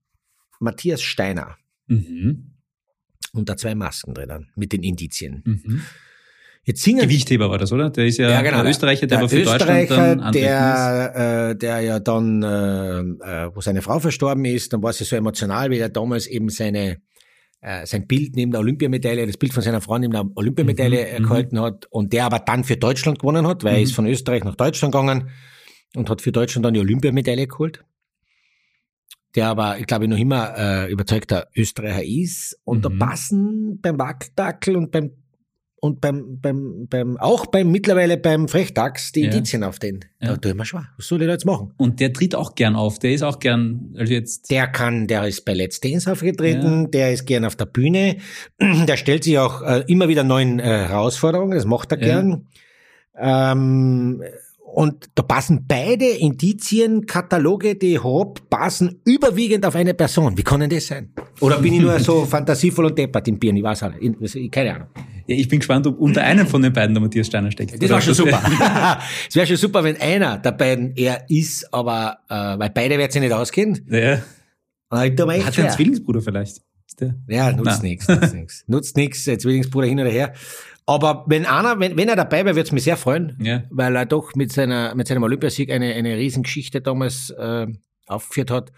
Matthias 0.60 1.02
Steiner 1.02 1.58
Mhm. 1.88 2.52
unter 3.34 3.58
zwei 3.58 3.76
Masken 3.76 4.16
drinnen 4.16 4.50
mit 4.56 4.74
den 4.74 4.82
Indizien. 4.82 5.44
Mhm. 5.46 5.82
Jetzt 6.68 6.82
singen 6.82 7.02
Gewichtheber 7.02 7.50
war 7.50 7.60
das, 7.60 7.72
oder? 7.72 7.92
Der 7.92 8.08
ist 8.08 8.18
ja, 8.18 8.42
der 8.42 8.66
Österreicher, 8.66 9.06
der, 9.06 9.20
genau. 9.20 9.20
der 9.20 9.20
aber 9.20 9.30
für 9.30 9.36
Deutschland 9.60 9.84
Österreicher, 9.84 9.96
dann 9.96 10.20
antreten 10.20 10.46
ist. 10.46 10.52
der, 10.52 11.50
äh, 11.52 11.56
der 11.56 11.80
ja 11.82 12.00
dann, 12.00 12.42
äh, 12.44 13.46
äh, 13.46 13.56
wo 13.56 13.62
seine 13.62 13.84
Frau 13.84 14.00
verstorben 14.00 14.46
ist, 14.46 14.74
dann 14.74 14.82
war 14.82 14.90
es 14.90 15.00
ja 15.00 15.06
so 15.06 15.16
emotional, 15.16 15.70
wie 15.70 15.78
er 15.78 15.90
damals 15.90 16.26
eben 16.26 16.50
seine 16.50 16.98
äh, 17.62 17.86
sein 17.86 18.06
Bild 18.08 18.36
neben 18.36 18.52
der 18.52 18.62
Olympiamedaille, 18.62 19.26
das 19.26 19.38
Bild 19.38 19.54
von 19.54 19.62
seiner 19.64 19.80
Frau 19.82 19.98
neben 19.98 20.12
der 20.14 20.26
Olympiamedaille 20.36 21.06
Mhm, 21.08 21.16
äh, 21.16 21.28
gehalten 21.28 21.60
hat 21.60 21.86
und 21.90 22.14
der 22.14 22.26
aber 22.26 22.40
dann 22.40 22.64
für 22.64 22.78
Deutschland 22.78 23.20
gewonnen 23.20 23.48
hat, 23.48 23.64
weil 23.64 23.74
er 23.74 23.78
Mhm. 23.80 23.84
ist 23.84 23.94
von 23.96 24.06
Österreich 24.08 24.44
nach 24.44 24.56
Deutschland 24.56 24.92
gegangen 24.92 25.30
und 25.96 26.10
hat 26.10 26.22
für 26.22 26.32
Deutschland 26.32 26.66
dann 26.66 26.74
die 26.74 26.80
Olympiamedaille 26.80 27.48
geholt. 27.48 27.84
Der 29.36 29.48
aber, 29.48 29.78
ich 29.80 29.86
glaube, 29.86 30.08
noch 30.08 30.18
immer 30.18 30.54
äh, 30.58 30.92
überzeugter 30.92 31.48
Österreicher 31.56 32.04
ist. 32.04 32.58
Und 32.64 32.78
Mhm. 32.80 32.82
da 33.00 33.06
passen 33.08 33.80
beim 33.82 33.98
Wackeldackel 34.00 34.76
und 34.78 34.92
beim 34.92 35.12
und 35.86 36.02
beim, 36.02 36.40
beim, 36.42 36.88
beim, 36.90 37.18
auch 37.18 37.46
beim, 37.46 37.72
mittlerweile 37.72 38.18
beim 38.18 38.48
Frechdachs 38.48 39.12
die 39.12 39.22
Ja. 39.22 39.32
Indizien 39.32 39.64
auf 39.64 39.80
den. 39.80 40.00
Ja. 40.20 40.30
Da 40.30 40.38
tue 40.38 40.52
ich 40.52 40.58
mir 40.58 40.66
schwer. 40.66 40.88
Was 40.98 41.08
soll 41.08 41.22
ich 41.22 41.28
da 41.28 41.34
jetzt 41.34 41.46
machen? 41.46 41.72
Und 41.78 42.00
der 42.00 42.12
tritt 42.12 42.34
auch 42.36 42.56
gern 42.56 42.76
auf. 42.76 43.00
Der 43.00 43.12
ist 43.14 43.22
auch 43.22 43.40
gern, 43.40 43.94
also 43.98 44.12
jetzt. 44.12 44.50
Der 44.52 44.68
kann, 44.68 45.08
der 45.08 45.28
ist 45.28 45.46
bei 45.46 45.54
Let's 45.54 45.80
Dance 45.80 46.12
aufgetreten, 46.12 46.90
der 46.92 47.14
ist 47.14 47.26
gern 47.26 47.46
auf 47.46 47.56
der 47.56 47.66
Bühne, 47.66 48.18
der 48.60 48.98
stellt 48.98 49.24
sich 49.24 49.38
auch 49.38 49.62
äh, 49.62 49.84
immer 49.88 50.08
wieder 50.10 50.24
neuen 50.24 50.60
äh, 50.60 50.64
Herausforderungen, 50.64 51.56
das 51.56 51.66
macht 51.66 51.92
er 51.92 52.00
Ja. 52.00 52.06
gern. 52.06 52.48
Ähm, 53.18 54.24
und 54.76 55.06
da 55.16 55.24
passen 55.24 55.66
beide 55.68 56.06
Indizienkataloge, 56.06 57.76
die 57.76 57.94
ich 57.96 58.04
hab, 58.04 58.50
passen 58.50 59.00
überwiegend 59.06 59.66
auf 59.66 59.76
eine 59.76 59.94
Person. 59.94 60.38
Wie 60.38 60.44
kann 60.44 60.60
denn 60.60 60.70
das 60.70 60.88
sein? 60.88 61.14
Oder 61.40 61.60
bin 61.60 61.74
ich 61.74 61.80
nur 61.82 62.00
so 62.00 62.26
fantasievoll 62.30 62.86
und 62.86 62.98
deppert 62.98 63.28
im 63.28 63.40
Birnen? 63.40 63.58
Ich 63.58 63.64
weiß 63.64 63.84
auch 63.84 63.92
nicht. 63.94 64.36
Ich- 64.36 64.52
Keine 64.52 64.76
Ahnung. 64.76 64.88
Ja, 65.28 65.36
ich 65.36 65.48
bin 65.48 65.60
gespannt, 65.60 65.88
ob 65.88 65.98
unter 66.00 66.22
einem 66.24 66.46
von 66.46 66.62
den 66.62 66.74
beiden 66.74 66.94
der 66.94 67.02
Matthias 67.02 67.28
Steiner 67.28 67.50
steckt. 67.52 67.82
Das 67.82 67.90
ob 67.90 68.02
schon 68.02 68.14
super. 68.14 68.42
Es 69.30 69.36
wäre 69.36 69.48
schon 69.48 69.58
super, 69.58 69.84
wenn 69.84 70.00
einer 70.00 70.38
der 70.38 70.52
beiden 70.52 70.94
er 70.96 71.26
ist, 71.30 71.74
aber 71.74 72.18
äh, 72.30 72.34
weil 72.60 72.70
beide 72.70 72.98
wird 72.98 73.12
sich 73.12 73.22
nicht 73.22 73.32
ausgehen. 73.34 73.86
Ja. 73.90 74.20
Hat 74.92 75.20
er 75.20 75.28
einen 75.28 75.54
schwer. 75.54 75.70
Zwillingsbruder 75.70 76.22
vielleicht? 76.22 76.62
Ja, 77.28 77.52
nutzt 77.52 77.82
nichts, 77.84 78.08
nutzt 78.08 78.34
nichts. 78.34 78.64
Nutzt 78.68 78.96
der 78.96 79.40
Zwillingsbruder 79.40 79.88
hin 79.88 80.00
oder 80.00 80.10
her. 80.12 80.34
Aber 80.88 81.26
wenn 81.28 81.46
einer, 81.46 81.80
wenn, 81.80 81.98
wenn 81.98 82.08
er 82.10 82.16
dabei 82.16 82.46
wäre, 82.46 82.56
würde 82.56 82.68
es 82.68 82.72
mich 82.72 82.84
sehr 82.84 82.98
freuen, 82.98 83.38
Ja. 83.42 83.64
weil 83.72 83.96
er 83.96 84.06
doch 84.06 84.36
mit 84.36 84.52
seiner, 84.52 84.94
mit 84.94 85.08
seinem 85.08 85.24
Olympiasieg 85.24 85.72
eine, 85.72 85.94
eine 85.94 86.16
Riesengeschichte 86.18 86.82
damals 86.82 87.32
äh, 87.32 87.68
aufgeführt 88.08 88.52
hat. 88.52 88.72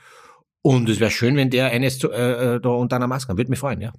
Und 0.62 0.88
es 0.90 1.00
wäre 1.00 1.12
schön, 1.12 1.36
wenn 1.36 1.50
der 1.50 1.68
eines 1.72 2.00
zu, 2.00 2.10
äh, 2.12 2.56
äh, 2.56 2.62
da 2.62 2.70
unter 2.70 2.96
einer 2.96 3.08
Maske 3.08 3.30
hat. 3.32 3.38
Würde 3.38 3.50
mich 3.50 3.60
freuen, 3.60 3.82
ja. 3.82 3.92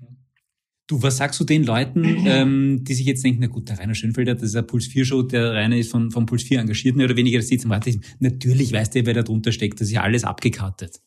Du, 0.86 1.02
was 1.02 1.18
sagst 1.18 1.38
du 1.38 1.44
den 1.44 1.64
Leuten, 1.64 2.02
ähm, 2.26 2.82
die 2.82 2.94
sich 2.94 3.04
jetzt 3.04 3.22
denken, 3.22 3.40
na 3.42 3.46
gut, 3.48 3.68
der 3.68 3.78
Rainer 3.78 3.94
Schönfelder, 3.94 4.32
das 4.34 4.44
ist 4.44 4.56
ein 4.56 4.66
Puls 4.66 4.86
4 4.86 5.04
Show, 5.04 5.22
der 5.22 5.52
Rainer 5.52 5.76
ist 5.76 5.90
von, 5.90 6.10
von 6.10 6.24
Puls 6.24 6.44
4 6.44 6.60
engagiert, 6.60 6.96
mehr 6.96 7.04
oder 7.04 7.16
weniger, 7.16 7.38
das 7.38 7.48
sitzt 7.48 7.66
im 7.66 7.72
Rateteam. 7.72 8.00
Natürlich 8.20 8.72
weiß 8.72 8.88
der, 8.90 9.04
wer 9.04 9.12
da 9.12 9.22
drunter 9.22 9.52
steckt, 9.52 9.80
das 9.82 9.88
ist 9.88 9.92
ja 9.94 10.00
alles 10.02 10.24
abgekartet. 10.24 11.00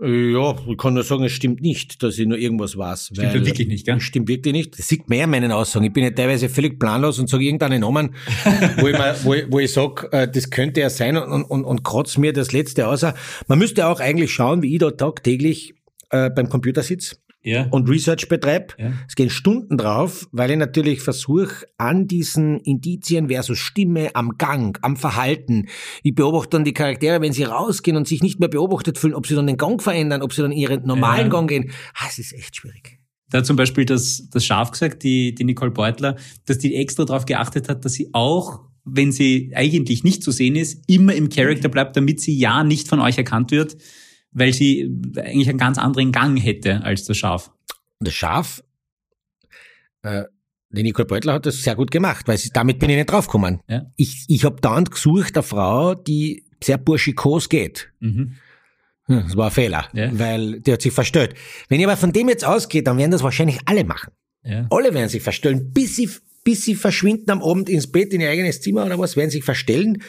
Ja, 0.00 0.56
ich 0.68 0.76
kann 0.76 0.94
nur 0.94 1.02
sagen, 1.02 1.24
es 1.24 1.32
stimmt 1.32 1.60
nicht, 1.60 2.04
dass 2.04 2.18
ich 2.18 2.26
nur 2.26 2.38
irgendwas 2.38 2.78
weiß. 2.78 3.06
Stimmt 3.06 3.34
ja 3.34 3.44
wirklich 3.44 3.66
nicht, 3.66 3.84
gell? 3.84 4.00
Stimmt 4.00 4.28
wirklich 4.28 4.52
nicht. 4.52 4.78
Das 4.78 4.86
sieht 4.86 5.08
mehr 5.08 5.24
in 5.24 5.30
meinen 5.30 5.50
Aussagen. 5.50 5.84
Ich 5.86 5.92
bin 5.92 6.04
ja 6.04 6.10
teilweise 6.10 6.48
völlig 6.48 6.78
planlos 6.78 7.18
und 7.18 7.28
sage 7.28 7.44
irgendeinen 7.44 7.80
Namen, 7.80 8.14
wo 8.78 8.86
ich, 8.86 8.96
mir, 8.96 9.16
wo 9.24 9.34
ich, 9.34 9.44
wo 9.50 9.58
ich 9.58 9.72
sage, 9.72 10.08
äh, 10.12 10.28
das 10.30 10.50
könnte 10.50 10.82
er 10.82 10.90
sein 10.90 11.16
und, 11.16 11.42
und, 11.42 11.64
und 11.64 11.82
kratze 11.82 12.20
mir 12.20 12.32
das 12.32 12.52
Letzte 12.52 12.86
außer. 12.86 13.14
Man 13.48 13.58
müsste 13.58 13.88
auch 13.88 13.98
eigentlich 13.98 14.30
schauen, 14.30 14.62
wie 14.62 14.72
ich 14.74 14.78
da 14.78 14.92
tagtäglich 14.92 15.74
äh, 16.10 16.30
beim 16.30 16.48
Computer 16.48 16.82
sitze 16.82 17.16
Ja. 17.48 17.66
und 17.70 17.88
Research 17.88 18.28
betreibe. 18.28 18.74
Ja. 18.78 18.92
Es 19.08 19.14
gehen 19.14 19.30
Stunden 19.30 19.76
drauf, 19.78 20.28
weil 20.32 20.50
ich 20.50 20.56
natürlich 20.56 21.00
versuche, 21.00 21.66
an 21.78 22.06
diesen 22.06 22.58
Indizien 22.60 23.28
versus 23.28 23.58
Stimme, 23.58 24.10
am 24.14 24.36
Gang, 24.38 24.78
am 24.82 24.96
Verhalten. 24.96 25.68
Ich 26.02 26.14
beobachte 26.14 26.50
dann 26.50 26.64
die 26.64 26.74
Charaktere, 26.74 27.20
wenn 27.20 27.32
sie 27.32 27.44
rausgehen 27.44 27.96
und 27.96 28.06
sich 28.06 28.22
nicht 28.22 28.38
mehr 28.40 28.48
beobachtet 28.48 28.98
fühlen, 28.98 29.14
ob 29.14 29.26
sie 29.26 29.34
dann 29.34 29.46
den 29.46 29.56
Gang 29.56 29.82
verändern, 29.82 30.22
ob 30.22 30.32
sie 30.32 30.42
dann 30.42 30.52
ihren 30.52 30.84
normalen 30.86 31.26
Ja. 31.26 31.28
Gang 31.28 31.48
gehen. 31.48 31.70
Ah, 31.94 32.06
es 32.08 32.18
ist 32.18 32.32
echt 32.34 32.56
schwierig. 32.56 32.98
Da 33.30 33.38
hat 33.38 33.46
zum 33.46 33.56
Beispiel 33.56 33.84
das, 33.84 34.28
das 34.30 34.44
Schaf 34.44 34.70
gesagt, 34.70 35.02
die, 35.02 35.34
die 35.34 35.44
Nicole 35.44 35.70
Beutler, 35.70 36.16
dass 36.46 36.58
die 36.58 36.74
extra 36.76 37.04
darauf 37.04 37.26
geachtet 37.26 37.68
hat, 37.68 37.84
dass 37.84 37.92
sie 37.92 38.08
auch, 38.12 38.60
wenn 38.84 39.12
sie 39.12 39.52
eigentlich 39.54 40.02
nicht 40.02 40.22
zu 40.22 40.30
sehen 40.30 40.56
ist, 40.56 40.82
immer 40.86 41.14
im 41.14 41.28
Charakter 41.28 41.68
bleibt, 41.68 41.96
damit 41.96 42.20
sie 42.20 42.38
ja 42.38 42.64
nicht 42.64 42.88
von 42.88 43.00
euch 43.00 43.18
erkannt 43.18 43.50
wird, 43.50 43.76
weil 44.32 44.52
sie 44.52 44.90
eigentlich 45.16 45.48
einen 45.48 45.58
ganz 45.58 45.78
anderen 45.78 46.12
Gang 46.12 46.40
hätte 46.40 46.82
als 46.84 47.04
das 47.04 47.16
Schaf. 47.16 47.50
Das 48.00 48.14
Schaf, 48.14 48.62
äh, 50.02 50.24
die 50.70 50.82
Nicole 50.82 51.06
Beutler 51.06 51.32
hat 51.34 51.46
das 51.46 51.62
sehr 51.62 51.74
gut 51.74 51.90
gemacht, 51.90 52.28
weil 52.28 52.36
sie, 52.38 52.50
damit 52.50 52.78
bin 52.78 52.90
ich 52.90 52.96
nicht 52.96 53.10
draufgekommen. 53.10 53.60
Ja. 53.68 53.86
Ich, 53.96 54.24
ich 54.28 54.44
habe 54.44 54.60
dann 54.60 54.84
gesucht, 54.84 55.36
eine 55.36 55.42
Frau, 55.42 55.94
die 55.94 56.44
sehr 56.62 56.76
burschikos 56.78 57.48
geht. 57.48 57.90
Mhm. 58.00 58.34
Hm, 59.06 59.22
Das 59.26 59.36
war 59.36 59.46
ein 59.46 59.50
Fehler, 59.52 59.88
Ja. 59.94 60.10
weil 60.18 60.60
die 60.60 60.72
hat 60.72 60.82
sich 60.82 60.92
verstellt. 60.92 61.34
Wenn 61.68 61.80
ich 61.80 61.86
aber 61.86 61.96
von 61.96 62.12
dem 62.12 62.28
jetzt 62.28 62.44
ausgehe, 62.44 62.82
dann 62.82 62.98
werden 62.98 63.10
das 63.10 63.22
wahrscheinlich 63.22 63.58
alle 63.64 63.84
machen. 63.84 64.12
Ja. 64.44 64.66
Alle 64.70 64.92
werden 64.92 65.08
sich 65.08 65.22
verstellen, 65.22 65.72
bis 65.72 65.96
sie, 65.96 66.10
bis 66.44 66.64
sie 66.64 66.74
verschwinden 66.74 67.30
am 67.30 67.42
Abend 67.42 67.68
ins 67.70 67.90
Bett, 67.90 68.12
in 68.12 68.20
ihr 68.20 68.28
eigenes 68.30 68.60
Zimmer 68.60 68.84
oder 68.84 68.98
was, 68.98 69.16
werden 69.16 69.30
sich 69.30 69.44
verstellen. 69.44 70.02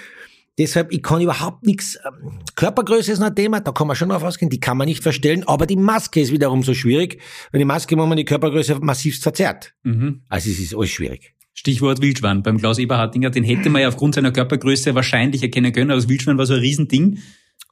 Deshalb, 0.60 0.92
ich 0.92 1.02
kann 1.02 1.22
überhaupt 1.22 1.66
nichts, 1.66 1.98
ähm, 2.06 2.40
Körpergröße 2.56 3.14
ist 3.14 3.20
noch 3.20 3.28
ein 3.28 3.36
Thema, 3.36 3.62
da 3.62 3.72
kann 3.72 3.88
man 3.88 3.96
schon 3.96 4.10
drauf 4.10 4.24
ausgehen, 4.24 4.50
die 4.50 4.60
kann 4.60 4.78
man 4.78 4.88
nicht 4.88 5.02
verstellen, 5.02 5.44
aber 5.48 5.66
die 5.66 5.78
Maske 5.78 6.20
ist 6.20 6.32
wiederum 6.32 6.64
so 6.64 6.74
schwierig, 6.74 7.22
weil 7.52 7.60
die 7.60 7.66
Maske, 7.66 7.98
wo 7.98 8.06
man 8.06 8.18
die 8.18 8.26
Körpergröße 8.26 8.80
massivst 8.82 9.24
verzerrt. 9.24 9.74
Mhm. 9.84 10.22
Also 10.28 10.50
es 10.52 10.60
ist 10.60 10.76
alles 10.76 10.90
schwierig. 10.90 11.34
Stichwort 11.54 12.02
Wildschwein. 12.02 12.44
Beim 12.44 12.58
Klaus 12.58 12.78
Eberhardinger, 12.78 13.30
den 13.30 13.44
hätte 13.44 13.70
man 13.70 13.82
ja 13.82 13.88
aufgrund 13.88 14.16
seiner 14.16 14.32
Körpergröße 14.32 14.96
wahrscheinlich 14.96 15.42
erkennen 15.42 15.72
können, 15.72 15.92
aber 15.92 16.00
das 16.00 16.10
Wildschwein 16.10 16.38
war 16.38 16.46
so 16.46 16.54
ein 16.54 16.60
Riesending. 16.60 17.20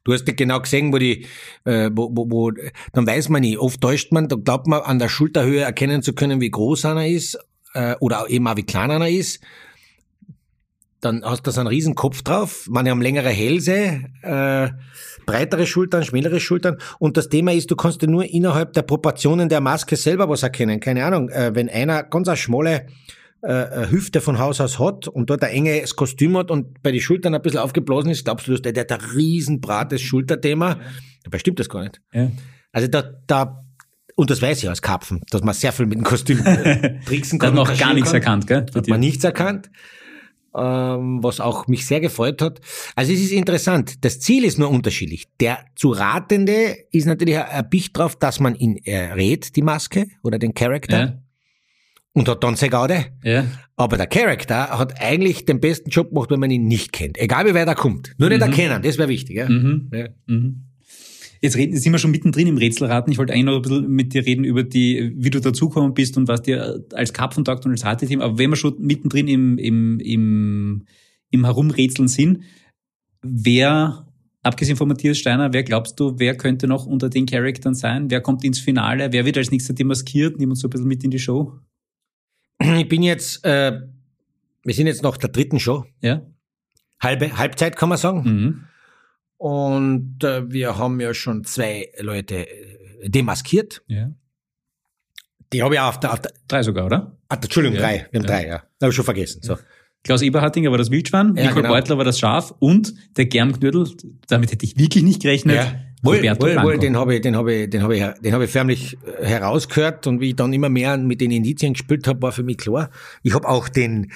Du 0.05 0.13
hast 0.13 0.25
nicht 0.25 0.37
genau 0.37 0.61
gesehen, 0.61 0.93
wo 0.93 0.97
die, 0.97 1.25
äh, 1.65 1.89
wo, 1.93 2.09
wo, 2.13 2.29
wo, 2.29 2.51
dann 2.93 3.05
weiß 3.05 3.27
man 3.27 3.41
nicht. 3.41 3.57
Oft 3.57 3.81
täuscht 3.81 4.13
man, 4.13 4.29
da 4.29 4.37
glaubt 4.37 4.67
man 4.67 4.81
an 4.81 4.99
der 4.99 5.09
Schulterhöhe 5.09 5.59
erkennen 5.59 6.01
zu 6.01 6.13
können, 6.13 6.39
wie 6.39 6.49
groß 6.49 6.85
einer 6.85 7.05
ist, 7.07 7.37
äh, 7.73 7.95
oder 7.99 8.29
eben 8.29 8.47
auch 8.47 8.55
wie 8.55 8.63
klein 8.63 8.91
einer 8.91 9.09
ist. 9.09 9.41
Dann 11.01 11.23
hast 11.23 11.45
du 11.45 11.51
so 11.51 11.59
einen 11.59 11.67
riesen 11.67 11.95
Kopf 11.95 12.23
drauf, 12.23 12.67
man 12.69 12.89
haben 12.89 13.01
längere 13.01 13.29
Hälse, 13.29 14.01
äh, 14.23 14.69
breitere 15.25 15.67
Schultern, 15.67 16.03
schmälere 16.03 16.39
Schultern. 16.39 16.77
Und 16.97 17.17
das 17.17 17.29
Thema 17.29 17.53
ist, 17.53 17.69
du 17.69 17.75
kannst 17.75 18.01
dir 18.01 18.07
nur 18.07 18.25
innerhalb 18.25 18.73
der 18.73 18.81
Proportionen 18.81 19.49
der 19.49 19.61
Maske 19.61 19.95
selber 19.95 20.27
was 20.27 20.41
erkennen. 20.41 20.79
Keine 20.79 21.05
Ahnung, 21.05 21.29
äh, 21.29 21.53
wenn 21.53 21.69
einer 21.69 22.03
ganz 22.03 22.27
eine 22.27 22.37
schmale 22.37 22.87
äh, 23.43 23.89
Hüfte 23.89 24.21
von 24.21 24.39
Haus 24.39 24.59
aus 24.59 24.79
hat 24.79 25.07
und 25.07 25.29
dort 25.29 25.43
ein 25.43 25.51
enges 25.51 25.95
Kostüm 25.95 26.37
hat 26.37 26.49
und 26.49 26.81
bei 26.81 26.91
den 26.91 27.01
Schultern 27.01 27.35
ein 27.35 27.41
bisschen 27.41 27.59
aufgeblasen 27.59 28.09
ist, 28.09 28.25
glaubst 28.25 28.47
du, 28.47 28.59
der, 28.59 28.73
der 28.73 28.83
hat 28.83 28.91
ein 28.91 29.11
riesen 29.11 29.61
breites 29.61 30.01
Schulterthema. 30.01 30.79
Dabei 31.23 31.39
stimmt 31.39 31.59
das 31.59 31.69
gar 31.69 31.83
nicht. 31.83 32.01
Ja. 32.13 32.31
Also 32.71 32.87
da, 32.87 33.03
da, 33.27 33.63
und 34.15 34.29
das 34.29 34.41
weiß 34.41 34.63
ich 34.63 34.69
aus 34.69 34.81
Karpfen, 34.81 35.21
dass 35.29 35.43
man 35.43 35.53
sehr 35.53 35.71
viel 35.71 35.85
mit 35.85 35.97
dem 35.97 36.03
Kostüm 36.03 36.43
äh, 36.45 36.99
tricksen 37.05 37.37
kann. 37.37 37.53
hat 37.53 37.59
und 37.59 37.67
noch 37.67 37.77
gar 37.77 37.93
nichts 37.93 38.11
kann. 38.11 38.21
erkannt, 38.21 38.47
gell? 38.47 38.65
Hat 38.73 38.87
man 38.87 38.99
nichts 38.99 39.23
erkannt, 39.23 39.69
was 40.61 41.39
auch 41.39 41.67
mich 41.67 41.85
sehr 41.85 41.99
gefreut 41.99 42.41
hat. 42.41 42.59
Also 42.95 43.13
es 43.13 43.19
ist 43.21 43.31
interessant. 43.31 44.03
Das 44.03 44.19
Ziel 44.19 44.43
ist 44.43 44.57
nur 44.57 44.69
unterschiedlich. 44.69 45.25
Der 45.39 45.59
zu 45.75 45.89
Ratende 45.91 46.75
ist 46.91 47.05
natürlich 47.05 47.37
ein- 47.37 47.45
ein 47.45 47.69
Bicht 47.69 47.97
drauf, 47.97 48.15
dass 48.15 48.39
man 48.39 48.55
ihn 48.55 48.77
errät, 48.77 49.55
die 49.55 49.61
Maske 49.61 50.07
oder 50.23 50.39
den 50.39 50.53
Charakter, 50.53 50.99
Ja. 50.99 51.13
und 52.13 52.27
hat 52.27 52.43
dann 52.43 52.55
seine 52.55 52.71
Gaude. 52.71 53.05
Ja. 53.23 53.45
Aber 53.75 53.97
der 53.97 54.07
Charakter 54.07 54.69
hat 54.77 54.99
eigentlich 55.01 55.45
den 55.45 55.59
besten 55.59 55.89
Job 55.91 56.09
gemacht, 56.09 56.31
wenn 56.31 56.39
man 56.39 56.49
ihn 56.49 56.65
nicht 56.67 56.91
kennt. 56.91 57.17
Egal 57.19 57.45
wie 57.45 57.53
weit 57.53 57.67
er 57.67 57.75
kommt. 57.75 58.15
Nur 58.17 58.29
nicht 58.29 58.41
Mhm. 58.41 58.47
erkennen, 58.51 58.81
das 58.81 58.97
wäre 58.97 59.09
wichtig. 59.09 59.35
Ja? 59.37 59.47
Mhm. 59.47 59.89
Ja. 59.93 60.07
Mhm. 60.25 60.63
Jetzt 61.41 61.55
reden, 61.55 61.77
sind 61.77 61.91
wir 61.91 61.99
schon 61.99 62.11
mittendrin 62.11 62.47
im 62.47 62.57
Rätselraten. 62.57 63.11
Ich 63.11 63.17
wollte 63.17 63.33
eigentlich 63.33 63.45
noch 63.45 63.55
ein 63.55 63.61
bisschen 63.61 63.89
mit 63.89 64.13
dir 64.13 64.25
reden 64.25 64.43
über 64.43 64.63
die, 64.63 65.13
wie 65.15 65.29
du 65.29 65.39
dazugekommen 65.39 65.93
bist 65.93 66.17
und 66.17 66.27
was 66.27 66.41
dir 66.41 66.83
als 66.93 67.13
Karpfen 67.13 67.45
taugt 67.45 67.65
und 67.65 67.71
als 67.71 67.85
Rateteam. 67.85 68.21
Aber 68.21 68.37
wenn 68.37 68.49
wir 68.49 68.55
schon 68.55 68.75
mittendrin 68.79 69.27
im, 69.27 69.57
im, 69.57 69.99
im, 69.99 70.85
im 71.29 71.45
Herumrätseln 71.45 72.07
sind, 72.07 72.43
wer, 73.21 74.07
abgesehen 74.43 74.77
von 74.77 74.87
Matthias 74.87 75.17
Steiner, 75.17 75.53
wer 75.53 75.63
glaubst 75.63 75.99
du, 75.99 76.15
wer 76.17 76.35
könnte 76.35 76.67
noch 76.67 76.85
unter 76.85 77.09
den 77.09 77.25
Charaktern 77.25 77.75
sein? 77.75 78.09
Wer 78.09 78.21
kommt 78.21 78.43
ins 78.43 78.59
Finale? 78.59 79.11
Wer 79.11 79.25
wird 79.25 79.37
als 79.37 79.51
nächster 79.51 79.73
demaskiert? 79.73 80.39
Nimm 80.39 80.49
uns 80.49 80.61
so 80.61 80.67
ein 80.67 80.71
bisschen 80.71 80.87
mit 80.87 81.03
in 81.03 81.11
die 81.11 81.19
Show. 81.19 81.59
Ich 82.59 82.87
bin 82.87 83.03
jetzt, 83.03 83.45
äh, 83.45 83.81
wir 84.63 84.73
sind 84.73 84.87
jetzt 84.87 85.03
nach 85.03 85.17
der 85.17 85.29
dritten 85.29 85.59
Show. 85.59 85.85
Ja? 86.01 86.25
Halbe, 86.99 87.37
Halbzeit 87.37 87.75
kann 87.75 87.89
man 87.89 87.97
sagen. 87.97 88.23
Mhm. 88.23 88.63
Und 89.37 90.23
äh, 90.23 90.51
wir 90.51 90.77
haben 90.77 90.99
ja 90.99 91.13
schon 91.13 91.43
zwei 91.43 91.89
Leute 91.99 92.47
äh, 92.49 93.09
demaskiert. 93.09 93.83
ja. 93.87 94.11
Die 95.53 95.63
habe 95.63 95.75
ich 95.75 95.79
auch 95.79 95.87
auf 95.87 95.99
der, 96.01 96.11
auf 96.11 96.19
der 96.21 96.33
Drei 96.49 96.61
sogar, 96.61 96.85
oder? 96.87 97.15
ah, 97.29 97.35
Entschuldigung, 97.41 97.77
Ja. 97.77 97.83
drei. 97.83 98.07
Wir 98.11 98.19
haben 98.19 98.27
Ja. 98.27 98.35
drei, 98.35 98.47
ja. 98.47 98.63
Habe 98.81 98.89
ich 98.89 98.95
schon 98.95 99.05
vergessen. 99.05 99.41
So. 99.43 99.55
Klaus 100.03 100.21
Eberhardinger 100.21 100.71
war 100.71 100.77
das 100.77 100.91
Wildschwein, 100.91 101.35
Ja, 101.37 101.43
Nicole 101.43 101.61
genau. 101.61 101.69
Beutler 101.73 101.97
war 101.97 102.03
das 102.03 102.19
Schaf 102.19 102.53
und 102.59 102.93
der 103.15 103.27
Germknödel, 103.27 103.87
damit 104.27 104.51
hätte 104.51 104.65
ich 104.65 104.77
wirklich 104.77 105.03
nicht 105.05 105.21
gerechnet, 105.21 105.73
Wohl, 106.03 106.17
Roberto 106.17 106.41
wohl, 106.45 106.51
Blanco. 106.51 106.67
wohl, 106.69 106.79
den 106.79 106.97
habe 106.97 107.15
ich, 107.15 107.21
den 107.21 107.35
habe 107.37 107.53
ich, 107.53 107.69
den 107.69 107.81
habe 107.81 107.95
ich, 107.95 108.03
den 108.21 108.33
habe 108.33 108.43
ich 108.43 108.51
förmlich 108.51 108.97
äh, 109.19 109.25
herausgehört 109.25 110.05
und 110.05 110.19
wie 110.19 110.29
ich 110.29 110.35
dann 110.35 110.51
immer 110.51 110.67
mehr 110.69 110.97
mit 110.97 111.21
den 111.21 111.31
Indizien 111.31 111.73
gespielt 111.73 112.07
habe, 112.07 112.21
war 112.21 112.31
für 112.33 112.43
mich 112.43 112.57
klar. 112.57 112.89
Ich 113.23 113.33
habe 113.33 113.47
auch 113.47 113.69
den, 113.69 114.11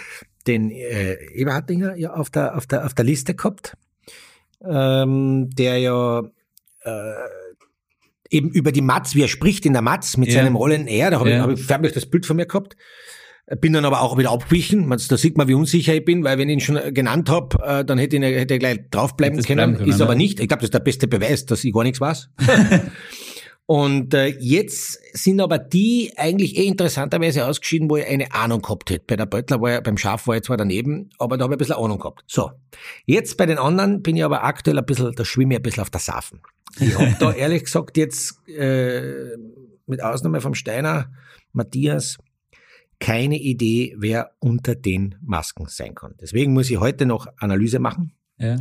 den 0.47 0.69
äh, 0.69 1.13
Eberhardinger 1.33 1.95
ja 1.95 2.13
auf 2.13 2.29
der, 2.29 2.57
auf 2.57 2.67
der, 2.67 2.85
auf 2.85 2.93
der 2.93 3.05
Liste 3.05 3.33
gehabt, 3.35 3.77
ähm, 4.67 5.49
der 5.51 5.77
ja 5.79 6.21
äh, 6.83 7.13
eben 8.29 8.49
über 8.49 8.71
die 8.71 8.81
Matz, 8.81 9.13
wie 9.15 9.21
er 9.23 9.27
spricht 9.27 9.65
in 9.65 9.73
der 9.73 9.81
Matz 9.81 10.17
mit 10.17 10.29
Ja. 10.29 10.35
seinem 10.41 10.55
rollenden 10.55 10.87
R, 10.87 11.11
da 11.11 11.19
habe 11.19 11.29
Ja. 11.29 11.35
ich, 11.37 11.41
hab 11.43 11.51
ich 11.51 11.63
förmlich 11.63 11.93
das 11.93 12.05
Bild 12.05 12.25
von 12.25 12.37
mir 12.37 12.45
gehabt. 12.45 12.75
Bin 13.59 13.73
dann 13.73 13.83
aber 13.83 14.01
auch 14.01 14.17
wieder 14.17 14.31
abgewichen. 14.31 14.87
Man- 14.87 15.01
Da 15.09 15.17
sieht 15.17 15.35
man, 15.37 15.47
wie 15.49 15.55
unsicher 15.55 15.93
ich 15.93 16.05
bin, 16.05 16.23
weil 16.23 16.37
wenn 16.37 16.47
ich 16.47 16.53
ihn 16.53 16.59
schon 16.61 16.93
genannt 16.93 17.29
habe, 17.29 17.57
äh, 17.65 17.83
dann 17.83 17.97
hätte 17.97 18.15
ihn- 18.15 18.23
hätte 18.23 18.53
ich 18.53 18.59
gleich 18.61 18.79
draufbleiben 18.91 19.41
können. 19.43 19.75
können, 19.75 19.89
Ist 19.89 19.99
aber 19.99 20.13
ja. 20.13 20.17
nicht. 20.17 20.39
Ich 20.39 20.47
glaube, 20.47 20.61
das 20.61 20.67
ist 20.67 20.73
der 20.73 20.79
beste 20.79 21.07
Beweis, 21.09 21.45
dass 21.45 21.63
ich 21.65 21.73
gar 21.73 21.83
nichts 21.83 21.99
weiß. 21.99 22.29
Und 23.71 24.13
äh, 24.13 24.27
jetzt 24.27 24.99
sind 25.13 25.39
aber 25.39 25.57
die 25.57 26.11
eigentlich 26.17 26.57
eh 26.57 26.65
interessanterweise 26.65 27.45
ausgeschieden, 27.45 27.89
wo 27.89 27.95
ich 27.95 28.05
eine 28.05 28.33
Ahnung 28.33 28.61
gehabt 28.61 28.89
hätte. 28.89 29.05
Bei 29.07 29.15
der 29.15 29.25
Beutler 29.25 29.61
war 29.61 29.71
ja, 29.71 29.79
beim 29.79 29.95
Schaf 29.95 30.27
war 30.27 30.35
ich 30.35 30.43
zwar 30.43 30.57
daneben, 30.57 31.09
aber 31.17 31.37
da 31.37 31.45
habe 31.45 31.53
ich 31.53 31.55
ein 31.55 31.59
bisschen 31.59 31.77
Ahnung 31.77 31.97
gehabt. 31.97 32.21
So, 32.27 32.51
jetzt 33.05 33.37
bei 33.37 33.45
den 33.45 33.57
anderen 33.57 34.01
bin 34.01 34.17
ich 34.17 34.25
aber 34.25 34.43
aktuell 34.43 34.77
ein 34.77 34.85
bisschen, 34.85 35.13
da 35.13 35.23
schwimme 35.23 35.53
ich 35.53 35.59
ein 35.61 35.63
bisschen 35.63 35.83
auf 35.83 35.89
der 35.89 36.01
Safen. 36.01 36.41
Ich 36.81 36.99
habe 36.99 37.15
da 37.17 37.31
ehrlich 37.33 37.63
gesagt 37.63 37.95
jetzt, 37.95 38.45
äh, 38.49 39.37
mit 39.87 40.03
Ausnahme 40.03 40.41
vom 40.41 40.53
Steiner, 40.53 41.09
Matthias, 41.53 42.17
keine 42.99 43.37
Idee, 43.37 43.95
wer 43.97 44.31
unter 44.39 44.75
den 44.75 45.15
Masken 45.21 45.67
sein 45.69 45.95
kann. 45.95 46.15
Deswegen 46.19 46.51
muss 46.51 46.69
ich 46.69 46.81
heute 46.81 47.05
noch 47.05 47.27
Analyse 47.37 47.79
machen, 47.79 48.11
ja, 48.37 48.57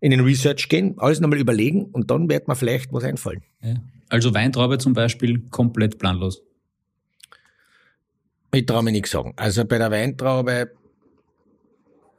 in 0.00 0.10
den 0.10 0.20
Research 0.20 0.68
gehen, 0.68 0.96
alles 0.98 1.18
nochmal 1.20 1.38
überlegen 1.38 1.86
und 1.86 2.10
dann 2.10 2.28
wird 2.28 2.46
mir 2.46 2.56
vielleicht 2.56 2.92
was 2.92 3.04
einfallen. 3.04 3.42
ja. 3.62 3.76
Also 4.10 4.34
Weintraube 4.34 4.76
zum 4.78 4.92
Beispiel 4.92 5.40
komplett 5.50 5.98
planlos. 5.98 6.42
Ich 8.52 8.66
traue 8.66 8.82
mir 8.82 8.92
nichts 8.92 9.12
sagen. 9.12 9.32
Also 9.36 9.64
bei 9.64 9.78
der 9.78 9.90
Weintraube, 9.90 10.72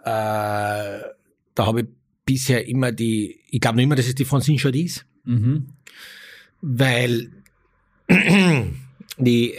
äh, 0.03 0.05
da 0.05 1.05
habe 1.57 1.81
ich 1.81 1.87
bisher 2.25 2.65
immer 2.67 2.91
die, 2.93 3.41
ich 3.49 3.59
glaube 3.59 3.75
noch 3.77 3.83
immer, 3.83 3.95
dass 3.95 4.07
es 4.07 4.15
die 4.15 4.25
Francine 4.25 4.57
Chaudies, 4.57 5.05
Mhm. 5.25 5.67
weil 6.61 7.31
die, 9.17 9.55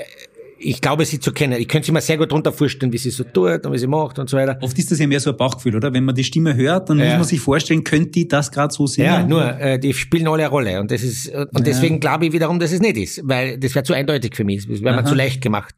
ich 0.62 0.80
glaube, 0.80 1.04
sie 1.04 1.20
zu 1.20 1.32
kennen. 1.32 1.60
Ich 1.60 1.68
könnte 1.68 1.86
sie 1.86 1.92
mir 1.92 2.00
sehr 2.00 2.16
gut 2.18 2.30
darunter 2.30 2.52
vorstellen, 2.52 2.92
wie 2.92 2.98
sie 2.98 3.10
so 3.10 3.24
tut 3.24 3.66
und 3.66 3.72
wie 3.72 3.78
sie 3.78 3.86
macht 3.86 4.18
und 4.18 4.30
so 4.30 4.36
weiter. 4.36 4.58
Oft 4.60 4.78
ist 4.78 4.90
das 4.90 4.98
ja 4.98 5.06
mehr 5.06 5.20
so 5.20 5.30
ein 5.30 5.36
Bauchgefühl, 5.36 5.76
oder? 5.76 5.92
Wenn 5.92 6.04
man 6.04 6.14
die 6.14 6.24
Stimme 6.24 6.54
hört, 6.54 6.88
dann 6.90 6.98
Ja. 6.98 7.06
muss 7.06 7.14
man 7.14 7.24
sich 7.24 7.40
vorstellen, 7.40 7.84
könnte 7.84 8.10
die 8.10 8.28
das 8.28 8.50
gerade 8.50 8.72
so 8.72 8.86
singen? 8.86 9.06
Ja, 9.06 9.22
nur, 9.26 9.44
äh, 9.60 9.78
die 9.78 9.92
spielen 9.94 10.26
alle 10.28 10.42
eine 10.44 10.48
Rolle. 10.50 10.80
Und 10.80 10.90
das 10.90 11.02
ist, 11.02 11.28
und 11.28 11.34
Ja. 11.52 11.60
deswegen 11.64 12.00
glaube 12.00 12.26
ich 12.26 12.32
wiederum, 12.32 12.58
dass 12.58 12.72
es 12.72 12.80
nicht 12.80 12.96
ist, 12.96 13.20
weil 13.24 13.58
das 13.58 13.74
wäre 13.74 13.84
zu 13.84 13.92
eindeutig 13.94 14.36
für 14.36 14.44
mich. 14.44 14.66
Das 14.68 14.82
wäre 14.82 14.94
mir 14.96 15.04
zu 15.04 15.14
leicht 15.14 15.40
gemacht. 15.40 15.74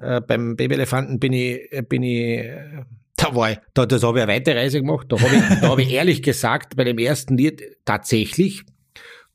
Äh, 0.00 0.20
beim 0.20 0.56
Babyelefanten 0.56 1.18
bin 1.18 1.32
ich, 1.32 1.72
äh, 1.72 1.82
bin 1.82 2.02
ich, 2.02 2.38
äh, 2.38 2.82
da 3.16 3.34
war 3.34 3.52
ich, 3.52 3.58
da, 3.72 3.86
das 3.86 4.02
habe 4.02 4.18
ich 4.18 4.22
eine 4.24 4.32
weite 4.32 4.54
Reise 4.54 4.80
gemacht. 4.80 5.06
Da 5.08 5.18
habe 5.20 5.34
ich, 5.34 5.60
da 5.60 5.68
habe 5.70 5.82
ich 5.82 5.90
ehrlich 5.92 6.22
gesagt, 6.22 6.76
bei 6.76 6.84
dem 6.84 6.98
ersten 6.98 7.36
Lied 7.38 7.62
tatsächlich, 7.86 8.62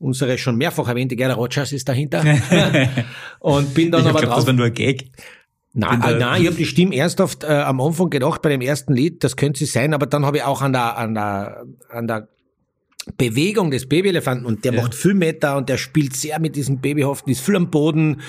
unsere 0.02 0.38
schon 0.38 0.58
mehrfach 0.58 0.88
erwähnte 0.88 1.16
Gerda 1.16 1.36
Rogers 1.36 1.72
ist 1.72 1.88
dahinter. 1.88 2.22
und 3.40 3.74
bin 3.74 3.92
dann 3.92 4.02
ich 4.02 4.08
aber 4.08 4.20
glaube, 4.20 4.26
drauf. 4.28 4.36
das 4.38 4.48
war 4.48 4.54
nur 4.54 4.66
ein 4.66 4.74
Gag. 4.74 5.12
Nein, 5.74 6.02
äh, 6.02 6.18
nein, 6.18 6.42
ich 6.42 6.48
habe 6.48 6.58
die 6.58 6.66
Stimme 6.66 6.96
ernsthaft 6.96 7.44
äh, 7.44 7.48
am 7.48 7.80
Anfang 7.80 8.10
gedacht 8.10 8.42
bei 8.42 8.50
dem 8.50 8.60
ersten 8.60 8.94
Lied, 8.94 9.24
das 9.24 9.38
könnte 9.38 9.60
sie 9.60 9.66
sein, 9.66 9.94
aber 9.94 10.06
dann 10.06 10.26
habe 10.26 10.38
ich 10.38 10.44
auch 10.44 10.62
an 10.62 10.74
der, 10.74 10.98
an 10.98 11.14
der, 11.14 11.64
an 11.90 12.08
der 12.08 12.28
Bewegung 13.18 13.72
des 13.72 13.88
Babyelefanten 13.90 14.46
und 14.46 14.64
der 14.64 14.74
Ja. 14.74 14.82
macht 14.82 14.94
viel 14.94 15.16
Meter 15.16 15.58
und 15.58 15.70
der 15.70 15.78
spielt 15.78 16.16
sehr 16.16 16.40
mit 16.40 16.56
diesem 16.56 16.80
Babyhaften, 16.82 17.32
ist 17.32 17.42
viel 17.42 17.56
am 17.56 17.72
Boden, 17.72 18.22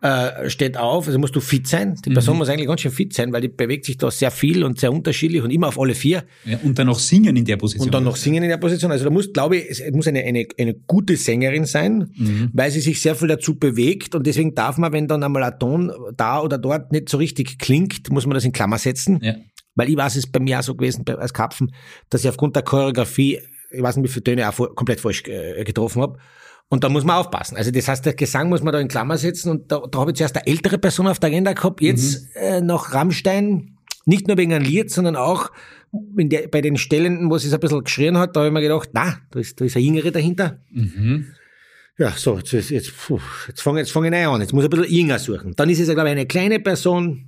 äh, 0.00 0.48
steht 0.48 0.76
auf, 0.76 1.06
also 1.08 1.18
musst 1.18 1.34
du 1.34 1.40
fit 1.40 1.66
sein. 1.66 1.96
Die 2.04 2.10
Mhm. 2.10 2.14
Person 2.14 2.38
muss 2.38 2.48
eigentlich 2.48 2.68
ganz 2.68 2.80
schön 2.82 2.92
fit 2.92 3.12
sein, 3.12 3.32
weil 3.32 3.40
die 3.40 3.48
bewegt 3.48 3.84
sich 3.84 3.98
da 3.98 4.10
sehr 4.12 4.30
viel 4.30 4.62
und 4.64 4.78
sehr 4.78 4.92
unterschiedlich 4.92 5.42
und 5.42 5.50
immer 5.50 5.68
auf 5.68 5.78
alle 5.78 5.94
vier 5.94 6.24
Ja, 6.44 6.58
und 6.62 6.78
dann 6.78 6.86
noch 6.86 7.00
singen 7.00 7.36
in 7.36 7.44
der 7.44 7.56
Position. 7.56 7.86
und 7.88 7.94
dann 7.94 8.04
noch 8.04 8.14
singen 8.16 8.42
in 8.44 8.48
der 8.48 8.56
Position. 8.58 8.92
Also 8.92 9.04
da 9.04 9.10
muss, 9.10 9.32
glaube 9.32 9.56
ich, 9.56 9.70
es 9.70 9.82
muss 9.92 10.06
eine, 10.06 10.20
eine, 10.22 10.46
eine 10.58 10.74
gute 10.74 11.16
Sängerin 11.16 11.64
sein, 11.64 12.10
Mhm. 12.16 12.50
weil 12.52 12.70
sie 12.70 12.80
sich 12.80 13.00
sehr 13.00 13.16
viel 13.16 13.28
dazu 13.28 13.56
bewegt 13.58 14.14
und 14.14 14.24
deswegen 14.26 14.54
darf 14.54 14.78
man, 14.78 14.92
wenn 14.92 15.08
dann 15.08 15.22
einmal 15.24 15.42
ein 15.42 15.58
Ton 15.58 15.90
da 16.16 16.40
oder 16.40 16.58
dort 16.58 16.92
nicht 16.92 17.08
so 17.08 17.16
richtig 17.18 17.58
klingt, 17.58 18.08
muss 18.10 18.26
man 18.26 18.34
das 18.34 18.44
in 18.44 18.52
Klammer 18.52 18.78
setzen. 18.78 19.18
Ja. 19.22 19.34
Weil 19.74 19.88
ich 19.88 19.96
weiß, 19.96 20.12
es 20.16 20.24
ist 20.26 20.32
bei 20.32 20.38
mir 20.40 20.58
auch 20.58 20.62
so 20.62 20.74
gewesen, 20.74 21.04
als 21.08 21.32
Kapfen, 21.32 21.72
dass 22.10 22.22
ich 22.22 22.28
aufgrund 22.28 22.54
der 22.56 22.62
Choreografie, 22.62 23.40
ich 23.72 23.82
weiß 23.82 23.96
nicht, 23.96 24.04
wie 24.04 24.12
viele 24.12 24.24
Töne 24.24 24.48
auch 24.48 24.74
komplett 24.74 25.00
falsch 25.00 25.22
äh, 25.26 25.62
getroffen 25.64 26.02
habe. 26.02 26.18
Und 26.68 26.84
da 26.84 26.88
muss 26.88 27.04
man 27.04 27.16
aufpassen. 27.16 27.56
Also 27.56 27.70
das 27.70 27.86
heißt, 27.88 28.06
der 28.06 28.14
Gesang 28.14 28.48
muss 28.48 28.62
man 28.62 28.72
da 28.72 28.80
in 28.80 28.88
Klammer 28.88 29.18
setzen 29.18 29.50
und 29.50 29.70
da, 29.70 29.80
da 29.90 29.98
habe 29.98 30.10
ich 30.12 30.16
zuerst 30.16 30.36
eine 30.36 30.46
ältere 30.46 30.78
Person 30.78 31.06
auf 31.06 31.18
der 31.18 31.28
Agenda 31.28 31.52
gehabt, 31.52 31.82
jetzt 31.82 32.28
äh, 32.34 32.60
noch 32.62 32.94
Rammstein, 32.94 33.76
nicht 34.06 34.26
nur 34.26 34.36
wegen 34.38 34.52
einem 34.54 34.64
Lied, 34.64 34.90
sondern 34.90 35.16
auch 35.16 35.50
in 36.16 36.30
der, 36.30 36.48
bei 36.48 36.62
den 36.62 36.78
Stellen, 36.78 37.28
wo 37.30 37.36
es 37.36 37.52
ein 37.52 37.60
bisschen 37.60 37.84
geschrien 37.84 38.16
hat, 38.16 38.34
da 38.34 38.40
habe 38.40 38.48
ich 38.48 38.54
mir 38.54 38.62
gedacht, 38.62 38.88
na, 38.94 39.18
da 39.30 39.38
ist, 39.40 39.60
da 39.60 39.66
ist 39.66 39.76
eine 39.76 39.84
Jüngere 39.84 40.10
dahinter. 40.10 40.60
Mhm. 40.70 41.26
Ja, 41.98 42.12
so, 42.16 42.38
jetzt, 42.38 42.54
ist- 42.54 42.70
jetzt, 42.70 42.96
puh, 42.96 43.20
jetzt 43.48 43.60
fange 43.60 43.80
jetzt 43.80 43.92
fang 43.92 44.04
ich 44.04 44.10
neu 44.10 44.26
an. 44.28 44.40
Jetzt 44.40 44.54
muss 44.54 44.64
ich 44.64 44.70
ein 44.72 44.80
bisschen 44.80 44.94
jünger 44.96 45.18
suchen. 45.18 45.52
Dann 45.56 45.68
ist 45.68 45.78
es, 45.78 45.88
glaube 45.90 46.08
ich, 46.08 46.12
eine 46.12 46.24
kleine 46.26 46.58
Person. 46.58 47.26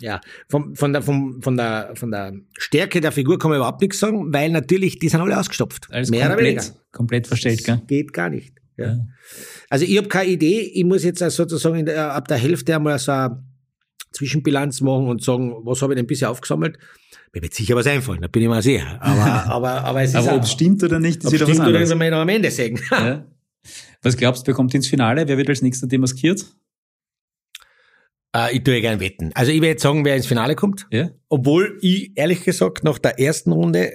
Ja, 0.00 0.20
von, 0.48 0.74
von, 0.76 0.92
der, 0.92 1.02
von, 1.02 1.40
von, 1.40 1.56
der, 1.56 1.92
von 1.94 2.10
der 2.10 2.34
Stärke 2.58 3.00
der 3.00 3.12
Figur 3.12 3.38
kann 3.38 3.50
man 3.50 3.58
überhaupt 3.58 3.80
nichts 3.80 3.98
sagen, 3.98 4.32
weil 4.32 4.50
natürlich, 4.50 4.98
die 4.98 5.08
sind 5.08 5.20
alle 5.20 5.38
ausgestopft. 5.38 5.88
Alles 5.90 6.10
Mehr 6.10 6.26
oder 6.26 6.38
weniger. 6.38 6.60
komplett, 6.60 6.92
komplett 6.92 7.26
verstellt, 7.26 7.64
gell? 7.64 7.80
Geht 7.86 8.12
gar 8.12 8.28
nicht. 8.28 8.54
Ja. 8.76 8.86
Ja. 8.88 8.98
Also 9.70 9.86
ich 9.86 9.96
habe 9.96 10.08
keine 10.08 10.30
Idee. 10.30 10.60
Ich 10.74 10.84
muss 10.84 11.02
jetzt 11.02 11.22
also 11.22 11.44
sozusagen 11.44 11.76
in 11.76 11.86
der, 11.86 12.12
ab 12.12 12.28
der 12.28 12.36
Hälfte 12.36 12.74
einmal 12.76 12.98
so 12.98 13.10
eine 13.12 13.42
Zwischenbilanz 14.12 14.82
machen 14.82 15.08
und 15.08 15.22
sagen, 15.22 15.54
was 15.64 15.80
habe 15.82 15.94
ich 15.94 15.96
denn 15.96 16.06
bisher 16.06 16.30
aufgesammelt. 16.30 16.78
Mir 17.32 17.42
wird 17.42 17.54
sicher 17.54 17.74
was 17.74 17.86
einfallen, 17.86 18.20
da 18.22 18.28
bin 18.28 18.42
ich 18.42 18.48
mal 18.48 18.62
sicher. 18.62 18.98
Aber, 19.00 19.46
aber, 19.46 19.84
aber 19.84 20.02
es 20.02 20.10
ist 20.10 20.16
Aber 20.16 20.36
ob 20.36 20.42
es 20.42 20.52
stimmt 20.52 20.82
oder 20.82 20.98
nicht, 20.98 21.24
ist 21.24 21.32
wieder 21.32 21.44
stimmt 21.44 21.50
was 21.50 21.58
oder 21.58 21.66
anderes. 21.68 21.88
werden 21.90 22.00
wir 22.00 22.10
noch 22.10 22.18
am 22.18 22.28
Ende 22.28 22.50
sagen. 22.50 22.80
Ja. 22.90 23.26
Was 24.02 24.16
glaubst 24.16 24.42
du, 24.42 24.46
wer 24.46 24.54
kommt 24.54 24.72
ins 24.74 24.86
Finale? 24.86 25.26
Wer 25.26 25.36
wird 25.36 25.48
als 25.48 25.60
nächster 25.60 25.88
demaskiert? 25.88 26.46
Äh, 28.36 28.56
ich 28.56 28.64
tue 28.64 28.80
gerne 28.80 29.00
wetten. 29.00 29.30
Also 29.34 29.50
ich 29.52 29.56
werde 29.60 29.68
jetzt 29.72 29.82
sagen, 29.82 30.04
wer 30.04 30.14
ins 30.16 30.26
Finale 30.26 30.54
kommt. 30.54 30.86
Ja? 30.90 31.10
Obwohl 31.28 31.78
ich 31.80 32.12
ehrlich 32.16 32.44
gesagt 32.44 32.84
nach 32.84 32.98
der 32.98 33.18
ersten 33.18 33.52
Runde 33.52 33.92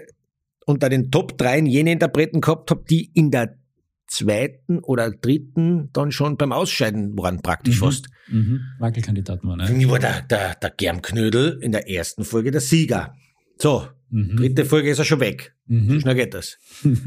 unter 0.65 0.89
den 0.89 1.11
Top 1.11 1.37
3 1.37 1.59
jene 1.61 1.91
Interpreten 1.91 2.41
gehabt 2.41 2.71
habe, 2.71 2.83
die 2.89 3.11
in 3.13 3.29
der 3.31 3.55
zweiten 4.07 4.79
oder 4.79 5.11
dritten 5.11 5.89
dann 5.93 6.11
schon 6.11 6.37
beim 6.37 6.51
Ausscheiden 6.51 7.17
waren, 7.17 7.41
praktisch 7.41 7.79
Mhm. 7.79 7.85
fast. 7.85 8.07
Mhm. 8.29 8.59
Wackelkandidaten 8.79 9.47
waren, 9.49 9.59
ne? 9.59 9.71
mich 9.71 9.89
war 9.89 9.99
der, 9.99 10.21
der, 10.23 10.55
der 10.55 10.69
Germknödel 10.71 11.59
in 11.61 11.71
der 11.71 11.89
ersten 11.89 12.23
Folge 12.25 12.51
der 12.51 12.61
Sieger. 12.61 13.13
So, 13.57 13.87
Mhm. 14.13 14.35
dritte 14.35 14.65
Folge 14.65 14.89
ist 14.89 14.99
er 14.99 15.05
schon 15.05 15.21
weg. 15.21 15.53
So 15.67 15.73
Mhm. 15.75 16.01
schnell 16.01 16.15
geht 16.15 16.33
das. 16.33 16.57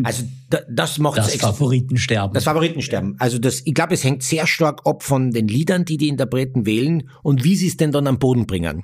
Also 0.03 0.25
da, 0.49 0.61
das 0.71 0.99
macht 0.99 1.19
Das 1.19 1.35
Favoritensterben. 1.37 2.33
das 2.35 2.45
Favoritensterben. 2.45 3.17
Also 3.19 3.39
das, 3.39 3.61
ich 3.67 3.75
glaube, 3.75 3.93
es 3.95 4.03
hängt 4.05 4.23
sehr 4.23 4.47
stark 4.47 4.81
ab 4.87 5.03
von 5.03 5.31
den 5.31 5.47
Liedern, 5.47 5.85
die 5.85 5.99
die 5.99 6.09
Interpreten 6.09 6.65
wählen 6.65 7.11
und 7.23 7.45
wie 7.45 7.57
sie 7.57 7.67
es 7.69 7.77
denn 7.77 7.93
dann 7.93 8.07
am 8.07 8.19
Boden 8.19 8.47
bringen. 8.47 8.83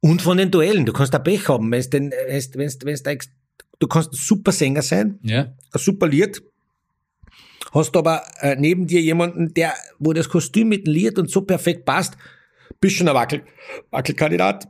Und 0.00 0.22
von 0.22 0.36
den 0.36 0.50
Duellen. 0.50 0.84
Du 0.86 0.92
kannst 0.92 1.14
da 1.14 1.18
Pech 1.18 1.48
haben, 1.48 1.70
wenn's 1.70 1.88
denn, 1.88 2.12
wenn's, 2.26 2.50
wenn's, 2.54 2.78
wenn's 2.82 3.02
da, 3.04 3.12
du 3.78 3.86
kannst 3.86 4.12
ein 4.12 4.16
super 4.16 4.50
Sänger 4.52 4.82
sein, 4.82 5.18
ja? 5.22 5.42
ein 5.72 5.78
super 5.78 6.08
Lied, 6.08 6.42
hast 7.72 7.96
aber 7.96 8.22
äh, 8.40 8.56
neben 8.58 8.86
dir 8.86 9.00
jemanden, 9.00 9.54
der, 9.54 9.72
wo 9.98 10.12
das 10.12 10.28
Kostüm 10.28 10.68
mit 10.68 10.86
dem 10.86 10.92
Lied 10.92 11.18
und 11.18 11.30
so 11.30 11.42
perfekt 11.42 11.84
passt, 11.84 12.16
bist 12.80 12.96
schon 12.96 13.08
ein 13.08 13.14
Wackel, 13.14 13.42
Wackelkandidat. 13.90 14.66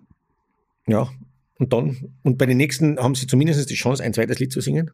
Ja. 0.87 1.09
Und 1.59 1.73
dann, 1.73 2.15
und 2.23 2.37
bei 2.39 2.47
den 2.47 2.57
nächsten 2.57 2.99
haben 2.99 3.15
sie 3.15 3.27
zumindest 3.27 3.71
die 3.71 3.75
Chance, 3.75 4.03
ein 4.03 4.13
zweites 4.13 4.39
Lied 4.39 4.53
zu 4.53 4.61
singen. 4.61 4.91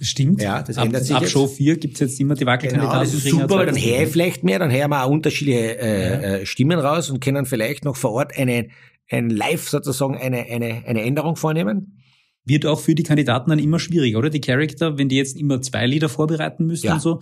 Stimmt. 0.00 0.42
Ja, 0.42 0.62
das 0.62 0.76
ab, 0.78 0.86
ändert 0.86 1.04
sich 1.04 1.16
Ab 1.16 1.22
jetzt. 1.22 1.30
Show 1.32 1.46
4 1.46 1.78
gibt's 1.78 2.00
jetzt 2.00 2.20
immer 2.20 2.34
die 2.34 2.40
Genau, 2.40 2.52
Wackelkandidaten. 2.52 3.00
das 3.00 3.14
ist 3.14 3.28
super, 3.28 3.48
weil 3.56 3.66
dann 3.66 3.76
höre 3.76 4.02
ich 4.02 4.08
vielleicht 4.10 4.44
mehr, 4.44 4.58
dann 4.58 4.70
hören 4.70 4.90
wir 4.90 5.04
auch 5.04 5.10
unterschiedliche 5.10 5.78
äh, 5.80 6.40
äh, 6.42 6.46
Stimmen 6.46 6.78
raus 6.78 7.10
und 7.10 7.20
können 7.20 7.46
vielleicht 7.46 7.84
noch 7.84 7.96
vor 7.96 8.12
Ort 8.12 8.36
eine, 8.36 8.68
ein 9.10 9.30
Live 9.30 9.68
sozusagen 9.68 10.16
eine, 10.16 10.44
eine, 10.46 10.82
eine 10.86 11.02
Änderung 11.02 11.36
vornehmen. 11.36 11.98
Wird 12.44 12.66
auch 12.66 12.78
für 12.78 12.94
die 12.94 13.02
Kandidaten 13.04 13.50
dann 13.50 13.58
immer 13.58 13.78
schwieriger, 13.78 14.18
oder? 14.18 14.30
Die 14.30 14.40
Charakter, 14.40 14.98
wenn 14.98 15.08
die 15.08 15.16
jetzt 15.16 15.36
immer 15.40 15.62
zwei 15.62 15.86
Lieder 15.86 16.08
vorbereiten 16.08 16.66
müssen 16.66 16.86
Ja. 16.86 16.94
und 16.94 17.00
so, 17.00 17.20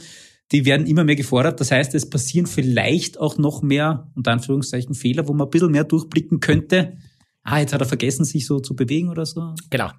die 0.53 0.67
werden 0.67 0.87
immer 0.87 1.05
mehr 1.05 1.17
gefordert. 1.17 1.61
Das 1.61 1.71
heißt, 1.71 1.95
es 1.95 2.11
passieren 2.11 2.47
vielleicht 2.47 3.19
auch 3.19 3.39
noch 3.39 3.63
mehr, 3.63 4.11
unter 4.15 4.33
Anführungszeichen, 4.33 4.95
Fehler, 4.95 5.27
wo 5.29 5.33
man 5.33 5.47
ein 5.47 5.51
bisschen 5.51 5.71
mehr 5.71 5.85
durchblicken 5.85 6.41
könnte. 6.41 6.99
Ah, 7.45 7.61
jetzt 7.61 7.73
hat 7.75 7.81
er 7.81 7.87
vergessen, 7.87 8.25
sich 8.25 8.47
so 8.47 8.59
zu 8.59 8.75
bewegen 8.75 9.11
oder 9.11 9.27
so. 9.27 9.55
Genau. 9.71 9.91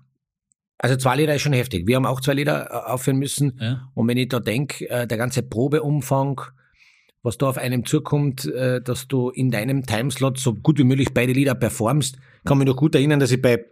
Also 0.77 0.97
zwei 0.97 1.15
Lieder 1.15 1.35
ist 1.35 1.43
schon 1.43 1.53
heftig. 1.53 1.87
Wir 1.87 1.95
haben 1.95 2.05
auch 2.05 2.19
zwei 2.19 2.33
Lieder 2.33 2.69
äh, 2.69 2.91
aufführen 2.91 3.17
müssen. 3.17 3.57
Ja. 3.61 3.89
Und 3.93 4.07
wenn 4.07 4.17
ich 4.17 4.27
da 4.27 4.39
denke, 4.39 4.89
äh, 4.89 5.07
der 5.07 5.17
ganze 5.17 5.43
Probeumfang, 5.43 6.41
was 7.23 7.37
da 7.37 7.47
auf 7.47 7.57
einem 7.57 7.85
zukommt, 7.85 8.45
äh, 8.45 8.81
dass 8.81 9.07
du 9.07 9.29
in 9.29 9.51
deinem 9.51 9.85
Timeslot 9.85 10.39
so 10.39 10.53
gut 10.55 10.77
wie 10.79 10.83
möglich 10.83 11.13
beide 11.13 11.33
Lieder 11.33 11.55
performst, 11.55 12.17
kann 12.43 12.57
mich 12.57 12.67
noch 12.67 12.75
gut 12.75 12.95
erinnern, 12.95 13.19
dass 13.19 13.31
ich 13.31 13.41
bei 13.41 13.63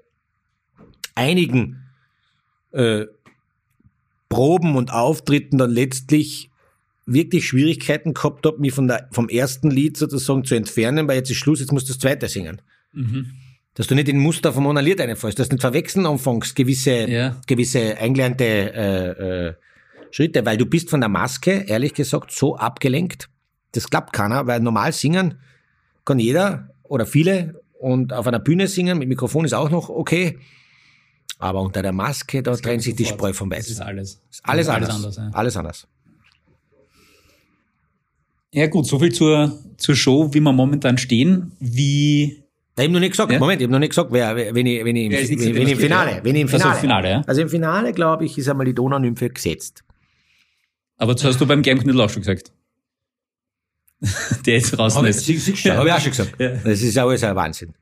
einigen 1.15 1.84
äh, 2.71 3.05
Proben 4.30 4.76
und 4.76 4.93
Auftritten 4.93 5.57
dann 5.57 5.71
letztlich 5.71 6.49
wirklich 7.05 7.45
Schwierigkeiten 7.45 8.13
gehabt 8.13 8.45
habe, 8.45 8.59
mich 8.59 8.74
von 8.74 8.88
der, 8.88 9.09
vom 9.11 9.30
ersten 9.30 9.69
Lied 9.69 9.97
sozusagen 9.97 10.45
zu 10.45 10.55
entfernen, 10.55 11.07
weil 11.07 11.17
jetzt 11.17 11.30
ist 11.30 11.38
Schluss, 11.38 11.59
jetzt 11.59 11.71
musst 11.71 11.89
du 11.89 11.93
das 11.93 11.99
zweite 11.99 12.28
singen. 12.30 12.61
Mhm. 12.93 13.34
Dass 13.76 13.88
du 13.88 13.95
nicht 13.95 14.07
in 14.07 14.19
Muster 14.19 14.53
vom 14.53 14.76
Lied 14.78 14.99
reinfällst, 14.99 15.39
dass 15.39 15.49
du 15.49 15.55
nicht 15.55 15.61
verwechseln 15.61 16.05
anfängst, 16.05 16.55
gewisse, 16.55 17.09
Ja. 17.09 17.41
gewisse 17.47 17.97
eingelernte 17.97 18.43
äh, 18.45 19.47
äh, 19.47 19.53
Schritte, 20.11 20.45
weil 20.45 20.57
du 20.57 20.65
bist 20.67 20.89
von 20.91 20.99
der 20.99 21.09
Maske, 21.09 21.65
ehrlich 21.67 21.93
gesagt, 21.95 22.32
so 22.32 22.55
abgelenkt. 22.55 23.30
Das 23.71 23.89
klappt 23.89 24.13
keiner, 24.13 24.45
weil 24.45 24.59
normal 24.59 24.91
singen 24.93 25.39
kann 26.05 26.19
jeder 26.19 26.69
oder 26.84 27.07
viele 27.07 27.61
und 27.80 28.13
auf 28.13 28.28
einer 28.28 28.39
Bühne 28.39 28.67
singen, 28.67 28.99
mit 28.99 29.09
Mikrofon 29.09 29.43
ist 29.45 29.53
auch 29.53 29.71
noch 29.71 29.89
okay. 29.89 30.38
Aber 31.39 31.61
unter 31.61 31.82
der 31.82 31.91
Maske, 31.93 32.43
da 32.43 32.55
trennt 32.55 32.84
sich 32.84 32.95
die 32.95 33.03
Sofort. 33.03 33.19
Spreu 33.19 33.34
vom 33.34 33.49
Das 33.49 33.67
ist 33.67 33.80
Weizen. 33.80 33.82
alles. 33.88 34.21
Ist 34.30 34.41
alles 34.45 34.67
Das 34.67 34.76
ist 34.78 34.82
anders. 34.84 34.95
anders 34.95 35.15
ja. 35.17 35.30
Alles 35.34 35.57
anders. 35.57 35.88
ja 38.53 38.67
gut, 38.67 38.86
soviel 38.86 39.11
zur, 39.11 39.59
zur 39.78 39.95
Show, 39.95 40.30
wie 40.34 40.39
wir 40.39 40.53
momentan 40.53 40.97
stehen. 40.97 41.53
Wie 41.59 42.42
Ich 42.76 42.84
habe 42.84 42.93
noch 42.93 42.99
nicht 42.99 43.11
gesagt, 43.11 43.32
Ja? 43.32 43.39
Moment, 43.39 43.61
ich 43.61 43.65
habe 43.65 43.71
noch 43.71 43.80
nicht 43.80 43.89
gesagt, 43.89 44.11
wer, 44.11 44.36
wenn 44.36 44.65
ich, 44.65 44.84
wenn 44.84 44.95
ich, 44.95 45.05
im, 45.05 45.11
wenn, 45.11 45.55
wenn 45.55 45.67
ich 45.67 45.74
im? 45.74 45.80
Finale, 45.80 46.19
wenn 46.24 46.36
ich 46.36 46.41
im 46.41 46.47
Also 46.47 46.57
Finale. 46.57 46.80
Finale, 46.80 47.09
ja. 47.09 47.21
Also 47.28 47.41
im 47.41 47.49
Finale, 47.49 47.93
glaube 47.93 48.26
ich, 48.26 48.38
ist 48.38 48.49
einmal 48.49 48.65
die 48.65 48.74
Donaunymphe 48.74 49.30
gesetzt. 49.30 49.84
Aber 50.97 51.13
das 51.13 51.24
hast 51.24 51.39
du 51.39 51.45
beim 51.45 51.61
Gameknüttel 51.61 52.01
auch 52.01 52.09
schon 52.09 52.24
gesagt. 52.24 52.51
Der 54.45 54.55
jetzt 54.55 54.74
ich, 54.74 55.47
ist. 55.47 55.65
hab 55.65 55.86
ich 55.86 55.91
auch 55.91 55.99
schon 55.99 56.11
gesagt. 56.11 56.39
Ja. 56.39 56.49
Das 56.49 56.82
ist 56.82 56.97
alles 56.97 57.24
ein 57.24 57.36
Wahnsinn. 57.36 57.74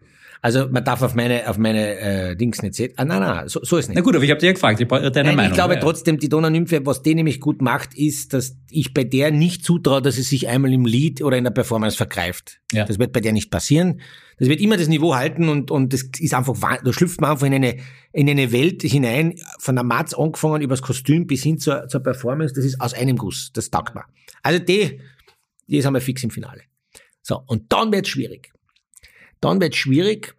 Also 0.43 0.67
man 0.69 0.83
darf 0.83 1.03
auf 1.03 1.13
meine, 1.13 1.47
auf 1.47 1.59
meine 1.59 1.99
äh, 1.99 2.35
Dings 2.35 2.63
nicht 2.63 2.73
setzen. 2.73 2.95
Ah, 2.97 3.05
nein, 3.05 3.19
nein, 3.19 3.47
so, 3.47 3.63
so 3.63 3.77
ist 3.77 3.89
nicht. 3.89 3.95
Na 3.95 4.01
gut, 4.01 4.15
aber 4.15 4.23
ich 4.23 4.31
habe 4.31 4.39
dir 4.39 4.47
ja 4.47 4.53
gefragt, 4.53 4.81
ich 4.81 4.87
deine 4.87 5.11
Nein, 5.11 5.35
Meinung. 5.35 5.51
ich 5.51 5.55
glaube 5.55 5.75
ja. 5.75 5.79
trotzdem, 5.79 6.17
die 6.17 6.29
Donaunymphe, 6.29 6.83
was 6.83 7.03
die 7.03 7.13
nämlich 7.13 7.39
gut 7.39 7.61
macht, 7.61 7.93
ist, 7.93 8.33
dass 8.33 8.57
ich 8.71 8.91
bei 8.91 9.03
der 9.03 9.29
nicht 9.29 9.63
zutraue, 9.63 10.01
dass 10.01 10.15
sie 10.15 10.23
sich 10.23 10.47
einmal 10.47 10.73
im 10.73 10.85
Lied 10.85 11.21
oder 11.21 11.37
in 11.37 11.43
der 11.43 11.51
Performance 11.51 11.95
vergreift. 11.95 12.59
Ja. 12.71 12.85
Das 12.85 12.97
wird 12.97 13.13
bei 13.13 13.19
der 13.19 13.33
nicht 13.33 13.51
passieren. 13.51 14.01
Das 14.39 14.49
wird 14.49 14.59
immer 14.61 14.77
das 14.77 14.87
Niveau 14.87 15.13
halten 15.13 15.47
und, 15.47 15.69
und 15.69 15.93
das 15.93 16.09
ist 16.19 16.33
einfach, 16.33 16.57
da 16.83 16.91
schlüpft 16.91 17.21
man 17.21 17.31
einfach 17.31 17.45
in 17.45 17.53
eine, 17.53 17.77
in 18.11 18.27
eine 18.27 18.51
Welt 18.51 18.81
hinein, 18.81 19.35
von 19.59 19.75
der 19.75 19.83
Matz 19.83 20.15
angefangen, 20.15 20.63
übers 20.63 20.81
Kostüm 20.81 21.27
bis 21.27 21.43
hin 21.43 21.59
zur, 21.59 21.87
zur 21.87 22.01
Performance, 22.01 22.55
das 22.55 22.65
ist 22.65 22.81
aus 22.81 22.95
einem 22.95 23.17
Guss. 23.17 23.51
Das 23.53 23.69
taugt 23.69 23.93
mir. 23.93 24.05
Also 24.41 24.57
die, 24.57 24.99
die 25.67 25.77
ist 25.77 25.85
einmal 25.85 26.01
fix 26.01 26.23
im 26.23 26.31
Finale. 26.31 26.61
So, 27.21 27.43
und 27.45 27.71
dann 27.71 27.91
wird's 27.91 28.09
schwierig. 28.09 28.51
Dann 29.41 29.59
wird's 29.59 29.77
schwierig, 29.77 30.35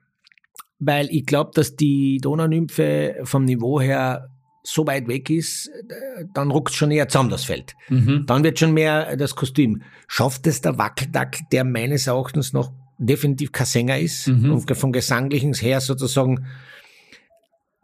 weil 0.78 1.08
ich 1.10 1.26
glaube, 1.26 1.50
dass 1.54 1.76
die 1.76 2.18
Donaunymphe 2.22 3.16
vom 3.24 3.44
Niveau 3.44 3.80
her 3.80 4.28
so 4.64 4.86
weit 4.86 5.08
weg 5.08 5.28
ist, 5.28 5.66
äh, 5.68 6.24
dann 6.34 6.50
ruckt 6.52 6.72
schon 6.72 6.92
eher 6.92 7.08
zusammen 7.08 7.30
das 7.30 7.44
Feld. 7.44 7.74
Mhm. 7.88 8.24
Dann 8.26 8.44
wird 8.44 8.58
schon 8.60 8.72
mehr 8.72 9.16
das 9.16 9.34
Kostüm. 9.34 9.82
Schafft 10.06 10.46
es 10.46 10.60
der 10.60 10.78
Wackeldackel, 10.78 11.42
der 11.50 11.64
meines 11.64 12.06
Erachtens 12.06 12.52
noch 12.52 12.72
definitiv 12.98 13.50
kein 13.50 13.66
Sänger 13.66 13.98
ist, 13.98 14.28
Mhm. 14.28 14.52
und 14.52 14.76
vom 14.76 14.92
Gesanglichen 14.92 15.52
her 15.54 15.80
sozusagen, 15.80 16.46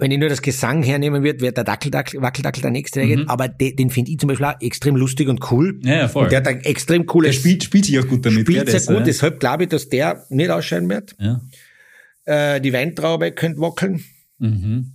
wenn 0.00 0.10
ich 0.12 0.18
nur 0.18 0.28
das 0.28 0.42
Gesang 0.42 0.82
hernehmen 0.84 1.24
würde, 1.24 1.40
wäre 1.40 1.52
der 1.52 1.64
Dackeldackel, 1.64 2.22
Wackeldackel 2.22 2.62
der 2.62 2.70
Nächste, 2.70 3.04
der 3.04 3.18
Mhm. 3.18 3.28
aber 3.28 3.48
de, 3.48 3.74
den 3.74 3.90
finde 3.90 4.12
ich 4.12 4.18
zum 4.18 4.28
Beispiel 4.28 4.46
auch 4.46 4.60
extrem 4.60 4.94
lustig 4.96 5.28
und 5.28 5.50
cool. 5.50 5.80
Ja, 5.82 5.96
ja, 5.96 6.08
voll. 6.08 6.24
Und 6.24 6.32
der 6.32 6.38
hat 6.38 6.46
ein 6.48 6.60
extrem 6.60 7.02
Der 7.02 7.06
cooles, 7.06 7.34
spielt, 7.36 7.64
spielt 7.64 7.84
sich 7.86 7.98
auch 7.98 8.06
gut 8.06 8.24
damit. 8.24 8.42
spielt 8.42 8.68
sehr 8.70 8.80
gut, 8.80 8.96
ja. 9.00 9.04
deshalb 9.04 9.40
glaube 9.40 9.64
ich, 9.64 9.68
dass 9.70 9.88
der 9.88 10.24
nicht 10.28 10.50
ausscheiden 10.50 10.88
wird. 10.88 11.16
Ja. 11.18 11.40
Äh, 12.24 12.60
die 12.60 12.72
Weintraube 12.72 13.32
könnte 13.32 13.60
wackeln. 13.60 14.04
Mhm. 14.38 14.92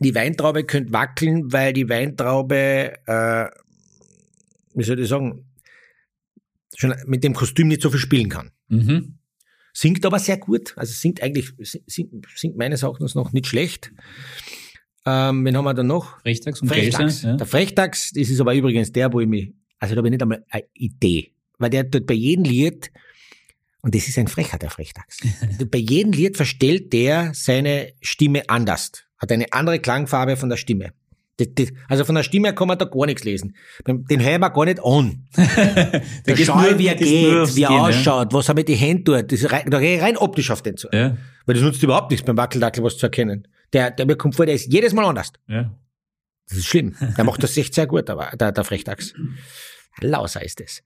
die 0.00 0.14
Weintraube 0.16 0.64
könnte 0.64 0.92
wackeln, 0.92 1.52
weil 1.52 1.72
die 1.72 1.88
Weintraube, 1.88 2.94
äh, 3.06 3.46
wie 4.74 4.82
soll 4.82 4.98
ich 4.98 5.08
sagen, 5.08 5.44
schon 6.76 6.92
mit 7.06 7.22
dem 7.22 7.34
Kostüm 7.34 7.68
nicht 7.68 7.80
so 7.82 7.90
viel 7.90 8.00
spielen 8.00 8.28
kann. 8.28 8.50
Mhm. 8.68 9.18
Singt 9.82 10.06
aber 10.06 10.20
sehr 10.20 10.36
gut, 10.36 10.74
also 10.76 10.92
singt 10.92 11.24
eigentlich, 11.24 11.50
singt, 11.58 12.24
singt 12.36 12.56
meines 12.56 12.84
Erachtens 12.84 13.16
noch 13.16 13.32
nicht 13.32 13.48
schlecht. 13.48 13.90
Ähm, 15.04 15.44
wen 15.44 15.56
haben 15.56 15.64
wir 15.64 15.74
da 15.74 15.82
noch? 15.82 16.20
Frechtags 16.20 16.62
und 16.62 16.68
Frechdachs. 16.68 16.98
Gläser. 16.98 17.30
Ja. 17.30 17.36
Der 17.36 17.46
Frechdachs, 17.48 18.12
das 18.12 18.28
ist 18.28 18.40
aber 18.40 18.54
übrigens 18.54 18.92
der, 18.92 19.12
wo 19.12 19.18
ich 19.18 19.26
mich, 19.26 19.52
also 19.80 19.96
da 19.96 19.98
habe 19.98 20.06
ich 20.06 20.12
nicht 20.12 20.22
einmal 20.22 20.44
eine 20.50 20.62
Idee. 20.74 21.32
Weil 21.58 21.70
der 21.70 21.90
tut 21.90 22.06
bei 22.06 22.14
jedem 22.14 22.44
Lied, 22.44 22.92
und 23.80 23.92
das 23.92 24.06
ist 24.06 24.16
ein 24.18 24.28
Frecher, 24.28 24.56
der 24.56 24.70
Frechdachs. 24.70 25.18
bei 25.68 25.78
jedem 25.78 26.12
Lied 26.12 26.36
verstellt 26.36 26.92
der 26.92 27.32
seine 27.34 27.92
Stimme 28.00 28.48
anders. 28.48 28.92
Hat 29.18 29.32
eine 29.32 29.52
andere 29.52 29.80
Klangfarbe 29.80 30.36
von 30.36 30.48
der 30.48 30.58
Stimme. 30.58 30.92
Das, 31.44 31.48
das, 31.54 31.68
also 31.88 32.04
von 32.04 32.14
der 32.14 32.22
Stimme 32.22 32.48
her 32.48 32.54
kann 32.54 32.68
man 32.68 32.78
da 32.78 32.84
gar 32.84 33.06
nichts 33.06 33.24
lesen. 33.24 33.54
Den 33.86 34.22
hören 34.22 34.40
wir 34.40 34.50
gar 34.50 34.64
nicht 34.64 34.80
an. 34.84 35.26
Da 36.24 36.32
geht 36.34 36.46
schau 36.46 36.60
nur- 36.60 36.70
ich, 36.72 36.78
wie 36.78 36.86
er 36.86 36.94
geht 36.94 37.08
wie 37.08 37.24
er 37.24 37.46
Gehen, 37.46 37.58
ja. 37.58 37.68
ausschaut, 37.88 38.32
was 38.32 38.48
er 38.48 38.54
mit 38.54 38.68
den 38.68 38.76
Händen 38.78 39.04
tut. 39.04 39.32
Das 39.32 39.50
rein, 39.50 39.70
da 39.70 39.80
gehe 39.80 39.96
ich 39.96 40.02
rein 40.02 40.16
optisch 40.16 40.50
auf 40.50 40.62
den 40.62 40.76
zu. 40.76 40.88
Ja. 40.92 41.16
Weil 41.46 41.54
das 41.54 41.62
nutzt 41.64 41.82
überhaupt 41.82 42.10
nichts 42.10 42.24
beim 42.24 42.36
Wackeldackel, 42.36 42.84
was 42.84 42.96
zu 42.98 43.06
erkennen. 43.06 43.48
Der, 43.72 43.90
der 43.90 44.06
mir 44.06 44.16
kommt 44.16 44.36
vor, 44.36 44.46
der 44.46 44.54
ist 44.54 44.72
jedes 44.72 44.92
Mal 44.92 45.04
anders. 45.04 45.32
Ja. 45.48 45.74
Das 46.48 46.58
ist 46.58 46.66
schlimm. 46.66 46.94
Der 47.16 47.24
macht 47.24 47.42
das 47.42 47.56
echt 47.56 47.72
sehr 47.74 47.86
gut, 47.86 48.10
aber 48.10 48.30
der, 48.36 48.52
der 48.52 48.64
Frechdachs. 48.64 49.14
Lauser 50.00 50.42
ist 50.44 50.60
es. 50.60 50.82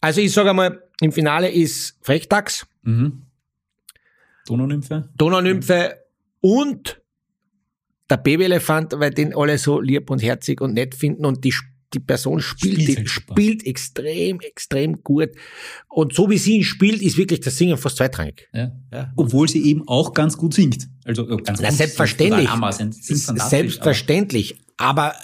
Also 0.00 0.20
ich 0.20 0.32
sage 0.32 0.50
einmal, 0.50 0.82
im 1.00 1.12
Finale 1.12 1.50
ist 1.50 1.96
Frechdachs, 2.02 2.66
Mhm. 2.82 3.22
Donaunymphe? 4.46 5.08
Donaunymphe 5.16 5.96
und 6.40 7.00
der 8.10 8.16
Babyelefant, 8.16 8.94
weil 8.98 9.10
den 9.10 9.34
alle 9.36 9.58
so 9.58 9.80
lieb 9.80 10.10
und 10.10 10.22
herzig 10.22 10.60
und 10.60 10.74
nett 10.74 10.94
finden 10.94 11.24
und 11.26 11.44
die, 11.44 11.54
die 11.94 12.00
Person 12.00 12.40
spielt, 12.40 12.74
Spielt 12.74 12.88
die, 12.88 12.96
halt 12.96 13.08
spielt 13.08 13.66
extrem, 13.66 14.40
extrem 14.40 15.02
gut. 15.02 15.30
Und 15.88 16.14
so 16.14 16.30
wie 16.30 16.38
sie 16.38 16.56
ihn 16.56 16.64
spielt, 16.64 17.02
ist 17.02 17.16
wirklich 17.16 17.40
das 17.40 17.56
Singen 17.56 17.76
fast 17.76 17.96
zweitrangig. 17.96 18.48
Ja. 18.52 18.72
Ja. 18.92 19.12
Obwohl 19.16 19.48
sie 19.48 19.64
eben 19.64 19.86
auch 19.86 20.12
ganz 20.14 20.36
gut 20.36 20.54
singt. 20.54 20.88
Also 21.04 21.26
ganz 21.26 21.60
Na, 21.60 21.68
gut. 21.68 21.76
selbstverständlich. 21.78 22.48
Singt 22.48 23.20
fantastisch, 23.20 23.48
Selbstverständlich. 23.48 24.60
Aber 24.76 25.14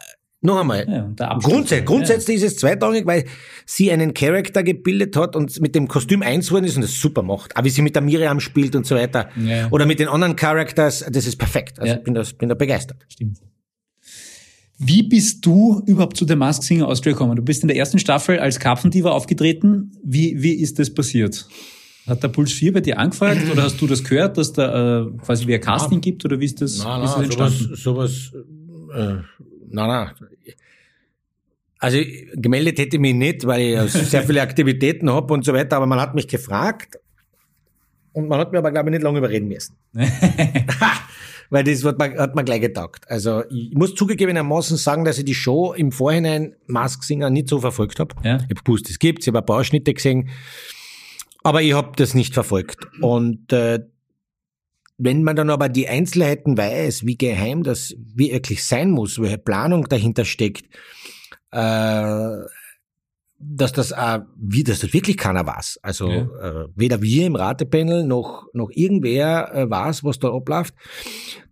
noch 0.45 0.61
einmal, 0.61 0.87
Ja, 0.89 1.27
Abschluss- 1.29 1.53
Grundsätzlich, 1.53 1.85
grundsätzlich 1.87 2.37
ist 2.37 2.43
es 2.45 2.57
zweitrangig, 2.59 3.07
weil 3.07 3.25
sie 3.67 3.91
einen 3.91 4.15
Charakter 4.15 4.63
gebildet 4.63 5.17
hat 5.17 5.35
und 5.37 5.61
mit 5.61 5.75
dem 5.75 5.89
Kostüm 5.89 6.23
eins 6.23 6.51
worden 6.53 6.65
ist 6.67 6.77
und 6.77 6.83
das 6.83 6.95
super 7.01 7.23
macht. 7.23 7.57
Aber 7.57 7.65
wie 7.65 7.71
sie 7.71 7.83
mit 7.83 7.95
der 7.95 8.03
Miriam 8.03 8.41
spielt 8.41 8.77
und 8.77 8.87
so 8.87 8.95
weiter. 8.95 9.29
Ja. 9.43 9.69
Oder 9.71 9.87
mit 9.87 9.99
den 9.99 10.09
anderen 10.09 10.37
Characters, 10.37 11.05
das 11.11 11.27
ist 11.27 11.37
perfekt. 11.37 11.79
Also 11.81 11.93
Ja. 11.93 11.99
ich 11.99 12.05
bin 12.05 12.15
da, 12.15 12.23
bin 12.39 12.49
da 12.49 12.55
begeistert. 12.55 12.99
Stimmt. 13.09 13.39
Wie 14.79 15.03
bist 15.05 15.47
du 15.47 15.83
überhaupt 15.87 16.17
zu 16.17 16.25
der 16.25 16.37
Mask 16.37 16.63
Singer 16.65 16.89
Austria 16.89 17.13
gekommen? 17.13 17.37
Du 17.37 17.43
bist 17.43 17.63
in 17.63 17.69
der 17.69 17.77
ersten 17.77 17.99
Staffel 17.99 18.39
als 18.41 18.59
Karpfendiva 18.59 19.11
aufgetreten. 19.11 19.93
Wie, 20.03 20.43
wie 20.43 20.53
ist 20.55 20.79
das 20.79 20.93
passiert? 20.93 21.47
Hat 22.07 22.23
der 22.23 22.29
Puls 22.29 22.53
4 22.53 22.73
bei 22.73 22.81
dir 22.81 22.99
angefragt 22.99 23.41
oder 23.51 23.63
hast 23.63 23.81
du 23.81 23.87
das 23.87 24.03
gehört, 24.05 24.37
dass 24.37 24.53
da 24.53 25.05
äh, 25.05 25.11
quasi 25.25 25.47
wie 25.47 25.55
ein 25.55 25.61
Casting 25.61 26.01
gibt 26.01 26.25
oder 26.25 26.39
wie 26.41 26.45
ist 26.45 26.61
das, 26.61 26.85
wie 26.85 27.05
ist 27.05 27.15
das 27.15 27.23
entstanden? 27.23 27.77
sowas, 27.77 28.33
äh, 28.95 29.15
nein, 29.75 29.89
nein. 29.89 30.11
Also 31.79 31.99
gemeldet 32.35 32.79
hätte 32.79 32.97
ich 32.97 33.01
mich 33.01 33.15
nicht, 33.15 33.47
weil 33.47 33.85
ich 33.85 33.93
sehr 33.93 34.23
viele 34.23 34.41
Aktivitäten 34.43 35.11
habe 35.11 35.33
und 35.35 35.45
so 35.45 35.53
weiter, 35.53 35.77
aber 35.77 35.87
man 35.87 36.01
hat 36.01 36.15
mich 36.15 36.29
gefragt 36.29 36.99
und 38.13 38.29
man 38.29 38.39
hat 38.39 38.53
mir 38.53 38.59
aber, 38.59 38.71
glaube 38.71 38.89
ich, 38.89 38.93
nicht 38.95 39.03
lange 39.03 39.19
überreden 39.19 39.49
müssen. 39.49 39.77
Weil 41.51 41.65
das 41.65 41.85
hat 41.85 41.99
mir, 41.99 42.17
hat 42.17 42.35
mir 42.35 42.45
gleich 42.45 42.61
getaugt. 42.61 43.09
Also 43.11 43.45
ich 43.51 43.73
muss 43.75 43.95
zugegebenermaßen 43.95 44.77
sagen, 44.77 45.05
dass 45.05 45.19
ich 45.19 45.25
die 45.25 45.35
Show 45.35 45.73
im 45.73 45.93
Vorhinein 45.93 46.55
Mask 46.67 47.05
Singer 47.05 47.31
nicht 47.31 47.49
so 47.49 47.61
verfolgt 47.61 48.01
habe. 48.01 48.15
Ja. 48.25 48.37
Ich 48.37 48.43
habe 48.45 48.63
gewusst, 48.65 48.89
es 48.91 48.99
gibt, 48.99 49.23
ich 49.23 49.29
habe 49.29 49.39
ein 49.39 49.47
paar 49.47 49.59
Ausschnitte 49.59 49.93
gesehen, 49.93 50.31
aber 51.43 51.63
ich 51.63 51.75
habe 51.75 51.93
das 51.97 52.15
nicht 52.15 52.35
verfolgt. 52.35 52.87
Und 53.01 53.53
äh, 53.53 53.81
wenn 54.97 55.23
man 55.23 55.37
dann 55.37 55.51
aber 55.51 55.69
die 55.69 55.89
Einzelheiten 55.89 56.57
weiß, 56.57 57.05
wie 57.07 57.17
geheim 57.17 57.63
das 57.63 57.95
wirklich 58.15 58.65
sein 58.65 58.91
muss, 58.91 59.21
welche 59.21 59.39
Planung 59.39 59.89
dahinter 59.89 60.25
steckt, 60.25 60.67
äh, 61.51 62.37
dass 63.47 63.73
das, 63.73 63.91
äh, 63.91 64.21
wie 64.37 64.65
das 64.65 64.93
wirklich 64.93 65.17
keiner 65.17 65.47
weiß. 65.47 65.81
Also 65.83 66.09
Ja. 66.09 66.21
äh, 66.23 66.69
weder 66.77 67.03
wir 67.03 67.27
im 67.27 67.37
Ratepanel 67.37 68.05
noch, 68.07 68.47
noch 68.55 68.71
irgendwer 68.73 69.53
äh, 69.55 69.69
weiß, 69.69 70.05
was 70.05 70.19
da 70.19 70.33
abläuft. 70.33 70.75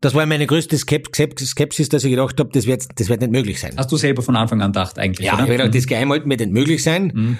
Das 0.00 0.14
war 0.14 0.24
meine 0.26 0.46
größte 0.46 0.78
Skep 0.78 1.08
Skep 1.14 1.38
Skepsis, 1.38 1.88
dass 1.88 2.04
ich 2.04 2.10
gedacht 2.10 2.38
habe, 2.40 2.50
das 2.52 2.66
wird, 2.66 2.86
das 2.98 3.08
wird 3.08 3.20
nicht 3.20 3.32
möglich 3.32 3.60
sein. 3.60 3.74
Hast 3.76 3.92
du 3.92 3.96
selber 3.96 4.22
von 4.22 4.36
Anfang 4.36 4.62
an 4.62 4.72
gedacht 4.72 4.98
eigentlich, 4.98 5.26
ja, 5.26 5.34
oder? 5.34 5.44
ich 5.44 5.50
gedacht, 5.50 5.74
das 5.74 5.86
Geheimhalten 5.86 6.30
wird 6.30 6.40
nicht 6.40 6.52
möglich 6.52 6.82
sein. 6.82 7.12
Mhm. 7.14 7.38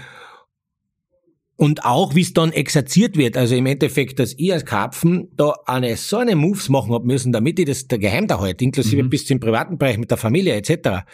Und 1.57 1.85
auch, 1.85 2.15
wie 2.15 2.23
es 2.23 2.33
dann 2.33 2.51
exerziert 2.53 3.17
wird, 3.17 3.37
also 3.37 3.55
im 3.55 3.67
Endeffekt, 3.67 4.19
dass 4.19 4.35
ich 4.37 4.53
als 4.53 4.65
Karpfen 4.65 5.29
da 5.37 5.55
eine, 5.67 5.97
so 5.97 6.17
eine 6.17 6.35
Moves 6.35 6.69
machen 6.69 6.93
hab 6.93 7.05
müssen, 7.05 7.31
damit 7.31 7.59
ich 7.59 7.67
das 7.67 7.87
der 7.87 7.99
geheim 7.99 8.27
da 8.27 8.41
halt, 8.41 8.61
inklusive 8.63 9.03
Mhm. 9.03 9.11
bis 9.11 9.27
zum 9.27 9.39
privaten 9.39 9.79
Bereich 9.79 9.99
mit 9.99 10.11
der 10.11 10.19
Familie 10.19 10.55
etc. 10.55 11.05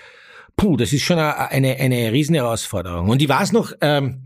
Puh, 0.57 0.77
das 0.77 0.93
ist 0.93 1.03
schon 1.03 1.19
eine, 1.19 1.51
eine, 1.51 1.77
eine 1.77 2.13
riesen 2.13 2.35
Herausforderung. 2.35 3.09
Und 3.09 3.21
ich 3.21 3.29
weiß 3.29 3.53
noch, 3.53 3.73
ähm, 3.81 4.23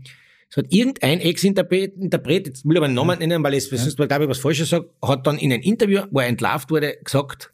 es 0.49 0.57
hat 0.57 0.65
irgendein 0.69 1.19
Ex-Interpret, 1.19 1.95
Interpret, 1.97 2.47
jetzt 2.47 2.63
will 2.63 2.73
ich 2.73 2.77
aber 2.77 2.85
einen 2.85 2.95
Namen 2.95 3.17
nennen, 3.19 3.43
weil 3.43 3.55
ich 3.55 3.67
sonst 3.67 3.97
glaube 3.97 4.23
ich 4.23 4.29
was 4.29 4.37
Falsches 4.37 4.69
sage, 4.69 4.89
hat 5.01 5.25
dann 5.25 5.39
in 5.39 5.51
einem 5.51 5.63
Interview, 5.63 6.03
wo 6.11 6.19
er 6.19 6.27
entlarvt 6.27 6.69
wurde, 6.69 6.95
gesagt, 7.03 7.51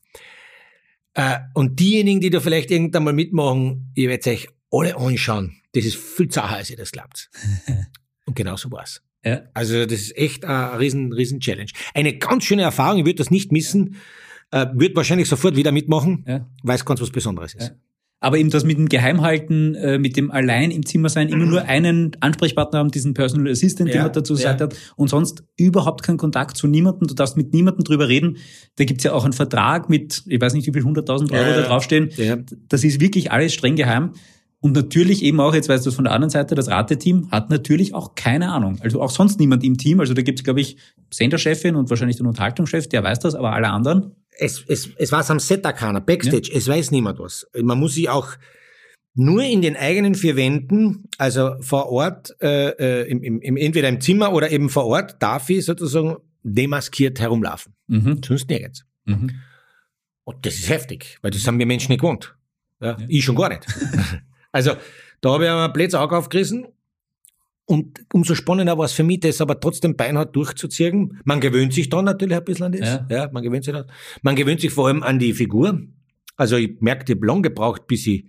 äh, 1.13 1.39
und 1.53 1.79
diejenigen, 1.79 2.19
die 2.19 2.29
da 2.29 2.39
vielleicht 2.39 2.71
irgendwann 2.71 3.05
mal 3.05 3.13
mitmachen, 3.13 3.91
ihr 3.95 4.09
werdet 4.09 4.27
euch 4.27 4.47
alle 4.71 4.95
anschauen. 4.97 5.55
Das 5.73 5.85
ist 5.85 5.95
viel 5.95 6.27
zacher, 6.27 6.57
als 6.57 6.69
ihr 6.69 6.77
das 6.77 6.91
glaubt. 6.91 7.29
und 8.29 8.35
genau 8.35 8.55
so 8.55 8.71
war's. 8.71 9.01
Ja. 9.25 9.41
Also 9.53 9.85
das 9.85 9.99
ist 9.99 10.17
echt 10.17 10.45
eine 10.45 10.79
riesen, 10.79 11.11
riesen 11.11 11.39
Challenge. 11.41 11.69
Eine 11.93 12.17
ganz 12.17 12.45
schöne 12.45 12.61
Erfahrung, 12.61 12.99
ich 12.99 13.05
würde 13.05 13.17
das 13.17 13.31
nicht 13.31 13.51
missen, 13.51 13.95
äh, 14.51 14.67
würde 14.73 14.95
wahrscheinlich 14.95 15.27
sofort 15.27 15.55
wieder 15.57 15.71
mitmachen, 15.73 16.23
Ja. 16.27 16.47
weil 16.63 16.75
es 16.75 16.85
ganz 16.85 17.01
was 17.01 17.09
Besonderes 17.11 17.53
ist. 17.53 17.67
Ja. 17.69 17.75
Aber 18.21 18.37
eben 18.37 18.49
das 18.49 18.65
mit 18.65 18.77
dem 18.77 18.89
Geheimhalten, 18.89 19.75
äh, 19.75 19.97
mit 19.97 20.17
dem 20.17 20.29
allein 20.29 20.71
im 20.71 20.85
Zimmer 20.85 21.07
sein, 21.07 21.29
immer 21.29 21.45
nur 21.45 21.63
einen 21.63 22.11
Ansprechpartner 22.19 22.79
haben, 22.79 22.91
diesen 22.91 23.13
Personal 23.13 23.49
Assistant, 23.51 23.89
den 23.89 23.95
Ja, 23.95 24.03
man 24.03 24.11
dazu 24.11 24.33
ja. 24.33 24.39
Seite 24.41 24.65
hat, 24.65 24.75
und 24.97 25.09
sonst 25.09 25.43
überhaupt 25.57 26.03
keinen 26.03 26.17
Kontakt 26.17 26.57
zu 26.57 26.67
niemandem. 26.67 27.07
Du 27.07 27.13
darfst 27.13 27.37
mit 27.37 27.53
niemandem 27.53 27.85
drüber 27.85 28.09
reden. 28.09 28.37
Da 28.75 28.83
gibt's 28.83 29.05
ja 29.05 29.13
auch 29.13 29.23
einen 29.23 29.31
Vertrag 29.33 29.89
mit, 29.89 30.23
ich 30.27 30.41
weiß 30.41 30.53
nicht, 30.53 30.67
wie 30.67 30.73
viel, 30.73 30.83
100.000 30.83 31.31
Euro 31.31 31.43
Ja, 31.43 31.49
da 31.55 31.61
ja. 31.61 31.67
draufstehen. 31.67 32.09
Ja. 32.17 32.37
Das 32.67 32.83
ist 32.83 32.99
wirklich 32.99 33.31
alles 33.31 33.53
streng 33.53 33.77
geheim. 33.77 34.11
Und 34.61 34.73
natürlich 34.73 35.23
eben 35.23 35.39
auch, 35.39 35.53
jetzt 35.53 35.69
weißt 35.69 35.85
du 35.85 35.89
es 35.89 35.95
von 35.95 36.03
der 36.03 36.13
anderen 36.13 36.29
Seite, 36.29 36.53
das 36.53 36.67
Rateteam 36.67 37.31
hat 37.31 37.49
natürlich 37.49 37.93
auch 37.93 38.15
keine 38.15 38.51
Ahnung. 38.51 38.77
Also 38.81 39.01
auch 39.01 39.09
sonst 39.09 39.39
niemand 39.39 39.63
im 39.63 39.77
Team. 39.77 40.01
Also 40.01 40.13
da 40.13 40.21
gibt's 40.21 40.43
glaube 40.43 40.59
ich, 40.59 40.77
Senderchefin 41.11 41.75
und 41.75 41.89
wahrscheinlich 41.89 42.17
den 42.17 42.27
Unterhaltungschef, 42.27 42.87
der 42.87 43.03
weiß 43.03 43.19
das, 43.19 43.35
aber 43.35 43.53
alle 43.53 43.69
anderen. 43.69 44.15
Es, 44.37 44.63
es, 44.67 44.89
es 44.97 45.11
weiß 45.11 45.31
am 45.31 45.39
Set 45.39 45.63
keiner, 45.63 46.01
Backstage, 46.01 46.51
es 46.53 46.67
weiß 46.67 46.91
niemand 46.91 47.19
was. 47.19 47.47
Man 47.61 47.79
muss 47.79 47.93
sich 47.93 48.09
auch 48.09 48.27
nur 49.13 49.43
in 49.43 49.61
den 49.61 49.75
eigenen 49.75 50.15
vier 50.15 50.35
Wänden, 50.35 51.05
also 51.17 51.55
vor 51.61 51.89
Ort, 51.89 52.35
äh, 52.41 52.69
äh, 52.69 53.09
im, 53.09 53.23
im, 53.23 53.41
im, 53.41 53.57
entweder 53.57 53.89
im 53.89 54.01
Zimmer 54.01 54.33
oder 54.33 54.51
eben 54.51 54.69
vor 54.69 54.85
Ort, 54.85 55.21
darf 55.21 55.49
ich 55.49 55.65
sozusagen 55.65 56.17
demaskiert 56.43 57.19
herumlaufen. 57.19 57.73
Mhm. 57.87 58.21
Sonst 58.23 58.49
nirgends. 58.49 58.85
Mhm. 59.05 59.31
Und 60.25 60.45
das 60.45 60.55
ist 60.55 60.69
heftig, 60.69 61.17
weil 61.21 61.31
das 61.31 61.45
haben 61.47 61.59
wir 61.59 61.65
Menschen 61.65 61.91
nicht 61.91 62.01
gewohnt. 62.01 62.35
Ja, 62.81 62.97
Ja. 62.99 63.05
Ich 63.07 63.23
schon 63.23 63.35
gar 63.35 63.49
nicht. 63.49 63.65
also 64.51 64.73
da 65.21 65.31
habe 65.31 65.45
ich 65.45 65.49
mir 65.49 65.69
Blöds 65.69 65.95
Auge 65.95 66.17
aufgerissen 66.17 66.67
und 67.65 67.99
umso 68.13 68.33
spannender 68.33 68.77
war 68.77 68.85
es 68.85 68.93
für 68.93 69.03
mich, 69.03 69.19
das 69.19 69.41
aber 69.41 69.59
trotzdem 69.59 69.95
beinhart 69.95 70.35
durchzuziehen. 70.35 71.19
Man 71.23 71.39
gewöhnt 71.39 71.73
sich 71.73 71.89
dann 71.89 72.05
natürlich 72.05 72.35
ein 72.35 72.43
bisschen 72.43 72.65
an 72.65 72.71
das. 72.71 72.81
Ja. 72.81 73.07
Ja. 73.09 73.29
man 73.31 73.43
gewöhnt 73.43 73.63
sich 73.63 73.73
dann. 73.73 73.85
Man 74.21 74.35
gewöhnt 74.35 74.61
sich 74.61 74.71
vor 74.71 74.87
allem 74.87 75.03
an 75.03 75.19
die 75.19 75.33
Figur. 75.33 75.79
Also 76.35 76.55
ich 76.55 76.79
merke, 76.79 77.03
ich 77.07 77.15
habe 77.15 77.27
lang 77.27 77.43
gebraucht, 77.43 77.85
bis 77.85 78.07
ich 78.07 78.25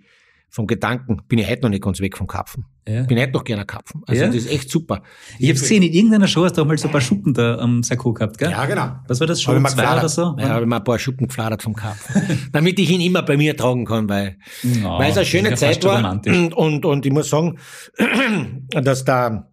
vom 0.50 0.66
Gedanken, 0.66 1.22
bin 1.28 1.38
ich 1.38 1.48
heute 1.48 1.62
noch 1.62 1.70
nicht 1.70 1.82
ganz 1.82 2.00
weg 2.00 2.18
vom 2.18 2.26
Kapfen. 2.26 2.66
Ja. 2.88 3.02
Bin 3.02 3.18
heute 3.18 3.32
noch 3.32 3.44
gerne 3.44 3.64
Kapfen. 3.66 4.02
Also 4.06 4.22
Ja? 4.22 4.26
das 4.28 4.36
ist 4.36 4.50
echt 4.50 4.70
super. 4.70 5.02
Ich 5.38 5.48
habe 5.48 5.58
gesehen, 5.58 5.82
in 5.82 5.92
irgendeiner 5.92 6.26
Show 6.26 6.44
hast 6.44 6.56
du 6.56 6.62
auch 6.62 6.66
mal 6.66 6.76
so 6.78 6.88
ein 6.88 6.92
paar 6.92 7.00
Schuppen 7.00 7.34
da 7.34 7.58
am 7.58 7.82
Sakko 7.82 8.12
gehabt, 8.12 8.38
gell? 8.38 8.50
Ja, 8.50 8.64
genau. 8.66 8.96
Was 9.06 9.20
war 9.20 9.26
das, 9.26 9.40
Show 9.42 9.54
ich 9.54 9.60
mal 9.60 9.68
2 9.68 9.76
gefladert. 9.82 10.02
oder 10.02 10.08
so? 10.08 10.36
Ja, 10.38 10.48
habe 10.48 10.62
ich 10.62 10.68
mal 10.68 10.78
ein 10.78 10.84
paar 10.84 10.98
Schuppen 10.98 11.28
gefladert 11.28 11.62
vom 11.62 11.74
Karpfen. 11.74 12.48
Damit 12.52 12.78
ich 12.78 12.90
ihn 12.90 13.00
immer 13.00 13.22
bei 13.22 13.36
mir 13.36 13.56
tragen 13.56 13.84
kann, 13.84 14.08
weil 14.08 14.38
Ja, 14.62 14.98
weil 14.98 15.10
es 15.10 15.16
eine 15.16 15.26
schöne 15.26 15.54
Zeit 15.54 15.84
war. 15.84 16.20
Und, 16.26 16.54
und, 16.54 16.84
und 16.84 17.06
ich 17.06 17.12
muss 17.12 17.28
sagen, 17.28 17.58
dass 18.70 19.04
da, 19.04 19.48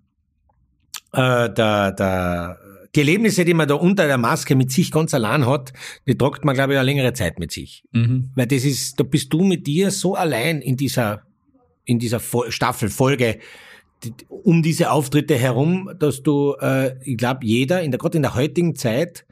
äh, 1.13 1.49
da, 1.53 1.91
da, 1.91 2.57
die 2.95 2.99
Erlebnisse, 3.01 3.45
die 3.45 3.53
man 3.53 3.67
da 3.67 3.75
unter 3.75 4.07
der 4.07 4.17
Maske 4.17 4.55
mit 4.55 4.71
sich 4.71 4.89
ganz 4.91 5.13
allein 5.13 5.45
hat, 5.45 5.73
die 6.07 6.17
tragt 6.17 6.45
man, 6.45 6.55
glaube 6.55 6.73
ich, 6.73 6.79
eine 6.79 6.85
längere 6.85 7.13
Zeit 7.13 7.39
mit 7.39 7.51
sich. 7.51 7.83
Mhm. 7.91 8.31
Weil 8.35 8.47
das 8.47 8.63
ist, 8.63 8.99
da 8.99 9.03
bist 9.03 9.31
du 9.33 9.43
mit 9.43 9.67
dir 9.67 9.91
so 9.91 10.15
allein 10.15 10.61
in 10.61 10.77
dieser, 10.77 11.21
in 11.87 11.97
dieser 11.99 12.19
Fol- 12.19 12.51
Staffel, 12.51 12.89
Folge, 12.89 13.39
die- 14.03 14.13
um 14.29 14.61
diese 14.61 14.91
Auftritte 14.91 15.35
herum, 15.35 15.89
dass 15.97 16.21
du, 16.21 16.53
äh, 16.61 16.95
ich 17.03 17.17
glaube, 17.17 17.39
jeder, 17.45 17.81
in 17.81 17.89
der, 17.91 17.97
gerade 17.97 18.17
in 18.17 18.21
der 18.21 18.35
heutigen 18.35 18.75
Zeit, 18.75 19.25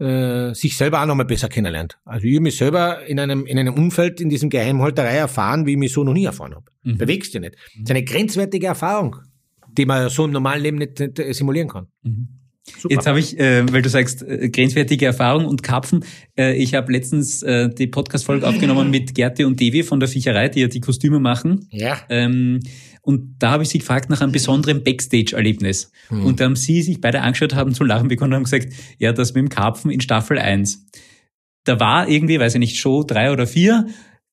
äh, 0.00 0.54
sich 0.54 0.76
selber 0.76 1.02
auch 1.02 1.06
nochmal 1.06 1.26
besser 1.26 1.48
kennenlernt. 1.48 1.98
Also 2.04 2.24
ich 2.26 2.34
habe 2.36 2.44
mich 2.44 2.56
selber 2.56 3.04
in 3.06 3.18
einem, 3.18 3.44
in 3.46 3.58
einem 3.58 3.74
Umfeld, 3.74 4.20
in 4.20 4.28
diesem 4.28 4.48
Geheimhalterei 4.48 5.16
erfahren, 5.16 5.66
wie 5.66 5.72
ich 5.72 5.76
mich 5.76 5.92
so 5.92 6.04
noch 6.04 6.12
nie 6.14 6.24
erfahren 6.24 6.54
habe. 6.54 6.66
Mhm. 6.84 6.98
Bewegst 6.98 7.34
dich 7.34 7.40
nicht. 7.40 7.56
Das 7.56 7.82
ist 7.82 7.90
eine 7.90 8.04
grenzwertige 8.04 8.68
Erfahrung, 8.68 9.16
die 9.76 9.86
man 9.86 10.08
so 10.08 10.24
im 10.24 10.30
normalen 10.30 10.62
Leben 10.62 10.78
nicht, 10.78 11.00
nicht 11.00 11.18
äh, 11.18 11.32
simulieren 11.34 11.68
kann. 11.68 11.88
Mhm. 12.04 12.28
Super. 12.78 12.94
Jetzt 12.94 13.06
habe 13.06 13.18
ich, 13.18 13.38
äh, 13.38 13.70
weil 13.72 13.82
du 13.82 13.88
sagst, 13.88 14.22
äh, 14.22 14.48
grenzwertige 14.50 15.06
Erfahrung 15.06 15.46
und 15.46 15.62
Karpfen, 15.62 16.04
äh, 16.38 16.56
ich 16.56 16.74
habe 16.74 16.92
letztens 16.92 17.42
äh, 17.42 17.68
die 17.68 17.86
Podcast-Folge 17.86 18.46
aufgenommen 18.46 18.90
mit 18.90 19.14
Gerti 19.14 19.44
und 19.44 19.58
Devi 19.60 19.82
von 19.82 20.00
der 20.00 20.08
Viecherei, 20.08 20.48
die 20.48 20.60
ja 20.60 20.68
die 20.68 20.80
Kostüme 20.80 21.20
machen. 21.20 21.66
Ja. 21.70 21.98
Ähm, 22.08 22.60
und 23.02 23.36
da 23.38 23.52
habe 23.52 23.62
ich 23.62 23.70
sie 23.70 23.78
gefragt 23.78 24.10
nach 24.10 24.20
einem 24.20 24.32
besonderen 24.32 24.84
Backstage-Erlebnis. 24.84 25.90
Hm. 26.08 26.26
Und 26.26 26.40
da 26.40 26.44
haben 26.44 26.56
sie 26.56 26.82
sich 26.82 27.00
beide 27.00 27.22
angeschaut, 27.22 27.54
haben 27.54 27.72
zu 27.72 27.84
lachen 27.84 28.08
begonnen 28.08 28.32
und 28.32 28.36
haben 28.36 28.44
gesagt, 28.44 28.68
ja, 28.98 29.12
das 29.12 29.34
mit 29.34 29.42
dem 29.42 29.48
Karpfen 29.48 29.90
in 29.90 30.00
Staffel 30.00 30.38
1. 30.38 30.86
Da 31.64 31.80
war 31.80 32.08
irgendwie, 32.08 32.38
weiß 32.38 32.54
ich 32.54 32.60
nicht, 32.60 32.76
Show 32.76 33.04
drei 33.04 33.32
oder 33.32 33.46
vier, 33.46 33.86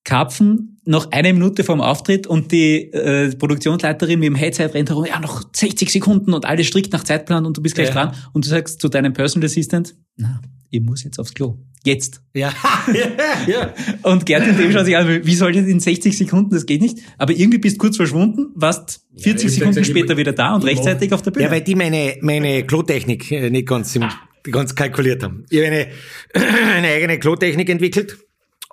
Karpfen 0.05 0.77
noch 0.85 1.11
eine 1.11 1.33
Minute 1.33 1.63
vorm 1.63 1.81
Auftritt 1.81 2.27
und 2.27 2.51
die 2.51 2.93
äh, 2.93 3.35
Produktionsleiterin 3.35 4.19
mit 4.19 4.27
dem 4.27 4.35
Headset 4.35 4.67
rennt 4.73 4.89
herum, 4.89 5.05
ja, 5.05 5.19
noch 5.19 5.43
60 5.53 5.89
Sekunden 5.91 6.33
und 6.33 6.45
alles 6.45 6.67
strikt 6.67 6.93
nach 6.93 7.03
Zeitplan 7.03 7.45
und 7.45 7.57
du 7.57 7.61
bist 7.61 7.75
gleich 7.75 7.87
Ja. 7.89 7.93
dran. 7.93 8.15
Und 8.31 8.45
du 8.45 8.49
sagst 8.49 8.79
zu 8.79 8.87
deinem 8.87 9.13
Personal 9.13 9.47
Assistant, 9.47 9.95
na, 10.15 10.41
ich 10.69 10.81
muss 10.81 11.03
jetzt 11.03 11.19
aufs 11.19 11.33
Klo. 11.33 11.57
Jetzt. 11.83 12.21
Ja. 12.33 12.51
ja. 13.47 13.73
Und 14.03 14.25
Gerd 14.25 14.47
und 14.47 14.57
dem 14.59 14.71
schauen 14.71 14.85
sich 14.85 14.95
an, 14.97 15.21
wie 15.25 15.35
soll 15.35 15.51
ich 15.55 15.57
in 15.67 15.79
60 15.79 16.17
Sekunden, 16.17 16.51
das 16.53 16.65
geht 16.65 16.81
nicht. 16.81 16.99
Aber 17.17 17.33
irgendwie 17.33 17.57
bist 17.59 17.75
du 17.75 17.79
kurz 17.79 17.97
verschwunden, 17.97 18.47
warst 18.55 19.01
40 19.17 19.45
ich 19.47 19.53
Sekunden 19.55 19.73
sag's 19.73 19.87
ja, 19.87 19.93
später 19.93 20.13
ich- 20.13 20.19
wieder 20.19 20.33
da 20.33 20.55
und 20.55 20.63
rechtzeitig 20.65 21.11
auf 21.13 21.21
der 21.23 21.31
Bühne. 21.31 21.45
Ja, 21.45 21.51
weil 21.51 21.61
die 21.61 21.75
meine, 21.75 22.15
meine 22.21 22.63
Klotechnik 22.63 23.31
äh, 23.31 23.49
nicht 23.49 23.67
ganz, 23.67 23.95
im, 23.95 24.03
ganz 24.43 24.73
kalkuliert 24.75 25.23
haben. 25.23 25.45
Ich 25.49 25.57
habe 25.59 25.67
eine, 25.67 25.87
eine 26.75 26.87
eigene 26.89 27.19
Klotechnik 27.19 27.69
entwickelt. 27.69 28.17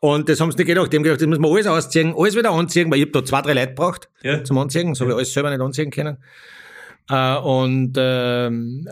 Und 0.05 0.29
das 0.29 0.41
haben 0.41 0.51
sie 0.51 0.57
nicht 0.59 0.67
gedacht. 0.67 0.93
Die 0.93 0.97
haben 0.97 1.05
gedacht, 1.05 1.21
das 1.21 1.29
müssen 1.29 1.43
wir 1.43 1.49
alles 1.51 1.67
ausziehen, 1.69 2.13
alles 2.19 2.35
wieder 2.35 2.51
anziehen, 2.51 2.91
weil 2.91 2.99
ich 2.99 3.07
hab 3.07 3.13
da 3.13 3.25
zwei, 3.25 3.41
drei 3.41 3.53
Leute 3.53 3.73
braucht 3.73 4.09
Ja. 4.23 4.43
zum 4.43 4.59
Anziehen. 4.59 4.89
Das 4.89 5.01
habe 5.01 5.11
ich 5.11 5.17
alles 5.17 5.33
selber 5.33 5.51
nicht 5.51 5.61
anziehen 5.61 5.93
können. 5.93 6.17
Äh, 7.09 7.37
und 7.37 7.93
ähm, 7.97 8.89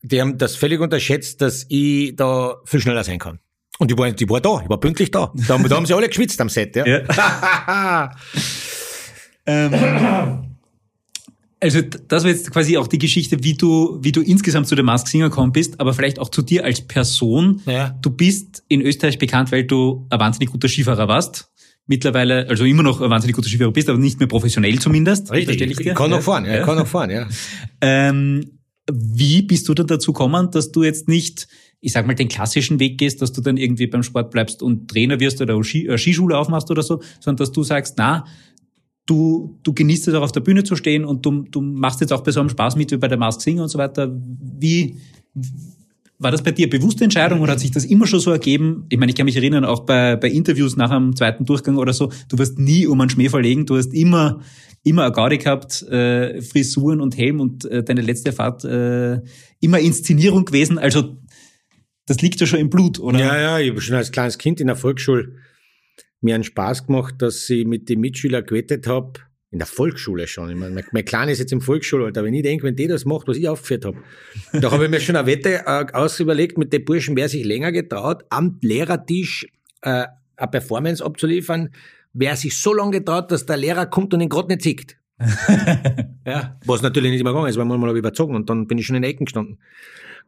die 0.00 0.20
haben 0.20 0.38
das 0.38 0.56
völlig 0.56 0.80
unterschätzt, 0.80 1.42
dass 1.42 1.66
ich 1.68 2.16
da 2.16 2.54
viel 2.64 2.80
schneller 2.80 3.04
sein 3.04 3.18
kann. 3.18 3.40
Und 3.78 3.90
ich 3.92 3.98
war, 3.98 4.06
ich 4.08 4.30
war 4.30 4.40
da, 4.40 4.62
ich 4.62 4.70
war 4.70 4.80
pünktlich 4.80 5.10
da. 5.10 5.30
Da, 5.34 5.52
haben- 5.54 5.68
da 5.68 5.76
haben 5.76 5.84
sie 5.84 5.92
alle 5.94 6.08
geschwitzt 6.08 6.40
am 6.40 6.48
Set. 6.48 6.76
Ja. 6.76 6.86
Ja. 6.86 8.10
Ähm, 9.48 10.55
also 11.60 11.80
das 11.80 12.22
war 12.24 12.30
jetzt 12.30 12.50
quasi 12.50 12.76
auch 12.76 12.86
die 12.86 12.98
Geschichte, 12.98 13.42
wie 13.42 13.54
du, 13.54 13.98
wie 14.02 14.12
du 14.12 14.20
insgesamt 14.20 14.66
zu 14.68 14.74
der 14.74 14.84
Mask 14.84 15.08
Singer 15.08 15.30
gekommen 15.30 15.52
bist, 15.52 15.80
aber 15.80 15.94
vielleicht 15.94 16.18
auch 16.18 16.28
zu 16.28 16.42
dir 16.42 16.64
als 16.64 16.82
Person. 16.82 17.62
Ja. 17.66 17.96
Du 18.02 18.10
bist 18.10 18.62
in 18.68 18.82
Österreich 18.82 19.18
bekannt, 19.18 19.52
weil 19.52 19.64
du 19.64 20.06
ein 20.10 20.20
wahnsinnig 20.20 20.50
guter 20.50 20.68
Skifahrer 20.68 21.08
warst. 21.08 21.50
Mittlerweile, 21.86 22.48
also 22.48 22.64
immer 22.64 22.82
noch 22.82 23.00
ein 23.00 23.08
wahnsinnig 23.10 23.36
guter 23.36 23.48
Skifahrer 23.48 23.72
bist, 23.72 23.88
aber 23.88 23.98
nicht 23.98 24.18
mehr 24.18 24.28
professionell 24.28 24.78
zumindest. 24.80 25.30
Richtig, 25.32 25.60
ich, 25.60 25.76
dir. 25.76 25.90
ich 25.92 25.94
kann 25.94 26.10
Ja. 26.10 26.16
noch 26.16 26.22
fahren, 26.24 26.44
ja, 26.44 26.58
ich 26.60 26.64
kann 26.64 26.76
noch 26.76 26.86
fahren, 26.86 27.10
ja. 27.10 27.26
Ähm, 27.80 28.58
wie 28.92 29.42
bist 29.42 29.68
du 29.68 29.74
dann 29.74 29.86
dazu 29.86 30.12
gekommen, 30.12 30.50
dass 30.50 30.72
du 30.72 30.84
jetzt 30.84 31.08
nicht, 31.08 31.48
ich 31.80 31.92
sag 31.92 32.06
mal, 32.06 32.14
den 32.14 32.28
klassischen 32.28 32.78
Weg 32.80 32.98
gehst, 32.98 33.22
dass 33.22 33.32
du 33.32 33.40
dann 33.40 33.56
irgendwie 33.56 33.86
beim 33.86 34.02
Sport 34.02 34.30
bleibst 34.30 34.62
und 34.62 34.88
Trainer 34.88 35.20
wirst 35.20 35.40
oder 35.40 35.56
äh, 35.56 35.98
Skischule 35.98 36.36
aufmachst 36.36 36.70
oder 36.70 36.82
so, 36.82 37.00
sondern 37.20 37.38
dass 37.38 37.52
du 37.52 37.62
sagst, 37.62 37.94
na, 37.98 38.26
du, 39.06 39.58
du 39.62 39.72
genießt 39.72 40.08
es 40.08 40.14
auch 40.14 40.22
auf 40.22 40.32
der 40.32 40.40
Bühne 40.40 40.64
zu 40.64 40.76
stehen 40.76 41.04
und 41.04 41.24
du, 41.24 41.44
du 41.50 41.60
machst 41.60 42.00
jetzt 42.00 42.12
auch 42.12 42.22
bei 42.22 42.32
so 42.32 42.40
einem 42.40 42.48
Spaß 42.48 42.76
mit 42.76 42.90
wie 42.90 42.96
bei 42.96 43.08
der 43.08 43.18
Mask 43.18 43.40
Singer 43.40 43.62
und 43.62 43.68
so 43.68 43.78
weiter. 43.78 44.12
Wie, 44.12 44.96
war 46.18 46.30
das 46.30 46.42
bei 46.42 46.50
dir 46.50 46.68
bewusste 46.68 47.04
Entscheidung 47.04 47.40
oder 47.40 47.52
hat 47.52 47.60
sich 47.60 47.70
das 47.70 47.84
immer 47.84 48.06
schon 48.06 48.20
so 48.20 48.30
ergeben? 48.30 48.86
Ich 48.88 48.98
meine, 48.98 49.10
ich 49.10 49.16
kann 49.16 49.26
mich 49.26 49.36
erinnern, 49.36 49.64
auch 49.64 49.80
bei, 49.80 50.16
bei 50.16 50.28
Interviews 50.28 50.76
nach 50.76 50.90
einem 50.90 51.14
zweiten 51.14 51.44
Durchgang 51.44 51.76
oder 51.76 51.92
so, 51.92 52.10
du 52.28 52.38
wirst 52.38 52.58
nie 52.58 52.86
um 52.86 53.00
einen 53.00 53.10
Schmäh 53.10 53.28
verlegen, 53.28 53.66
du 53.66 53.76
hast 53.76 53.92
immer, 53.92 54.40
immer 54.82 55.04
eine 55.04 55.12
Gaudi 55.12 55.38
gehabt, 55.38 55.82
äh, 55.82 56.40
Frisuren 56.40 57.00
und 57.00 57.16
Helm 57.16 57.40
und 57.40 57.66
äh, 57.66 57.84
deine 57.84 58.00
letzte 58.00 58.32
Fahrt 58.32 58.64
äh, 58.64 59.20
immer 59.60 59.78
Inszenierung 59.78 60.46
gewesen. 60.46 60.78
Also 60.78 61.18
das 62.06 62.22
liegt 62.22 62.40
ja 62.40 62.46
schon 62.46 62.60
im 62.60 62.70
Blut, 62.70 62.98
oder? 62.98 63.18
Ja, 63.18 63.38
ja, 63.38 63.58
ich 63.58 63.70
habe 63.70 63.80
schon 63.80 63.96
als 63.96 64.10
kleines 64.10 64.38
Kind 64.38 64.60
in 64.60 64.68
der 64.68 64.76
Volksschule 64.76 65.34
mir 66.26 66.34
einen 66.34 66.44
Spaß 66.44 66.86
gemacht, 66.86 67.14
dass 67.18 67.48
ich 67.48 67.66
mit 67.66 67.88
den 67.88 68.00
Mitschülern 68.00 68.44
gewettet 68.44 68.86
habe, 68.86 69.14
in 69.50 69.58
der 69.58 69.66
Volksschule 69.66 70.26
schon. 70.26 70.50
Ich 70.50 70.56
meine, 70.56 70.74
mein, 70.74 70.84
mein 70.92 71.04
Kleiner 71.04 71.32
ist 71.32 71.38
jetzt 71.38 71.52
im 71.52 71.62
Volksschulalter. 71.62 72.24
Wenn 72.24 72.34
ich 72.34 72.42
denke, 72.42 72.64
wenn 72.64 72.76
die 72.76 72.88
das 72.88 73.04
macht, 73.04 73.26
was 73.28 73.36
ich 73.36 73.48
aufgeführt 73.48 73.86
habe, 73.86 73.96
da 74.52 74.70
habe 74.70 74.84
ich 74.84 74.90
mir 74.90 75.00
schon 75.00 75.16
eine 75.16 75.26
Wette 75.26 75.62
äh, 75.64 75.86
ausüberlegt 75.92 76.58
mit 76.58 76.72
den 76.72 76.84
Burschen, 76.84 77.16
wer 77.16 77.28
sich 77.28 77.44
länger 77.44 77.72
getraut, 77.72 78.24
am 78.28 78.58
Lehrertisch 78.60 79.46
äh, 79.80 80.04
eine 80.36 80.50
Performance 80.50 81.02
abzuliefern, 81.02 81.70
wer 82.12 82.36
sich 82.36 82.58
so 82.58 82.74
lange 82.74 82.98
getraut, 82.98 83.30
dass 83.30 83.46
der 83.46 83.56
Lehrer 83.56 83.86
kommt 83.86 84.12
und 84.12 84.20
ihn 84.20 84.28
gerade 84.28 84.48
nicht 84.48 84.62
sieht. 84.62 84.98
ja, 86.26 86.58
was 86.66 86.82
natürlich 86.82 87.10
nicht 87.10 87.20
immer 87.20 87.30
gegangen 87.30 87.48
ist, 87.48 87.56
weil 87.56 87.64
manchmal 87.64 87.88
habe 87.88 87.98
ich 87.98 88.02
überzogen 88.02 88.34
und 88.34 88.50
dann 88.50 88.66
bin 88.66 88.76
ich 88.76 88.86
schon 88.86 88.96
in 88.96 89.02
den 89.02 89.10
Ecken 89.10 89.24
gestanden. 89.24 89.58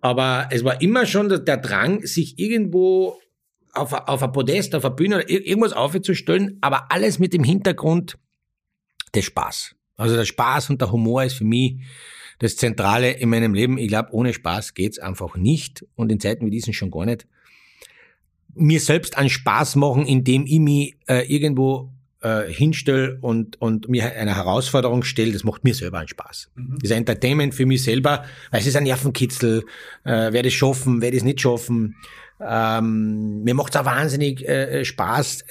Aber 0.01 0.49
es 0.51 0.65
war 0.65 0.81
immer 0.81 1.05
schon 1.07 1.29
der, 1.29 1.41
der 1.41 1.57
Drang, 1.59 2.07
sich 2.07 2.39
irgendwo 2.39 3.19
auf, 3.81 3.93
a- 3.95 4.05
auf 4.05 4.23
ein 4.23 4.33
Podest, 4.33 4.75
auf 4.75 4.85
eine 4.85 4.95
Bühne 4.95 5.17
oder 5.17 5.29
ir- 5.29 5.45
irgendwas 5.47 5.73
aufzustellen, 5.73 6.59
aber 6.61 6.91
alles 6.93 7.19
mit 7.19 7.33
dem 7.33 7.45
Hintergrund 7.45 8.19
des 9.15 9.25
Spaß. 9.25 9.75
Also 9.97 10.15
der 10.17 10.25
Spaß 10.25 10.71
und 10.71 10.81
der 10.81 10.93
Humor 10.93 11.25
ist 11.25 11.35
für 11.35 11.45
mich 11.45 11.77
das 12.39 12.57
Zentrale 12.57 13.11
in 13.13 13.29
meinem 13.31 13.53
Leben. 13.55 13.79
Ich 13.79 13.89
glaube, 13.89 14.11
ohne 14.13 14.33
Spaß 14.33 14.75
geht's 14.75 14.99
einfach 14.99 15.37
nicht 15.37 15.85
und 15.97 16.13
in 16.13 16.21
Zeiten 16.21 16.47
wie 16.47 16.51
diesen 16.51 16.73
schon 16.73 16.91
gar 16.91 17.05
nicht. 17.05 17.27
Mir 18.55 18.81
selbst 18.81 19.17
einen 19.17 19.29
Spaß 19.31 19.77
machen, 19.77 20.07
indem 20.07 20.47
ich 20.47 20.59
mich 20.59 20.97
äh, 21.09 21.27
irgendwo 21.33 21.93
äh, 22.23 22.53
hinstelle 22.53 23.19
und, 23.21 23.61
und 23.61 23.89
mir 23.89 24.17
eine 24.17 24.35
Herausforderung 24.35 25.03
stelle, 25.05 25.33
das 25.33 25.45
macht 25.45 25.63
mir 25.65 25.75
selber 25.75 25.99
einen 25.99 26.09
Spaß. 26.09 26.51
Das 26.57 26.83
ist 26.85 26.93
ein 26.93 26.99
Entertainment 26.99 27.55
für 27.55 27.67
mich 27.67 27.83
selber, 27.83 28.25
weil 28.51 28.61
es 28.61 28.67
ist 28.67 28.77
ein 28.77 28.85
Nervenkitzel, 28.85 29.65
äh, 30.05 30.33
werde 30.33 30.49
es 30.49 30.55
schaffen, 30.55 31.01
werde 31.03 31.17
es 31.17 31.23
nicht 31.25 31.41
schaffen. 31.41 31.95
Ähm, 32.41 33.43
mir 33.43 33.55
macht 33.55 33.75
es 33.75 33.81
auch 33.81 33.85
wahnsinnig 33.85 34.47
äh, 34.49 34.85
Spaß, 34.85 35.45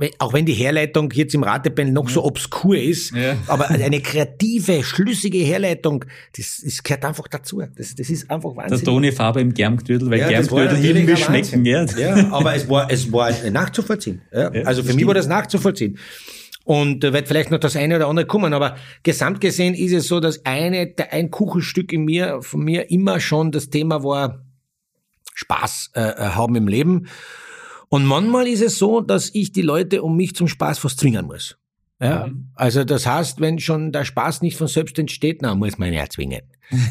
äh, 0.00 0.10
auch 0.18 0.32
wenn 0.34 0.44
die 0.44 0.52
Herleitung 0.52 1.10
jetzt 1.12 1.34
im 1.34 1.42
Ratepanel 1.42 1.92
noch 1.92 2.08
so 2.10 2.22
obskur 2.24 2.76
ist, 2.76 3.14
Ja. 3.14 3.36
aber 3.46 3.70
eine 3.70 4.00
kreative, 4.00 4.82
schlüssige 4.84 5.38
Herleitung, 5.38 6.04
das, 6.36 6.60
das 6.64 6.82
gehört 6.82 7.04
einfach 7.06 7.28
dazu. 7.28 7.62
Das, 7.76 7.94
das 7.94 8.10
ist 8.10 8.30
einfach 8.30 8.50
Der 8.50 8.56
wahnsinnig. 8.64 8.84
Tone 8.84 9.12
Farbe 9.12 9.40
im 9.40 9.54
Germgdödel, 9.54 10.10
weil 10.10 10.18
Ja, 10.20 10.30
natürlich 10.42 10.84
irgendwie 10.84 11.16
schmecken. 11.16 11.64
Ja. 11.64 11.84
Ja, 11.96 12.30
aber 12.30 12.54
es 12.54 12.68
war, 12.68 12.90
es 12.90 13.10
war 13.10 13.30
nachzuvollziehen. 13.50 14.20
Ja. 14.32 14.50
Also 14.64 14.82
für 14.82 14.92
mich 14.94 15.06
war 15.06 15.14
das 15.14 15.26
nachzuvollziehen. 15.26 15.98
Und 16.64 17.04
da 17.04 17.12
wird 17.12 17.28
vielleicht 17.28 17.50
noch 17.50 17.58
das 17.58 17.76
eine 17.76 17.96
oder 17.96 18.06
andere 18.08 18.26
kommen, 18.26 18.54
aber 18.54 18.76
gesamt 19.02 19.40
gesehen 19.42 19.74
ist 19.74 19.92
es 19.92 20.08
so, 20.08 20.18
dass 20.20 20.44
eine, 20.46 20.86
der- 20.86 21.12
ein 21.12 21.30
Kuchenstück 21.30 21.92
in 21.92 22.04
mir, 22.06 22.38
von 22.40 22.64
mir 22.64 22.90
immer 22.90 23.20
schon 23.20 23.52
das 23.52 23.68
Thema 23.68 24.02
war, 24.02 24.43
Spaß 25.34 25.90
äh, 25.94 26.00
äh, 26.00 26.14
haben 26.30 26.56
im 26.56 26.66
Leben. 26.68 27.08
Und 27.88 28.04
manchmal 28.06 28.46
ist 28.48 28.62
es 28.62 28.78
so, 28.78 29.00
dass 29.02 29.30
ich 29.34 29.52
die 29.52 29.62
Leute 29.62 30.02
um 30.02 30.16
mich 30.16 30.34
zum 30.34 30.48
Spaß 30.48 30.78
fast 30.78 30.98
zwingen 30.98 31.26
muss. 31.26 31.56
Ja, 32.00 32.28
also 32.56 32.82
das 32.84 33.06
heißt, 33.06 33.40
wenn 33.40 33.60
schon 33.60 33.92
der 33.92 34.04
Spaß 34.04 34.42
nicht 34.42 34.56
von 34.56 34.66
selbst 34.66 34.98
entsteht, 34.98 35.42
dann 35.42 35.58
muss 35.58 35.78
man 35.78 35.88
ihn 35.88 35.94
erzwingen. 35.94 36.40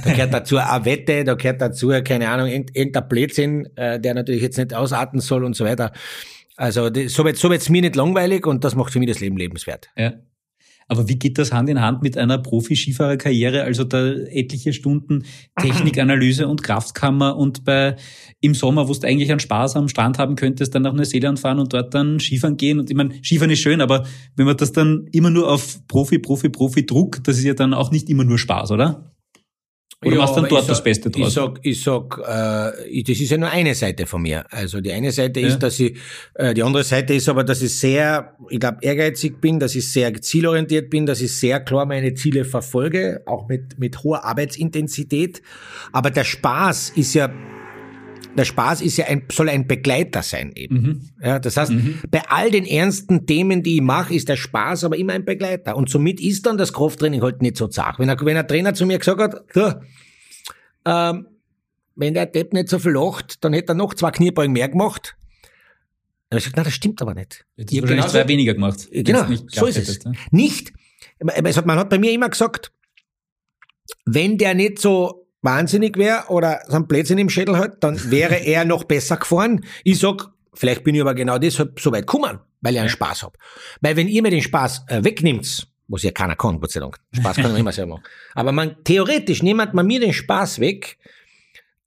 Da 0.05 0.11
gehört 0.13 0.33
dazu 0.33 0.57
eine 0.57 0.85
Wette, 0.85 1.23
da 1.25 1.33
gehört 1.35 1.61
dazu, 1.61 1.89
keine 2.03 2.29
Ahnung, 2.29 2.47
irgend- 2.47 2.75
irgendein 2.75 3.07
Blödsinn, 3.09 3.67
äh, 3.75 3.99
der 3.99 4.13
natürlich 4.13 4.41
jetzt 4.41 4.57
nicht 4.57 4.73
ausarten 4.73 5.19
soll 5.19 5.43
und 5.43 5.55
so 5.55 5.65
weiter. 5.65 5.91
Also 6.55 6.89
das, 6.89 7.11
so 7.13 7.25
wird 7.25 7.37
so 7.37 7.49
wird's 7.49 7.69
mir 7.69 7.81
nicht 7.81 7.95
langweilig 7.95 8.47
und 8.47 8.63
das 8.63 8.75
macht 8.75 8.93
für 8.93 8.99
mich 8.99 9.09
das 9.09 9.19
Leben 9.19 9.35
lebenswert. 9.37 9.89
Ja. 9.97 10.13
Aber 10.87 11.07
wie 11.07 11.17
geht 11.17 11.37
das 11.37 11.51
Hand 11.51 11.69
in 11.69 11.81
Hand 11.81 12.01
mit 12.01 12.17
einer 12.17 12.37
Profi-Skifahrerkarriere? 12.37 13.63
Also 13.63 13.83
da 13.83 14.11
etliche 14.11 14.73
Stunden 14.73 15.23
Technikanalyse 15.59 16.47
und 16.47 16.63
Kraftkammer 16.63 17.35
und 17.37 17.63
bei 17.63 17.95
im 18.41 18.53
Sommer, 18.53 18.87
wo 18.87 18.93
du 18.93 19.07
eigentlich 19.07 19.31
einen 19.31 19.39
Spaß 19.39 19.75
am 19.75 19.87
Strand 19.87 20.19
haben 20.19 20.35
könntest, 20.35 20.75
dann 20.75 20.81
nach 20.83 20.93
Neuseeland 20.93 21.39
fahren 21.39 21.59
und 21.59 21.73
dort 21.73 21.93
dann 21.93 22.19
Skifahren 22.19 22.57
gehen. 22.57 22.79
Und 22.79 22.89
ich 22.89 22.95
meine, 22.95 23.13
Skifahren 23.23 23.51
ist 23.51 23.59
schön, 23.59 23.81
aber 23.81 24.05
wenn 24.35 24.45
man 24.45 24.57
das 24.57 24.71
dann 24.71 25.07
immer 25.11 25.29
nur 25.29 25.51
auf 25.51 25.87
Profi, 25.87 26.19
Profi, 26.19 26.49
Profi 26.49 26.85
Druck, 26.85 27.23
das 27.23 27.37
ist 27.37 27.43
ja 27.43 27.53
dann 27.53 27.73
auch 27.73 27.91
nicht 27.91 28.09
immer 28.09 28.23
nur 28.23 28.37
Spaß, 28.37 28.71
oder? 28.71 29.12
Oder 30.05 30.17
machst 30.17 30.35
dann 30.37 30.47
dort 30.49 30.61
ich 30.61 30.67
das 30.67 30.77
sag- 30.77 30.83
Beste 30.83 31.09
draus? 31.09 31.27
Ich 31.27 31.33
sag, 31.33 31.59
ich 31.63 31.81
sag, 31.83 32.19
äh, 32.27 32.87
ich, 32.89 33.03
das 33.03 33.19
ist 33.19 33.29
ja 33.31 33.37
nur 33.37 33.49
eine 33.49 33.73
Seite 33.75 34.05
von 34.05 34.21
mir. 34.21 34.45
Also 34.51 34.81
die 34.81 34.91
eine 34.91 35.11
Seite 35.11 35.39
Ja. 35.39 35.47
ist, 35.47 35.59
dass 35.59 35.79
ich, 35.79 35.97
äh, 36.35 36.53
die 36.53 36.63
andere 36.63 36.83
Seite 36.83 37.13
ist 37.13 37.29
aber, 37.29 37.43
dass 37.43 37.61
ich 37.61 37.77
sehr, 37.77 38.35
ich 38.49 38.59
glaube, 38.59 38.77
ehrgeizig 38.81 39.39
bin, 39.41 39.59
dass 39.59 39.75
ich 39.75 39.91
sehr 39.91 40.13
zielorientiert 40.21 40.89
bin, 40.89 41.05
dass 41.05 41.21
ich 41.21 41.35
sehr 41.35 41.59
klar 41.59 41.85
meine 41.85 42.13
Ziele 42.13 42.45
verfolge, 42.45 43.21
auch 43.25 43.47
mit, 43.47 43.79
mit 43.79 44.03
hoher 44.03 44.23
Arbeitsintensität. 44.25 45.41
Aber 45.91 46.09
der 46.11 46.23
Spaß 46.23 46.93
ist 46.95 47.13
ja, 47.13 47.29
der 48.37 48.45
Spaß 48.45 48.81
ist 48.81 48.97
ja 48.97 49.05
ein, 49.05 49.23
soll 49.31 49.49
ein 49.49 49.67
Begleiter 49.67 50.23
sein 50.23 50.51
eben. 50.55 50.75
Mhm. 50.81 51.09
Ja, 51.21 51.39
das 51.39 51.57
heißt, 51.57 51.71
bei 52.09 52.21
all 52.29 52.49
den 52.51 52.65
ernsten 52.65 53.25
Themen, 53.25 53.61
die 53.63 53.75
ich 53.75 53.81
mache, 53.81 54.13
ist 54.13 54.29
der 54.29 54.37
Spaß 54.37 54.83
aber 54.85 54.97
immer 54.97 55.13
ein 55.13 55.25
Begleiter. 55.25 55.75
Und 55.75 55.89
somit 55.89 56.19
ist 56.19 56.45
dann 56.45 56.57
das 56.57 56.73
Krafttraining 56.73 57.21
halt 57.21 57.41
nicht 57.41 57.57
so 57.57 57.67
zart. 57.67 57.99
Wenn 57.99 58.09
ein, 58.09 58.17
wenn 58.21 58.37
ein 58.37 58.47
Trainer 58.47 58.73
zu 58.73 58.85
mir 58.85 58.97
gesagt 58.99 59.21
hat, 59.21 59.43
du, 59.53 59.81
ähm, 60.85 61.27
wenn 61.95 62.13
der 62.15 62.25
Depp 62.25 62.53
nicht 62.53 62.69
so 62.69 62.79
viel 62.79 62.93
lacht, 62.93 63.43
dann 63.43 63.53
hätte 63.53 63.73
er 63.73 63.75
noch 63.75 63.93
zwei 63.93 64.09
Kniebeugen 64.11 64.53
mehr 64.53 64.67
gemacht. 64.69 65.15
Dann 66.29 66.37
habe 66.37 66.39
ich 66.39 66.43
gesagt, 66.45 66.55
nein, 66.57 66.65
das 66.65 66.73
stimmt 66.73 67.01
aber 67.01 67.13
nicht. 67.13 67.45
Jetzt 67.55 67.71
Ich 67.71 67.77
hast 67.77 67.83
hab 67.83 67.89
wahrscheinlich 67.89 68.05
genauso- 68.05 68.17
zwei 68.23 68.27
weniger 68.27 68.53
gemacht. 68.55 68.87
Äh, 68.91 69.03
Genau, 69.03 69.25
so 69.47 69.65
ist 69.67 69.77
es. 69.77 69.87
hättest, 69.87 70.05
ne? 70.07 70.13
Nicht, 70.31 70.73
es 71.19 71.65
man 71.65 71.77
hat 71.77 71.89
bei 71.91 71.99
mir 71.99 72.11
immer 72.11 72.29
gesagt, 72.29 72.71
wenn 74.05 74.37
der 74.39 74.53
nicht 74.55 74.79
so 74.79 75.22
wahnsinnig 75.43 75.97
wäre 75.97 76.25
oder 76.29 76.61
so 76.67 76.75
einen 76.75 76.87
Blödsinn 76.87 77.19
im 77.19 77.29
Schädel 77.29 77.57
hat, 77.57 77.83
dann 77.83 78.09
wäre 78.09 78.35
er 78.35 78.65
noch 78.65 78.85
besser 78.85 79.17
gefahren. 79.17 79.63
Ich 79.83 79.99
sag, 79.99 80.29
vielleicht 80.53 80.83
bin 80.83 80.95
ich 80.95 81.01
aber 81.01 81.13
genau 81.13 81.37
deshalb 81.37 81.79
so 81.79 81.91
weit 81.91 82.07
gekommen, 82.07 82.39
weil 82.61 82.73
ich 82.73 82.79
einen 82.79 82.89
Spaß 82.89 83.23
hab. 83.23 83.37
Weil 83.81 83.95
wenn 83.95 84.07
ihr 84.07 84.23
mir 84.23 84.31
den 84.31 84.41
Spaß 84.41 84.85
äh, 84.87 85.03
wegnimmt, 85.03 85.67
was 85.87 86.03
ja 86.03 86.11
keiner 86.11 86.35
kann, 86.35 86.59
Gott 86.59 86.71
sei 86.71 86.79
Dank. 86.79 86.97
Spaß 87.11 87.35
kann 87.35 87.51
man 87.51 87.57
immer 87.57 87.71
selber 87.71 87.95
machen. 87.95 88.03
Aber 88.33 88.51
man, 88.51 88.83
theoretisch, 88.83 89.43
niemand 89.43 89.73
man 89.73 89.85
mir 89.85 89.99
den 89.99 90.13
Spaß 90.13 90.59
weg, 90.59 90.97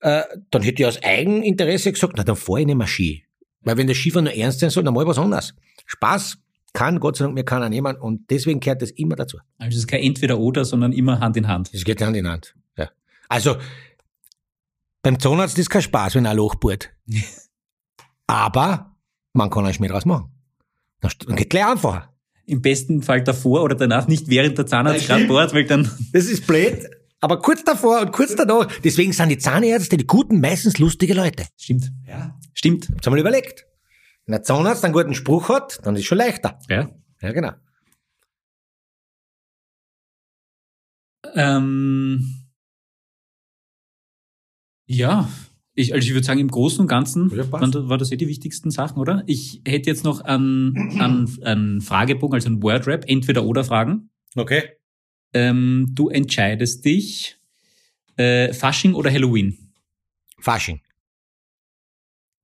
äh, 0.01 0.23
dann 0.51 0.63
hätte 0.63 0.83
ich 0.83 0.87
aus 0.87 1.03
Eigeninteresse 1.03 1.93
gesagt, 1.93 2.15
na, 2.17 2.23
dann 2.23 2.37
fahr 2.37 2.59
ich 2.59 2.67
nicht 2.67 2.77
mehr 2.77 2.87
Ski. 2.87 3.25
Weil 3.63 3.79
wenn 3.79 3.87
der 3.87 3.97
Skifahren 3.97 4.27
nur 4.27 4.35
ernst 4.35 4.61
sein 4.61 4.71
soll, 4.71 4.85
dann 4.85 4.95
mal 4.95 5.07
was 5.07 5.19
anderes. 5.19 5.55
Spaß 5.87 6.39
kann 6.73 7.01
Gott 7.01 7.17
sei 7.17 7.25
Dank 7.25 7.35
mir 7.35 7.45
keiner 7.45 7.71
nehmen 7.71 7.97
und 7.97 8.31
deswegen 8.31 8.61
gehört 8.61 8.83
das 8.83 8.91
immer 8.91 9.17
dazu. 9.17 9.39
Also 9.59 9.71
es 9.71 9.85
ist 9.85 9.87
kein 9.87 10.03
Entweder-Oder, 10.03 10.65
sondern 10.67 10.93
immer 10.93 11.21
Hand 11.21 11.37
in 11.39 11.49
Hand. 11.49 11.73
Das 11.73 11.85
geht 11.85 12.03
Hand 12.03 12.17
in 12.17 12.29
Hand. 12.29 12.55
Also, 13.29 13.57
beim 15.03 15.19
Zahnarzt 15.19 15.59
ist 15.59 15.71
kein 15.71 15.83
Spaß, 15.83 16.15
wenn 16.15 16.25
er 16.25 16.33
ein 16.33 16.37
Loch 16.37 16.57
bohrt. 16.57 16.91
Aber 18.27 18.97
man 19.33 19.51
kann 19.51 19.65
einen 19.65 19.75
Schmäh 19.75 19.89
draus 19.89 20.05
machen. 20.05 20.33
Dann 21.01 21.37
geht 21.37 21.51
gleich 21.51 21.67
einfacher. 21.67 22.13
Im 22.47 22.63
besten 22.63 23.03
Fall 23.03 23.23
davor 23.23 23.63
oder 23.63 23.75
danach, 23.75 24.09
nicht 24.09 24.29
während 24.29 24.57
der 24.59 24.67
Zahnarzt 24.67 25.07
gerade 25.07 25.27
bohrt, 25.27 25.53
weil 25.53 25.65
dann 25.65 25.91
Das 26.13 26.27
ist 26.27 26.47
blöd, 26.47 26.89
aber 27.21 27.41
kurz 27.41 27.65
davor 27.65 28.01
und 28.01 28.13
kurz 28.13 28.35
danach. 28.37 28.67
Deswegen 28.83 29.13
sind 29.13 29.29
die 29.29 29.39
Zahnärzte, 29.39 29.97
die 29.97 30.07
guten, 30.07 30.41
meistens 30.41 30.79
lustige 30.79 31.15
Leute. 31.15 31.47
stimmt. 31.57 31.91
Ja. 32.07 32.39
Stimmt. 32.55 32.89
Hab's 32.95 33.07
einmal 33.07 33.21
überlegt. 33.21 33.67
Wenn 34.25 34.33
der 34.33 34.43
Zahnarzt 34.43 34.85
einen 34.85 34.95
guten 34.95 35.15
Spruch 35.15 35.49
hat, 35.49 35.85
dann 35.85 35.95
ist 35.95 36.03
es 36.03 36.07
schon 36.07 36.19
leichter. 36.19 36.59
Ja. 36.69 36.91
Ja, 37.21 37.33
genau. 37.33 37.53
Ähm, 41.35 42.46
ja, 44.87 45.29
ich, 45.75 45.93
also 45.93 46.07
ich 46.07 46.15
würde 46.15 46.25
sagen, 46.27 46.41
im 46.41 46.49
Großen 46.49 46.81
und 46.81 46.87
Ganzen 46.89 47.31
Ja, 47.37 47.51
waren, 47.53 47.71
das- 47.71 47.89
war 47.89 47.99
das 47.99 48.11
eh 48.13 48.17
die 48.17 48.29
wichtigsten 48.29 48.71
Sachen, 48.71 48.99
oder? 48.99 49.23
Ich 49.27 49.61
hätte 49.67 49.91
jetzt 49.91 50.05
noch 50.05 50.21
einen, 50.23 50.75
einen, 51.01 51.43
einen 51.45 51.81
Fragebogen, 51.83 52.35
also 52.35 52.49
ein 52.49 52.63
Word-Rap, 52.63 53.05
entweder 53.07 53.45
oder 53.45 53.63
Fragen. 53.65 54.09
Okay. 54.35 54.63
Ähm, 55.35 55.89
du 55.93 56.09
entscheidest 56.09 56.85
dich, 56.85 57.37
äh, 58.17 58.55
Fasching 58.55 58.95
oder 58.95 59.11
Halloween? 59.13 59.73
Fasching. 60.39 60.81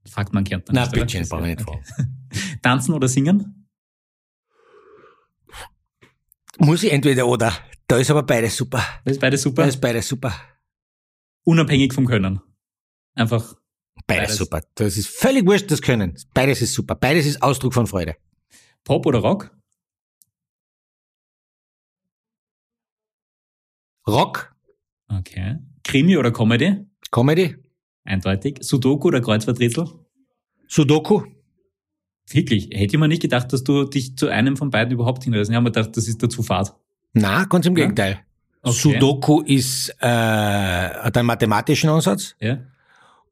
Fragt 0.04 0.34
man 0.34 0.44
Kärntner. 0.44 0.74
Na, 0.74 0.80
nicht, 0.82 0.92
bitte, 0.92 1.18
Das- 1.20 1.28
brauch 1.30 1.40
ich 1.40 1.56
nicht 1.56 1.66
okay. 1.66 1.80
Tanzen 2.62 2.92
oder 2.92 3.08
singen? 3.08 3.66
Muss 6.58 6.82
ich 6.82 6.92
entweder 6.92 7.26
oder. 7.26 7.52
Da 7.86 7.96
ist 7.98 8.10
aber 8.10 8.22
beides 8.24 8.56
super. 8.56 8.82
Das 9.04 9.12
ist 9.16 9.20
beides 9.20 9.42
super. 9.42 9.62
Da 9.62 9.68
ist 9.68 9.80
beides 9.80 10.06
super. 10.08 10.34
Unabhängig 11.44 11.92
vom 11.92 12.06
Können. 12.06 12.40
Einfach 13.14 13.54
Beides, 14.06 14.22
Beides. 14.24 14.36
super. 14.36 14.60
Das 14.74 14.96
ist 14.96 15.08
völlig 15.08 15.46
wurscht, 15.46 15.70
das 15.70 15.82
Können. 15.82 16.16
Beides 16.34 16.62
ist 16.62 16.74
super. 16.74 16.94
Beides 16.94 17.26
ist 17.26 17.42
Ausdruck 17.42 17.74
von 17.74 17.86
Freude. 17.86 18.16
Pop 18.84 19.06
oder 19.06 19.18
Rock? 19.20 19.50
Rock, 24.06 24.54
Okay. 25.08 25.58
Krimi 25.84 26.16
oder 26.16 26.32
Comedy? 26.32 26.86
Comedy, 27.10 27.56
Eindeutig. 28.04 28.58
Sudoku 28.62 29.08
oder 29.08 29.20
Kreuzworträtsel? 29.20 29.86
Sudoku. 30.66 31.22
Wirklich, 32.30 32.70
hätte 32.72 32.94
ich 32.94 32.98
mir 32.98 33.08
nicht 33.08 33.22
gedacht, 33.22 33.52
dass 33.52 33.62
du 33.62 33.84
dich 33.84 34.16
zu 34.16 34.28
einem 34.28 34.56
von 34.56 34.70
beiden 34.70 34.92
überhaupt 34.94 35.22
hinreißt. 35.24 35.50
Ich 35.50 35.54
habe 35.54 35.64
mir 35.64 35.70
gedacht, 35.72 35.96
das 35.96 36.08
ist 36.08 36.22
dazu 36.22 36.42
Fahrt. 36.42 36.74
Na, 37.12 37.44
ganz 37.44 37.66
im 37.66 37.76
Ja? 37.76 37.86
Okay. 38.64 38.74
Sudoku 38.76 39.40
ist, 39.40 39.90
äh, 40.00 40.06
hat 40.06 41.16
einen 41.16 41.26
mathematischen 41.26 41.90
Ansatz 41.90 42.36
Ja? 42.40 42.58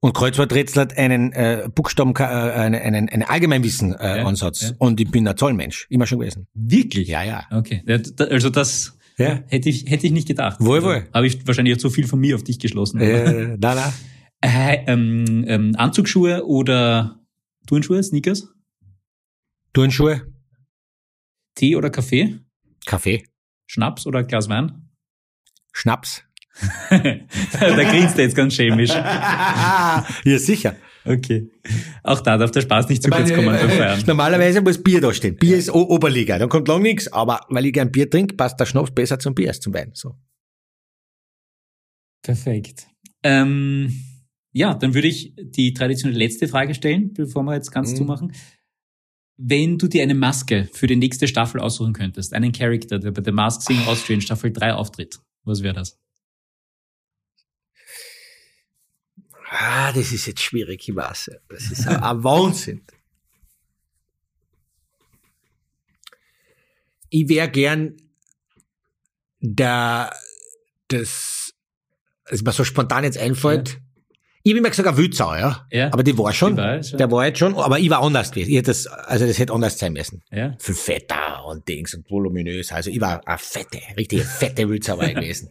und 0.00 0.12
Kreuzworträtsel 0.12 0.82
hat 0.82 0.98
einen 0.98 1.32
äh, 1.32 1.68
Buchstaben, 1.72 2.14
äh, 2.18 2.22
einen, 2.24 2.74
einen, 2.80 3.08
einen 3.08 3.22
Allgemeinwissen 3.22 3.94
äh, 3.94 4.18
Ja, 4.18 4.24
Ansatz. 4.26 4.62
ja. 4.62 4.70
Und 4.78 4.98
ich 5.00 5.08
bin 5.10 5.28
ein 5.28 5.36
Zollmensch, 5.36 5.86
immer 5.88 6.06
schon 6.06 6.18
gewesen. 6.18 6.46
Wirklich? 6.54 7.06
Ja, 7.08 7.22
ja. 7.22 7.44
Okay. 7.52 7.82
Da- 7.86 8.24
Also 8.24 8.50
das 8.50 8.98
Ja. 9.18 9.40
hätte 9.46 9.68
ich, 9.68 9.88
hätte 9.88 10.06
ich 10.06 10.12
nicht 10.12 10.26
gedacht. 10.26 10.58
Wohl, 10.60 10.82
wohl. 10.82 11.06
Habe 11.14 11.26
ich 11.28 11.46
wahrscheinlich 11.46 11.78
zu 11.78 11.90
viel 11.90 12.06
von 12.08 12.18
mir 12.18 12.34
auf 12.34 12.42
dich 12.42 12.58
geschlossen. 12.58 13.00
Äh, 13.00 13.56
na, 13.60 13.74
na. 13.74 13.92
Äh, 14.42 14.84
ähm, 14.86 15.44
ähm, 15.46 15.74
Anzugsschuhe 15.76 16.46
oder 16.46 17.20
Turnschuhe, 17.66 18.02
Sneakers? 18.02 18.48
Turnschuhe, 19.74 20.22
Tee 21.54 21.76
oder 21.76 21.90
Kaffee? 21.90 22.38
Kaffee, 22.86 23.24
Schnaps 23.66 24.06
oder 24.06 24.24
Glas 24.24 24.48
Wein? 24.48 24.79
Schnaps. 25.72 26.22
da 26.90 26.98
grinst 27.90 28.18
er 28.18 28.24
jetzt 28.24 28.36
ganz 28.36 28.54
schelmisch. 28.54 28.90
ja, 28.90 30.04
sicher. 30.24 30.76
Okay. 31.06 31.48
Auch 32.02 32.20
da 32.20 32.36
darf 32.36 32.50
der 32.50 32.60
Spaß 32.60 32.88
nicht 32.90 33.02
zu 33.02 33.08
kurz 33.10 33.30
kommen 33.32 33.46
beim 33.46 33.70
Feiern. 33.70 34.02
Normalerweise 34.06 34.60
muss 34.60 34.82
Bier 34.82 35.00
da 35.00 35.14
stehen. 35.14 35.36
Bier 35.36 35.56
ist 35.56 35.70
O- 35.70 35.88
Oberliga. 35.88 36.38
Dann 36.38 36.50
kommt 36.50 36.68
lang 36.68 36.82
nichts. 36.82 37.10
Aber 37.12 37.40
weil 37.48 37.64
ich 37.64 37.72
gern 37.72 37.90
Bier 37.90 38.10
trinke, 38.10 38.36
passt 38.36 38.60
der 38.60 38.66
Schnaps 38.66 38.90
besser 38.90 39.18
zum 39.18 39.34
Bier 39.34 39.48
als 39.48 39.60
zum 39.60 39.72
Wein. 39.72 39.92
So. 39.94 40.16
Perfekt. 42.22 42.86
Ähm, 43.22 43.94
ja, 44.52 44.74
dann 44.74 44.94
würde 44.94 45.08
ich 45.08 45.34
die 45.38 45.72
traditionelle 45.72 46.18
letzte 46.18 46.48
Frage 46.48 46.74
stellen, 46.74 47.12
bevor 47.14 47.42
wir 47.44 47.54
jetzt 47.54 47.70
ganz 47.72 47.92
Mhm. 47.92 47.96
zumachen. 47.96 48.32
Wenn 49.38 49.78
du 49.78 49.88
dir 49.88 50.02
eine 50.02 50.14
Maske 50.14 50.68
für 50.72 50.86
die 50.86 50.96
nächste 50.96 51.26
Staffel 51.26 51.60
aussuchen 51.60 51.94
könntest, 51.94 52.34
einen 52.34 52.52
Charakter, 52.52 52.98
der 52.98 53.10
bei 53.12 53.22
The 53.24 53.32
Mask 53.32 53.62
Singer 53.62 53.88
Austrian 53.88 54.20
Staffel 54.20 54.52
3 54.52 54.74
auftritt, 54.74 55.18
was 55.44 55.62
wäre 55.62 55.74
das? 55.74 55.98
Ah, 59.50 59.92
das 59.92 60.12
ist 60.12 60.26
jetzt 60.26 60.42
schwierig, 60.42 60.88
ich 60.88 60.94
weiß. 60.94 61.32
Das 61.48 61.70
ist 61.70 61.86
ein, 61.86 61.96
ein 62.02 62.22
Wahnsinn. 62.22 62.82
Ich 67.08 67.28
wäre 67.28 67.50
gern 67.50 67.96
der, 69.40 70.14
das, 70.86 71.52
was 72.30 72.42
mir 72.42 72.52
so 72.52 72.62
spontan 72.62 73.02
jetzt 73.02 73.18
einfällt. 73.18 73.80
Ich 74.42 74.52
habe 74.52 74.58
immer 74.60 74.70
gesagt, 74.70 74.88
ein 74.88 74.96
Wildsau, 74.96 75.34
ja. 75.34 75.66
Ja. 75.70 75.92
Aber 75.92 76.02
die 76.02 76.16
war 76.16 76.32
schon. 76.32 76.56
Die 76.56 76.62
war 76.62 76.82
schon. 76.82 76.96
Der 76.98 77.10
war 77.10 77.26
jetzt 77.26 77.38
schon, 77.38 77.54
aber 77.56 77.78
ich 77.78 77.90
war 77.90 78.02
anders 78.02 78.30
gewesen. 78.30 78.52
Ich 78.52 78.62
das, 78.62 78.86
also 78.86 79.26
das 79.26 79.38
hätte 79.38 79.52
anders 79.52 79.78
sein 79.78 79.92
müssen. 79.92 80.22
Ja? 80.30 80.54
Viel 80.58 80.74
fetter 80.74 81.44
und 81.46 81.68
Dings 81.68 81.92
und 81.94 82.10
voluminös. 82.10 82.72
Also 82.72 82.88
ich 82.90 83.00
war 83.02 83.20
eine 83.26 83.38
fette, 83.38 83.78
richtige 83.98 84.22
fette 84.22 84.66
Wildsauer 84.68 85.06
gewesen. 85.14 85.50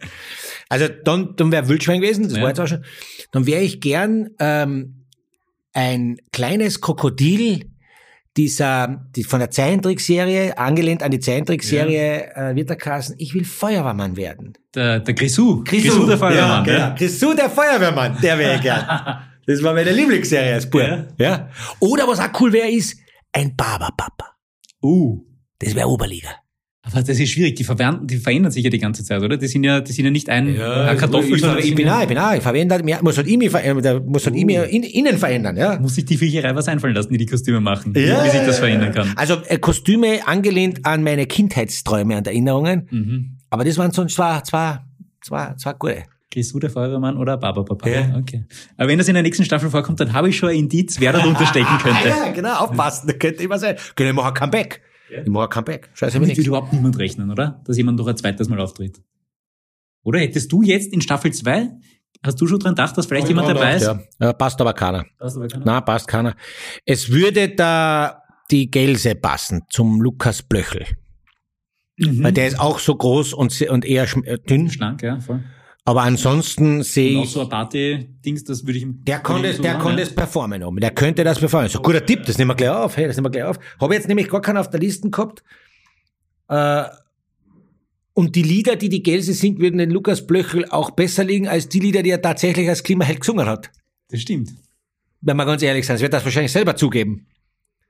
Also 0.69 0.87
dann, 0.87 1.35
dann 1.35 1.51
wäre 1.51 1.67
Wildschwein 1.69 2.01
gewesen, 2.01 2.23
das 2.23 2.33
Ja. 2.37 2.41
war 2.41 2.49
jetzt 2.49 2.59
auch 2.59 2.67
schon. 2.67 2.83
Dann 3.31 3.45
wäre 3.45 3.61
ich 3.61 3.79
gern 3.79 4.31
ähm, 4.39 5.05
ein 5.73 6.17
kleines 6.31 6.81
Krokodil 6.81 7.69
dieser, 8.38 9.05
die 9.15 9.23
von 9.23 9.39
der 9.39 9.51
Zeichentrickserie, 9.51 10.57
angelehnt 10.57 11.03
an 11.03 11.11
die 11.11 11.19
Zeichentrickserie, 11.19 12.32
äh, 12.36 12.55
wird 12.55 12.69
der 12.69 12.77
Kassen, 12.77 13.15
ich 13.17 13.34
will 13.34 13.43
Feuerwehrmann 13.43 14.15
werden. 14.15 14.53
Der, 14.73 14.99
der 14.99 15.13
Grisou. 15.13 15.63
der 16.05 16.17
Feuerwehrmann. 16.17 16.65
Ja, 16.65 16.71
Ja, 16.71 16.88
genau. 16.89 16.95
Grisou 16.97 17.34
der 17.34 17.49
Feuerwehrmann, 17.49 18.17
der 18.21 18.38
wäre 18.38 18.55
ich 18.55 18.61
gern. 18.61 18.86
Das 19.45 19.63
war 19.63 19.73
meine 19.73 19.91
Lieblingsserie 19.91 20.53
als 20.53 20.69
Bub. 20.69 20.82
Ja. 20.82 21.07
Ja. 21.17 21.49
Oder 21.80 22.07
was 22.07 22.19
auch 22.19 22.39
cool 22.39 22.53
wäre, 22.53 22.69
ist 22.69 22.99
ein 23.34 23.55
Barberpapa. 23.55 24.36
Uh. 24.84 25.25
Das 25.57 25.73
wäre 25.73 25.88
Oberliga. 25.88 26.30
Aber 26.91 27.01
das 27.03 27.19
ist 27.19 27.29
schwierig. 27.29 27.55
Die, 27.55 27.63
verwähren- 27.63 28.05
die 28.07 28.17
verändern 28.17 28.51
sich 28.51 28.63
ja 28.63 28.69
die 28.69 28.79
ganze 28.79 29.03
Zeit, 29.03 29.21
oder? 29.21 29.37
Die 29.37 29.47
sind 29.47 29.63
ja, 29.63 29.81
die 29.81 29.91
sind 29.91 30.05
ja 30.05 30.11
nicht 30.11 30.29
ein, 30.29 30.47
eine 30.59 30.95
Kartoffel, 30.97 31.35
ich, 31.35 31.43
ich, 31.43 31.65
ich 31.69 31.75
bin 31.75 31.89
auch, 31.89 32.01
ich 32.01 32.07
bin 32.07 32.17
auch, 32.17 32.33
ich 32.33 32.41
verwende 32.41 32.75
halt 32.75 32.85
mehr, 32.85 32.99
muss 33.03 33.17
halt 33.17 33.27
immer, 33.27 33.49
ver- 33.49 33.99
muss 34.01 34.25
halt 34.25 34.35
immer 34.35 34.65
in, 34.65 34.83
innen 34.83 35.17
verändern, 35.17 35.57
ja. 35.57 35.79
muss 35.79 35.95
sich 35.95 36.05
die 36.05 36.17
Viecherei 36.19 36.55
was 36.55 36.67
einfallen 36.67 36.95
lassen, 36.95 37.11
die 37.11 37.17
die 37.17 37.25
Kostüme 37.25 37.59
machen, 37.61 37.93
wie 37.95 38.05
sich 38.05 38.41
das 38.45 38.59
verändern 38.59 38.91
kann. 38.93 39.13
Also 39.15 39.37
äh, 39.47 39.57
Kostüme 39.59 40.27
angelehnt 40.27 40.85
an 40.85 41.03
meine 41.03 41.25
Kindheitsträume 41.25 42.17
und 42.17 42.27
Erinnerungen, 42.27 42.87
Mhm. 42.91 43.37
aber 43.49 43.63
das 43.65 43.77
waren 43.77 43.91
sonst 43.91 44.15
zwei, 44.15 44.41
zwei, 44.41 44.79
zwei, 45.21 45.53
zwei 45.57 45.73
gute. 45.73 46.03
Grisou, 46.31 46.59
der 46.59 46.69
Feuerwehrmann 46.69 47.17
oder 47.17 47.37
Barberpapa. 47.37 47.89
Ja. 47.89 48.15
Okay. 48.19 48.45
Aber 48.77 48.87
wenn 48.87 48.99
das 48.99 49.07
in 49.07 49.15
der 49.15 49.23
nächsten 49.23 49.43
Staffel 49.45 49.69
vorkommt, 49.71 49.99
dann 49.99 50.13
habe 50.13 50.29
ich 50.29 50.37
schon 50.37 50.49
ein 50.49 50.57
Indiz, 50.57 50.99
wer 50.99 51.11
da 51.11 51.19
drunter 51.21 51.45
stecken 51.47 51.75
könnte. 51.81 52.07
Ja, 52.07 52.31
genau, 52.31 52.53
aufpassen, 52.65 53.07
das 53.07 53.17
könnte 53.17 53.41
immer 53.43 53.57
sein. 53.57 53.75
Können 53.95 54.09
wir 54.09 54.13
machen 54.13 54.27
ein 54.29 54.33
Comeback. 54.35 54.81
Ich 55.12 55.28
mache 55.28 55.45
ein 55.45 55.49
Comeback. 55.49 55.89
Scheiße, 55.93 56.14
Damit 56.14 56.30
wird 56.30 56.38
nichts. 56.38 56.47
überhaupt 56.47 56.74
niemand 56.74 56.97
rechnen, 56.97 57.32
oder? 57.32 57.62
Dass 57.66 57.78
jemand 57.78 57.97
noch 57.97 58.07
ein 58.07 58.18
zweites 58.18 58.49
Mal 58.49 58.60
auftritt. 58.60 59.01
Oder 60.03 60.20
hättest 60.20 60.51
du 60.51 60.62
jetzt 60.62 60.93
in 60.93 61.01
Staffel 61.01 61.32
2, 61.34 61.70
hast 62.24 62.39
du 62.39 62.47
schon 62.47 62.60
dran 62.60 62.72
gedacht, 62.74 62.97
dass 62.97 63.05
vielleicht 63.05 63.28
jemand 63.28 63.49
dabei 63.49 63.76
ist? 63.76 63.84
Ja, 63.84 63.99
ja, 64.20 64.34
passt 64.34 64.60
aber 64.62 64.74
keiner. 64.74 65.05
Das 65.18 65.36
aber 65.36 65.47
keiner. 65.47 65.66
Na, 65.66 65.82
passt 65.82 66.07
keiner. 66.07 66.36
Es 66.86 67.10
würde 67.10 67.49
da 67.49 68.24
die 68.51 68.72
Gelse 68.72 69.16
passen 69.16 69.64
zum 69.70 70.01
Lukas 70.01 70.41
Blöchel. 70.41 70.86
Mhm. 71.97 72.24
Weil 72.24 72.32
der 72.32 72.47
ist 72.47 72.60
auch 72.60 72.80
so 72.80 72.95
groß 72.95 73.34
und, 73.34 73.62
und 73.70 73.86
eher 73.86 74.05
dünn. 74.49 74.70
Schlank, 74.70 75.03
ja, 75.03 75.20
voll. 75.20 75.43
Aber 75.89 76.03
ansonsten 76.03 76.83
sehe 76.83 77.15
Und 77.15 77.21
auch 77.21 77.23
ich. 77.23 77.31
so 77.31 77.41
ein 77.41 77.49
Party-Dings, 77.49 78.43
das 78.43 78.63
würde 78.63 78.77
ich 78.77 78.83
ihm. 78.83 79.03
Der 79.05 79.23
ich 79.25 79.41
das, 79.41 79.55
so 79.57 79.63
der 79.63 79.73
machen, 79.73 79.89
ja. 79.93 79.97
das 79.97 80.13
performen 80.13 80.63
oben. 80.63 80.79
Der 80.79 80.91
könnte 80.91 81.23
das 81.23 81.39
performen. 81.39 81.67
So, 81.67 81.81
guter 81.81 82.05
Tipp, 82.05 82.27
das 82.27 82.37
nehmen 82.37 82.51
wir 82.51 82.55
gleich 82.55 82.69
auf. 82.69 82.95
Hey, 82.95 83.07
das 83.07 83.15
nehmen 83.15 83.25
wir 83.25 83.31
gleich 83.31 83.45
auf. 83.45 83.57
Habe 83.81 83.95
jetzt 83.95 84.07
nämlich 84.07 84.29
gar 84.29 84.39
keinen 84.39 84.57
auf 84.57 84.69
der 84.69 84.79
Liste 84.79 85.09
gehabt. 85.09 85.43
Äh, 86.47 86.83
und 88.13 88.35
die 88.35 88.43
Lieder, 88.43 88.75
die 88.75 88.89
die 88.89 89.01
Gelse 89.01 89.33
singt, 89.33 89.59
würden 89.59 89.79
den 89.79 89.89
Lukas 89.89 90.27
Blöchel 90.27 90.65
auch 90.69 90.91
besser 90.91 91.23
liegen 91.23 91.47
als 91.47 91.69
die 91.69 91.79
Lieder, 91.79 92.03
die 92.03 92.11
er 92.11 92.21
tatsächlich 92.21 92.69
als 92.69 92.83
Klimaheld 92.83 93.21
gesungen 93.21 93.47
hat. 93.47 93.71
Das 94.09 94.21
stimmt. 94.21 94.51
Wenn 95.21 95.37
wir 95.37 95.45
ganz 95.47 95.63
ehrlich 95.63 95.87
sind. 95.87 95.95
Das 95.95 96.01
wird 96.03 96.13
das 96.13 96.23
wahrscheinlich 96.23 96.51
selber 96.51 96.75
zugeben. 96.75 97.25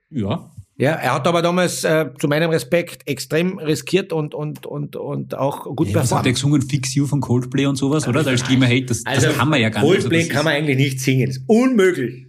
Ja. 0.08 0.50
Ja, 0.80 0.92
er 0.92 1.12
hat 1.12 1.26
aber 1.26 1.42
damals 1.42 1.84
äh, 1.84 2.06
zu 2.18 2.26
meinem 2.26 2.48
Respekt 2.48 3.06
extrem 3.06 3.58
riskiert 3.58 4.14
und, 4.14 4.34
und, 4.34 4.64
und, 4.64 4.96
und 4.96 5.34
auch 5.34 5.64
gut 5.76 5.88
ja 5.88 5.96
was 5.96 6.10
hat 6.10 6.24
der 6.24 6.32
performt. 6.32 6.58
gesungen? 6.58 6.62
Fix 6.62 6.94
You 6.94 7.06
von 7.06 7.20
Coldplay 7.20 7.66
und 7.66 7.76
sowas, 7.76 8.08
oder? 8.08 8.26
Als 8.26 8.42
Klimahate, 8.42 8.86
das, 8.86 9.04
das 9.04 9.36
kann 9.36 9.50
man 9.50 9.60
ja 9.60 9.68
gar 9.68 9.82
nicht. 9.82 9.90
Also 9.90 10.00
Coldplay 10.08 10.22
Also 10.22 10.32
kann 10.32 10.44
man 10.46 10.54
eigentlich 10.54 10.78
nicht 10.78 11.00
singen. 11.00 11.26
Das 11.26 11.36
ist 11.36 11.44
unmöglich. 11.46 12.26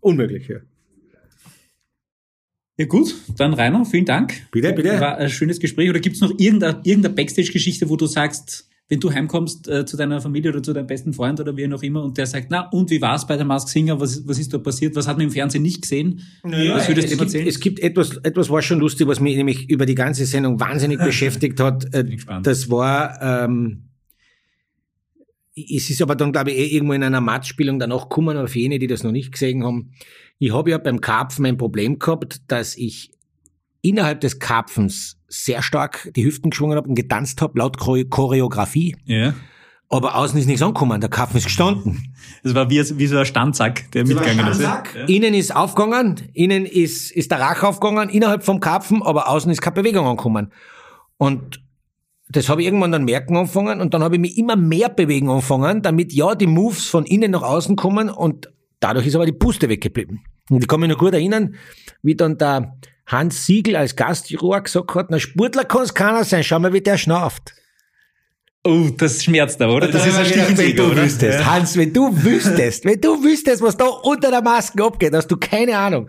Unmöglich, 0.00 0.48
ja. 0.48 0.56
Ja 2.78 2.86
gut, 2.86 3.14
dann 3.36 3.54
Rainer, 3.54 3.84
vielen 3.84 4.06
Dank. 4.06 4.50
Bitte, 4.50 4.72
bitte. 4.72 4.98
War 4.98 5.18
ein 5.18 5.30
schönes 5.30 5.60
Gespräch. 5.60 5.88
Oder 5.88 6.00
gibt's 6.00 6.20
noch 6.20 6.32
irgendeine, 6.38 6.80
irgendeine 6.82 7.14
Backstage-Geschichte, 7.14 7.88
wo 7.88 7.94
du 7.96 8.06
sagst, 8.06 8.68
wenn 8.92 9.00
du 9.00 9.10
heimkommst 9.10 9.68
äh, 9.68 9.86
zu 9.86 9.96
deiner 9.96 10.20
Familie 10.20 10.50
oder 10.50 10.62
zu 10.62 10.74
deinem 10.74 10.86
besten 10.86 11.14
Freund 11.14 11.40
oder 11.40 11.56
wie 11.56 11.66
auch 11.72 11.82
immer 11.82 12.02
und 12.02 12.18
der 12.18 12.26
sagt, 12.26 12.48
na 12.50 12.68
und 12.68 12.90
wie 12.90 13.00
war's 13.00 13.26
bei 13.26 13.38
der 13.38 13.46
Mask 13.46 13.70
Singer? 13.70 13.98
Was, 13.98 14.16
ist- 14.16 14.28
was 14.28 14.38
ist 14.38 14.52
da 14.52 14.58
passiert? 14.58 14.94
Was 14.96 15.08
hat 15.08 15.16
man 15.16 15.28
im 15.28 15.32
Fernsehen 15.32 15.62
nicht 15.62 15.80
gesehen? 15.80 16.20
was 16.42 16.88
würdest 16.88 16.90
du 16.90 16.92
es, 16.98 17.04
ihm 17.04 17.08
gibt, 17.08 17.20
erzählen? 17.22 17.46
es 17.48 17.58
gibt 17.60 17.80
etwas, 17.80 18.18
etwas 18.18 18.50
war 18.50 18.60
schon 18.60 18.80
lustig, 18.80 19.06
was 19.06 19.18
mich 19.18 19.34
nämlich 19.34 19.70
über 19.70 19.86
die 19.86 19.94
ganze 19.94 20.26
Sendung 20.26 20.60
wahnsinnig 20.60 20.98
beschäftigt 21.02 21.58
hat. 21.58 21.86
Äh. 21.94 22.04
Das 22.42 22.68
war, 22.68 23.18
ähm, 23.46 23.84
es 25.56 25.88
ist 25.88 26.02
aber 26.02 26.14
dann, 26.14 26.30
glaube 26.30 26.50
ich, 26.50 26.58
eh 26.58 26.66
irgendwo 26.76 26.92
in 26.92 27.02
einer 27.02 27.22
Matchspielung 27.22 27.78
danach 27.78 28.10
gekommen, 28.10 28.36
aber 28.36 28.48
für 28.48 28.58
jene, 28.58 28.78
die 28.78 28.88
das 28.88 29.04
noch 29.04 29.12
nicht 29.12 29.32
gesehen 29.32 29.64
haben. 29.64 29.92
Ich 30.38 30.52
habe 30.52 30.68
ja 30.70 30.76
beim 30.76 31.00
Karpfen 31.00 31.46
ein 31.46 31.56
Problem 31.56 31.98
gehabt, 31.98 32.42
dass 32.48 32.76
ich 32.76 33.11
innerhalb 33.82 34.20
des 34.20 34.38
Karpfens 34.38 35.18
sehr 35.28 35.62
stark 35.62 36.10
die 36.16 36.24
Hüften 36.24 36.50
geschwungen 36.50 36.76
habe 36.76 36.88
und 36.88 36.94
getanzt 36.94 37.42
habe, 37.42 37.58
laut 37.58 37.78
Chore- 37.78 38.08
Choreografie. 38.08 38.96
ja. 39.04 39.34
Aber 39.88 40.14
außen 40.16 40.38
ist 40.38 40.46
nichts 40.46 40.62
angekommen, 40.62 41.02
der 41.02 41.10
Karpfen 41.10 41.36
ist 41.36 41.44
gestanden. 41.44 42.14
Das 42.42 42.54
war 42.54 42.70
wie, 42.70 42.78
wie 42.96 43.06
so 43.06 43.18
ein 43.18 43.26
Standsack, 43.26 43.92
der 43.92 44.06
mitgegangen 44.06 44.46
ist. 44.46 44.62
Ja. 44.62 44.82
Innen 45.06 45.34
ist 45.34 45.54
aufgegangen, 45.54 46.30
innen 46.32 46.64
ist, 46.64 47.10
ist 47.10 47.30
der 47.30 47.40
Rach 47.40 47.62
aufgegangen, 47.62 48.08
innerhalb 48.08 48.42
vom 48.42 48.58
Karpfen, 48.58 49.02
aber 49.02 49.28
außen 49.28 49.52
ist 49.52 49.60
keine 49.60 49.74
Bewegung 49.74 50.06
angekommen. 50.06 50.50
Und 51.18 51.62
das 52.30 52.48
habe 52.48 52.62
ich 52.62 52.68
irgendwann 52.68 52.90
dann 52.90 53.04
merken 53.04 53.36
angefangen 53.36 53.82
und 53.82 53.92
dann 53.92 54.02
habe 54.02 54.14
ich 54.14 54.20
mich 54.22 54.38
immer 54.38 54.56
mehr 54.56 54.88
bewegen 54.88 55.28
angefangen, 55.28 55.82
damit 55.82 56.14
ja 56.14 56.34
die 56.34 56.46
Moves 56.46 56.86
von 56.86 57.04
innen 57.04 57.32
nach 57.32 57.42
außen 57.42 57.76
kommen 57.76 58.08
und 58.08 58.50
dadurch 58.80 59.06
ist 59.06 59.14
aber 59.14 59.26
die 59.26 59.32
Puste 59.32 59.68
weggeblieben. 59.68 60.20
Und 60.48 60.62
ich 60.62 60.68
kann 60.68 60.80
mich 60.80 60.88
noch 60.88 60.96
gut 60.96 61.12
erinnern, 61.12 61.54
wie 62.00 62.14
dann 62.14 62.38
der 62.38 62.78
Hans 63.06 63.46
Siegel 63.46 63.76
als 63.76 63.96
Gastjuror 63.96 64.62
gesagt 64.62 64.94
hat, 64.94 65.10
na 65.10 65.18
Sportler 65.18 65.64
kann 65.64 65.82
es 65.82 65.94
keiner 65.94 66.24
sein, 66.24 66.44
schau 66.44 66.58
mal, 66.58 66.72
wie 66.72 66.80
der 66.80 66.98
schnauft. 66.98 67.54
Oh, 68.64 68.88
das 68.96 69.24
schmerzt 69.24 69.60
aber, 69.60 69.74
oder? 69.74 69.88
Das 69.88 70.06
ist 70.06 70.16
ein 70.16 70.24
Stich 70.24 70.56
wenn 70.56 70.76
du 70.76 70.84
oder? 70.84 71.04
wüsstest, 71.04 71.44
Hans, 71.44 71.76
wenn 71.76 71.92
du 71.92 72.10
wüsstest, 72.22 72.84
wenn 72.84 73.00
du 73.00 73.22
wüsstest, 73.22 73.60
was 73.60 73.76
da 73.76 73.86
unter 73.86 74.30
der 74.30 74.42
Maske 74.42 74.84
abgeht, 74.84 75.12
hast 75.14 75.26
du 75.28 75.36
keine 75.36 75.76
Ahnung. 75.76 76.08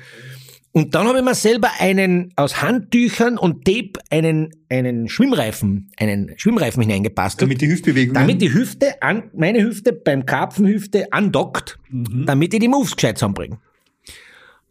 Und 0.76 0.96
dann 0.96 1.08
habe 1.08 1.20
ich 1.20 1.24
mir 1.24 1.36
selber 1.36 1.70
einen 1.80 2.34
aus 2.36 2.62
Handtüchern 2.62 3.38
und 3.38 3.64
Tape 3.64 3.94
einen, 4.10 4.50
einen 4.70 5.08
Schwimmreifen, 5.08 5.91
einen 5.98 6.34
Schwimmreifen 6.36 6.82
hineingepasst. 6.82 7.41
Damit 7.41 7.62
die 7.62 7.70
Hüftbewegung. 7.70 8.16
damit 8.16 8.41
die 8.41 8.52
Hüfte 8.52 9.02
an, 9.02 9.30
meine 9.36 9.64
Hüfte 9.64 9.94
beim 9.94 10.26
Karpfenhüfte 10.26 11.14
andockt, 11.14 11.78
damit 11.91 12.56
ich 12.56 12.60
die 12.60 12.68
Moves 12.68 12.96
gescheit 12.96 13.20
zusammenbringe. 13.20 13.60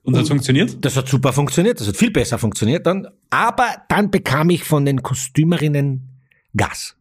Und 0.05 0.17
hat 0.17 0.27
funktioniert? 0.27 0.85
Das 0.85 0.97
hat 0.97 1.09
super 1.09 1.33
funktioniert, 1.33 1.81
das 1.81 1.87
hat 1.89 1.97
viel 1.97 2.11
besser 2.11 2.39
funktioniert 2.39 2.87
dann. 2.87 3.07
Aber 3.31 3.69
dann 3.89 4.11
bekam 4.11 4.51
ich 4.51 4.65
von 4.65 4.85
den 4.85 5.03
Kostümerinnen 5.03 6.09
Gas. 6.57 6.97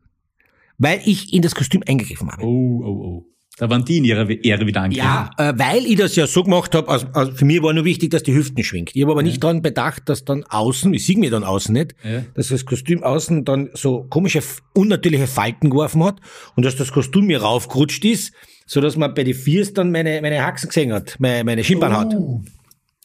Weil 0.78 1.02
ich 1.06 1.34
in 1.34 1.42
das 1.42 1.56
Kostüm 1.56 1.84
eingegriffen 1.88 2.32
habe. 2.32 2.44
Oh, 2.44 2.82
oh, 2.84 2.88
oh. 2.88 3.26
Da 3.58 3.70
waren 3.70 3.86
die 3.86 3.98
in 3.98 4.06
ihrer 4.06 4.28
Ehre 4.30 4.66
wieder 4.66 4.82
angegriffen. 4.82 5.08
Ja, 5.08 5.30
äh, 5.38 5.54
weil 5.56 5.86
ich 5.86 5.96
das 5.98 6.16
ja 6.16 6.26
so 6.26 6.42
gemacht 6.44 6.74
habe, 6.74 6.88
also, 6.90 7.06
also 7.14 7.32
für 7.34 7.46
mich 7.46 7.62
war 7.62 7.74
nur 7.74 7.86
wichtig, 7.86 8.10
dass 8.10 8.24
die 8.24 8.34
Hüften 8.34 8.64
schwingt. 8.64 8.96
Ich 8.96 9.02
habe 9.04 9.12
aber 9.12 9.22
nicht 9.22 9.44
daran 9.44 9.62
bedacht, 9.62 10.10
dass 10.10 10.26
dann 10.26 10.44
außen, 10.46 10.92
ich 10.94 11.06
sehe 11.06 11.18
mir 11.18 11.30
dann 11.30 11.44
außen 11.44 11.74
nicht, 11.74 11.94
Ja. 12.04 12.24
dass 12.34 12.48
das 12.48 12.66
Kostüm 12.66 13.04
außen 13.04 13.46
dann 13.46 13.70
so 13.74 14.06
komische, 14.10 14.42
unnatürliche 14.74 15.28
Falten 15.28 15.70
geworfen 15.70 16.04
hat 16.04 16.20
und 16.56 16.66
dass 16.66 16.76
das 16.76 16.92
Kostüm 16.92 17.28
mir 17.28 17.42
raufgerutscht 17.42 18.04
ist, 18.06 18.34
so 18.66 18.80
dass 18.82 18.96
man 18.96 19.14
bei 19.14 19.24
den 19.24 19.36
Viers 19.36 19.74
dann 19.74 19.92
meine, 19.92 20.22
meine 20.22 20.44
Haxen 20.44 20.70
gesehen 20.70 20.94
hat, 20.94 21.18
meine, 21.20 21.44
meine 21.44 21.64
Schienbeinhaut. 21.64 22.16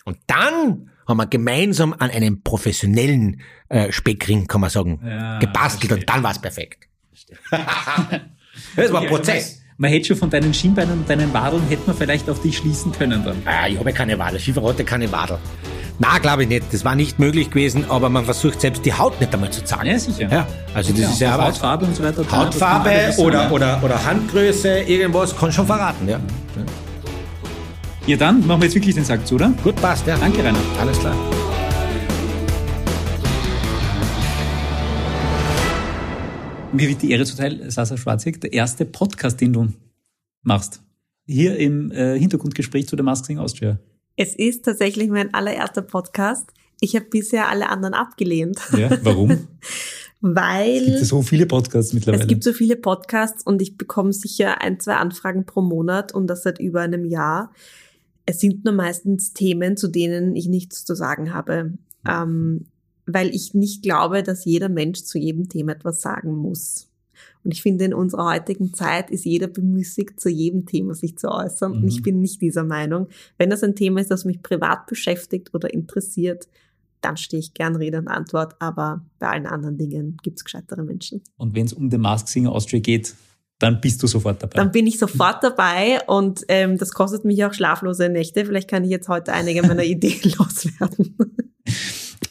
Und 0.06 0.18
dann 0.28 0.90
haben 1.06 1.16
wir 1.18 1.26
gemeinsam 1.26 1.92
an 1.92 2.10
einem 2.10 2.42
professionellen 2.42 3.40
äh, 3.68 3.92
Speckring, 3.92 4.46
kann 4.46 4.60
man 4.60 4.70
sagen, 4.70 5.00
Ja, 5.04 5.38
gebastelt 5.38 5.92
und 5.92 6.08
dann 6.08 6.22
war 6.22 6.30
es 6.30 6.38
perfekt. 6.38 6.88
das 7.50 8.92
war 8.92 9.02
ein 9.02 9.08
Prozess. 9.08 9.60
Man 9.78 9.90
hätte 9.90 10.06
schon 10.06 10.16
von 10.16 10.30
deinen 10.30 10.54
Schienbeinen 10.54 11.00
und 11.00 11.10
deinen 11.10 11.34
Wadeln 11.34 11.62
hätte 11.68 11.82
man 11.86 11.96
vielleicht 11.96 12.30
auf 12.30 12.40
dich 12.40 12.56
schließen 12.56 12.92
können 12.92 13.22
dann. 13.24 13.42
Ah, 13.44 13.68
ich 13.68 13.78
habe 13.78 13.92
keine 13.92 14.18
Wadel. 14.18 14.40
Schiefer 14.40 14.62
hatte 14.62 14.84
keine 14.84 15.10
Wadel. 15.12 15.38
Na, 15.98 16.18
glaube 16.18 16.44
ich 16.44 16.48
nicht. 16.48 16.72
Das 16.72 16.84
war 16.84 16.94
nicht 16.94 17.18
möglich 17.18 17.50
gewesen, 17.50 17.84
aber 17.90 18.08
man 18.08 18.24
versucht 18.24 18.60
selbst 18.60 18.84
die 18.86 18.94
Haut 18.94 19.20
nicht 19.20 19.34
einmal 19.34 19.50
zu 19.50 19.64
zeigen. 19.64 19.86
Ja, 19.86 19.98
sicher. 19.98 20.30
Ja, 20.30 20.46
also 20.72 20.92
das 20.92 21.12
ist 21.12 21.20
ja 21.20 21.30
auch 21.30 21.34
aber 21.34 21.44
Hautfarbe 21.48 21.86
und 21.86 21.96
so 21.96 22.02
weiter. 22.02 22.30
Hautfarbe 22.30 23.14
oder, 23.18 23.52
oder, 23.52 23.82
oder 23.82 24.04
Handgröße, 24.04 24.80
irgendwas 24.80 25.36
kann 25.36 25.52
schon 25.52 25.66
verraten, 25.66 26.08
ja. 26.08 26.18
Ja, 26.18 26.62
dann 28.14 28.46
machen 28.46 28.60
wir 28.60 28.66
jetzt 28.66 28.76
wirklich 28.76 28.94
den 28.94 29.04
Sack 29.04 29.26
zu, 29.26 29.34
oder? 29.34 29.52
Gut, 29.64 29.74
passt, 29.76 30.06
ja. 30.06 30.16
Danke, 30.16 30.44
Rainer. 30.44 30.60
Alles 30.78 30.96
klar. 31.00 31.16
Mir 36.72 36.88
wird 36.88 37.02
die 37.02 37.10
Ehre 37.10 37.24
zuteil, 37.24 37.68
Sasa 37.70 37.96
Schwarzig, 37.96 38.40
der 38.40 38.52
erste 38.52 38.84
Podcast, 38.84 39.40
den 39.40 39.52
du 39.52 39.68
machst. 40.42 40.82
Hier 41.26 41.56
im 41.56 41.90
äh, 41.90 42.16
Hintergrundgespräch 42.18 42.86
zu 42.86 42.94
der 42.94 43.04
Mask 43.04 43.24
Sing 43.24 43.38
Austria. 43.38 43.80
Es 44.14 44.36
ist 44.36 44.64
tatsächlich 44.64 45.08
mein 45.08 45.34
allererster 45.34 45.82
Podcast. 45.82 46.50
Ich 46.80 46.94
habe 46.94 47.06
bisher 47.06 47.48
alle 47.48 47.70
anderen 47.70 47.94
abgelehnt, 47.94 48.60
Ja, 48.76 48.90
warum? 49.02 49.30
Gibt 49.30 49.48
weil 50.20 50.82
es 50.94 51.08
so 51.08 51.22
viele 51.22 51.46
Podcasts 51.46 51.92
mittlerweile? 51.92 52.22
es 52.22 52.28
gibt 52.28 52.44
so 52.44 52.52
viele 52.52 52.76
Podcasts 52.76 53.42
und 53.44 53.60
ich 53.62 53.76
bekomme 53.76 54.12
sicher 54.12 54.60
ein, 54.60 54.78
zwei 54.78 54.94
Anfragen 54.94 55.44
pro 55.44 55.62
Monat 55.62 56.12
und 56.12 56.28
das 56.28 56.44
seit 56.44 56.60
über 56.60 56.82
einem 56.82 57.04
Jahr. 57.04 57.52
Es 58.26 58.40
sind 58.40 58.64
nur 58.64 58.74
meistens 58.74 59.32
Themen, 59.32 59.76
zu 59.76 59.88
denen 59.88 60.34
ich 60.36 60.48
nichts 60.48 60.84
zu 60.84 60.94
sagen 60.94 61.32
habe, 61.32 61.74
ähm, 62.06 62.66
weil 63.06 63.34
ich 63.34 63.54
nicht 63.54 63.82
glaube, 63.82 64.22
dass 64.22 64.44
jeder 64.44 64.68
Mensch 64.68 65.02
zu 65.04 65.18
jedem 65.18 65.48
Thema 65.48 65.72
etwas 65.72 66.00
sagen 66.02 66.36
muss. 66.36 66.88
Und 67.44 67.52
ich 67.52 67.62
finde, 67.62 67.84
in 67.84 67.94
unserer 67.94 68.26
heutigen 68.32 68.74
Zeit 68.74 69.10
ist 69.10 69.24
jeder 69.24 69.46
bemüßigt, 69.46 70.18
zu 70.18 70.28
jedem 70.28 70.66
Thema 70.66 70.94
sich 70.94 71.16
zu 71.16 71.28
äußern. 71.28 71.72
Und 71.72 71.82
Mhm. 71.82 71.88
ich 71.88 72.02
bin 72.02 72.20
nicht 72.20 72.40
dieser 72.42 72.64
Meinung. 72.64 73.06
Wenn 73.38 73.50
das 73.50 73.62
ein 73.62 73.76
Thema 73.76 74.00
ist, 74.00 74.10
das 74.10 74.24
mich 74.24 74.42
privat 74.42 74.86
beschäftigt 74.86 75.54
oder 75.54 75.72
interessiert, 75.72 76.48
dann 77.00 77.16
stehe 77.16 77.38
ich 77.38 77.54
gern 77.54 77.76
Rede 77.76 77.98
und 77.98 78.08
Antwort. 78.08 78.56
Aber 78.58 79.04
bei 79.20 79.28
allen 79.28 79.46
anderen 79.46 79.78
Dingen 79.78 80.16
gibt's 80.24 80.42
gescheitere 80.42 80.82
Menschen. 80.82 81.22
Und 81.36 81.54
wenn 81.54 81.66
es 81.66 81.72
um 81.72 81.88
den 81.88 82.00
Mask 82.00 82.26
Singer 82.26 82.50
Austria 82.50 82.80
geht, 82.80 83.14
dann 83.58 83.80
bist 83.80 84.02
du 84.02 84.06
sofort 84.06 84.42
dabei. 84.42 84.56
Dann 84.56 84.70
bin 84.70 84.86
ich 84.86 84.98
sofort 84.98 85.42
dabei 85.42 86.00
und 86.06 86.44
ähm, 86.48 86.76
das 86.76 86.92
kostet 86.92 87.24
mich 87.24 87.44
auch 87.44 87.54
schlaflose 87.54 88.08
Nächte. 88.08 88.44
Vielleicht 88.44 88.68
kann 88.68 88.84
ich 88.84 88.90
jetzt 88.90 89.08
heute 89.08 89.32
einige 89.32 89.62
meiner 89.62 89.84
Ideen 89.84 90.32
loswerden. 90.38 91.16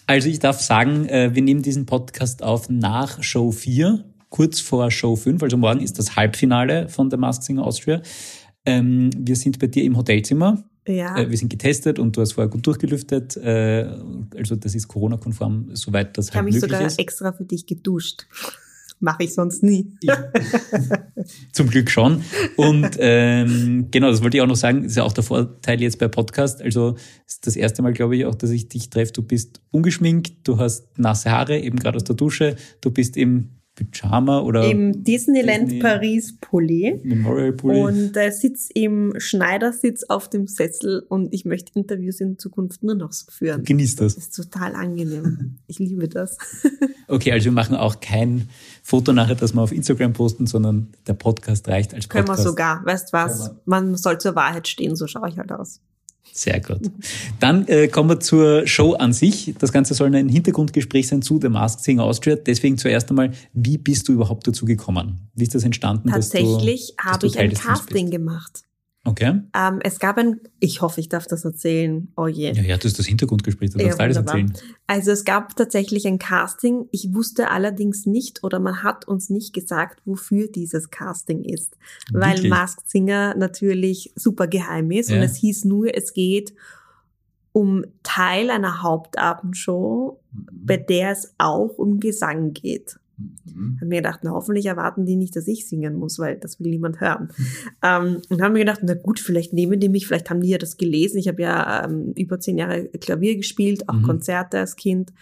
Also 0.07 0.29
ich 0.29 0.39
darf 0.39 0.61
sagen, 0.61 1.07
äh, 1.07 1.33
wir 1.33 1.41
nehmen 1.41 1.63
diesen 1.63 1.87
Podcast 1.87 2.43
auf 2.43 2.69
nach 2.69 3.23
Show 3.23 3.51
4, 3.51 4.05
kurz 4.29 4.59
vor 4.59 4.91
Show 4.91 5.15
5. 5.15 5.41
Also 5.41 5.57
morgen 5.57 5.81
ist 5.81 5.97
das 5.97 6.15
Halbfinale 6.15 6.89
von 6.89 7.09
The 7.09 7.17
Mask 7.17 7.41
Singer 7.41 7.63
Austria. 7.65 8.01
Ähm, 8.65 9.09
wir 9.17 9.35
sind 9.35 9.57
bei 9.57 9.67
dir 9.67 9.83
im 9.83 9.97
Hotelzimmer. 9.97 10.63
Ja. 10.87 11.17
Äh, 11.17 11.31
wir 11.31 11.37
sind 11.37 11.49
getestet 11.49 11.97
und 11.97 12.15
du 12.15 12.21
hast 12.21 12.33
vorher 12.33 12.49
gut 12.49 12.65
durchgelüftet. 12.67 13.35
Äh, 13.37 13.89
also 14.35 14.55
das 14.55 14.75
ist 14.75 14.87
Corona-konform, 14.87 15.69
soweit 15.73 16.15
das 16.17 16.29
ich 16.29 16.35
habe 16.35 16.45
halt 16.45 16.53
mich 16.53 16.61
möglich 16.61 16.71
sogar 16.71 16.87
ist. 16.87 16.99
extra 16.99 17.33
für 17.33 17.45
dich 17.45 17.65
geduscht. 17.65 18.27
Mache 19.05 19.25
ich 19.25 19.35
sonst 19.35 19.61
nie. 19.61 19.95
Zum 21.53 21.69
Glück 21.69 21.91
schon. 21.91 22.23
Und 22.57 22.97
ähm, 22.97 23.89
genau, 23.91 24.09
das 24.09 24.23
wollte 24.23 24.37
ich 24.37 24.41
auch 24.41 24.47
noch 24.47 24.55
sagen, 24.55 24.81
das 24.81 24.93
ist 24.93 24.97
ja 24.97 25.03
auch 25.03 25.13
der 25.13 25.23
Vorteil 25.23 25.79
jetzt 25.79 25.99
bei 25.99 26.07
Podcast. 26.07 26.59
Also 26.59 26.95
ist 27.27 27.45
das 27.45 27.55
erste 27.55 27.83
Mal, 27.83 27.93
glaube 27.93 28.17
ich, 28.17 28.25
auch, 28.25 28.33
dass 28.33 28.49
ich 28.49 28.67
dich 28.67 28.89
treffe. 28.89 29.13
Du 29.13 29.21
bist 29.21 29.61
ungeschminkt, 29.69 30.47
du 30.47 30.57
hast 30.57 30.97
nasse 30.97 31.29
Haare, 31.29 31.59
eben 31.59 31.77
gerade 31.77 31.97
aus 31.97 32.03
der 32.03 32.15
Dusche, 32.15 32.55
du 32.81 32.89
bist 32.89 33.15
im 33.15 33.51
Pyjama 33.75 34.39
oder 34.39 34.69
Im 34.69 35.03
Disneyland 35.03 35.65
Disney- 35.71 35.79
Paris 35.81 36.37
Pulli. 36.39 36.99
Memorial 37.03 37.51
Pulli. 37.53 37.81
Und 37.81 38.15
äh, 38.17 38.31
sitz 38.31 38.69
im 38.73 39.13
Schneidersitz 39.17 40.03
auf 40.05 40.29
dem 40.29 40.47
Sessel 40.47 41.05
und 41.09 41.33
ich 41.33 41.43
möchte 41.45 41.71
Interviews 41.75 42.21
in 42.21 42.39
Zukunft 42.39 42.83
nur 42.83 42.95
noch 42.95 43.11
so 43.11 43.25
führen. 43.29 43.63
Genießt 43.63 43.99
das. 44.01 44.15
Das 44.15 44.23
ist 44.25 44.35
total 44.35 44.75
angenehm. 44.75 45.57
Ich 45.67 45.79
liebe 45.79 46.07
das. 46.07 46.37
Okay, 47.07 47.31
also 47.31 47.45
wir 47.45 47.51
machen 47.51 47.75
auch 47.75 47.99
kein 47.99 48.49
Foto 48.81 49.13
nachher, 49.13 49.35
das 49.35 49.53
wir 49.53 49.61
auf 49.61 49.71
Instagram 49.71 50.13
posten, 50.13 50.47
sondern 50.47 50.87
der 51.05 51.13
Podcast 51.13 51.67
reicht 51.67 51.93
als 51.93 52.09
Können 52.09 52.23
wir 52.23 52.29
Podcast. 52.33 52.47
sogar. 52.47 52.83
Weißt 52.83 53.13
was? 53.13 53.51
Man 53.65 53.95
soll 53.95 54.17
zur 54.17 54.35
Wahrheit 54.35 54.67
stehen, 54.67 54.95
so 54.95 55.05
schaue 55.05 55.29
ich 55.29 55.37
halt 55.37 55.51
aus. 55.51 55.81
Sehr 56.33 56.59
gut. 56.59 56.81
Dann 57.39 57.65
äh, 57.67 57.87
kommen 57.87 58.09
wir 58.09 58.19
zur 58.19 58.67
Show 58.67 58.93
an 58.93 59.13
sich. 59.13 59.55
Das 59.57 59.71
Ganze 59.71 59.93
soll 59.93 60.13
ein 60.13 60.27
Hintergrundgespräch 60.27 61.07
sein 61.07 61.21
zu 61.21 61.39
The 61.41 61.47
Masked 61.47 61.83
Singer 61.83 62.03
Austria. 62.03 62.35
Deswegen 62.35 62.77
zuerst 62.77 63.09
einmal, 63.09 63.31
wie 63.53 63.77
bist 63.77 64.09
du 64.09 64.13
überhaupt 64.13 64.45
dazu 64.45 64.65
gekommen? 64.65 65.29
Wie 65.33 65.43
ist 65.43 65.55
das 65.55 65.63
entstanden? 65.63 66.09
Tatsächlich 66.09 66.93
habe 66.99 67.25
ich 67.27 67.39
ein 67.39 67.53
Casting 67.53 68.11
gemacht. 68.11 68.64
Okay. 69.07 69.41
Ähm, 69.55 69.79
es 69.83 69.99
gab 69.99 70.17
ein, 70.17 70.41
ich 70.59 70.81
hoffe, 70.81 70.99
ich 70.99 71.09
darf 71.09 71.27
das 71.27 71.45
erzählen. 71.45 72.11
Oh 72.17 72.25
je. 72.27 72.51
Ja, 72.53 72.63
ja, 72.63 72.75
das 72.75 72.85
ist 72.85 72.99
das 72.99 73.05
Hintergrundgespräch, 73.05 73.69
du 73.69 73.77
Ja, 73.77 73.85
darfst 73.85 74.01
alles 74.01 74.17
erzählen. 74.17 74.51
Also 74.87 75.11
es 75.11 75.23
gab 75.25 75.55
tatsächlich 75.55 76.07
ein 76.07 76.17
Casting. 76.17 76.87
Ich 76.91 77.13
wusste 77.13 77.51
allerdings 77.51 78.07
nicht 78.07 78.43
oder 78.43 78.59
man 78.59 78.81
hat 78.81 79.07
uns 79.07 79.29
nicht 79.29 79.53
gesagt, 79.53 80.01
wofür 80.05 80.47
dieses 80.47 80.89
Casting 80.89 81.43
ist. 81.43 81.77
Weil 82.11 82.33
Wirklich? 82.33 82.49
Masked 82.49 82.89
Singer 82.89 83.35
natürlich 83.37 84.11
super 84.15 84.47
geheim 84.47 84.89
ist 84.89 85.11
und 85.11 85.17
Ja. 85.17 85.23
es 85.23 85.35
hieß 85.35 85.65
nur, 85.65 85.95
es 85.95 86.13
geht 86.13 86.55
um 87.51 87.85
Teil 88.01 88.49
einer 88.49 88.81
Hauptabendshow, 88.81 90.19
bei 90.51 90.77
der 90.77 91.11
es 91.11 91.33
auch 91.37 91.77
um 91.77 91.99
Gesang 91.99 92.53
geht. 92.53 92.97
Mhm. 93.17 93.77
Hab 93.79 93.87
mir 93.87 93.97
gedacht, 93.97 94.19
na, 94.23 94.31
hoffentlich 94.31 94.65
erwarten 94.65 95.05
die 95.05 95.15
nicht, 95.15 95.35
dass 95.35 95.47
ich 95.47 95.67
singen 95.67 95.95
muss, 95.95 96.19
weil 96.19 96.37
das 96.37 96.59
will 96.59 96.69
niemand 96.69 96.99
hören. 97.01 97.29
ähm, 97.83 98.21
und 98.29 98.41
haben 98.41 98.53
mir 98.53 98.59
gedacht, 98.59 98.81
na 98.83 98.93
gut, 98.93 99.19
vielleicht 99.19 99.53
nehmen 99.53 99.79
die 99.79 99.89
mich, 99.89 100.07
vielleicht 100.07 100.29
haben 100.29 100.41
die 100.41 100.49
ja 100.49 100.57
das 100.57 100.77
gelesen. 100.77 101.17
Ich 101.17 101.27
habe 101.27 101.41
ja 101.41 101.85
ähm, 101.85 102.13
über 102.15 102.39
zehn 102.39 102.57
Jahre 102.57 102.85
Klavier 102.89 103.35
gespielt, 103.37 103.87
auch 103.89 103.95
Mhm. 103.95 104.03
Konzerte 104.03 104.59
als 104.59 104.75
Kind. 104.75 105.13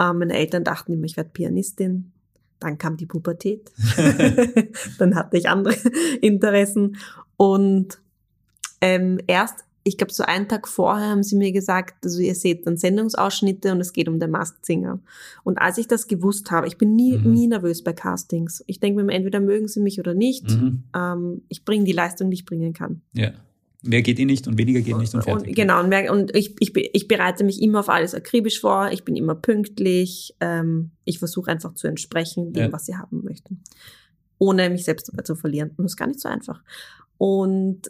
Ähm, 0.00 0.18
meine 0.18 0.34
Eltern 0.34 0.64
dachten 0.64 0.92
immer, 0.92 1.04
ich 1.04 1.16
werde 1.16 1.30
Pianistin. 1.32 2.12
Dann 2.60 2.76
kam 2.76 2.96
die 2.96 3.06
Pubertät. 3.06 3.70
Dann 4.98 5.14
hatte 5.14 5.36
ich 5.36 5.48
andere 5.48 5.74
Interessen. 6.20 6.96
Und 7.36 7.98
ähm, 8.80 9.18
erst, 9.26 9.64
ich 9.88 9.96
glaube, 9.98 10.12
so 10.12 10.22
einen 10.22 10.48
Tag 10.48 10.68
vorher 10.68 11.08
haben 11.10 11.22
sie 11.22 11.36
mir 11.36 11.50
gesagt, 11.52 12.04
also 12.04 12.20
ihr 12.20 12.34
seht 12.34 12.66
dann 12.66 12.76
Sendungsausschnitte 12.76 13.72
und 13.72 13.80
es 13.80 13.92
geht 13.92 14.08
um 14.08 14.20
den 14.20 14.30
Masked 14.30 14.64
Singer. 14.66 15.00
Und 15.44 15.58
als 15.58 15.78
ich 15.78 15.88
das 15.88 16.06
gewusst 16.06 16.50
habe, 16.50 16.66
ich 16.66 16.76
bin 16.78 16.94
nie, 16.94 17.16
Mhm. 17.18 17.32
nie 17.32 17.46
nervös 17.48 17.82
bei 17.82 17.92
Castings. 17.92 18.62
Ich 18.66 18.80
denke 18.80 19.02
mir, 19.02 19.12
entweder 19.12 19.40
mögen 19.40 19.66
sie 19.68 19.80
mich 19.80 19.98
oder 19.98 20.14
nicht. 20.14 20.48
Mhm. 20.50 20.84
Ähm, 20.94 21.42
ich 21.48 21.64
bringe 21.64 21.84
die 21.84 21.92
Leistung, 21.92 22.30
die 22.30 22.34
ich 22.36 22.44
bringen 22.44 22.72
kann. 22.72 23.00
Ja. 23.14 23.32
Wer 23.82 24.02
geht 24.02 24.18
eh 24.18 24.24
nicht 24.24 24.46
und 24.48 24.58
weniger 24.58 24.80
geht 24.80 24.96
nicht 24.98 25.14
und 25.14 25.22
fertig. 25.22 25.48
Und, 25.50 25.56
genau, 25.56 25.80
und, 25.80 25.88
merke- 25.88 26.10
und 26.10 26.34
ich, 26.36 26.56
ich, 26.60 26.76
ich 26.76 27.06
bereite 27.08 27.44
mich 27.44 27.62
immer 27.62 27.78
auf 27.80 27.88
alles 27.88 28.12
akribisch 28.12 28.60
vor, 28.60 28.90
ich 28.90 29.04
bin 29.04 29.14
immer 29.14 29.36
pünktlich, 29.36 30.34
ähm, 30.40 30.90
ich 31.04 31.20
versuche 31.20 31.50
einfach 31.52 31.74
zu 31.74 31.86
entsprechen 31.86 32.52
dem, 32.52 32.64
Ja. 32.64 32.72
was 32.72 32.86
sie 32.86 32.96
haben 32.96 33.22
möchten, 33.22 33.62
ohne 34.38 34.68
mich 34.68 34.84
selbst 34.84 35.08
dabei 35.08 35.22
zu 35.22 35.36
verlieren. 35.36 35.70
Und 35.76 35.84
das 35.84 35.92
ist 35.92 35.96
gar 35.96 36.08
nicht 36.08 36.18
so 36.20 36.28
einfach. 36.28 36.60
Und 37.18 37.82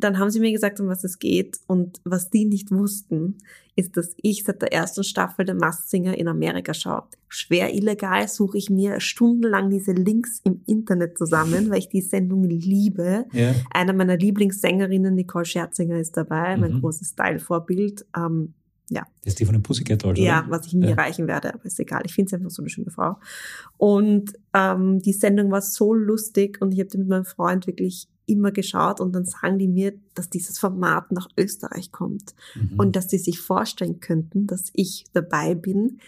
dann 0.00 0.18
haben 0.18 0.30
sie 0.30 0.40
mir 0.40 0.52
gesagt, 0.52 0.80
um 0.80 0.88
was 0.88 1.04
es 1.04 1.18
geht. 1.18 1.58
Und 1.66 2.00
was 2.04 2.30
die 2.30 2.44
nicht 2.44 2.70
wussten, 2.70 3.38
ist, 3.76 3.96
dass 3.96 4.14
ich 4.22 4.44
seit 4.44 4.60
der 4.62 4.72
ersten 4.72 5.04
Staffel 5.04 5.44
der 5.44 5.54
Masked 5.54 5.88
Singer 5.88 6.16
in 6.18 6.26
Amerika 6.28 6.74
schaue. 6.74 7.04
Schwer 7.28 7.72
illegal 7.74 8.26
suche 8.26 8.58
ich 8.58 8.70
mir 8.70 9.00
stundenlang 9.00 9.70
diese 9.70 9.92
Links 9.92 10.40
im 10.44 10.62
Internet 10.66 11.16
zusammen, 11.18 11.70
weil 11.70 11.78
ich 11.78 11.88
die 11.88 12.00
Sendung 12.00 12.44
liebe. 12.44 13.26
Ja. 13.32 13.54
Eine 13.70 13.92
meiner 13.92 14.16
Lieblingssängerinnen, 14.16 15.14
Nicole 15.14 15.44
Scherzinger, 15.44 15.98
ist 16.00 16.16
dabei, 16.16 16.56
mein 16.56 16.72
Mhm. 16.74 16.80
großes 16.80 17.08
Style-Vorbild. 17.10 18.06
Ähm, 18.16 18.54
Das 18.90 19.34
ist 19.34 19.40
die 19.40 19.44
von 19.44 19.52
den 19.52 19.62
Pussycat 19.62 20.02
Dolls, 20.02 20.18
ja, 20.18 20.46
was 20.48 20.66
ich 20.66 20.72
nie 20.72 20.86
Ja. 20.86 20.92
erreichen 20.92 21.26
werde, 21.28 21.52
aber 21.52 21.66
ist 21.66 21.78
egal. 21.78 22.00
Ich 22.06 22.14
finde 22.14 22.30
sie 22.30 22.36
einfach 22.36 22.48
so 22.50 22.62
eine 22.62 22.70
schöne 22.70 22.90
Frau. 22.90 23.18
Und 23.76 24.32
ähm, 24.54 25.00
die 25.00 25.12
Sendung 25.12 25.50
war 25.50 25.60
so 25.60 25.92
lustig 25.92 26.56
und 26.62 26.72
ich 26.72 26.80
habe 26.80 26.88
die 26.88 26.96
mit 26.98 27.08
meinem 27.08 27.26
Freund 27.26 27.66
wirklich 27.66 28.08
immer 28.28 28.52
geschaut 28.52 29.00
und 29.00 29.12
dann 29.12 29.24
sagen 29.24 29.58
die 29.58 29.68
mir, 29.68 29.92
dass 30.14 30.30
dieses 30.30 30.58
Format 30.58 31.10
nach 31.12 31.28
Österreich 31.36 31.90
kommt 31.90 32.34
Mhm. 32.54 32.78
und 32.78 32.94
dass 32.96 33.10
sie 33.10 33.18
sich 33.18 33.40
vorstellen 33.40 34.00
könnten, 34.00 34.46
dass 34.46 34.70
ich 34.74 35.04
dabei 35.12 35.54
bin. 35.54 35.98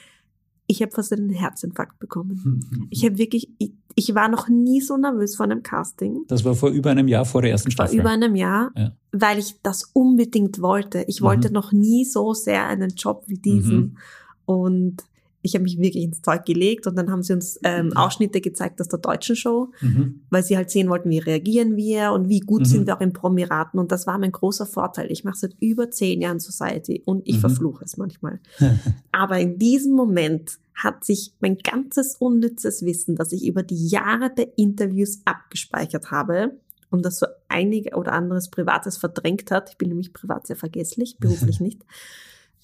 Ich 0.66 0.83
habe 0.83 0.93
fast 0.93 1.12
einen 1.12 1.31
Herzinfarkt 1.31 1.99
bekommen. 1.99 2.41
Mhm. 2.71 2.87
Ich 2.91 3.05
habe 3.05 3.18
wirklich, 3.18 3.49
ich, 3.59 3.73
ich 3.97 4.14
war 4.14 4.29
noch 4.29 4.49
nie 4.49 4.81
so 4.81 4.97
nervös 4.97 5.35
vor 5.35 5.45
einem 5.45 5.62
Casting. 5.64 6.25
das 6.29 6.45
war 6.45 6.55
vor 6.55 6.71
über 6.71 6.91
einem 6.91 7.09
Jahr 7.09 7.25
vor 7.25 7.43
der 7.43 7.51
ersten 7.51 7.71
Vor 7.73 7.87
Staffel. 7.87 7.99
über 8.01 8.11
einem 8.11 8.37
Jahr, 8.37 8.71
Ja. 8.77 8.93
weil 9.11 9.39
ich 9.39 9.57
das 9.62 9.91
unbedingt 9.93 10.61
wollte. 10.62 11.05
Ich 11.09 11.23
wollte 11.23 11.49
Mhm. 11.49 11.55
noch 11.55 11.73
nie 11.73 12.05
so 12.05 12.35
sehr 12.35 12.66
einen 12.68 12.91
Job 12.91 13.25
wie 13.27 13.39
diesen. 13.39 13.77
Mhm. 13.79 13.97
Und 14.45 14.97
ich 15.43 15.55
habe 15.55 15.62
mich 15.64 15.78
wirklich 15.78 16.05
ins 16.05 16.22
Zeug 16.22 16.45
gelegt 16.45 16.86
und 16.86 16.97
dann 16.97 17.11
haben 17.11 17.22
sie 17.22 17.32
uns 17.32 17.59
ähm. 17.64 17.97
Ausschnitte 17.97 18.41
gezeigt 18.41 18.80
aus 18.80 18.88
der 18.88 18.99
deutschen 18.99 19.36
Show, 19.36 19.72
Mhm. 19.80 20.20
weil 20.30 20.43
sie 20.43 20.57
halt 20.57 20.70
sehen 20.70 20.88
wollten, 20.91 21.09
wie 21.11 21.18
reagieren 21.18 21.76
wir 21.76 22.12
und 22.12 22.28
wie 22.28 22.41
gut 22.41 22.61
Mhm. 22.62 22.64
sind 22.66 22.86
wir 22.86 22.97
auch 22.97 23.01
im 23.01 23.12
Promiraten. 23.12 23.80
Und 23.80 23.91
das 23.91 24.07
war 24.07 24.18
mein 24.18 24.32
großer 24.32 24.66
Vorteil. 24.66 25.11
Ich 25.11 25.24
mache 25.24 25.38
seit 25.38 25.57
über 25.61 25.91
zehn 25.91 26.20
Jahren 26.20 26.41
Society 26.41 27.03
und 27.05 27.26
ich 27.26 27.36
Mhm. 27.36 27.41
verfluche 27.41 27.84
es 27.84 27.97
manchmal. 27.97 28.41
Aber 29.12 29.38
in 29.38 29.59
diesem 29.59 29.93
Moment 29.93 30.59
hat 30.74 31.05
sich 31.05 31.32
mein 31.41 31.59
ganzes 31.59 32.16
unnützes 32.16 32.82
Wissen, 32.84 33.16
das 33.16 33.32
ich 33.32 33.47
über 33.47 33.62
die 33.62 33.88
Jahre 33.88 34.32
der 34.34 34.57
Interviews 34.59 35.20
abgespeichert 35.26 36.11
habe 36.11 36.53
und 36.91 37.05
das 37.05 37.18
so 37.18 37.26
einige 37.49 37.97
oder 37.97 38.12
anderes 38.12 38.49
Privates 38.51 38.97
verdrängt 38.97 39.51
hat, 39.51 39.70
ich 39.70 39.78
bin 39.78 39.88
nämlich 39.88 40.12
privat 40.12 40.47
sehr 40.47 40.57
vergesslich, 40.57 41.16
beruflich 41.18 41.61
nicht, 41.61 41.82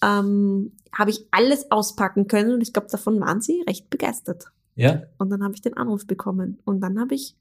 ähm, 0.03 0.73
habe 0.93 1.11
ich 1.11 1.27
alles 1.31 1.71
auspacken 1.71 2.27
können 2.29 2.55
und 2.55 2.61
ich 2.63 2.73
glaube, 2.73 2.89
davon 2.91 3.21
waren 3.21 3.41
sie 3.41 3.63
recht 3.69 3.91
begeistert. 3.91 4.47
ja, 4.75 5.03
Und 5.19 5.31
dann 5.31 5.43
habe 5.43 5.55
ich 5.55 5.63
den 5.63 5.77
Anruf 5.77 6.07
bekommen 6.07 6.59
und 6.65 6.81
dann 6.81 6.99
habe 7.01 7.15
ich 7.15 7.35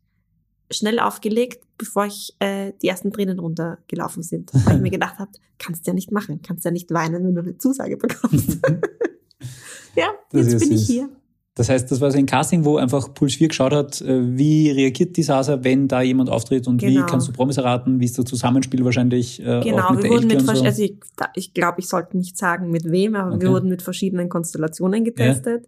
schnell 0.72 1.00
aufgelegt, 1.00 1.64
bevor 1.78 2.06
ich 2.06 2.36
äh, 2.40 2.74
die 2.82 2.88
ersten 2.88 3.12
Tränen 3.12 3.40
runtergelaufen 3.40 4.24
sind, 4.24 4.52
weil 4.66 4.78
ich 4.78 4.82
mir 4.82 4.90
gedacht 5.00 5.20
habe, 5.20 5.32
kannst 5.60 5.86
ja 5.88 5.94
nicht 5.94 6.12
machen, 6.12 6.42
kannst 6.42 6.66
ja 6.66 6.72
nicht 6.72 6.92
weinen, 6.92 7.24
wenn 7.26 7.36
du 7.36 7.42
eine 7.42 7.58
Zusage 7.58 7.98
bekommst. 7.98 8.58
ja, 9.96 10.08
Das 10.32 10.52
jetzt 10.52 10.60
bin 10.62 10.72
ich 10.72 10.80
süß. 10.80 10.88
hier. 10.88 11.10
Das 11.58 11.70
heißt, 11.70 11.90
das 11.90 12.02
war 12.02 12.12
so 12.12 12.18
ein 12.18 12.26
Casting, 12.26 12.66
wo 12.66 12.76
einfach 12.76 13.14
Puls 13.14 13.36
4 13.36 13.48
geschaut 13.48 13.72
hat, 13.74 14.02
äh, 14.02 14.38
wie 14.38 14.72
reagiert 14.72 15.16
die 15.16 15.24
Sasa, 15.24 15.64
wenn 15.64 15.88
da 15.88 16.02
jemand 16.02 16.30
auftritt 16.30 16.68
und 16.68 16.82
wie 16.82 16.96
Genau. 16.96 17.06
kannst 17.06 17.30
du 17.30 17.32
Promis 17.32 17.56
erraten, 17.58 18.00
wie 18.02 18.06
ist 18.06 18.18
das 18.18 18.26
Zusammenspiel 18.26 18.84
wahrscheinlich 18.84 19.40
äh, 19.40 19.62
Genau, 19.62 19.90
wir 19.92 20.04
wurden 20.10 20.30
Elke 20.30 20.44
mit, 20.44 20.58
so. 20.58 20.64
also 20.64 20.84
ich, 20.84 20.96
ich 21.34 21.54
glaube, 21.54 21.80
ich 21.80 21.88
sollte 21.88 22.18
nicht 22.18 22.38
sagen 22.38 22.72
mit 22.72 22.92
wem, 22.92 23.16
aber 23.16 23.32
Okay. 23.36 23.42
wir 23.46 23.50
wurden 23.52 23.70
mit 23.70 23.82
verschiedenen 23.82 24.28
Konstellationen 24.28 25.06
getestet. 25.06 25.66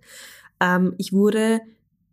Ähm, 0.59 0.93
ich 0.97 1.13
wurde 1.13 1.61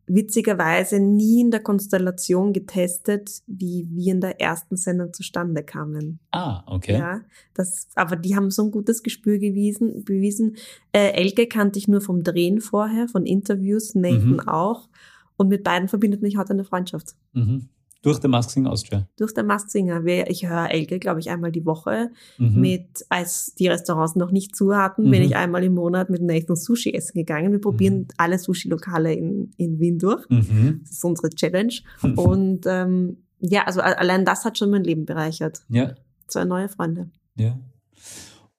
witzigerweise 0.07 1.01
nie 1.01 1.41
in 1.41 1.51
der 1.51 1.61
Konstellation 1.61 2.53
getestet, 2.53 3.43
wie 3.47 3.89
wir 3.91 4.13
in 4.13 4.21
der 4.21 4.41
ersten 4.41 4.77
Sendung 4.77 5.13
zustande 5.13 5.63
kamen. 5.63 6.19
Ah, 6.31 6.63
okay. 6.67 6.99
Ja, 6.99 7.21
das, 7.55 7.89
aber 7.95 8.17
die 8.17 8.37
haben 8.37 8.51
so 8.51 8.65
ein 8.65 8.71
gutes 8.71 9.03
Gespür 9.03 9.39
gewiesen, 9.39 10.05
bewiesen. 10.05 10.57
Äh, 10.93 11.13
Elke 11.13 11.47
kannte 11.47 11.79
ich 11.79 11.89
nur 11.89 12.01
vom 12.01 12.23
Drehen 12.23 12.61
vorher, 12.61 13.09
von 13.09 13.25
Interviews, 13.27 13.95
Nathan 13.95 14.33
Mhm. 14.35 14.41
auch. 14.41 14.89
Und 15.37 15.49
mit 15.49 15.65
beiden 15.65 15.89
verbindet 15.89 16.23
mich 16.23 16.37
heute 16.37 16.53
eine 16.53 16.65
Freundschaft. 16.65 17.15
Mhm. 17.33 17.69
Durch 18.05 18.21
The 18.23 18.29
Mask 18.29 18.51
Singer 18.51 18.71
Austria. 18.71 19.09
Durch 19.17 19.35
den 19.35 19.47
Masked 19.47 19.71
Singer. 19.71 20.05
Ich 20.29 20.47
höre 20.49 20.71
Elke, 20.71 20.99
glaube 20.99 21.21
ich, 21.21 21.31
einmal 21.31 21.51
die 21.51 21.65
Woche. 21.67 22.11
Mhm. 22.39 22.61
Mit, 22.61 23.05
als 23.09 23.55
die 23.57 23.67
Restaurants 23.69 24.15
noch 24.15 24.31
nicht 24.31 24.55
zu 24.55 24.77
hatten, 24.77 25.11
bin 25.11 25.21
Mhm. 25.23 25.27
ich 25.29 25.37
einmal 25.37 25.65
im 25.65 25.75
Monat 25.75 26.11
mit 26.11 26.23
Nathan 26.23 26.55
Sushi 26.57 26.93
essen 26.95 27.15
gegangen. 27.19 27.51
Wir 27.51 27.61
probieren 27.61 27.99
Mhm. 28.01 28.07
alle 28.19 28.39
Sushi-Lokale 28.39 29.13
in, 29.15 29.51
in 29.57 29.81
Wien 29.81 29.99
durch. 29.99 30.29
Mhm. 30.29 30.81
Das 30.83 30.93
ist 30.93 31.05
unsere 31.05 31.31
Challenge. 31.31 31.73
Und 32.17 32.61
ähm, 32.67 33.17
ja, 33.41 33.65
also 33.65 33.81
allein 33.81 34.25
das 34.25 34.45
hat 34.45 34.59
schon 34.59 34.71
mein 34.71 34.85
Leben 34.85 35.05
bereichert. 35.07 35.63
Ja, 35.69 35.95
Zwei 36.29 36.45
neue 36.45 36.69
Freunde. 36.69 37.11
ja. 37.37 37.59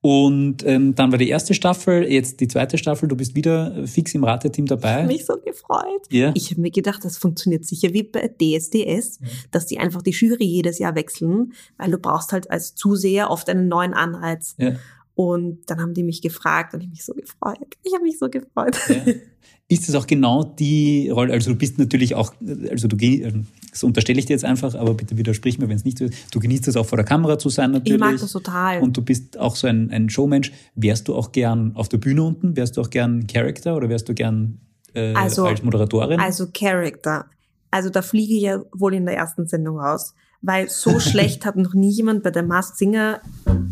Und 0.05 0.63
ähm, 0.67 0.93
dann 0.93 1.11
war 1.11 1.17
die 1.17 1.29
erste 1.29 1.55
Staffel, 1.55 2.03
jetzt 2.03 2.39
die 2.39 2.47
zweite 2.47 2.77
Staffel, 2.77 3.09
du 3.09 3.15
bist 3.15 3.33
wieder 3.33 3.87
fix 3.87 4.13
im 4.13 4.23
Rateteam 4.23 4.65
Ich 4.65 4.69
dabei. 4.69 4.93
habe 4.97 5.07
mich 5.07 5.25
so 5.25 5.33
gefreut. 5.43 6.03
ja. 6.11 6.31
Ich 6.35 6.51
habe 6.51 6.61
mir 6.61 6.69
gedacht, 6.69 7.03
das 7.03 7.17
funktioniert 7.17 7.65
sicher 7.65 7.91
wie 7.91 8.03
bei 8.03 8.27
DSDS, 8.27 9.17
Ja. 9.19 9.27
dass 9.49 9.65
die 9.65 9.79
einfach 9.79 10.03
die 10.03 10.11
Jury 10.11 10.45
jedes 10.45 10.77
Jahr 10.77 10.93
wechseln, 10.93 11.53
weil 11.79 11.89
du 11.89 11.97
brauchst 11.97 12.33
halt 12.33 12.51
als 12.51 12.75
Zuseher 12.75 13.31
oft 13.31 13.49
einen 13.49 13.67
neuen 13.67 13.95
Anreiz. 13.95 14.53
Ja. 14.59 14.73
Und 15.15 15.61
dann 15.71 15.81
haben 15.81 15.95
die 15.95 16.03
mich 16.03 16.21
gefragt 16.21 16.75
und 16.75 16.81
ich 16.83 16.89
mich 16.89 17.03
so 17.03 17.13
gefreut. 17.15 17.57
Ich 17.81 17.93
habe 17.95 18.03
mich 18.03 18.19
so 18.19 18.29
gefreut. 18.29 18.77
Ja. 18.87 18.95
Ist 19.67 19.89
es 19.89 19.95
auch 19.95 20.05
genau 20.05 20.43
die 20.43 21.09
Rolle, 21.09 21.33
also 21.33 21.51
du 21.51 21.57
bist 21.57 21.79
natürlich 21.79 22.13
auch, 22.13 22.33
also 22.69 22.87
du 22.87 22.95
geh- 22.97 23.25
also 23.25 23.39
das 23.71 23.83
unterstelle 23.83 24.19
ich 24.19 24.27
dir 24.27 24.33
jetzt 24.33 24.45
einfach, 24.45 24.75
aber 24.75 24.93
bitte 24.93 25.17
widersprich 25.17 25.57
mir, 25.57 25.67
wenn 25.67 25.75
es 25.75 25.83
nicht 25.83 25.97
so 25.97 26.05
ist. 26.05 26.13
Du 26.31 26.39
genießt 26.39 26.67
es 26.67 26.75
auch 26.77 26.85
vor 26.85 26.97
der 26.97 27.05
Kamera 27.05 27.39
zu 27.39 27.49
sein 27.49 27.71
natürlich. 27.71 27.95
Ich 27.95 27.99
mag 27.99 28.15
das 28.19 28.31
total. 28.31 28.81
Und 28.81 28.95
du 28.95 29.01
bist 29.01 29.39
auch 29.39 29.55
so 29.55 29.65
ein, 29.67 29.89
ein 29.89 30.07
Showmensch. 30.09 30.51
Wärst 30.75 31.07
du 31.07 31.15
auch 31.15 31.31
gern 31.31 31.71
auf 31.75 31.89
der 31.89 31.97
Bühne 31.97 32.21
unten? 32.23 32.55
Wärst 32.55 32.77
du 32.77 32.81
auch 32.81 32.89
gern 32.91 33.25
Character 33.25 33.75
oder 33.75 33.89
wärst 33.89 34.07
du 34.07 34.13
gern 34.13 34.59
äh, 34.93 35.13
Also- 35.15 35.45
als 35.45 35.63
Moderatorin? 35.63 36.19
Also 36.19 36.47
Character. 36.53 37.25
Also 37.71 37.89
da 37.89 38.03
fliege 38.03 38.35
ich 38.35 38.43
ja 38.43 38.61
wohl 38.71 38.93
in 38.93 39.05
der 39.07 39.17
ersten 39.17 39.47
Sendung 39.47 39.79
raus, 39.79 40.13
weil 40.43 40.69
so 40.69 40.99
schlecht 40.99 41.43
hat 41.43 41.55
noch 41.57 41.73
nie 41.73 41.89
jemand 41.89 42.21
bei 42.21 42.29
der 42.29 42.43
Masked 42.43 42.77
Singer 42.77 43.19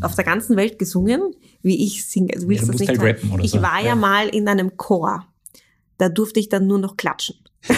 auf 0.02 0.16
der 0.16 0.24
ganzen 0.26 0.58
Welt 0.58 0.80
gesungen, 0.80 1.22
wie 1.62 1.86
ich 1.86 2.04
singe. 2.06 2.34
Also 2.34 2.50
willst 2.50 2.64
Ja, 2.64 2.66
du 2.66 2.72
das 2.72 2.80
nicht 2.82 2.90
halt 3.00 3.02
rappen 3.20 3.32
oder 3.32 3.44
Ich 3.44 3.52
so. 3.52 3.62
war 3.62 3.80
ja. 3.80 3.90
Ja. 3.90 3.96
mal 3.96 4.28
in 4.30 4.48
einem 4.48 4.76
Chor. 4.76 5.24
Da 6.04 6.10
durfte 6.10 6.38
ich 6.42 6.50
dann 6.50 6.68
nur 6.68 6.80
noch 6.80 6.98
klatschen. 6.98 7.38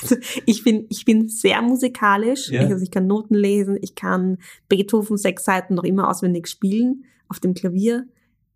also 0.00 0.16
ich 0.46 0.64
bin, 0.64 0.86
ich 0.88 1.04
bin 1.04 1.28
sehr 1.28 1.60
musikalisch. 1.60 2.48
Ja. 2.50 2.64
Ich, 2.64 2.70
also 2.72 2.82
ich 2.82 2.90
kann 2.90 3.06
Noten 3.06 3.34
lesen, 3.34 3.76
ich 3.82 3.94
kann 3.94 4.38
Beethoven 4.70 5.18
sechs 5.18 5.44
Seiten 5.44 5.74
noch 5.74 5.84
immer 5.84 6.08
auswendig 6.08 6.48
spielen 6.48 7.04
auf 7.28 7.38
dem 7.38 7.52
Klavier, 7.52 8.06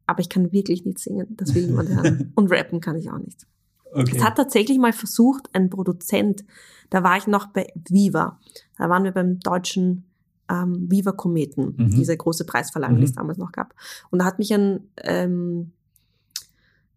aber 0.06 0.20
ich 0.20 0.31
kann 0.31 0.52
wirklich 0.52 0.86
nicht 0.86 1.01
singen. 1.01 1.27
Das 1.36 1.55
will 1.55 1.66
niemand 1.66 1.90
hören. 1.90 2.32
Und 2.35 2.51
rappen 2.51 2.81
kann 2.81 2.97
ich 2.97 3.10
auch 3.10 3.19
nicht. 3.19 3.47
okay. 3.93 4.14
Es 4.16 4.24
hat 4.24 4.36
tatsächlich 4.36 4.78
mal 4.78 4.94
versucht, 4.94 5.51
ein 5.52 5.69
Produzent, 5.69 6.47
da 6.89 7.02
war 7.02 7.19
ich 7.19 7.27
noch 7.27 7.48
bei 7.48 7.66
Viva, 7.90 8.40
da 8.78 8.89
waren 8.89 9.05
wir 9.05 9.12
beim 9.12 9.39
deutschen 9.40 10.05
ähm, 10.48 10.86
Viva-Kometen, 10.90 11.74
Mhm. 11.77 11.90
diese 11.90 12.16
große 12.16 12.47
Preisverleihung, 12.47 12.94
die 12.97 13.01
Mhm. 13.02 13.05
es 13.09 13.12
damals 13.12 13.36
noch 13.36 13.52
gab. 13.52 13.74
Und 14.10 14.20
da 14.20 14.24
hat 14.24 14.39
mich 14.39 14.52
ein, 14.55 14.81
ähm, 15.02 15.73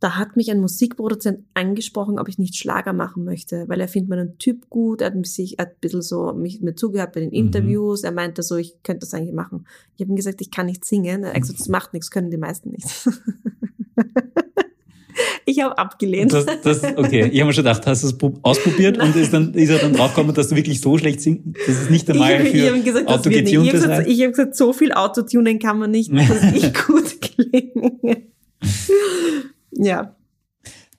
da 0.01 0.17
hat 0.17 0.35
mich 0.35 0.51
ein 0.51 0.59
Musikproduzent 0.59 1.39
angesprochen, 1.53 2.19
ob 2.19 2.27
ich 2.27 2.37
nicht 2.37 2.55
Schlager 2.57 2.91
machen 2.93 3.23
möchte, 3.23 3.63
weil 3.67 3.79
er 3.79 3.87
findet 3.87 4.09
meinen 4.09 4.37
Typ 4.37 4.69
gut, 4.69 5.01
er 5.01 5.07
hat 5.13 5.25
sich 5.25 5.57
er 5.57 5.65
hat 5.65 5.71
ein 5.71 5.79
bisschen 5.81 6.01
so 6.01 6.33
mich, 6.33 6.61
mir 6.61 6.75
zugehört 6.75 7.13
bei 7.13 7.21
den 7.21 7.29
Mhm. 7.29 7.35
Interviews, 7.35 8.03
er 8.03 8.11
meinte 8.11 8.43
so, 8.43 8.57
ich 8.57 8.75
könnte 8.83 8.99
das 9.01 9.13
eigentlich 9.13 9.33
machen. 9.33 9.65
Ich 9.95 10.01
habe 10.03 10.11
ihm 10.11 10.15
gesagt, 10.15 10.41
ich 10.41 10.51
kann 10.51 10.65
nicht 10.67 10.83
singen. 10.85 11.23
Er 11.23 11.33
hat 11.33 11.41
gesagt, 11.41 11.59
das 11.59 11.69
macht 11.69 11.93
nichts, 11.93 12.11
können 12.11 12.29
die 12.29 12.37
meisten 12.37 12.71
nicht. 12.71 12.85
ich 15.45 15.61
habe 15.63 15.77
abgelehnt. 15.77 16.33
Das, 16.33 16.45
das, 16.63 16.83
okay, 16.83 17.29
ich 17.31 17.39
habe 17.39 17.47
mir 17.47 17.53
schon 17.53 17.63
gedacht, 17.63 17.87
hast 17.87 18.03
du 18.03 18.07
es 18.07 18.17
prob- 18.17 18.39
ausprobiert 18.41 18.97
und 18.97 19.15
ist, 19.15 19.31
dann, 19.33 19.53
ist 19.53 19.69
er 19.69 19.79
dann 19.79 19.93
draufgekommen, 19.93 20.35
dass 20.35 20.49
du 20.49 20.55
wirklich 20.55 20.81
so 20.81 20.97
schlecht 20.97 21.21
singst, 21.21 21.45
dass 21.67 21.83
es 21.83 21.89
nicht 21.89 22.09
einmal 22.11 22.45
ich 22.45 22.51
für 22.51 22.79
gesagt, 22.81 23.09
das 23.09 23.25
nicht. 23.25 23.47
Ich 23.47 23.57
habe 23.57 23.71
gesagt, 23.71 24.07
ich 24.07 24.21
hab 24.23 24.29
gesagt, 24.31 24.55
so 24.55 24.73
viel 24.73 24.91
Autotunen 24.91 25.57
kann 25.59 25.79
man 25.79 25.91
nicht, 25.91 26.11
dass 26.11 26.43
ich 26.53 26.73
gut 26.85 27.21
klinge. 27.21 28.23
Ja, 29.77 30.15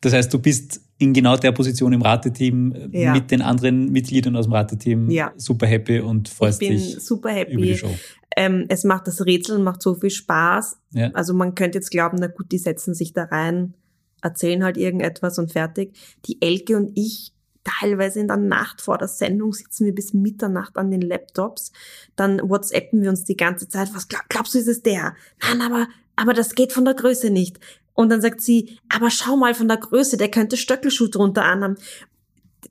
Das 0.00 0.12
heißt, 0.12 0.32
du 0.32 0.38
bist 0.38 0.80
in 0.98 1.12
genau 1.12 1.36
der 1.36 1.52
Position 1.52 1.92
im 1.92 2.02
Rateteam 2.02 2.72
äh, 2.92 3.02
Ja. 3.02 3.12
mit 3.12 3.30
den 3.30 3.42
anderen 3.42 3.90
Mitgliedern 3.90 4.36
aus 4.36 4.46
dem 4.46 4.52
Rateteam 4.54 5.10
Ja. 5.10 5.32
super 5.36 5.66
happy 5.66 6.00
und 6.00 6.28
ich 6.28 6.34
freust 6.34 6.60
bin 6.60 6.72
dich 6.72 7.00
super 7.00 7.30
über 7.48 7.62
die 7.62 7.68
happy. 7.70 7.76
Show. 7.78 7.94
Ähm, 8.36 8.66
es 8.68 8.84
macht 8.84 9.06
das 9.06 9.24
Rätseln, 9.24 9.62
macht 9.62 9.82
so 9.82 9.94
viel 9.94 10.10
Spaß. 10.10 10.78
Ja. 10.92 11.10
Also 11.12 11.34
man 11.34 11.54
könnte 11.54 11.78
jetzt 11.78 11.90
glauben, 11.90 12.18
na 12.20 12.26
gut, 12.28 12.52
die 12.52 12.58
setzen 12.58 12.94
sich 12.94 13.12
da 13.14 13.24
rein, 13.24 13.74
erzählen 14.22 14.62
halt 14.64 14.76
irgendetwas 14.76 15.38
und 15.38 15.52
fertig. 15.52 15.96
Die 16.26 16.40
Elke 16.42 16.76
und 16.76 16.92
ich, 16.94 17.32
teilweise 17.64 18.20
in 18.20 18.28
der 18.28 18.36
Nacht 18.36 18.80
vor 18.80 18.96
der 18.98 19.08
Sendung 19.08 19.52
sitzen 19.52 19.86
wir 19.86 19.94
bis 19.94 20.12
Mitternacht 20.14 20.76
an 20.76 20.90
den 20.90 21.00
Laptops. 21.00 21.72
Dann 22.14 22.38
WhatsAppen 22.48 23.02
wir 23.02 23.10
uns 23.10 23.24
die 23.24 23.36
ganze 23.36 23.68
Zeit. 23.68 23.88
Was 23.94 24.06
glaub, 24.08 24.22
glaubst 24.28 24.54
du, 24.54 24.58
ist 24.58 24.68
es 24.68 24.82
der? 24.82 25.14
Nein, 25.42 25.60
aber, 25.62 25.88
aber 26.14 26.32
das 26.32 26.54
geht 26.54 26.72
von 26.72 26.84
der 26.84 26.94
Größe 26.94 27.30
nicht. 27.30 27.58
Und 27.96 28.10
dann 28.10 28.20
sagt 28.20 28.40
sie, 28.40 28.78
aber 28.88 29.10
schau 29.10 29.36
mal 29.36 29.54
von 29.54 29.66
der 29.68 29.78
Größe, 29.78 30.16
der 30.16 30.30
könnte 30.30 30.56
Stöckelschuh 30.56 31.08
drunter 31.08 31.44
anhaben. 31.44 31.76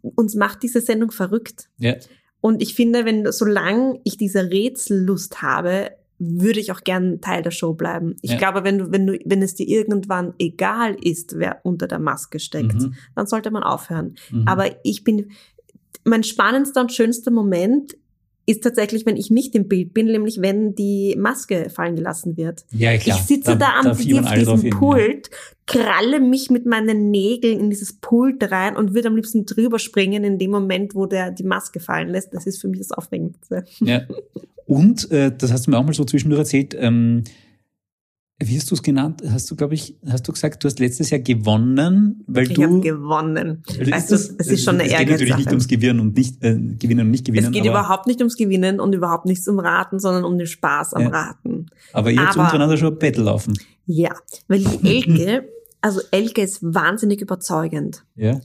Uns 0.02 0.36
macht 0.36 0.64
diese 0.64 0.80
Sendung 0.82 1.12
verrückt. 1.12 1.68
Ja. 1.78 1.96
Und 2.42 2.62
ich 2.62 2.76
finde, 2.76 3.06
wenn, 3.06 3.30
solange 3.32 4.00
ich 4.04 4.18
diese 4.18 4.50
Rätsellust 4.52 5.42
habe, 5.42 5.92
würde 6.20 6.60
ich 6.60 6.72
auch 6.72 6.82
gern 6.82 7.20
Teil 7.20 7.42
der 7.42 7.52
Show 7.52 7.74
bleiben. 7.74 8.16
Ich 8.22 8.32
Ja. 8.32 8.38
glaube, 8.38 8.64
wenn 8.64 8.78
du, 8.78 8.92
wenn 8.92 9.08
du, 9.08 9.20
wenn 9.26 9.42
es 9.42 9.56
dir 9.56 9.68
irgendwann 9.68 10.34
egal 10.40 10.96
ist, 11.02 11.38
wer 11.40 11.60
unter 11.64 11.88
der 11.88 12.00
Maske 12.00 12.40
steckt, 12.40 12.76
Mhm. 12.76 12.94
dann 13.16 13.28
sollte 13.28 13.52
man 13.52 13.64
aufhören. 13.64 14.16
Mhm. 14.32 14.48
Aber 14.48 14.68
ich 14.86 15.04
bin, 15.04 15.32
mein 16.04 16.24
spannendster 16.24 16.82
und 16.82 16.94
schönster 16.94 17.32
Moment 17.32 17.98
ist 18.46 18.64
tatsächlich, 18.64 19.06
wenn 19.06 19.18
ich 19.18 19.32
nicht 19.32 19.56
im 19.56 19.68
Bild 19.68 19.94
bin, 19.94 20.08
nämlich 20.08 20.42
wenn 20.42 20.76
die 20.76 21.16
Maske 21.18 21.70
fallen 21.70 21.96
gelassen 21.96 22.38
wird. 22.38 22.66
ja, 22.72 22.96
klar. 22.98 23.18
Ich 23.18 23.26
sitze 23.26 23.58
da, 23.58 23.80
am 23.80 23.88
auf 23.88 24.00
alle 24.00 24.44
drauf 24.44 24.62
diesem 24.62 24.78
Pult, 24.78 25.30
kralle 25.66 26.20
mich 26.20 26.52
mit 26.52 26.66
meinen 26.66 27.10
Nägeln 27.10 27.60
in 27.60 27.70
dieses 27.70 27.94
Pult 27.94 28.52
rein 28.52 28.76
und 28.76 28.94
würde 28.94 29.08
am 29.08 29.16
liebsten 29.16 29.46
drüber 29.46 29.80
springen 29.80 30.24
in 30.24 30.38
dem 30.38 30.52
Moment, 30.52 30.94
wo 30.94 31.08
der 31.08 31.32
die 31.32 31.44
Maske 31.44 31.80
fallen 31.80 32.10
lässt. 32.10 32.34
Das 32.34 32.46
ist 32.46 32.62
für 32.62 32.68
mich 32.68 32.80
das 32.80 32.92
Aufregendste. 32.92 33.66
Ja. 33.80 34.02
Und, 34.68 35.12
äh, 35.12 35.32
das 35.36 35.52
hast 35.52 35.66
du 35.66 35.72
mir 35.72 35.78
auch 35.78 35.84
mal 35.84 35.94
so 35.94 36.06
zwischendurch 36.06 36.40
erzählt, 36.40 36.76
ähm, 36.80 37.24
wie 38.40 38.58
hast 38.58 38.70
du 38.70 38.76
es 38.76 38.82
genannt? 38.84 39.22
Hast 39.30 39.50
du, 39.50 39.56
glaube 39.56 39.76
ich, 39.76 39.98
hast 40.08 40.28
du 40.28 40.34
gesagt, 40.34 40.62
du 40.64 40.68
hast 40.68 40.80
letztes 40.80 41.10
Jahr 41.10 41.22
gewonnen, 41.22 42.24
weil 42.28 42.44
Ich 42.44 42.54
du... 42.54 42.64
habe 42.64 42.82
gewonnen. 42.82 43.64
Also 43.92 44.16
es 44.16 44.28
ist 44.48 44.64
schon 44.66 44.76
eine 44.76 44.92
Es 44.92 44.98
geht 44.98 45.10
natürlich 45.10 45.38
nicht 45.38 45.50
ums 45.50 45.68
Gewinnen 45.68 46.00
und 46.02 46.18
nicht, 46.18 46.44
äh, 46.44 46.54
Gewinnen 46.78 47.06
und 47.06 47.12
nicht 47.12 47.26
Gewinnen. 47.26 47.46
Es 47.46 47.52
geht 47.52 47.66
überhaupt 47.66 48.08
nicht 48.08 48.20
ums 48.20 48.36
Gewinnen 48.36 48.80
und 48.82 48.94
überhaupt 48.94 49.26
nichts 49.26 49.48
um 49.48 49.58
Raten, 49.60 50.00
sondern 50.00 50.26
um 50.26 50.38
den 50.38 50.48
Spaß 50.48 50.94
am 50.96 51.04
Ja. 51.04 51.10
Raten. 51.10 51.68
aber 51.94 52.12
ihr 52.12 52.26
habt 52.26 52.36
untereinander 52.38 52.76
schon 52.78 52.94
ein 52.94 53.00
Battle 53.00 53.24
laufen. 53.24 53.58
Ja, 53.86 54.14
weil 54.50 54.60
die 54.64 54.86
Elke, 54.86 55.48
also 55.80 56.02
Elke 56.12 56.42
ist 56.42 56.60
wahnsinnig 56.62 57.22
überzeugend. 57.22 58.04
Ja, 58.16 58.42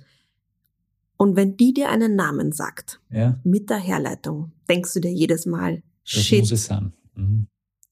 Und 1.16 1.34
wenn 1.34 1.56
die 1.56 1.72
dir 1.74 1.88
einen 1.90 2.14
Namen 2.14 2.52
sagt, 2.52 3.00
ja. 3.10 3.40
mit 3.42 3.68
der 3.70 3.78
Herleitung, 3.78 4.52
denkst 4.68 4.92
du 4.94 5.00
dir 5.00 5.10
jedes 5.12 5.46
Mal, 5.46 5.82
Das 6.04 6.22
shit, 6.22 6.40
muss 6.40 6.52
es 6.52 6.66
sein. 6.66 6.92
Mhm. 7.16 7.46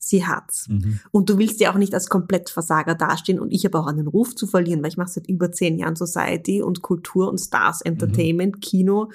Sie 0.09 0.27
hat's. 0.27 0.69
Mhm. 0.69 1.01
Und 1.11 1.29
du 1.31 1.39
willst 1.39 1.61
ja 1.61 1.73
auch 1.73 1.79
nicht 1.79 1.95
als 1.95 2.09
Komplettversager 2.09 2.95
dastehen 2.95 3.39
und 3.41 3.51
ich 3.53 3.65
habe 3.65 3.79
auch 3.79 3.87
einen 3.87 4.07
Ruf 4.07 4.35
zu 4.35 4.47
verlieren, 4.47 4.83
weil 4.83 4.91
ich 4.91 4.97
mache 4.97 5.11
seit 5.11 5.29
über 5.29 5.53
zehn 5.53 5.79
Jahren 5.79 5.97
Society 5.97 6.63
und 6.63 6.83
Kultur 6.83 7.29
und 7.29 7.39
Stars, 7.39 7.81
Entertainment, 7.83 8.61
Kino. 8.61 9.11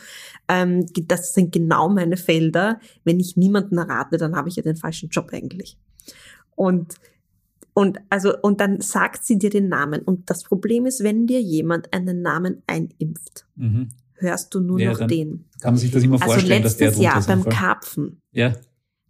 Ähm, 0.47 0.85
das 1.07 1.33
sind 1.33 1.51
genau 1.51 1.89
meine 1.89 2.17
Felder. 2.17 2.79
Wenn 3.03 3.19
ich 3.19 3.37
niemanden 3.37 3.77
errate, 3.77 4.17
dann 4.17 4.35
habe 4.35 4.49
ich 4.49 4.55
ja 4.55 4.63
den 4.63 4.75
falschen 4.75 5.09
Job 5.09 5.29
eigentlich. 5.33 5.77
Und 6.55 6.95
und 7.75 7.97
also 8.09 8.33
und 8.41 8.61
dann 8.61 8.81
sagt 8.81 9.23
sie 9.25 9.39
dir 9.39 9.49
den 9.49 9.67
Namen. 9.67 10.01
Und 10.03 10.29
das 10.29 10.43
Problem 10.43 10.85
ist, 10.85 11.03
wenn 11.03 11.25
dir 11.25 11.41
jemand 11.41 11.91
einen 11.91 12.21
Namen 12.21 12.61
einimpft, 12.67 13.47
Mhm. 13.55 13.89
hörst 14.15 14.53
du 14.53 14.59
nur 14.59 14.79
Ja, 14.79 14.91
noch 14.91 15.07
den. 15.07 15.45
Kann 15.59 15.73
man 15.73 15.77
sich 15.79 15.89
das 15.91 16.03
immer 16.03 16.21
Also 16.21 16.25
vorstellen, 16.33 16.61
dass 16.61 16.77
der 16.77 16.87
letztes 16.89 17.01
drunter 17.03 17.11
Jahr 17.13 17.19
ist. 17.19 17.29
im 17.29 17.43
beim. 17.43 17.53
Karpfen 17.53 18.17
Ja. 18.31 18.53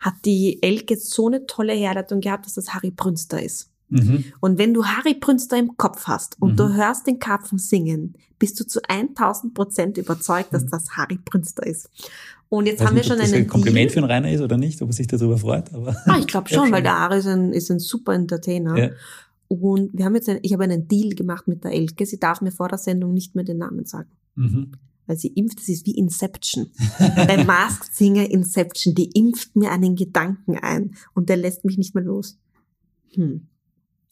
Hat 0.03 0.13
die 0.25 0.61
Elke 0.61 0.97
so 0.97 1.27
eine 1.27 1.45
tolle 1.47 1.73
Herleitung 1.73 2.21
gehabt, 2.21 2.45
dass 2.45 2.53
das 2.53 2.73
Harry 2.73 2.91
Brünster 2.91 3.41
ist. 3.41 3.69
Mhm. 3.89 4.25
Und 4.39 4.57
wenn 4.57 4.73
du 4.73 4.85
Harry 4.85 5.13
Brünster 5.13 5.57
im 5.57 5.77
Kopf 5.77 6.05
hast 6.07 6.35
und 6.41 6.53
Mhm. 6.53 6.55
du 6.57 6.73
hörst 6.73 7.05
den 7.07 7.19
Karpfen 7.19 7.59
singen, 7.59 8.13
bist 8.39 8.59
du 8.59 8.65
zu 8.65 8.79
1000 8.87 9.53
Prozent 9.53 9.97
überzeugt, 9.97 10.53
dass 10.53 10.63
Mhm. 10.63 10.69
das 10.71 10.89
Harry 10.97 11.19
Brünster 11.23 11.65
ist. 11.65 11.89
Und 12.49 12.65
jetzt 12.67 12.79
Weiß 12.81 12.87
haben 12.87 12.95
wir 12.95 12.99
nicht, 13.01 13.07
schon 13.07 13.17
ob 13.17 13.21
das 13.23 13.33
einen 13.33 13.43
ein 13.43 13.47
Kompliment 13.47 13.91
für 13.91 13.99
Deal. 13.99 14.11
einen 14.11 14.23
Rainer 14.25 14.35
ist 14.35 14.41
oder 14.41 14.57
nicht, 14.57 14.81
ob 14.81 14.89
er 14.89 14.93
sich 14.93 15.07
darüber 15.07 15.37
freut, 15.37 15.73
aber. 15.73 15.95
Ah, 16.05 16.17
ich 16.19 16.27
glaube 16.27 16.49
schon, 16.53 16.71
weil 16.71 16.83
der 16.83 16.99
Harry 16.99 17.19
ist 17.19 17.27
ein, 17.27 17.53
ist 17.53 17.69
ein 17.71 17.79
super 17.79 18.13
Entertainer. 18.13 18.77
Ja. 18.77 18.89
Und 19.47 19.91
wir 19.93 20.05
haben 20.05 20.15
jetzt 20.15 20.29
ein, 20.29 20.39
ich 20.41 20.53
habe 20.53 20.63
einen 20.63 20.87
Deal 20.87 21.13
gemacht 21.15 21.47
mit 21.47 21.63
der 21.63 21.71
Elke. 21.73 22.05
Sie 22.05 22.19
darf 22.19 22.41
mir 22.41 22.51
vor 22.51 22.69
der 22.69 22.77
Sendung 22.79 23.13
nicht 23.13 23.35
mehr 23.35 23.43
den 23.43 23.59
Namen 23.59 23.85
sagen. 23.85 24.09
Mhm. 24.35 24.71
Weil 25.05 25.17
sie 25.17 25.29
impft, 25.29 25.59
das 25.59 25.69
ist 25.69 25.85
wie 25.85 25.97
Inception. 25.97 26.71
Bei 27.15 27.43
Masked 27.43 27.93
Singer 27.93 28.29
Inception, 28.29 28.95
die 28.95 29.11
impft 29.11 29.55
mir 29.55 29.71
einen 29.71 29.95
Gedanken 29.95 30.57
ein 30.57 30.95
und 31.13 31.29
der 31.29 31.37
lässt 31.37 31.65
mich 31.65 31.77
nicht 31.77 31.95
mehr 31.95 32.03
los. 32.03 32.39
Hm. 33.13 33.47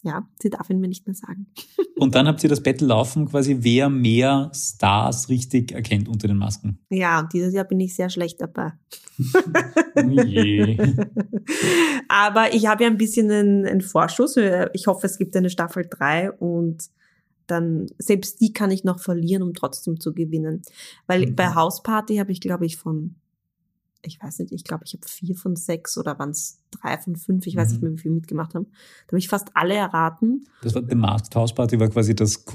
Ja, 0.04 0.28
sie 0.42 0.50
darf 0.50 0.70
ihn 0.70 0.80
mir 0.80 0.88
nicht 0.88 1.06
mehr 1.06 1.14
sagen. 1.14 1.46
Und 1.98 2.16
dann 2.16 2.28
habt 2.28 2.44
ihr 2.44 2.50
das 2.50 2.64
Battle 2.64 2.88
laufen, 2.88 3.28
quasi, 3.28 3.58
wer 3.60 3.88
mehr 3.88 4.52
Stars 4.56 5.30
richtig 5.30 5.72
erkennt 5.74 6.10
unter 6.10 6.28
den 6.28 6.38
Masken. 6.38 6.80
Ja, 6.90 7.20
und 7.20 7.32
dieses 7.32 7.54
Jahr 7.54 7.66
bin 7.66 7.80
ich 7.80 7.94
sehr 7.94 8.10
schlecht 8.10 8.42
dabei. 8.42 8.74
Oh. 9.94 10.08
Aber 12.08 12.54
ich 12.54 12.66
habe 12.66 12.86
ja 12.86 12.90
ein 12.90 12.98
bisschen 12.98 13.30
einen, 13.30 13.66
einen 13.66 13.82
Vorschuss. 13.82 14.38
Ich 14.74 14.88
hoffe, 14.88 15.06
es 15.06 15.18
gibt 15.18 15.36
eine 15.36 15.50
Staffel 15.50 15.86
3 15.88 16.32
und 16.32 16.90
dann, 17.52 17.88
selbst 18.00 18.42
die 18.42 18.54
kann 18.54 18.72
ich 18.72 18.84
noch 18.84 19.00
verlieren, 19.00 19.44
um 19.44 19.54
trotzdem 19.54 20.00
zu 20.00 20.14
gewinnen. 20.14 20.62
Weil 21.08 21.28
Mhm. 21.28 21.36
bei 21.36 21.54
Hausparty 21.54 22.18
habe 22.18 22.32
ich, 22.32 22.42
glaube 22.42 22.66
ich, 22.66 22.78
von, 22.78 23.16
ich 24.04 24.22
weiß 24.22 24.40
nicht, 24.40 24.52
ich 24.52 24.64
glaube, 24.64 24.84
ich 24.86 24.94
habe 24.94 25.08
vier 25.08 25.36
von 25.36 25.56
sechs 25.56 25.98
oder 25.98 26.18
waren 26.18 26.32
es 26.32 26.60
drei 26.72 26.98
von 26.98 27.16
fünf, 27.16 27.46
ich 27.46 27.56
weiß 27.56 27.68
Mhm. 27.68 27.74
nicht 27.74 27.82
mehr, 27.84 27.92
wie 27.92 27.98
viel 27.98 28.12
mitgemacht 28.12 28.56
haben. 28.56 28.66
Da 29.06 29.12
habe 29.12 29.20
ich 29.20 29.28
fast 29.30 29.50
alle 29.54 29.76
erraten. 29.76 30.48
Das 30.64 30.74
war 30.74 30.84
The 30.88 30.96
Masked 30.96 31.36
House 31.36 31.54
Party, 31.54 31.80
war 31.80 31.90
quasi 31.90 32.16
das 32.16 32.46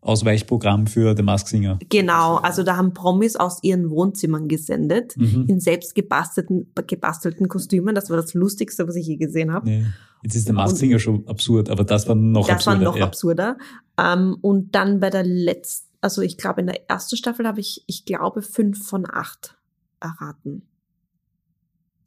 Corona-Ausweichprogramm 0.00 0.86
für 0.86 1.14
The 1.16 1.22
Masked 1.22 1.48
Singer. 1.48 1.78
Genau, 1.88 2.36
also 2.36 2.62
da 2.62 2.76
haben 2.76 2.94
Promis 2.94 3.36
aus 3.36 3.58
ihren 3.62 3.90
Wohnzimmern 3.90 4.48
gesendet. 4.48 5.16
Mhm. 5.16 5.46
In 5.48 5.60
selbst 5.60 5.94
gebastelten, 5.94 6.72
gebastelten 6.86 7.48
Kostümen. 7.48 7.94
Das 7.94 8.10
war 8.10 8.16
das 8.16 8.34
Lustigste, 8.34 8.86
was 8.88 8.96
ich 8.96 9.06
je 9.06 9.16
gesehen 9.16 9.52
habe. 9.52 9.68
Nee. 9.68 9.86
Jetzt 10.22 10.34
ist 10.36 10.46
The 10.46 10.52
Masked 10.52 10.78
Singer 10.78 10.98
schon 10.98 11.26
absurd, 11.28 11.70
aber 11.70 11.84
das 11.84 12.06
war 12.08 12.14
noch 12.14 12.46
das 12.46 12.56
absurder. 12.56 12.78
war 12.78 12.84
noch 12.84 12.96
ja. 12.96 13.04
absurder. 13.06 13.58
Ähm, 13.98 14.36
und 14.42 14.74
dann 14.74 15.00
bei 15.00 15.10
der 15.10 15.24
letzten, 15.24 15.88
also 16.02 16.20
ich 16.22 16.36
glaube 16.36 16.60
in 16.60 16.66
der 16.66 16.90
ersten 16.90 17.16
Staffel 17.16 17.46
habe 17.46 17.60
ich, 17.60 17.84
ich 17.86 18.04
glaube, 18.04 18.42
fünf 18.42 18.86
von 18.86 19.06
acht 19.10 19.56
erraten. 20.00 20.62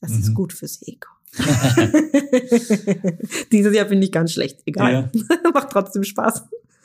Das 0.02 0.12
Mhm. 0.12 0.20
ist 0.20 0.34
gut 0.34 0.54
fürs 0.54 0.82
Ego. 0.86 1.08
Dieses 3.52 3.76
Jahr 3.76 3.86
bin 3.86 4.02
ich 4.04 4.12
ganz 4.12 4.34
schlecht. 4.34 4.60
Egal. 4.66 5.12
Macht 5.54 5.70
trotzdem 5.72 6.04
Spaß. 6.04 6.44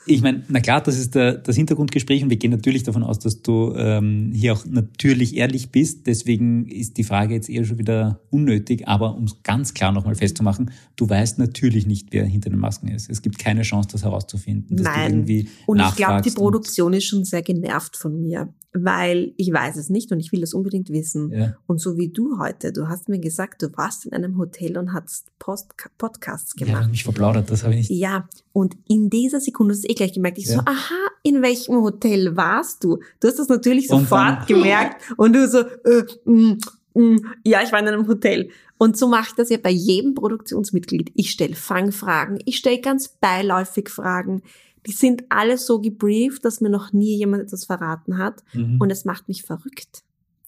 Ich 0.09 0.23
meine, 0.23 0.43
na 0.49 0.61
klar, 0.61 0.81
das 0.81 0.99
ist 0.99 1.15
der, 1.15 1.35
das 1.35 1.57
Hintergrundgespräch 1.57 2.23
und 2.23 2.31
wir 2.31 2.37
gehen 2.37 2.51
natürlich 2.51 2.83
davon 2.83 3.03
aus, 3.03 3.19
dass 3.19 3.43
du 3.43 3.75
ähm, 3.77 4.33
hier 4.35 4.55
auch 4.55 4.65
natürlich 4.67 5.37
ehrlich 5.37 5.71
bist. 5.71 6.07
Deswegen 6.07 6.67
ist 6.67 6.97
die 6.97 7.05
Frage 7.05 7.35
jetzt 7.35 7.49
eher 7.49 7.65
schon 7.65 7.79
wieder 7.79 8.21
unnötig. 8.31 8.89
Aber 8.89 9.15
um 9.17 9.25
es 9.25 9.43
ganz 9.43 9.75
klar 9.75 9.93
nochmal 9.93 10.15
festzumachen, 10.15 10.71
du 10.97 11.09
weißt 11.09 11.39
natürlich 11.39 11.87
nicht, 11.87 12.09
wer 12.11 12.25
hinter 12.25 12.51
den 12.51 12.59
Masken 12.59 12.89
ist. 12.89 13.11
Es 13.11 13.23
gibt 13.23 13.39
keine 13.39 13.63
Chance, 13.63 13.91
das 13.93 14.05
herauszufinden. 14.05 14.77
Nein. 14.77 15.49
Und 15.67 15.81
ich 15.81 15.97
glaube, 15.97 16.23
die 16.23 16.31
Produktion 16.31 16.93
ist 16.93 17.05
schon 17.05 17.25
sehr 17.25 17.43
genervt 17.43 17.97
von 17.97 18.21
mir, 18.21 18.53
weil 18.73 19.33
ich 19.37 19.53
weiß 19.53 19.77
es 19.77 19.89
nicht 19.89 20.13
und 20.13 20.21
ich 20.21 20.31
will 20.33 20.41
das 20.43 20.53
unbedingt 20.55 20.91
wissen. 20.91 21.27
Und, 21.27 21.33
ja. 21.33 21.57
Und 21.67 21.81
so 21.81 21.97
wie 21.97 22.09
du 22.09 22.39
heute, 22.39 22.73
du 22.73 22.89
hast 22.89 23.09
mir 23.09 23.19
gesagt, 23.19 23.63
du 23.63 23.69
warst 23.77 24.05
in 24.07 24.13
einem 24.13 24.37
Hotel 24.39 24.77
und 24.77 24.93
hast 24.93 25.27
Post 25.39 25.75
Podcasts 25.97 26.55
ja, 26.59 26.67
gemacht. 26.67 26.91
mich 26.91 27.05
verplaudert, 27.05 27.51
das 27.51 27.63
habe 27.65 27.75
ich 27.75 27.89
nicht. 27.89 27.99
Ja, 27.99 28.29
und 28.53 28.77
in 28.89 29.09
dieser 29.11 29.41
Sekunde 29.41 29.75
hast 29.75 29.85
du 29.85 29.89
eh 29.89 29.95
gleich 29.95 30.13
gemerkt, 30.13 30.39
ich 30.39 30.47
Ja. 30.47 30.57
so, 30.57 30.61
aha, 30.61 30.95
in 31.23 31.43
welchem 31.43 31.77
Hotel 31.77 32.37
warst 32.37 32.85
du? 32.85 32.99
Du 33.21 33.29
hast 33.29 33.39
das 33.39 33.49
natürlich 33.49 33.91
Und 33.91 34.01
sofort 34.01 34.41
dann- 34.41 34.47
gemerkt 34.47 35.03
und 35.17 35.35
du 35.35 35.49
so, 35.49 35.59
äh, 35.61 36.05
mm, 36.27 36.59
mm, 36.95 37.17
ja, 37.45 37.63
ich 37.63 37.73
war 37.73 37.79
in 37.81 37.89
einem 37.89 38.07
Hotel. 38.07 38.51
Und 38.81 38.97
so 38.97 39.09
mache 39.09 39.29
ich 39.31 39.35
das 39.35 39.49
ja 39.51 39.57
bei 39.61 39.71
jedem 39.71 40.15
Produktionsmitglied. 40.15 41.11
Ich 41.17 41.31
stelle 41.31 41.57
Fangfragen, 41.57 42.39
ich 42.45 42.59
stelle 42.59 42.81
ganz 42.81 43.09
beiläufig 43.09 43.89
Fragen. 43.89 44.43
Die 44.89 44.93
sind 44.93 45.25
alle 45.29 45.59
so 45.59 45.81
gebrieft, 45.81 46.47
dass 46.47 46.63
mir 46.63 46.71
noch 46.71 46.95
nie 46.95 47.15
jemand 47.17 47.43
etwas 47.43 47.67
verraten 47.67 48.17
hat. 48.17 48.43
Mhm. 48.55 48.81
Und 48.81 48.91
es 48.91 49.05
macht 49.05 49.29
mich 49.29 49.43
verrückt. 49.43 50.03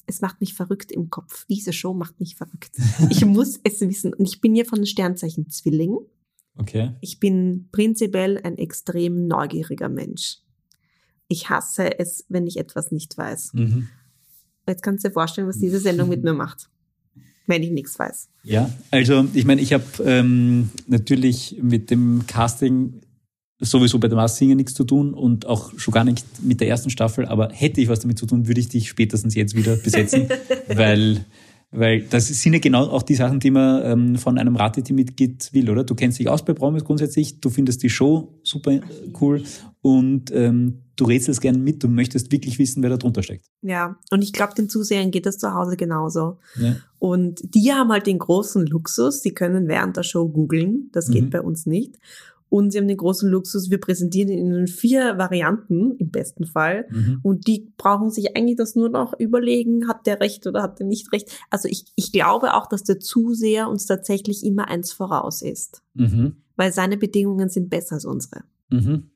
Es 0.06 0.22
macht 0.22 0.40
mich 0.40 0.54
verrückt 0.54 0.90
im 0.90 1.10
Kopf. 1.10 1.44
Diese 1.50 1.74
Show 1.74 1.92
macht 1.92 2.18
mich 2.20 2.36
verrückt. 2.36 2.74
Ich 3.10 3.24
muss 3.26 3.60
es 3.64 3.82
wissen. 3.82 4.14
Und 4.14 4.26
ich 4.26 4.40
bin 4.40 4.56
ja 4.56 4.64
von 4.64 4.78
den 4.78 4.86
Sternzeichen 4.86 5.50
Zwilling. 5.50 5.98
okay. 6.56 6.94
Ich 7.02 7.20
bin 7.20 7.68
prinzipiell 7.70 8.40
ein 8.42 8.56
extrem 8.56 9.26
neugieriger 9.26 9.90
Mensch. 9.90 10.38
Ich 11.28 11.50
hasse 11.50 11.98
es, 11.98 12.24
wenn 12.30 12.46
ich 12.46 12.56
etwas 12.56 12.92
nicht 12.92 13.18
weiß. 13.18 13.52
Mhm. 13.52 13.88
Jetzt 14.66 14.82
kannst 14.82 15.04
du 15.04 15.08
dir 15.08 15.12
vorstellen, 15.12 15.48
was 15.48 15.58
diese 15.58 15.80
Sendung 15.80 16.08
mit 16.08 16.24
mir 16.24 16.32
macht, 16.32 16.70
wenn 17.46 17.62
ich 17.62 17.72
nichts 17.72 17.98
weiß. 17.98 18.30
Ja, 18.42 18.70
also 18.90 19.26
ich 19.34 19.44
meine, 19.44 19.60
ich 19.60 19.74
habe 19.74 19.84
ähm, 20.02 20.70
natürlich 20.86 21.58
mit 21.60 21.90
dem 21.90 22.26
Casting 22.26 23.02
sowieso 23.60 23.98
bei 23.98 24.08
der 24.08 24.16
Mars 24.16 24.36
Singer 24.36 24.54
nichts 24.54 24.74
zu 24.74 24.84
tun 24.84 25.14
und 25.14 25.46
auch 25.46 25.72
schon 25.78 25.92
gar 25.92 26.04
nicht 26.04 26.24
mit 26.42 26.60
der 26.60 26.68
ersten 26.68 26.90
Staffel, 26.90 27.26
aber 27.26 27.50
hätte 27.52 27.80
ich 27.80 27.88
was 27.88 28.00
damit 28.00 28.18
zu 28.18 28.26
tun, 28.26 28.46
würde 28.48 28.60
ich 28.60 28.68
dich 28.68 28.88
spätestens 28.88 29.34
jetzt 29.34 29.54
wieder 29.54 29.76
besetzen, 29.76 30.28
weil 30.68 31.24
weil 31.72 32.02
das 32.02 32.26
sind 32.26 32.52
ja 32.52 32.58
genau 32.58 32.88
auch 32.88 33.04
die 33.04 33.14
Sachen, 33.14 33.38
die 33.38 33.52
man 33.52 33.82
ähm, 33.84 34.16
von 34.16 34.38
einem 34.38 34.56
Rateteam-Mitglied 34.56 35.50
will, 35.52 35.70
oder? 35.70 35.84
Du 35.84 35.94
kennst 35.94 36.18
dich 36.18 36.28
aus 36.28 36.44
bei 36.44 36.52
Promis 36.52 36.82
grundsätzlich, 36.84 37.40
du 37.40 37.48
findest 37.48 37.84
die 37.84 37.90
Show 37.90 38.40
super 38.42 38.80
cool 39.20 39.44
und 39.80 40.32
ähm, 40.32 40.80
du 40.96 41.04
rätselst 41.04 41.40
gerne 41.40 41.58
mit, 41.58 41.80
du 41.84 41.86
möchtest 41.88 42.32
wirklich 42.32 42.58
wissen, 42.58 42.82
wer 42.82 42.90
da 42.90 42.96
drunter 42.96 43.22
steckt. 43.22 43.46
Ja, 43.62 43.96
und 44.10 44.22
ich 44.22 44.32
glaube, 44.32 44.54
den 44.54 44.68
Zusehern 44.68 45.12
geht 45.12 45.26
das 45.26 45.38
zu 45.38 45.54
Hause 45.54 45.76
genauso. 45.76 46.38
Ja. 46.60 46.74
Und 46.98 47.40
die 47.54 47.72
haben 47.72 47.92
halt 47.92 48.08
den 48.08 48.18
großen 48.18 48.66
Luxus, 48.66 49.22
sie 49.22 49.32
können 49.32 49.68
während 49.68 49.96
der 49.96 50.02
Show 50.02 50.28
googeln, 50.28 50.90
das 50.92 51.08
geht 51.08 51.26
Mhm. 51.26 51.30
bei 51.30 51.40
uns 51.40 51.66
nicht. 51.66 52.00
Und 52.50 52.72
sie 52.72 52.78
haben 52.78 52.88
den 52.88 52.96
großen 52.96 53.30
Luxus, 53.30 53.70
wir 53.70 53.78
präsentieren 53.80 54.28
in 54.28 54.66
vier 54.66 55.16
Varianten 55.16 55.92
im 55.96 56.10
besten 56.10 56.44
Fall. 56.44 56.86
Mhm. 56.90 57.20
Und 57.22 57.46
die 57.46 57.72
brauchen 57.78 58.10
sich 58.10 58.36
eigentlich 58.36 58.56
das 58.56 58.74
nur 58.74 58.88
noch 58.90 59.18
überlegen, 59.18 59.88
hat 59.88 60.06
der 60.06 60.20
recht 60.20 60.46
oder 60.46 60.62
hat 60.62 60.80
der 60.80 60.86
nicht 60.86 61.12
recht. 61.12 61.30
Also 61.48 61.68
ich, 61.68 61.84
ich 61.94 62.12
glaube 62.12 62.54
auch, 62.54 62.66
dass 62.66 62.82
der 62.82 62.98
Zuseher 62.98 63.68
uns 63.70 63.86
tatsächlich 63.86 64.44
immer 64.44 64.68
eins 64.68 64.92
voraus 64.92 65.40
ist, 65.42 65.82
Mhm. 65.94 66.36
weil 66.56 66.72
seine 66.72 66.96
Bedingungen 66.98 67.48
sind 67.48 67.70
besser 67.70 67.94
als 67.94 68.04
unsere. 68.04 68.42
Mhm. 68.68 69.10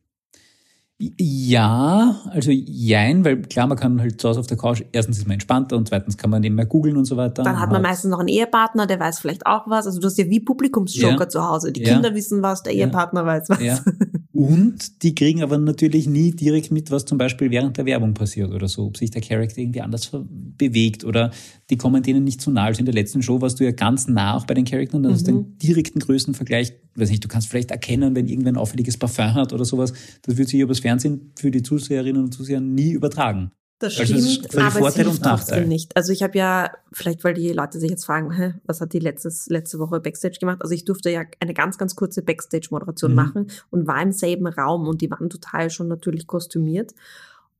Ja, 1.00 2.20
also 2.30 2.52
jein, 2.52 3.24
weil 3.24 3.42
klar, 3.42 3.66
man 3.66 3.76
kann 3.76 4.00
halt 4.00 4.20
zu 4.20 4.28
Hause 4.28 4.38
auf 4.40 4.46
der 4.46 4.56
Couch, 4.56 4.82
erstens 4.92 5.18
ist 5.18 5.26
man 5.26 5.34
entspannter 5.34 5.76
und 5.76 5.88
zweitens 5.88 6.16
kann 6.16 6.30
man 6.30 6.40
nebenbei 6.40 6.64
googeln 6.66 6.96
und 6.96 7.04
so 7.04 7.16
weiter. 7.16 7.42
Dann 7.42 7.58
hat 7.58 7.70
man 7.72 7.82
meistens 7.82 8.10
noch 8.12 8.20
einen 8.20 8.28
Ehepartner, 8.28 8.86
der 8.86 9.00
weiß 9.00 9.18
vielleicht 9.18 9.44
auch 9.44 9.66
was. 9.66 9.86
Also 9.86 9.98
du 10.00 10.06
hast 10.06 10.16
ja 10.18 10.30
wie 10.30 10.38
Publikumsjoker 10.40 11.24
Ja. 11.24 11.28
zu 11.28 11.42
Hause. 11.46 11.72
Die 11.72 11.82
Ja. 11.82 11.94
Kinder 11.94 12.14
wissen 12.14 12.42
was, 12.42 12.62
der 12.62 12.74
Ja. 12.74 12.86
Ehepartner 12.86 13.26
weiß 13.26 13.48
was. 13.48 13.60
Ja. 13.60 13.80
Und 14.32 15.02
die 15.04 15.14
kriegen 15.14 15.42
aber 15.44 15.58
natürlich 15.58 16.08
nie 16.08 16.32
direkt 16.32 16.72
mit, 16.72 16.90
was 16.90 17.04
zum 17.04 17.18
Beispiel 17.18 17.50
während 17.50 17.76
der 17.76 17.86
Werbung 17.86 18.14
passiert 18.14 18.52
oder 18.52 18.66
so, 18.66 18.86
ob 18.86 18.96
sich 18.96 19.10
der 19.12 19.22
Charakter 19.22 19.58
irgendwie 19.58 19.80
anders 19.80 20.10
bewegt 20.58 21.04
oder 21.04 21.30
die 21.70 21.76
kommen 21.76 22.02
denen 22.02 22.24
nicht 22.24 22.40
zu 22.40 22.50
nahe. 22.50 22.66
Also 22.66 22.80
in 22.80 22.86
der 22.86 22.94
letzten 22.94 23.22
Show 23.22 23.40
warst 23.40 23.60
du 23.60 23.64
ja 23.64 23.70
ganz 23.70 24.08
nah 24.08 24.36
auch 24.36 24.44
bei 24.46 24.54
den 24.54 24.64
Charakteren, 24.64 25.04
dann 25.04 25.12
hast 25.12 25.26
du 25.28 25.32
Mhm. 25.32 25.36
den 25.44 25.58
direkten 25.58 26.00
Größenvergleich. 26.00 26.72
Weiß 26.96 27.10
nicht, 27.10 27.24
du 27.24 27.28
kannst 27.28 27.48
vielleicht 27.48 27.70
erkennen, 27.72 28.14
wenn 28.16 28.26
irgendwer 28.28 28.52
ein 28.52 28.56
auffälliges 28.56 28.96
Parfum 28.96 29.34
hat 29.34 29.52
oder 29.52 29.64
sowas. 29.64 29.92
Das 30.22 30.36
wird 30.36 30.48
sich 30.48 30.60
übers 30.60 30.80
Fernsehen 30.85 31.32
für 31.36 31.51
die 31.51 31.62
Zuseherinnen 31.62 32.23
und 32.23 32.32
Zuseher 32.32 32.61
nie 32.61 32.93
übertragen. 32.93 33.51
Das 33.78 33.98
Also 33.98 34.16
stimmt, 34.16 34.52
völlig 34.52 34.66
aber 34.69 34.78
Vorteil 34.81 35.06
es 35.06 35.09
hilft 35.09 35.24
trotzdem 35.24 35.69
nicht. 35.69 35.97
Also 35.97 36.12
ich 36.12 36.23
habe 36.23 36.39
ja, 36.39 36.70
vielleicht 36.93 37.24
weil 37.24 37.35
die 37.35 37.48
Leute 37.52 37.81
sich 37.81 37.90
jetzt 37.90 38.05
fragen, 38.05 38.31
hä, 38.31 38.55
was 38.65 38.81
hat 38.81 38.93
die 38.93 38.98
letztes, 38.98 39.47
letzte 39.48 39.78
Woche 39.78 39.98
Backstage 40.01 40.39
gemacht? 40.39 40.59
Also 40.61 40.74
ich 40.74 40.85
durfte 40.85 41.11
ja 41.11 41.23
eine 41.40 41.55
ganz, 41.55 41.77
ganz 41.78 41.97
kurze 41.97 42.23
Backstage-Moderation 42.23 43.11
Mhm. 43.11 43.16
machen 43.16 43.47
und 43.70 43.86
war 43.86 44.01
im 44.01 44.12
selben 44.12 44.47
Raum 44.47 44.86
und 44.86 45.01
die 45.01 45.11
waren 45.11 45.28
total 45.31 45.70
schon 45.70 45.89
natürlich 45.89 46.27
kostümiert. 46.27 46.94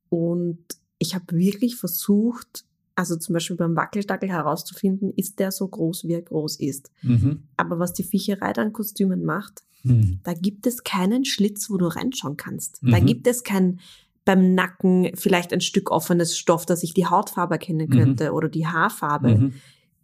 Und 0.09 0.59
ich 0.99 1.15
habe 1.15 1.25
wirklich 1.31 1.75
versucht, 1.75 2.63
also 2.95 3.15
zum 3.17 3.33
Beispiel 3.33 3.57
beim 3.57 3.75
Wackeldackel 3.75 4.29
herauszufinden, 4.29 5.11
ist 5.15 5.39
der 5.39 5.51
so 5.51 5.67
groß, 5.67 6.05
wie 6.05 6.13
er 6.13 6.21
groß 6.21 6.57
ist. 6.57 6.91
Mhm. 7.01 7.43
Aber 7.57 7.79
was 7.79 7.93
die 7.93 8.03
Viecherei 8.03 8.53
dann 8.53 8.73
Kostümen 8.73 9.23
macht, 9.25 9.63
Mhm. 9.83 10.19
da 10.23 10.33
gibt 10.33 10.65
es 10.65 10.83
keinen 10.83 11.25
Schlitz, 11.25 11.69
wo 11.69 11.77
du 11.77 11.85
reinschauen 11.87 12.37
kannst. 12.37 12.79
Da 12.81 12.99
Mhm. 12.99 13.05
gibt 13.05 13.27
es 13.27 13.43
kein 13.43 13.79
beim 14.23 14.55
Nacken 14.55 15.11
vielleicht 15.13 15.53
ein 15.53 15.61
Stück 15.61 15.91
offenes 15.91 16.35
Stoff, 16.35 16.65
dass 16.65 16.81
ich 16.81 16.95
die 16.95 17.05
Hautfarbe 17.05 17.53
erkennen 17.55 17.87
Mhm. 17.87 17.93
könnte 17.93 18.31
oder 18.33 18.49
die 18.49 18.65
Haarfarbe. 18.65 19.37
Mhm. 19.37 19.53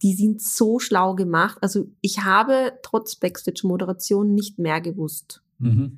Die 0.04 0.14
sind 0.14 0.42
so 0.44 0.78
schlau 0.78 1.16
gemacht. 1.16 1.58
Also 1.62 1.88
ich 2.02 2.24
habe 2.24 2.74
trotz 2.84 3.16
Backstage-Moderation 3.16 4.36
nicht 4.36 4.60
mehr 4.60 4.80
gewusst. 4.82 5.42
Mhm. 5.58 5.98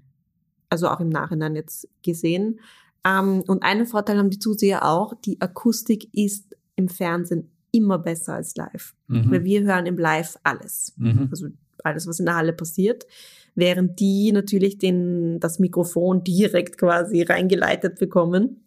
Also 0.70 0.88
auch 0.88 1.02
im 1.02 1.10
Nachhinein 1.10 1.56
jetzt 1.56 1.90
gesehen. 2.02 2.60
Ähm, 3.06 3.44
und 3.48 3.64
einen 3.64 3.86
Vorteil 3.86 4.18
haben 4.18 4.30
die 4.30 4.40
Zuseher 4.40 4.88
auch, 4.88 5.14
die 5.26 5.41
Akustik 5.41 6.07
ist 6.14 6.56
im 6.76 6.90
Fernsehen 6.90 7.50
immer 7.72 8.00
besser 8.00 8.36
als 8.36 8.56
live. 8.56 8.94
Mhm. 9.08 9.32
Weil 9.32 9.44
wir 9.44 9.64
hören 9.64 9.86
im 9.86 9.98
Live 9.98 10.38
alles 10.44 10.94
Mhm. 10.98 11.28
also 11.32 11.48
alles, 11.84 12.08
was 12.08 12.20
in 12.20 12.26
der 12.26 12.36
Halle 12.36 12.54
passiert, 12.54 13.06
während 13.56 14.00
die 14.00 14.32
natürlich 14.32 14.78
den, 14.78 15.40
das 15.40 15.60
Mikrofon 15.60 16.24
direkt 16.24 16.78
quasi 16.78 17.24
reingeleitet 17.24 18.00
bekommen. 18.00 18.64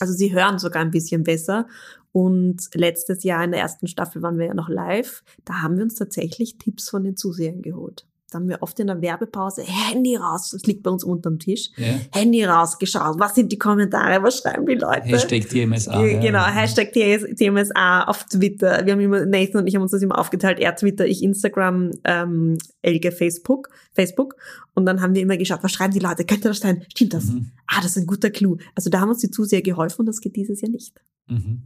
Also 0.00 0.12
sie 0.12 0.32
hören 0.32 0.58
sogar 0.58 0.82
ein 0.82 0.90
bisschen 0.90 1.22
besser. 1.22 1.66
Und 2.12 2.68
letztes 2.74 3.24
Jahr 3.24 3.44
in 3.44 3.50
der 3.50 3.60
ersten 3.60 3.86
Staffel 3.88 4.22
waren 4.22 4.38
wir 4.38 4.46
ja 4.46 4.54
noch 4.54 4.70
live. 4.70 5.22
Da 5.44 5.62
haben 5.62 5.76
wir 5.76 5.84
uns 5.84 5.96
tatsächlich 5.96 6.56
Tipps 6.56 6.88
von 6.88 7.04
den 7.04 7.16
Zusehern 7.16 7.60
geholt. 7.60 8.06
Haben 8.36 8.48
wir 8.48 8.62
oft 8.62 8.78
in 8.78 8.86
der 8.86 9.00
Werbepause 9.02 9.62
Handy 9.62 10.16
raus, 10.16 10.50
das 10.52 10.62
liegt 10.62 10.82
bei 10.82 10.90
uns 10.90 11.02
unterm 11.04 11.38
Tisch, 11.38 11.70
Ja. 11.76 11.98
Handy 12.12 12.44
rausgeschaut. 12.44 13.18
Was 13.18 13.34
sind 13.34 13.50
die 13.50 13.58
Kommentare? 13.58 14.22
Was 14.22 14.38
schreiben 14.38 14.66
die 14.66 14.74
Leute? 14.74 15.02
Hashtag 15.02 15.48
TMSA. 15.48 16.00
Ja, 16.00 16.06
ja. 16.06 16.20
Genau, 16.20 16.44
Hashtag 16.44 16.92
TMSA 16.92 18.04
auf 18.04 18.24
Twitter. 18.24 18.84
Wir 18.86 18.92
haben 18.92 19.00
immer, 19.00 19.26
Nathan 19.26 19.62
und 19.62 19.66
ich 19.66 19.74
haben 19.74 19.82
uns 19.82 19.90
das 19.90 20.02
immer 20.02 20.18
aufgeteilt. 20.18 20.58
Er 20.60 20.76
Twitter, 20.76 21.06
ich 21.06 21.22
Instagram, 21.22 21.90
ähm, 22.04 22.58
Elke 22.82 23.10
Facebook, 23.12 23.70
Facebook. 23.92 24.36
Und 24.74 24.86
dann 24.86 25.00
haben 25.00 25.14
wir 25.14 25.22
immer 25.22 25.36
geschaut, 25.36 25.60
was 25.62 25.72
schreiben 25.72 25.92
die 25.94 25.98
Leute? 26.00 26.24
Könnte 26.24 26.48
das 26.48 26.58
sein? 26.60 26.84
Stimmt 26.92 27.14
das? 27.14 27.24
Mhm. 27.26 27.50
Ah, 27.66 27.80
das 27.80 27.96
ist 27.96 27.98
ein 27.98 28.06
guter 28.06 28.30
Clou. 28.30 28.58
Also 28.74 28.90
da 28.90 29.00
haben 29.00 29.08
uns 29.08 29.20
die 29.20 29.30
Zuseher 29.30 29.62
geholfen 29.62 30.00
und 30.00 30.06
das 30.06 30.20
geht 30.20 30.36
dieses 30.36 30.60
Jahr 30.60 30.70
nicht. 30.70 31.00
Mhm. 31.28 31.62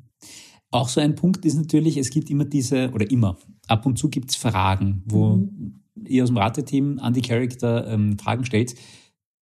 Auch 0.72 0.88
so 0.88 1.00
ein 1.00 1.16
Punkt 1.16 1.44
ist 1.44 1.56
natürlich, 1.56 1.96
es 1.96 2.10
gibt 2.10 2.30
immer 2.30 2.44
diese, 2.44 2.90
oder 2.92 3.10
immer, 3.10 3.36
ab 3.66 3.86
und 3.86 3.98
zu 3.98 4.08
gibt 4.08 4.30
es 4.30 4.36
Fragen, 4.36 5.02
wo 5.06 5.36
Mhm. 5.36 5.79
Ihr 6.04 6.22
aus 6.22 6.30
dem 6.30 6.36
Rateteam 6.36 6.98
an 6.98 7.12
die 7.12 7.22
Charakter 7.22 7.86
ähm, 7.88 8.18
Fragen 8.18 8.44
stellt. 8.44 8.74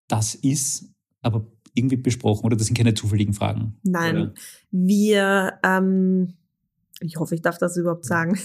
Das 0.07 0.35
ist 0.35 0.89
aber 1.22 1.47
irgendwie 1.73 1.97
besprochen, 1.97 2.45
oder 2.45 2.55
das 2.55 2.67
sind 2.67 2.77
keine 2.77 2.93
zufälligen 2.93 3.34
Fragen. 3.34 3.76
Nein, 3.84 4.17
Oder? 4.17 4.34
wir, 4.72 5.53
ähm, 5.63 6.34
ich 7.01 7.17
hoffe, 7.17 7.35
ich 7.35 7.41
darf 7.41 7.57
das 7.57 7.77
überhaupt 7.77 8.05
sagen. 8.05 8.38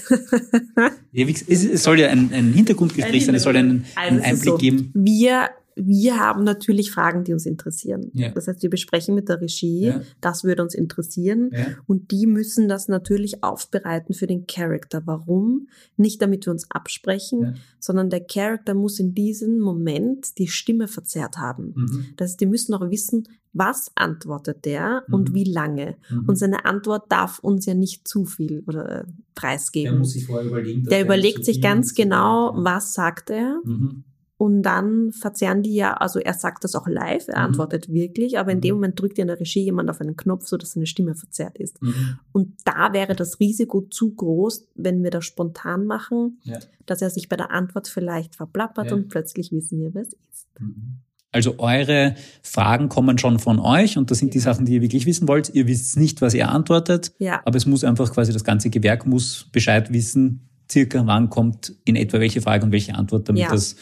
Ja, 1.12 1.26
es, 1.26 1.82
soll 1.82 1.98
ja 1.98 2.08
ein, 2.08 2.32
ein 2.32 2.52
Hintergrundgespräch 2.52 3.26
sein, 3.26 3.34
es 3.34 3.42
soll 3.42 3.56
einen, 3.56 3.84
Also 3.96 4.08
einen 4.08 4.18
ist 4.18 4.24
Einblick 4.26 4.50
so, 4.50 4.58
geben. 4.58 4.90
Wir, 4.94 5.50
wir 5.86 6.18
haben 6.18 6.44
natürlich 6.44 6.90
Fragen, 6.90 7.24
die 7.24 7.32
uns 7.32 7.46
interessieren. 7.46 8.10
Ja. 8.14 8.30
Das 8.30 8.48
heißt, 8.48 8.62
wir 8.62 8.70
besprechen 8.70 9.14
mit 9.14 9.28
der 9.28 9.40
Regie, 9.40 9.86
Ja. 9.86 10.00
das 10.20 10.44
würde 10.44 10.62
uns 10.62 10.74
interessieren. 10.74 11.50
Ja. 11.52 11.66
Und 11.86 12.10
die 12.10 12.26
müssen 12.26 12.68
das 12.68 12.88
natürlich 12.88 13.42
aufbereiten 13.42 14.14
für 14.14 14.26
den 14.26 14.46
Charakter. 14.46 15.02
Warum? 15.06 15.68
Nicht 15.96 16.20
damit 16.22 16.46
wir 16.46 16.52
uns 16.52 16.70
absprechen, 16.70 17.56
sondern 17.78 18.10
der 18.10 18.20
Charakter 18.24 18.74
muss 18.74 18.98
in 19.00 19.14
diesem 19.14 19.58
Moment 19.60 20.38
die 20.38 20.48
Stimme 20.48 20.88
verzerrt 20.88 21.38
haben. 21.38 21.74
Mhm. 21.76 22.04
Das 22.16 22.30
heißt, 22.30 22.40
die 22.40 22.46
müssen 22.46 22.74
auch 22.74 22.90
wissen, 22.90 23.28
was 23.52 23.90
antwortet 23.96 24.64
der 24.64 25.02
Mhm. 25.08 25.14
und 25.14 25.34
wie 25.34 25.44
lange. 25.44 25.96
Mhm. 26.08 26.28
Und 26.28 26.36
seine 26.36 26.64
Antwort 26.66 27.10
darf 27.10 27.40
uns 27.40 27.66
ja 27.66 27.74
nicht 27.74 28.06
zu 28.06 28.24
viel 28.24 28.62
oder 28.66 29.00
äh, 29.00 29.04
preisgeben. 29.34 30.04
sich 30.04 30.26
vorher 30.26 30.46
überlegen. 30.46 30.84
Der 30.84 30.98
nicht 30.98 31.04
überlegt 31.06 31.44
sich 31.44 31.60
ganz 31.60 31.94
genau, 31.94 32.52
was 32.56 32.94
sagt 32.94 33.30
er 33.30 33.60
Mhm. 33.64 34.04
Und 34.42 34.62
dann 34.62 35.12
verzerren 35.12 35.62
die 35.62 35.74
ja, 35.74 35.92
also 35.92 36.18
er 36.18 36.32
sagt 36.32 36.64
das 36.64 36.74
auch 36.74 36.86
live, 36.88 37.28
er 37.28 37.40
Mhm. 37.40 37.44
antwortet 37.48 37.92
wirklich, 37.92 38.38
aber 38.38 38.52
in 38.52 38.62
dem 38.62 38.70
Mhm. 38.76 38.80
Moment 38.80 38.98
drückt 38.98 39.18
ja 39.18 39.22
in 39.22 39.28
der 39.28 39.38
Regie 39.38 39.62
jemand 39.64 39.90
auf 39.90 40.00
einen 40.00 40.16
Knopf, 40.16 40.46
so 40.46 40.56
dass 40.56 40.70
seine 40.72 40.86
Stimme 40.86 41.14
verzerrt 41.14 41.58
ist. 41.58 41.82
Mhm. 41.82 42.18
Und 42.32 42.54
da 42.64 42.94
wäre 42.94 43.14
das 43.14 43.38
Risiko 43.38 43.82
zu 43.82 44.14
groß, 44.14 44.66
wenn 44.76 45.02
wir 45.02 45.10
das 45.10 45.26
spontan 45.26 45.84
machen, 45.84 46.38
Ja. 46.44 46.58
dass 46.86 47.02
er 47.02 47.10
sich 47.10 47.28
bei 47.28 47.36
der 47.36 47.50
Antwort 47.50 47.86
vielleicht 47.88 48.34
verplappert 48.34 48.86
Ja. 48.86 48.94
und 48.96 49.08
plötzlich 49.10 49.52
wissen 49.52 49.78
wir, 49.78 49.92
wer 49.92 50.02
es 50.02 50.14
ist. 50.14 50.48
Mhm. 50.58 51.00
Also 51.32 51.56
eure 51.58 52.14
Fragen 52.42 52.88
kommen 52.88 53.18
schon 53.18 53.40
von 53.40 53.58
euch 53.58 53.98
und 53.98 54.10
das 54.10 54.20
sind 54.20 54.32
die 54.32 54.38
Ja. 54.38 54.44
Sachen, 54.44 54.64
die 54.64 54.72
ihr 54.76 54.80
wirklich 54.80 55.04
wissen 55.04 55.28
wollt. 55.28 55.54
Ihr 55.54 55.66
wisst 55.66 55.98
nicht, 55.98 56.22
was 56.22 56.32
ihr 56.32 56.48
antwortet, 56.48 57.12
Ja, 57.18 57.42
aber 57.44 57.58
es 57.58 57.66
muss 57.66 57.84
einfach 57.84 58.10
quasi 58.10 58.32
das 58.32 58.42
ganze 58.44 58.70
Gewerk 58.70 59.04
muss 59.04 59.48
Bescheid 59.52 59.92
wissen, 59.92 60.48
circa 60.72 61.06
wann 61.06 61.28
kommt 61.28 61.74
in 61.84 61.96
etwa 61.96 62.20
welche 62.20 62.40
Frage 62.40 62.64
und 62.64 62.72
welche 62.72 62.94
Antwort, 62.94 63.28
damit 63.28 63.42
Ja. 63.42 63.50
das 63.50 63.76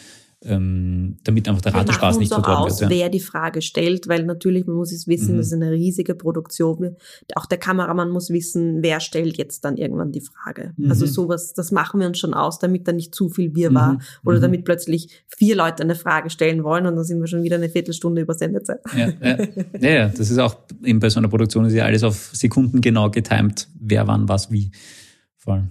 ähm, 0.44 1.16
damit 1.24 1.48
einfach 1.48 1.60
der 1.62 1.72
wir 1.74 1.80
Ratespaß 1.80 2.14
uns 2.16 2.20
nicht 2.20 2.32
verloren 2.32 2.56
aus, 2.64 2.80
wird. 2.80 2.90
Ja. 2.92 2.96
wer 2.96 3.08
die 3.08 3.18
Frage 3.20 3.60
stellt, 3.60 4.06
weil 4.08 4.24
natürlich, 4.24 4.66
man 4.66 4.76
muss 4.76 4.92
es 4.92 5.08
wissen, 5.08 5.32
Mhm. 5.34 5.38
das 5.38 5.46
ist 5.48 5.52
eine 5.54 5.72
riesige 5.72 6.14
Produktion. 6.14 6.96
Auch 7.34 7.46
der 7.46 7.58
Kameramann 7.58 8.10
muss 8.10 8.30
wissen, 8.30 8.78
wer 8.82 9.00
stellt 9.00 9.36
jetzt 9.36 9.64
dann 9.64 9.76
irgendwann 9.76 10.12
die 10.12 10.20
Frage. 10.20 10.74
Mhm. 10.76 10.90
Also 10.90 11.06
sowas, 11.06 11.54
das 11.54 11.72
machen 11.72 11.98
wir 12.00 12.06
uns 12.06 12.18
schon 12.20 12.34
aus, 12.34 12.60
damit 12.60 12.86
da 12.86 12.92
nicht 12.92 13.14
zu 13.14 13.28
viel 13.28 13.54
Wirrwarr 13.56 13.94
Mhm. 13.94 14.00
oder 14.24 14.38
Mhm. 14.38 14.42
damit 14.42 14.64
plötzlich 14.64 15.24
vier 15.26 15.56
Leute 15.56 15.82
eine 15.82 15.96
Frage 15.96 16.30
stellen 16.30 16.62
wollen 16.62 16.86
und 16.86 16.94
dann 16.94 17.04
sind 17.04 17.18
wir 17.18 17.26
schon 17.26 17.42
wieder 17.42 17.56
eine 17.56 17.68
Viertelstunde 17.68 18.22
über 18.22 18.34
Sendezeit. 18.34 18.78
Ja, 18.96 19.08
ja. 19.08 19.38
ja, 19.80 19.90
ja, 19.90 20.08
das 20.08 20.30
ist 20.30 20.38
auch 20.38 20.56
eben 20.84 21.00
bei 21.00 21.10
so 21.10 21.18
einer 21.18 21.28
Produktion 21.28 21.64
ist 21.64 21.72
ja 21.74 21.84
alles 21.84 22.04
auf 22.04 22.30
Sekunden 22.32 22.80
genau 22.80 23.10
getimt, 23.10 23.68
wer 23.80 24.06
wann 24.06 24.28
was 24.28 24.52
wie. 24.52 24.70
Voll. 25.36 25.64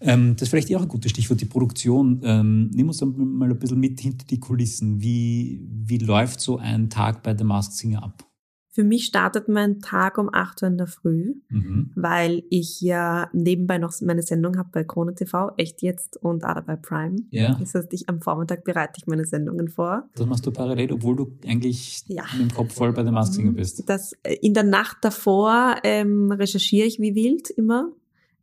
Ähm, 0.00 0.34
das 0.34 0.42
ist 0.42 0.48
vielleicht 0.50 0.70
eher 0.70 0.78
auch 0.78 0.82
ein 0.82 0.88
gutes 0.88 1.10
Stichwort, 1.10 1.40
die 1.40 1.44
Produktion. 1.46 2.20
Ähm, 2.22 2.70
nimm 2.72 2.88
uns 2.88 3.00
mal 3.02 3.50
ein 3.50 3.58
bisschen 3.58 3.80
mit 3.80 4.00
hinter 4.00 4.24
die 4.26 4.38
Kulissen. 4.40 5.00
Wie, 5.00 5.60
wie 5.70 5.98
läuft 5.98 6.40
so 6.40 6.58
ein 6.58 6.88
Tag 6.90 7.22
bei 7.22 7.36
The 7.36 7.44
Masked 7.44 7.74
Singer 7.74 8.02
ab? 8.02 8.24
Für 8.70 8.84
mich 8.84 9.06
startet 9.06 9.48
mein 9.48 9.80
Tag 9.80 10.18
um 10.18 10.28
8 10.32 10.62
Uhr 10.62 10.68
in 10.68 10.78
der 10.78 10.86
Früh, 10.86 11.34
Mhm. 11.48 11.90
weil 11.96 12.44
ich 12.48 12.80
ja 12.80 13.28
nebenbei 13.32 13.76
noch 13.78 13.92
meine 14.02 14.22
Sendung 14.22 14.56
habe 14.56 14.68
bei 14.70 14.84
Krone 14.84 15.16
TV, 15.16 15.50
echt 15.56 15.82
jetzt 15.82 16.16
und 16.22 16.44
Ada 16.44 16.60
bei 16.60 16.76
Prime. 16.76 17.16
Ja. 17.30 17.56
Das 17.58 17.74
heißt, 17.74 17.92
ich 17.92 18.08
am 18.08 18.20
Vormittag 18.20 18.62
bereite 18.62 18.92
ich 18.98 19.08
meine 19.08 19.24
Sendungen 19.24 19.66
vor. 19.66 20.08
Das 20.14 20.26
machst 20.26 20.46
du 20.46 20.52
parallel, 20.52 20.92
obwohl 20.92 21.16
du 21.16 21.32
eigentlich 21.44 22.04
Ja. 22.06 22.22
mit 22.38 22.52
dem 22.52 22.54
Kopf 22.56 22.72
voll 22.74 22.92
bei 22.92 23.04
The 23.04 23.10
Masked 23.10 23.34
Singer 23.34 23.50
bist. 23.52 23.82
Das, 23.88 24.12
äh, 24.22 24.36
in 24.42 24.54
der 24.54 24.62
Nacht 24.64 24.98
davor 25.00 25.74
ähm, 25.82 26.30
recherchiere 26.30 26.86
ich 26.86 27.00
wie 27.00 27.16
wild 27.16 27.50
immer. 27.50 27.90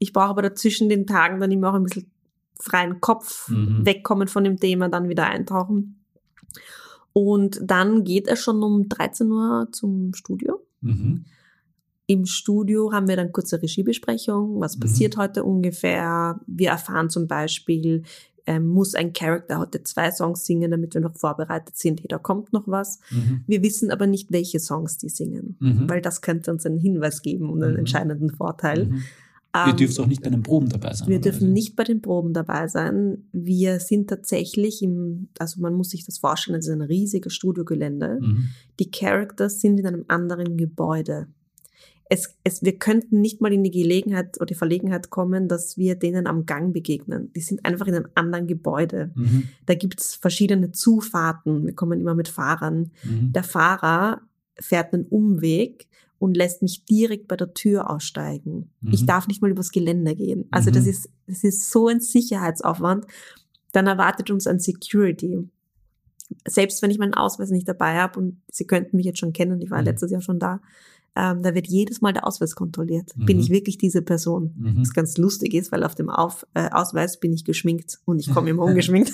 Ich 0.06 0.14
brauche 0.14 0.30
aber 0.30 0.44
dazwischen 0.44 0.88
den 0.88 1.08
Tagen 1.08 1.40
dann 1.40 1.52
immer 1.52 1.72
auch 1.72 1.74
ein 1.74 1.84
bisschen 1.84 2.06
freien 2.60 3.02
Kopf, 3.02 3.50
Mhm. 3.50 3.84
wegkommen 3.88 4.28
von 4.28 4.44
dem 4.44 4.58
Thema, 4.60 4.88
dann 4.88 5.10
wieder 5.10 5.26
eintauchen. 5.26 5.96
Und 7.12 7.60
dann 7.64 8.04
geht 8.04 8.28
es 8.28 8.44
schon 8.44 8.62
um 8.62 8.88
13 8.88 9.32
Uhr 9.32 9.68
zum 9.72 10.14
Studio. 10.14 10.62
Mhm. 10.82 11.26
Im 12.08 12.26
Studio 12.28 12.92
haben 12.94 13.08
wir 13.08 13.16
dann 13.16 13.32
kurze 13.32 13.60
Regiebesprechung, 13.62 14.60
was 14.60 14.76
Mhm. 14.76 14.82
passiert 14.82 15.18
heute 15.18 15.44
ungefähr. 15.44 16.40
Wir 16.46 16.70
erfahren 16.70 17.10
zum 17.10 17.26
Beispiel, 17.28 18.04
ähm, 18.46 18.68
muss 18.68 18.94
ein 18.94 19.12
Charakter 19.12 19.58
heute 19.58 19.82
zwei 19.82 20.12
Songs 20.12 20.46
singen, 20.46 20.70
damit 20.70 20.94
wir 20.94 21.02
noch 21.02 21.16
vorbereitet 21.16 21.76
sind. 21.78 22.02
Hey, 22.02 22.08
da 22.08 22.20
kommt 22.20 22.54
noch 22.54 22.68
was. 22.68 23.00
Mhm. 23.10 23.44
Wir 23.48 23.64
wissen 23.64 23.90
aber 23.90 24.06
nicht, 24.06 24.32
welche 24.32 24.60
Songs 24.60 25.00
die 25.00 25.10
singen, 25.10 25.56
Mhm. 25.60 25.90
weil 25.90 26.00
das 26.00 26.22
könnte 26.22 26.52
uns 26.52 26.64
einen 26.66 26.78
Hinweis 26.78 27.24
geben 27.24 27.50
und 27.50 27.64
einen 27.64 27.74
Mhm. 27.74 27.80
entscheidenden 27.80 28.30
Vorteil. 28.30 28.92
Ihr 29.66 29.72
Ähm, 29.72 29.78
dürft 29.78 30.00
auch 30.00 30.08
nicht 30.08 30.22
bei 30.22 30.30
den 30.30 30.44
Proben 30.44 30.70
dabei 30.70 30.94
sein. 30.94 31.08
wir 31.08 31.22
dürfen 31.22 31.54
nicht 31.54 31.76
bei 31.76 31.84
den 31.84 32.02
Proben 32.02 32.34
dabei 32.34 32.68
sein. 32.68 33.28
Wir 33.32 33.80
sind 33.80 34.10
tatsächlich 34.10 34.82
im, 34.82 35.30
also 35.40 35.62
man 35.62 35.74
muss 35.74 35.92
sich 35.92 36.06
das 36.06 36.18
vorstellen, 36.18 36.60
es 36.60 36.68
ist 36.68 36.74
ein 36.74 36.82
riesiges 36.82 37.34
Studiogelände. 37.34 38.20
Mhm. 38.22 38.50
Die 38.80 38.92
Characters 38.92 39.62
sind 39.62 39.80
in 39.80 39.86
einem 39.88 40.06
anderen 40.08 40.58
Gebäude. 40.58 41.28
Es, 42.08 42.36
es, 42.44 42.62
wir 42.62 42.78
könnten 42.78 43.20
nicht 43.22 43.42
mal 43.42 43.52
in 43.52 43.64
die 43.64 43.72
Gelegenheit 43.72 44.38
oder 44.38 44.46
die 44.46 44.54
Verlegenheit 44.54 45.10
kommen, 45.10 45.48
dass 45.48 45.76
wir 45.76 45.96
denen 45.96 46.28
am 46.28 46.46
Gang 46.46 46.72
begegnen. 46.72 47.32
Die 47.36 47.42
sind 47.42 47.66
einfach 47.66 47.88
in 47.88 47.96
einem 47.96 48.08
anderen 48.14 48.46
Gebäude. 48.46 49.12
Mhm. 49.16 49.50
Da 49.66 49.74
gibt's 49.74 50.14
verschiedene 50.14 50.72
Zufahrten. 50.72 51.66
Wir 51.66 51.74
kommen 51.74 52.00
immer 52.00 52.14
mit 52.14 52.28
Fahrern. 52.28 52.92
Mhm. 53.04 53.34
Der 53.34 53.44
Fahrer 53.44 54.22
fährt 54.60 54.94
einen 54.94 55.06
Umweg 55.06 55.88
und 56.26 56.36
lässt 56.36 56.62
mich 56.62 56.84
direkt 56.86 57.28
bei 57.28 57.36
der 57.38 57.54
Tür 57.54 57.90
aussteigen. 57.90 58.70
Mhm. 58.82 58.92
Ich 58.94 59.06
darf 59.06 59.28
nicht 59.28 59.42
mal 59.42 59.52
übers 59.52 59.72
Geländer 59.72 60.16
gehen. 60.16 60.46
Also 60.52 60.72
das 60.72 60.84
Mhm. 60.84 60.90
ist, 60.90 61.10
das 61.28 61.44
ist 61.44 61.72
so 61.72 61.88
ein 61.88 62.00
Sicherheitsaufwand. 62.02 63.06
Dann 63.72 63.88
erwartet 63.88 64.32
uns 64.32 64.48
ein 64.48 64.60
Security. 64.60 65.48
Selbst 66.48 66.82
wenn 66.82 66.92
ich 66.92 66.98
meinen 66.98 67.14
Ausweis 67.14 67.52
nicht 67.52 67.68
dabei 67.68 67.98
habe 68.00 68.20
und 68.20 68.42
Sie 68.52 68.66
könnten 68.66 68.98
mich 68.98 69.06
jetzt 69.06 69.20
schon 69.20 69.34
kennen, 69.34 69.62
ich 69.62 69.70
war 69.72 69.80
Mhm. 69.80 69.86
letztes 69.86 70.12
Jahr 70.12 70.22
schon 70.22 70.40
da, 70.40 70.60
ähm, 71.16 71.44
da 71.44 71.54
wird 71.56 71.68
jedes 71.68 72.02
Mal 72.02 72.12
der 72.14 72.28
Ausweis 72.28 72.56
kontrolliert. 72.56 73.12
Bin 73.16 73.38
Mhm. 73.38 73.44
ich 73.44 73.50
wirklich 73.50 73.78
diese 73.78 74.02
Person? 74.02 74.54
Mhm. 74.58 74.82
Was 74.82 74.94
ganz 74.94 75.18
lustig 75.18 75.54
ist, 75.54 75.72
weil 75.72 75.84
auf 75.84 75.96
dem 75.96 76.10
Auf, 76.10 76.46
äh, 76.56 76.70
Ausweis 76.72 77.20
bin 77.20 77.32
ich 77.32 77.46
geschminkt 77.46 78.00
und 78.06 78.20
ich 78.20 78.34
komme 78.34 78.50
immer 78.50 78.64
ungeschminkt. 78.66 79.14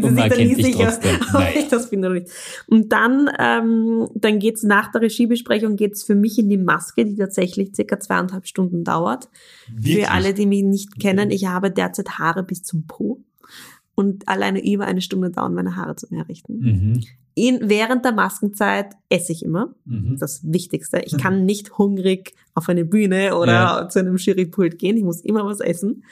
Sind 0.00 0.16
Sie 0.16 0.22
sich 0.22 0.28
da 0.28 0.36
nie 0.36 0.42
erkennt 0.50 0.58
dich 0.58 0.66
sicher, 0.66 0.88
ob 1.28 1.32
Naja. 1.34 1.48
ich 1.58 1.68
das 1.68 1.90
bin 1.90 2.00
oder 2.00 2.14
nicht. 2.14 2.28
Und 2.66 2.92
dann, 2.92 3.28
ähm, 3.38 4.08
dann 4.14 4.38
geht's 4.38 4.62
nach 4.62 4.90
der 4.90 5.02
Regiebesprechung 5.02 5.76
geht's 5.76 6.02
für 6.02 6.14
mich 6.14 6.38
in 6.38 6.48
die 6.48 6.56
Maske, 6.56 7.04
die 7.04 7.16
tatsächlich 7.16 7.74
circa 7.74 8.00
zweieinhalb 8.00 8.46
Stunden 8.46 8.84
dauert. 8.84 9.28
Wirklich? 9.70 10.04
Für 10.06 10.10
alle, 10.10 10.34
die 10.34 10.46
mich 10.46 10.62
nicht 10.64 10.98
kennen, 10.98 11.30
ich 11.30 11.46
habe 11.46 11.70
derzeit 11.70 12.18
Haare 12.18 12.42
bis 12.42 12.62
zum 12.62 12.86
Po. 12.86 13.20
Und 13.94 14.26
alleine 14.26 14.64
über 14.64 14.86
eine 14.86 15.02
Stunde 15.02 15.30
dauern 15.30 15.52
meine 15.52 15.76
Haare 15.76 15.94
zum 15.96 16.16
Herrichten. 16.16 16.58
Mhm. 16.58 17.00
In, 17.34 17.60
während 17.68 18.04
der 18.04 18.12
Maskenzeit 18.12 18.94
esse 19.10 19.32
ich 19.32 19.44
immer. 19.44 19.74
Mhm. 19.84 20.16
Das 20.18 20.40
Wichtigste. 20.44 21.00
Ich 21.04 21.16
kann 21.18 21.44
nicht 21.46 21.76
hungrig 21.78 22.34
auf 22.54 22.68
eine 22.68 22.84
Bühne 22.86 23.36
oder 23.36 23.52
Ja. 23.52 23.88
zu 23.88 23.98
einem 23.98 24.16
Jurypult 24.16 24.78
gehen. 24.78 24.96
Ich 24.96 25.04
muss 25.04 25.20
immer 25.20 25.44
was 25.44 25.60
essen. 25.60 26.04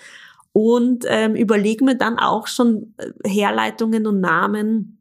Und 0.52 1.04
ähm, 1.08 1.34
überlege 1.36 1.84
mir 1.84 1.96
dann 1.96 2.18
auch 2.18 2.46
schon 2.48 2.94
äh, 2.98 3.28
Herleitungen 3.28 4.06
und 4.06 4.20
Namen, 4.20 4.98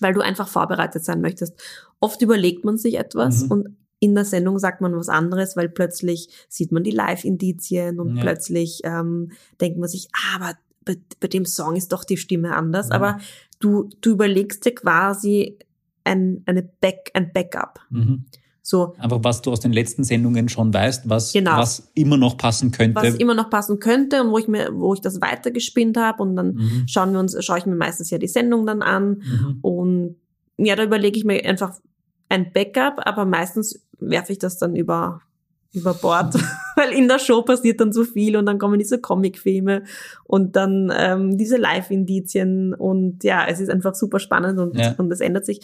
weil 0.00 0.14
du 0.14 0.20
einfach 0.20 0.48
vorbereitet 0.48 1.04
sein 1.04 1.20
möchtest. 1.20 1.54
Oft 2.00 2.22
überlegt 2.22 2.64
man 2.64 2.78
sich 2.78 2.94
etwas 2.98 3.44
Mhm. 3.44 3.50
und 3.50 3.76
in 4.00 4.14
der 4.14 4.24
Sendung 4.24 4.58
sagt 4.58 4.80
man 4.80 4.94
was 4.96 5.08
anderes, 5.08 5.56
weil 5.56 5.68
plötzlich 5.68 6.28
sieht 6.48 6.72
man 6.72 6.82
die 6.82 6.90
Live-Indizien 6.90 8.00
und 8.00 8.16
Ja. 8.16 8.22
plötzlich 8.22 8.80
ähm, 8.84 9.32
denkt 9.60 9.78
man 9.78 9.88
sich, 9.88 10.08
ah, 10.12 10.36
aber 10.36 10.58
bei, 10.84 10.96
bei 11.20 11.28
dem 11.28 11.46
Song 11.46 11.76
ist 11.76 11.92
doch 11.92 12.04
die 12.04 12.18
Stimme 12.18 12.54
anders. 12.54 12.88
Ja. 12.88 12.96
Aber 12.96 13.18
du, 13.60 13.88
du 14.02 14.10
überlegst 14.10 14.64
dir 14.66 14.74
quasi 14.74 15.58
ein, 16.04 16.42
eine 16.44 16.62
Back, 16.62 17.10
ein 17.14 17.32
Backup. 17.32 17.80
Mhm. 17.90 18.24
So, 18.66 18.94
Einfach 18.96 19.20
was 19.22 19.42
du 19.42 19.52
aus 19.52 19.60
den 19.60 19.74
letzten 19.74 20.04
Sendungen 20.04 20.48
schon 20.48 20.72
weißt, 20.72 21.06
was, 21.06 21.34
Genau. 21.34 21.58
was 21.58 21.90
immer 21.94 22.16
noch 22.16 22.38
passen 22.38 22.70
könnte. 22.70 22.96
was 23.02 23.14
immer 23.16 23.34
noch 23.34 23.50
passen 23.50 23.78
könnte 23.78 24.22
und 24.22 24.30
wo 24.30 24.38
ich 24.38 24.48
mir, 24.48 24.70
wo 24.72 24.94
ich 24.94 25.02
das 25.02 25.20
weitergespinnt 25.20 25.98
habe 25.98 26.22
und 26.22 26.34
dann 26.34 26.54
mhm. 26.54 26.84
schauen 26.88 27.12
wir 27.12 27.20
uns, 27.20 27.36
schaue 27.44 27.58
ich 27.58 27.66
mir 27.66 27.76
meistens 27.76 28.08
ja 28.08 28.16
die 28.16 28.26
Sendung 28.26 28.64
dann 28.64 28.80
an 28.80 29.18
Mhm. 29.22 29.58
und 29.60 30.16
ja, 30.56 30.76
da 30.76 30.82
überlege 30.84 31.18
ich 31.18 31.24
mir 31.26 31.44
einfach 31.44 31.74
ein 32.30 32.52
Backup, 32.54 33.00
aber 33.04 33.26
meistens 33.26 33.84
werfe 33.98 34.32
ich 34.32 34.38
das 34.38 34.56
dann 34.56 34.74
über 34.76 35.20
über 35.74 35.92
Bord, 35.92 36.34
weil 36.76 36.92
in 36.92 37.06
der 37.08 37.18
Show 37.18 37.42
passiert 37.42 37.80
dann 37.80 37.92
so 37.92 38.04
viel 38.04 38.36
und 38.38 38.46
dann 38.46 38.58
kommen 38.58 38.78
diese 38.78 38.98
Comicfilme 38.98 39.82
und 40.22 40.56
dann 40.56 40.90
ähm, 40.96 41.36
diese 41.36 41.56
Live-Indizien 41.58 42.72
und 42.72 43.24
ja, 43.24 43.44
es 43.46 43.60
ist 43.60 43.68
einfach 43.70 43.94
super 43.94 44.20
spannend 44.20 44.58
und, 44.58 44.74
Ja. 44.78 44.94
und 44.96 45.12
es 45.12 45.20
ändert 45.20 45.44
sich. 45.44 45.60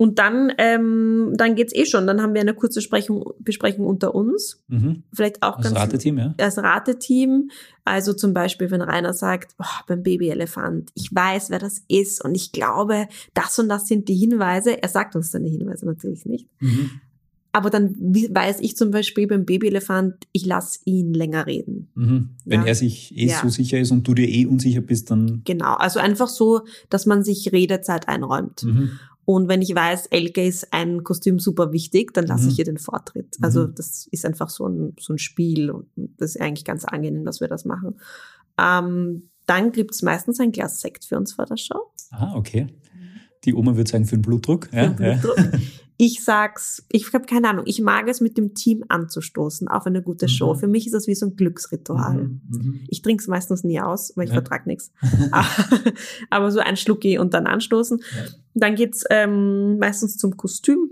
Und 0.00 0.18
dann, 0.18 0.50
ähm, 0.56 1.34
dann 1.36 1.56
geht's 1.56 1.74
eh 1.74 1.84
schon. 1.84 2.06
Dann 2.06 2.22
haben 2.22 2.32
wir 2.32 2.40
eine 2.40 2.54
kurze 2.54 2.80
Sprechung, 2.80 3.22
Besprechung 3.40 3.84
unter 3.84 4.14
uns. 4.14 4.64
Mhm. 4.68 5.02
Vielleicht 5.12 5.42
auch 5.42 5.56
Das 5.56 5.66
ganz 5.66 5.76
Rateteam, 5.76 6.16
ja. 6.16 6.34
als 6.38 6.56
Rateteam. 6.56 7.50
Also 7.84 8.14
zum 8.14 8.32
Beispiel, 8.32 8.70
wenn 8.70 8.80
Rainer 8.80 9.12
sagt, 9.12 9.54
oh, 9.58 9.84
beim 9.86 10.02
Babyelefant, 10.02 10.90
ich 10.94 11.14
weiß, 11.14 11.50
wer 11.50 11.58
das 11.58 11.82
ist 11.88 12.24
und 12.24 12.34
ich 12.34 12.50
glaube, 12.52 13.08
das 13.34 13.58
und 13.58 13.68
das 13.68 13.88
sind 13.88 14.08
die 14.08 14.14
Hinweise. 14.16 14.82
Er 14.82 14.88
sagt 14.88 15.16
uns 15.16 15.32
seine 15.32 15.50
Hinweise 15.50 15.84
natürlich 15.84 16.24
nicht. 16.24 16.48
Mhm. 16.60 16.88
Aber 17.52 17.68
dann 17.68 17.94
weiß 17.98 18.60
ich 18.60 18.76
zum 18.78 18.92
Beispiel 18.92 19.26
beim 19.26 19.44
Babyelefant, 19.44 20.14
ich 20.32 20.46
lasse 20.46 20.78
ihn 20.86 21.12
länger 21.12 21.46
reden. 21.46 21.88
Mhm. 21.94 22.28
Wenn 22.46 22.60
Ja. 22.62 22.68
er 22.68 22.74
sich 22.74 23.14
eh 23.18 23.26
Ja. 23.26 23.40
so 23.42 23.50
sicher 23.50 23.78
ist 23.78 23.90
und 23.90 24.08
du 24.08 24.14
dir 24.14 24.26
eh 24.28 24.46
unsicher 24.46 24.80
bist, 24.80 25.10
dann. 25.10 25.42
Genau. 25.44 25.74
Also 25.74 26.00
einfach 26.00 26.28
so, 26.28 26.62
dass 26.88 27.04
man 27.04 27.22
sich 27.22 27.52
Redezeit 27.52 28.08
einräumt. 28.08 28.62
Mhm. 28.62 28.92
Und 29.32 29.48
wenn 29.48 29.62
ich 29.62 29.74
weiß, 29.74 30.06
Elke 30.06 30.44
ist 30.44 30.72
ein 30.72 31.04
Kostüm 31.04 31.38
super 31.38 31.72
wichtig, 31.72 32.12
dann 32.14 32.26
lasse 32.26 32.44
Mhm. 32.44 32.50
ich 32.50 32.58
ihr 32.58 32.64
den 32.64 32.78
Vortritt. 32.78 33.36
Also 33.40 33.68
Mhm. 33.68 33.74
das 33.76 34.06
ist 34.10 34.24
einfach 34.26 34.48
so 34.50 34.66
ein, 34.66 34.94
so 34.98 35.12
ein 35.12 35.18
Spiel 35.18 35.70
und 35.70 35.86
das 36.18 36.34
ist 36.34 36.40
eigentlich 36.40 36.64
ganz 36.64 36.84
angenehm, 36.84 37.24
dass 37.24 37.40
wir 37.40 37.48
das 37.48 37.64
machen. 37.64 38.00
Ähm, 38.58 39.30
dann 39.46 39.72
gibt's 39.72 40.02
meistens 40.02 40.40
ein 40.40 40.52
Glas 40.52 40.80
Sekt 40.80 41.04
für 41.04 41.16
uns 41.16 41.32
vor 41.34 41.46
der 41.46 41.56
Show. 41.56 41.80
Ah, 42.10 42.34
okay. 42.34 42.66
Die 43.44 43.54
Oma 43.54 43.76
würde 43.76 43.90
sagen 43.90 44.04
für 44.04 44.16
den 44.16 44.22
Blutdruck. 44.22 44.68
Ja, 44.72 44.92
Für 44.94 45.04
ja. 45.06 45.14
Blutdruck. 45.16 45.60
Ich 46.02 46.24
sag's, 46.24 46.82
ich 46.90 47.12
habe 47.12 47.26
keine 47.26 47.50
Ahnung, 47.50 47.64
ich 47.66 47.82
mag 47.82 48.08
es 48.08 48.22
mit 48.22 48.38
dem 48.38 48.54
Team 48.54 48.84
anzustoßen 48.88 49.68
auf 49.68 49.84
eine 49.84 50.00
gute 50.00 50.30
Show. 50.30 50.54
Mhm. 50.54 50.58
Für 50.58 50.66
mich 50.66 50.86
ist 50.86 50.94
das 50.94 51.06
wie 51.06 51.14
so 51.14 51.26
ein 51.26 51.36
Glücksritual. 51.36 52.14
Mhm, 52.14 52.40
mhm. 52.48 52.80
Ich 52.88 53.02
trinke 53.02 53.20
es 53.20 53.28
meistens 53.28 53.64
nie 53.64 53.82
aus, 53.82 54.12
weil 54.16 54.24
ich 54.24 54.30
Ja. 54.30 54.36
vertrag 54.36 54.66
nichts. 54.66 54.92
Aber 56.30 56.50
so 56.52 56.60
ein 56.60 56.78
Schlucki 56.78 57.18
und 57.18 57.34
dann 57.34 57.46
anstoßen. 57.46 57.98
Ja. 57.98 58.22
Dann 58.54 58.76
geht's 58.76 59.04
ähm, 59.10 59.78
meistens 59.78 60.16
zum 60.16 60.38
Kostüm. 60.38 60.90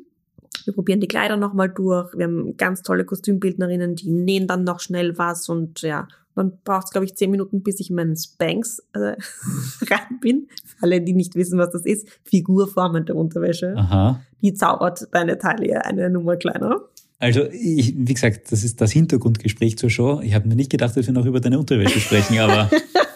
Wir 0.65 0.75
probieren 0.75 1.01
die 1.01 1.09
Kleider 1.09 1.37
nochmal 1.37 1.69
durch. 1.69 2.17
Wir 2.17 2.27
haben 2.27 2.57
ganz 2.57 2.83
tolle 2.83 3.05
Kostümbildnerinnen, 3.05 3.97
die 3.97 4.11
nähen 4.11 4.47
dann 4.47 4.65
noch 4.65 4.81
schnell 4.81 5.17
was 5.19 5.49
und 5.49 5.83
ja, 5.83 6.09
dann 6.39 6.53
braucht 6.65 6.87
es, 6.87 6.91
glaube 6.93 7.05
ich, 7.05 7.15
zehn 7.17 7.31
Minuten, 7.31 7.63
bis 7.63 7.81
ich 7.81 7.91
in 7.91 7.97
meinen 7.97 8.17
Spanks 8.17 8.83
äh, 8.93 8.99
rein 9.91 10.21
bin. 10.21 10.49
Für 10.65 10.85
alle, 10.85 11.01
die 11.01 11.13
nicht 11.13 11.35
wissen, 11.35 11.59
was 11.59 11.71
das 11.71 11.85
ist, 11.85 12.09
figurformende 12.25 13.15
Unterwäsche. 13.15 13.75
Aha. 13.77 14.21
Die 14.41 14.55
zaubert 14.55 15.09
deine 15.13 15.39
Taille 15.39 15.85
eine 15.85 16.09
Nummer 16.11 16.37
kleiner. 16.37 16.81
Also, 17.19 17.47
ich, 17.51 17.95
wie 17.97 18.15
gesagt, 18.15 18.53
das 18.53 18.63
ist 18.63 18.81
das 18.81 18.93
Hintergrundgespräch 18.93 19.77
zur 19.77 19.91
Show. 19.91 20.21
Ich 20.23 20.35
habe 20.35 20.47
mir 20.47 20.55
nicht 20.55 20.71
gedacht, 20.71 20.97
dass 20.97 21.07
wir 21.07 21.13
noch 21.13 21.27
über 21.27 21.41
deine 21.41 21.59
Unterwäsche 21.59 21.99
sprechen, 21.99 22.39
aber 22.39 22.71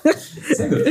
sehr 0.54 0.68
gut. 0.68 0.82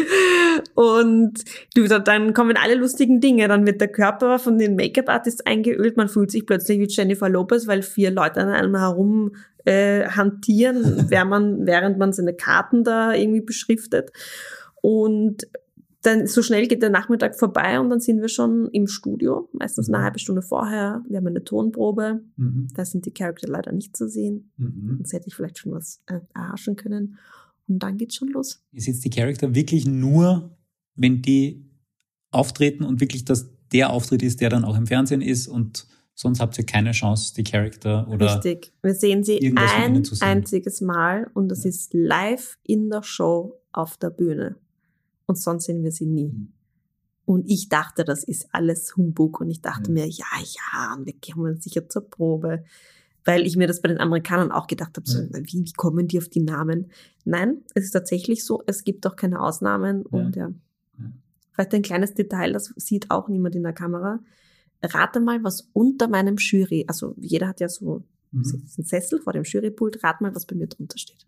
Und 0.75 1.43
du, 1.75 1.87
dann 1.87 2.33
kommen 2.33 2.57
alle 2.57 2.75
lustigen 2.75 3.19
Dinge. 3.19 3.47
Dann 3.47 3.65
wird 3.65 3.81
der 3.81 3.87
Körper 3.89 4.39
von 4.39 4.57
den 4.57 4.75
Make-up-Artists 4.75 5.45
eingeölt. 5.45 5.97
Man 5.97 6.09
fühlt 6.09 6.31
sich 6.31 6.45
plötzlich 6.45 6.79
wie 6.79 6.87
Jennifer 6.87 7.29
Lopez, 7.29 7.67
weil 7.67 7.81
vier 7.81 8.11
Leute 8.11 8.41
an 8.41 8.49
einem 8.49 8.75
herum 8.77 9.35
äh, 9.65 10.07
hantieren, 10.07 11.05
während 11.09 11.29
man, 11.29 11.65
während 11.65 11.97
man 11.97 12.13
seine 12.13 12.33
Karten 12.33 12.83
da 12.83 13.13
irgendwie 13.13 13.41
beschriftet. 13.41 14.11
Und 14.81 15.47
dann 16.01 16.25
so 16.25 16.41
schnell 16.41 16.67
geht 16.67 16.81
der 16.81 16.89
Nachmittag 16.89 17.37
vorbei 17.37 17.79
und 17.79 17.89
dann 17.89 17.99
sind 17.99 18.21
wir 18.21 18.27
schon 18.27 18.69
im 18.71 18.87
Studio, 18.87 19.49
meistens 19.53 19.87
eine 19.87 20.03
halbe 20.03 20.17
Stunde 20.19 20.41
vorher. 20.41 21.03
Wir 21.07 21.17
haben 21.17 21.27
eine 21.27 21.43
Tonprobe. 21.43 22.21
Mhm. 22.37 22.69
Da 22.73 22.85
sind 22.85 23.05
die 23.05 23.11
Charakter 23.11 23.47
leider 23.47 23.71
nicht 23.71 23.95
zu 23.95 24.09
sehen. 24.09 24.51
Mhm. 24.57 24.95
Sonst 24.97 25.13
hätte 25.13 25.27
ich 25.27 25.35
vielleicht 25.35 25.59
schon 25.59 25.73
was 25.73 26.01
äh, 26.07 26.19
erhaschen 26.33 26.75
können. 26.75 27.17
Und 27.67 27.83
dann 27.83 27.97
geht's 27.97 28.15
schon 28.15 28.29
los. 28.29 28.63
Ist 28.73 28.87
jetzt 28.87 29.05
die 29.05 29.09
Charakter 29.09 29.53
wirklich 29.53 29.85
nur, 29.85 30.49
wenn 31.01 31.21
die 31.21 31.65
auftreten 32.31 32.83
und 32.83 33.01
wirklich 33.01 33.25
das 33.25 33.49
der 33.71 33.89
Auftritt 33.91 34.21
ist, 34.21 34.41
der 34.41 34.49
dann 34.49 34.65
auch 34.65 34.75
im 34.77 34.85
Fernsehen 34.85 35.21
ist 35.21 35.47
und 35.47 35.87
sonst 36.13 36.39
habt 36.41 36.57
ihr 36.57 36.65
keine 36.65 36.91
Chance, 36.91 37.33
die 37.35 37.43
Charakter 37.43 38.07
oder 38.09 38.35
Richtig. 38.35 38.73
Wir 38.81 38.93
sehen 38.93 39.23
sie 39.23 39.39
ein 39.55 40.03
sehen. 40.03 40.21
einziges 40.21 40.81
Mal 40.81 41.29
und 41.33 41.47
das 41.49 41.63
ist 41.65 41.93
live 41.93 42.57
in 42.63 42.89
der 42.89 43.01
Show 43.03 43.59
auf 43.71 43.95
der 43.97 44.09
Bühne. 44.09 44.57
Und 45.25 45.37
sonst 45.37 45.65
sehen 45.65 45.83
wir 45.83 45.91
sie 45.93 46.05
nie. 46.05 46.27
Mhm. 46.29 46.51
Und 47.23 47.49
ich 47.49 47.69
dachte, 47.69 48.03
das 48.03 48.25
ist 48.25 48.47
alles 48.51 48.97
Humbug. 48.97 49.39
Und 49.39 49.49
ich 49.49 49.61
dachte 49.61 49.89
Ja. 49.89 49.93
mir, 49.93 50.05
ja, 50.07 50.25
ja, 50.41 50.95
und 50.97 51.05
wir 51.05 51.13
kommen 51.33 51.61
sicher 51.61 51.87
zur 51.87 52.09
Probe. 52.09 52.65
Weil 53.23 53.45
ich 53.47 53.55
mir 53.55 53.67
das 53.67 53.81
bei 53.81 53.87
den 53.87 53.99
Amerikanern 53.99 54.51
auch 54.51 54.67
gedacht 54.67 54.97
habe, 54.97 55.09
so, 55.09 55.19
Ja. 55.21 55.29
wie, 55.31 55.63
wie 55.65 55.73
kommen 55.73 56.07
die 56.09 56.17
auf 56.17 56.27
die 56.27 56.41
Namen? 56.41 56.91
Nein, 57.23 57.61
es 57.75 57.85
ist 57.85 57.91
tatsächlich 57.91 58.43
so, 58.43 58.63
es 58.65 58.83
gibt 58.83 59.07
auch 59.07 59.15
keine 59.15 59.39
Ausnahmen. 59.39 59.99
Ja. 60.11 60.19
Und 60.19 60.35
Ja. 60.35 60.51
Vielleicht 61.51 61.73
ein 61.73 61.81
kleines 61.81 62.13
Detail, 62.13 62.53
das 62.53 62.73
sieht 62.77 63.11
auch 63.11 63.27
niemand 63.27 63.55
in 63.55 63.63
der 63.63 63.73
Kamera. 63.73 64.19
Rate 64.83 65.19
mal, 65.19 65.43
was 65.43 65.69
unter 65.73 66.07
meinem 66.07 66.37
Jury, 66.37 66.85
also 66.87 67.13
jeder 67.19 67.47
hat 67.47 67.59
ja 67.59 67.69
so 67.69 68.03
Mhm. 68.31 68.43
sitzt 68.45 68.79
ein 68.79 68.85
Sessel 68.85 69.19
vor 69.19 69.33
dem 69.33 69.43
Jurypult, 69.43 70.03
rat 70.03 70.21
mal, 70.21 70.33
was 70.33 70.45
bei 70.45 70.55
mir 70.55 70.67
drunter 70.67 70.97
steht. 70.97 71.25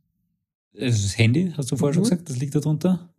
das 0.74 1.18
Handy, 1.18 1.54
hast 1.56 1.72
du 1.72 1.76
vorher 1.76 1.94
schon 1.94 2.04
Mhm. 2.04 2.10
gesagt, 2.10 2.30
das 2.30 2.38
liegt 2.40 2.56
da 2.56 2.60
drunter? 2.60 3.14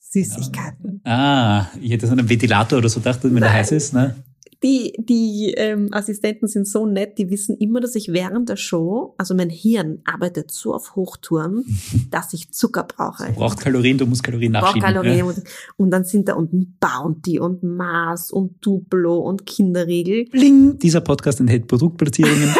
Süßigkeiten. 0.00 1.00
Ah, 1.04 1.68
ich 1.80 1.92
hätte 1.92 2.06
so 2.06 2.12
einen 2.12 2.28
Ventilator 2.28 2.78
oder 2.78 2.88
so 2.88 3.00
gedacht, 3.00 3.20
wenn 3.22 3.34
der 3.36 3.52
heiß 3.52 3.72
ist, 3.72 3.94
ne? 3.94 4.16
Die, 4.62 4.92
die 4.98 5.54
ähm, 5.56 5.88
Assistenten 5.90 6.46
sind 6.46 6.68
so 6.68 6.84
nett, 6.84 7.16
die 7.16 7.30
wissen 7.30 7.56
immer, 7.56 7.80
dass 7.80 7.94
ich 7.94 8.12
während 8.12 8.50
der 8.50 8.56
Show, 8.56 9.14
also 9.16 9.34
mein 9.34 9.48
Hirn 9.48 10.00
arbeitet 10.04 10.50
so 10.50 10.74
auf 10.74 10.96
Hochtouren, 10.96 11.64
dass 12.10 12.34
ich 12.34 12.50
Zucker 12.52 12.84
brauche. 12.84 13.28
Du 13.28 13.32
brauchst 13.34 13.58
Kalorien, 13.58 13.96
du 13.96 14.06
musst 14.06 14.22
Kalorien 14.22 14.52
nachschieben. 14.52 14.82
Kalorien. 14.82 15.18
Ja. 15.18 15.24
Und, 15.24 15.42
und 15.78 15.90
dann 15.90 16.04
sind 16.04 16.28
da 16.28 16.34
unten 16.34 16.76
Bounty 16.78 17.40
und 17.40 17.62
Mars 17.62 18.30
und 18.30 18.56
Duplo 18.60 19.18
und 19.20 19.46
Kinderriegel. 19.46 20.26
Bling, 20.26 20.78
dieser 20.78 21.00
Podcast 21.00 21.40
enthält 21.40 21.66
Produktplatzierungen. 21.66 22.48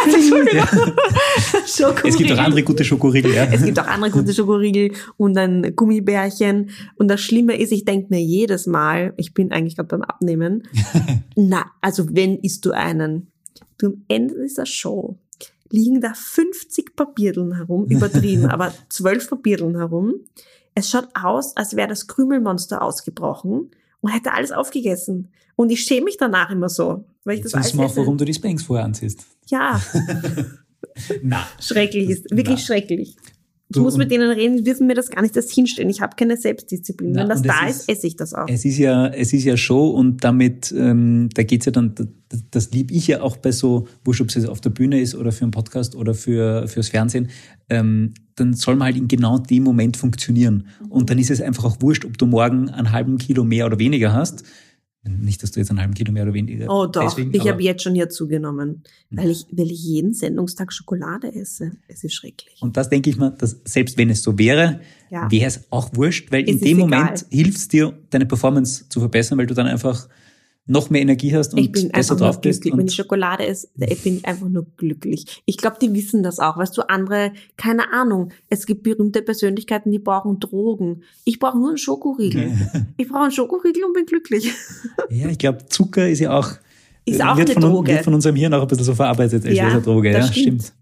ja. 0.55 0.67
Es 2.05 2.17
gibt 2.17 2.33
auch 2.33 2.39
andere 2.39 2.63
gute 2.63 2.85
Schokoriegel, 2.85 3.35
ja. 3.35 3.45
Es 3.45 3.63
gibt 3.63 3.79
auch 3.79 3.87
andere 3.87 4.11
gute 4.11 4.33
Schokoriegel 4.33 4.93
und 5.19 5.35
dann 5.35 5.77
Gummibärchen. 5.77 6.71
Und 6.97 7.09
das 7.09 7.21
Schlimme 7.21 7.59
ist, 7.59 7.73
ich 7.73 7.85
denke 7.85 8.07
mir 8.09 8.23
jedes 8.23 8.67
Mal, 8.67 9.13
ich 9.19 9.35
bin 9.35 9.53
eigentlich 9.53 9.77
gerade 9.77 9.89
beim 9.89 10.03
Abnehmen, 10.03 10.63
na, 11.37 11.67
also 11.81 11.90
wenn 11.99 12.39
isst 12.39 12.65
du 12.65 12.73
einen? 12.73 13.29
Du 13.79 13.89
am 13.89 14.05
Ende 14.09 14.43
dieser 14.43 14.67
Show 14.67 15.19
liegen 15.71 16.01
da 16.01 16.13
50 16.15 16.97
Papierdeln 16.97 17.55
herum, 17.55 17.87
übertrieben, 17.87 18.47
aber 18.51 18.73
12 18.89 19.31
Papierdeln 19.31 19.77
herum. 19.77 20.15
Es 20.75 20.91
schaut 20.91 21.09
aus, 21.15 21.57
als 21.57 21.77
wäre 21.77 21.89
das 21.89 22.07
Krümelmonster 22.07 22.83
ausgebrochen 22.83 23.71
und 24.01 24.11
hätte 24.11 24.33
alles 24.33 24.53
aufgegessen. 24.53 25.29
Und 25.57 25.71
ich 25.71 25.83
schäme 25.83 26.05
mich 26.05 26.17
danach 26.17 26.51
immer 26.51 26.69
so, 26.69 27.05
weil 27.25 27.37
ich 27.37 27.43
das 27.43 27.53
wir 27.53 27.85
auch, 27.85 27.97
warum 27.97 28.17
du 28.17 28.25
die 28.25 28.35
Spanks 28.35 28.63
vorher 28.63 28.85
anziehst. 28.85 29.27
Ja, 29.47 29.81
Na. 31.23 31.47
schrecklich 31.61 32.09
ist, 32.09 32.31
wirklich 32.31 32.59
Na. 32.61 32.65
schrecklich. 32.65 33.17
Ich 33.73 33.77
muss 33.81 33.97
mit 33.97 34.11
denen 34.11 34.31
reden, 34.31 34.65
dürfen 34.65 34.87
mir 34.89 34.95
das 34.95 35.11
gar 35.11 35.23
nicht 35.23 35.37
erst 35.37 35.53
hinstellen. 35.53 35.89
Ich 35.91 36.01
habe 36.01 36.17
keine 36.17 36.37
Selbstdisziplin. 36.37 37.13
Na, 37.13 37.23
Wenn 37.23 37.29
das 37.29 37.43
da 37.43 37.67
ist- 37.69 37.81
ist, 37.83 37.89
esse 37.89 38.07
ich 38.09 38.17
das 38.17 38.35
auch. 38.35 38.49
Es 38.49 38.65
ist 38.65 38.79
ja, 38.79 39.07
es 39.09 39.33
ist 39.33 39.45
ja 39.45 39.57
Show 39.57 39.91
und 39.91 40.25
damit, 40.25 40.75
ähm, 40.77 41.29
da 41.35 41.45
geht's 41.45 41.67
ja 41.67 41.73
dann, 41.73 41.95
das, 42.29 42.43
das 42.51 42.71
lieb 42.73 42.91
ich 42.91 43.07
ja 43.07 43.21
auch 43.23 43.37
bei 43.37 43.53
so, 43.53 43.87
wurscht, 44.05 44.21
ob 44.23 44.29
es 44.29 44.35
jetzt 44.35 44.49
auf 44.49 44.61
der 44.61 44.71
Bühne 44.71 45.01
ist 45.01 45.15
oder 45.15 45.31
für 45.31 45.43
einen 45.45 45.53
Podcast 45.53 45.95
oder 45.95 46.15
für 46.15 46.67
fürs 46.69 46.89
Fernsehen, 46.89 47.29
ähm, 47.69 48.15
dann 48.35 48.55
soll 48.55 48.75
man 48.77 48.87
halt 48.87 48.97
in 48.97 49.07
genau 49.09 49.39
dem 49.39 49.63
Moment 49.63 49.97
funktionieren. 49.97 50.67
Und 50.89 51.11
dann 51.11 51.19
ist 51.19 51.31
es 51.31 51.41
einfach 51.41 51.65
auch 51.65 51.77
wurscht, 51.81 52.05
ob 52.05 52.19
du 52.19 52.27
morgen 52.27 52.71
einen 52.71 52.91
halben 52.91 53.19
Kilo 53.19 53.45
mehr 53.45 53.67
oder 53.67 53.79
weniger 53.79 54.13
hast. 54.13 54.43
Nicht, 55.03 55.43
dass 55.43 55.51
du 55.51 55.61
jetzt 55.61 55.71
einen 55.71 55.81
halben 55.81 55.95
Kilo 55.95 56.13
mehr 56.13 56.25
oder 56.25 56.35
weniger. 56.35 56.67
Oh 56.69 56.85
doch, 56.87 57.03
deswegen, 57.05 57.33
ich 57.35 57.49
habe 57.49 57.63
jetzt 57.63 57.83
schon 57.83 57.95
hier 57.95 58.11
zugenommen, 58.11 58.83
weil 59.11 59.31
ich, 59.31 59.47
weil 59.51 59.71
ich 59.71 59.83
jeden 59.83 60.13
Sendungstag 60.13 60.75
Schokolade 60.75 61.35
esse. 61.35 61.73
Es 61.89 62.05
ist 62.05 62.13
schrecklich. 62.13 62.59
Und 62.61 62.77
das 62.77 62.91
denke 62.91 63.09
ich 63.09 63.17
mir, 63.17 63.31
dass 63.31 63.57
selbst 63.65 63.97
wenn 63.97 64.11
es 64.11 64.23
so 64.23 64.39
wäre, 64.39 64.81
Ja. 65.09 65.31
wäre 65.31 65.47
es 65.47 65.65
auch 65.71 65.91
wurscht, 65.95 66.31
weil 66.31 66.43
Es 66.43 66.51
in 66.57 66.61
dem 66.61 66.79
egal. 66.81 66.89
Moment 67.01 67.27
hilft 67.31 67.57
es 67.57 67.69
dir, 67.69 67.99
deine 68.11 68.27
Performance 68.27 68.89
zu 68.91 69.01
verbessern, 69.01 69.39
weil 69.39 69.47
du 69.47 69.55
dann 69.55 69.67
einfach 69.67 70.07
noch 70.67 70.89
mehr 70.91 71.01
Energie 71.01 71.35
hast 71.35 71.53
und 71.55 71.59
ich 71.61 71.73
bin 71.73 71.89
besser 71.89 72.15
drauf 72.17 72.41
bist. 72.41 72.63
glücklich. 72.63 72.73
Wenn 72.79 72.81
Und 72.85 72.91
ich 72.91 72.95
Schokolade 72.97 73.45
esse, 73.47 73.69
bin 73.77 74.17
ich 74.19 74.25
einfach 74.25 74.49
nur 74.49 74.67
glücklich. 74.77 75.43
Ich 75.47 75.57
glaube, 75.57 75.79
die 75.83 75.93
wissen 75.95 76.23
das 76.23 76.39
auch. 76.39 76.57
Weißt 76.57 76.77
du, 76.79 76.83
andere, 76.89 77.33
keine 77.57 77.93
Ahnung. 77.93 78.31
Es 78.49 78.67
gibt 78.67 78.83
berühmte 78.85 79.23
Persönlichkeiten, 79.23 79.91
die 79.91 79.99
brauchen 79.99 80.39
Drogen. 80.39 81.03
Ich 81.25 81.39
brauche 81.41 81.59
nur 81.59 81.71
einen 81.71 81.79
Schokoriegel. 81.79 82.53
Ich 82.99 83.09
brauche 83.09 83.23
einen 83.25 83.33
Schokoriegel 83.33 83.83
und 83.85 83.95
bin 83.95 84.07
glücklich. 84.07 84.53
ja, 85.11 85.29
ich 85.29 85.39
glaube, 85.39 85.67
Zucker 85.67 86.09
ist 86.09 86.21
ja 86.21 86.39
auch, 86.39 86.49
Ist 87.05 87.19
äh, 87.21 87.25
auch 87.25 87.37
wird, 87.37 87.51
eine 87.51 87.61
von, 87.61 87.71
Droge. 87.73 87.93
wird 87.93 88.05
von 88.05 88.15
unserem 88.15 88.37
Hirn 88.37 88.55
auch 88.55 88.63
ein 88.63 88.69
bisschen 88.69 88.85
so 88.85 88.95
verarbeitet 88.95 89.45
als 89.45 89.57
Ja, 89.57 89.81
Droge. 89.81 90.13
das 90.13 90.27
ja, 90.29 90.33
stimmt. 90.33 90.63
stimmt. 90.63 90.75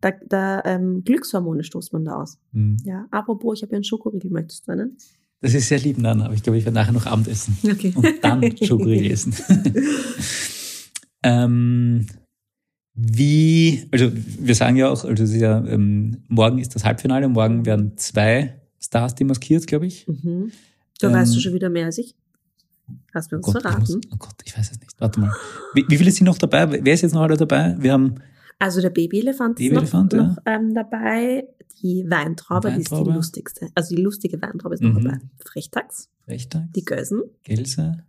Da, 0.00 0.12
da 0.28 0.62
ähm, 0.66 1.02
Glückshormone 1.02 1.64
stoßt 1.64 1.92
man 1.94 2.04
da 2.04 2.22
aus. 2.22 2.38
Hm. 2.52 2.76
Ja, 2.84 3.06
apropos, 3.10 3.58
ich 3.58 3.62
habe 3.62 3.72
ja 3.72 3.76
einen 3.78 3.84
Schokoriegel. 3.84 4.30
Möchtest 4.30 4.68
du 4.68 4.72
einen? 4.72 4.96
Das 5.44 5.52
ist 5.52 5.68
sehr 5.68 5.78
lieb, 5.78 5.98
Nan, 5.98 6.22
aber 6.22 6.32
ich 6.32 6.42
glaube, 6.42 6.56
ich 6.56 6.64
werde 6.64 6.74
nachher 6.76 6.92
noch 6.92 7.04
Abendessen. 7.04 7.58
Okay. 7.62 7.92
Und 7.94 8.06
dann 8.22 8.56
Schokoriegel 8.56 9.10
essen. 9.12 9.34
ähm, 11.22 12.06
wie, 12.94 13.86
also 13.92 14.10
wir 14.14 14.54
sagen 14.54 14.76
ja 14.76 14.88
auch, 14.88 15.04
also 15.04 15.22
ist 15.22 15.34
ja, 15.34 15.62
ähm, 15.66 16.22
morgen 16.28 16.60
ist 16.60 16.74
das 16.74 16.86
Halbfinale, 16.86 17.28
morgen 17.28 17.66
werden 17.66 17.92
zwei 17.98 18.58
Stars 18.80 19.16
demaskiert, 19.16 19.66
glaube 19.66 19.84
ich. 19.84 20.08
Mhm. 20.08 20.50
Du 20.98 21.06
Ähm, 21.08 21.12
weißt 21.12 21.36
du 21.36 21.40
schon 21.40 21.52
wieder 21.52 21.68
mehr 21.68 21.84
als 21.84 21.98
ich. 21.98 22.14
Hast 23.12 23.30
du 23.30 23.36
uns 23.36 23.44
Gott, 23.44 23.56
ich 23.56 23.60
verraten? 23.60 23.80
muss, 23.80 23.96
oh 24.12 24.16
Gott, 24.18 24.36
ich 24.46 24.56
weiß 24.56 24.70
es 24.70 24.80
nicht. 24.80 24.98
Warte 24.98 25.20
mal. 25.20 25.30
Wie, 25.74 25.84
wie 25.86 25.98
viele 25.98 26.10
sind 26.10 26.24
noch 26.24 26.38
dabei? 26.38 26.82
Wer 26.82 26.94
ist 26.94 27.02
jetzt 27.02 27.12
noch 27.12 27.20
alle 27.20 27.36
dabei? 27.36 27.76
Wir 27.78 27.92
haben 27.92 28.14
Also 28.58 28.80
der 28.80 28.88
Babyelefant 28.88 29.60
ist 29.60 29.68
Babyelefant, 29.68 30.14
noch, 30.14 30.18
ja. 30.18 30.26
noch 30.28 30.38
ähm, 30.46 30.72
dabei. 30.72 31.44
Die 31.82 32.04
Weintraube, 32.08 32.72
die 32.72 32.80
ist 32.80 32.90
Weintraube. 32.90 33.10
die 33.10 33.16
lustigste. 33.16 33.68
Also 33.74 33.94
die 33.94 34.02
lustige 34.02 34.40
Weintraube 34.40 34.74
ist 34.74 34.82
noch 34.82 34.94
Mhm. 34.98 35.04
dabei. 35.04 35.18
Frechtags, 35.44 36.08
Rechtag, 36.26 36.72
die 36.74 36.84
Gösen 36.84 37.22
Gelse 37.42 38.04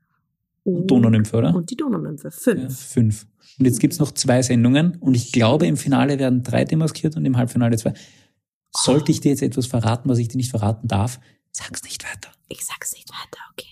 und 0.64 0.88
Donaunymphe, 0.88 1.36
oder? 1.38 1.54
Und 1.54 1.70
die 1.70 1.76
Donaunymphe. 1.76 2.32
Fünf. 2.32 2.62
Ja, 2.62 2.70
fünf. 2.70 3.28
Und 3.60 3.66
jetzt 3.66 3.80
gibt's 3.80 4.00
noch 4.00 4.12
zwei 4.12 4.42
Sendungen 4.42 4.96
und 4.98 5.14
ich 5.16 5.32
glaube, 5.32 5.68
im 5.68 5.78
Finale 5.78 6.18
werden 6.20 6.44
drei 6.44 6.64
demaskiert 6.66 7.16
und 7.18 7.26
im 7.26 7.38
Halbfinale 7.38 7.78
zwei. 7.78 7.94
Sollte 8.76 9.12
ich 9.12 9.22
dir 9.22 9.30
jetzt 9.30 9.42
etwas 9.42 9.68
verraten, 9.68 10.10
was 10.10 10.18
ich 10.18 10.28
dir 10.28 10.38
nicht 10.38 10.50
verraten 10.52 10.88
darf, 10.88 11.20
sag's 11.52 11.84
nicht 11.84 12.04
weiter. 12.04 12.32
Ich 12.50 12.66
sag's 12.66 12.94
nicht 12.94 13.10
weiter, 13.10 13.40
okay. 13.52 13.70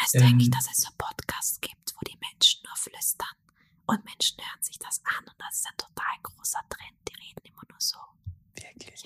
Weißt 0.00 0.14
Ähm. 0.16 0.20
du 0.20 0.26
eigentlich, 0.28 0.50
dass 0.50 0.66
es 0.72 0.82
so 0.82 0.90
Podcasts 0.98 1.60
gibt, 1.60 1.94
wo 1.94 2.00
die 2.06 2.16
Menschen 2.20 2.60
nur 2.64 2.76
flüstern 2.76 3.34
und 3.86 4.04
Menschen 4.04 4.38
hören 4.38 4.62
sich 4.62 4.78
das 4.78 5.00
an 5.04 5.24
und 5.26 5.34
das 5.38 5.56
ist 5.58 5.66
ein 5.66 5.76
total 5.78 6.14
großer 6.22 6.60
Trend. 6.68 6.94
Die 7.08 7.14
reden 7.14 7.42
immer 7.50 7.62
nur 7.68 7.78
so. 7.80 7.98
Wirklich. 8.54 9.02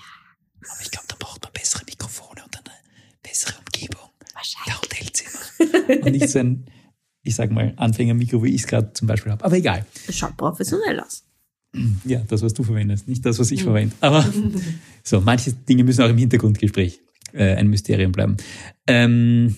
Aber 0.71 0.81
ich 0.83 0.91
glaube, 0.91 1.07
da 1.09 1.17
braucht 1.19 1.43
man 1.43 1.53
bessere 1.53 1.85
Mikrofone 1.85 2.43
und 2.45 2.57
eine 2.57 2.75
bessere 3.23 3.55
Umgebung. 3.59 4.11
Wahrscheinlich. 4.35 4.67
Ja, 4.67 4.81
Hotelzimmer. 4.81 6.07
und 6.07 6.13
nicht 6.13 6.29
so 6.29 6.39
ein, 6.39 6.67
ich 7.23 7.35
sag 7.35 7.51
mal, 7.51 7.73
Anfänger-Mikro, 7.77 8.43
wie 8.43 8.55
ich 8.55 8.63
es 8.63 8.67
gerade 8.67 8.93
zum 8.93 9.09
Beispiel 9.09 9.33
habe. 9.33 9.45
Aber 9.45 9.57
egal. 9.57 9.85
Das 10.07 10.17
schaut 10.17 10.37
professionell 10.37 11.01
aus. 11.01 11.25
Ja, 12.05 12.23
das, 12.27 12.43
was 12.43 12.55
du 12.55 12.63
verwendest, 12.63 13.09
nicht 13.09 13.25
das, 13.27 13.39
was 13.39 13.51
ich 13.51 13.63
verwende. 13.63 13.95
Aber 14.01 14.25
so, 15.03 15.21
manche 15.21 15.53
Dinge 15.53 15.85
müssen 15.85 16.03
auch 16.03 16.09
im 16.09 16.17
Hintergrundgespräch 16.17 17.01
äh, 17.33 17.55
ein 17.55 17.69
Mysterium 17.69 18.13
bleiben. 18.13 18.37
Ähm, 18.87 19.55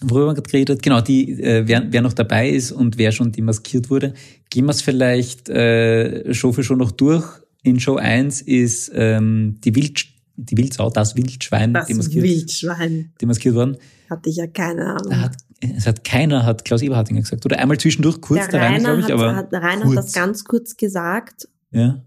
worüber 0.00 0.28
wir 0.28 0.34
gerade 0.34 0.50
geredet, 0.50 0.82
genau, 0.82 1.00
die, 1.00 1.32
äh, 1.42 1.66
wer, 1.66 1.86
wer 1.90 2.02
noch 2.02 2.12
dabei 2.12 2.50
ist 2.50 2.72
und 2.72 2.98
wer 2.98 3.12
schon 3.12 3.32
demaskiert 3.32 3.88
wurde, 3.88 4.14
gehen 4.50 4.66
wir 4.66 4.72
es 4.72 4.82
vielleicht 4.82 5.48
äh, 5.48 6.32
Show 6.34 6.52
für 6.52 6.62
Show 6.62 6.76
noch 6.76 6.92
durch. 6.92 7.24
In 7.66 7.80
Show 7.80 7.96
1 7.96 8.42
ist 8.42 8.92
ähm, 8.94 9.58
die, 9.64 9.74
Wild, 9.74 10.04
die 10.36 10.56
Wildsau, 10.56 10.88
das 10.88 11.16
Wildschwein 11.16 11.74
Das 11.74 11.88
demaskiert, 11.88 12.24
Wildschwein. 12.24 13.12
demaskiert 13.20 13.56
worden. 13.56 13.76
Hatte 14.08 14.30
ich 14.30 14.36
ja 14.36 14.46
keine 14.46 14.94
Ahnung. 14.94 15.20
Hat, 15.20 15.36
es 15.60 15.84
hat 15.86 16.04
keiner, 16.04 16.46
hat 16.46 16.64
Klaus 16.64 16.82
Eberhardinger 16.82 17.22
gesagt. 17.22 17.44
Oder 17.44 17.58
einmal 17.58 17.78
zwischendurch, 17.78 18.20
kurz 18.20 18.48
der 18.48 18.60
da 18.60 18.66
rein, 18.66 18.74
Rainer, 18.74 18.82
glaube 18.82 19.00
ich, 19.00 19.04
hat, 19.06 19.12
aber. 19.12 19.36
hat, 19.36 19.52
Rainer 19.52 19.82
kurz. 19.82 19.96
hat 19.96 20.04
das 20.04 20.12
ganz 20.12 20.44
kurz 20.44 20.76
gesagt. 20.76 21.48
ja. 21.72 22.02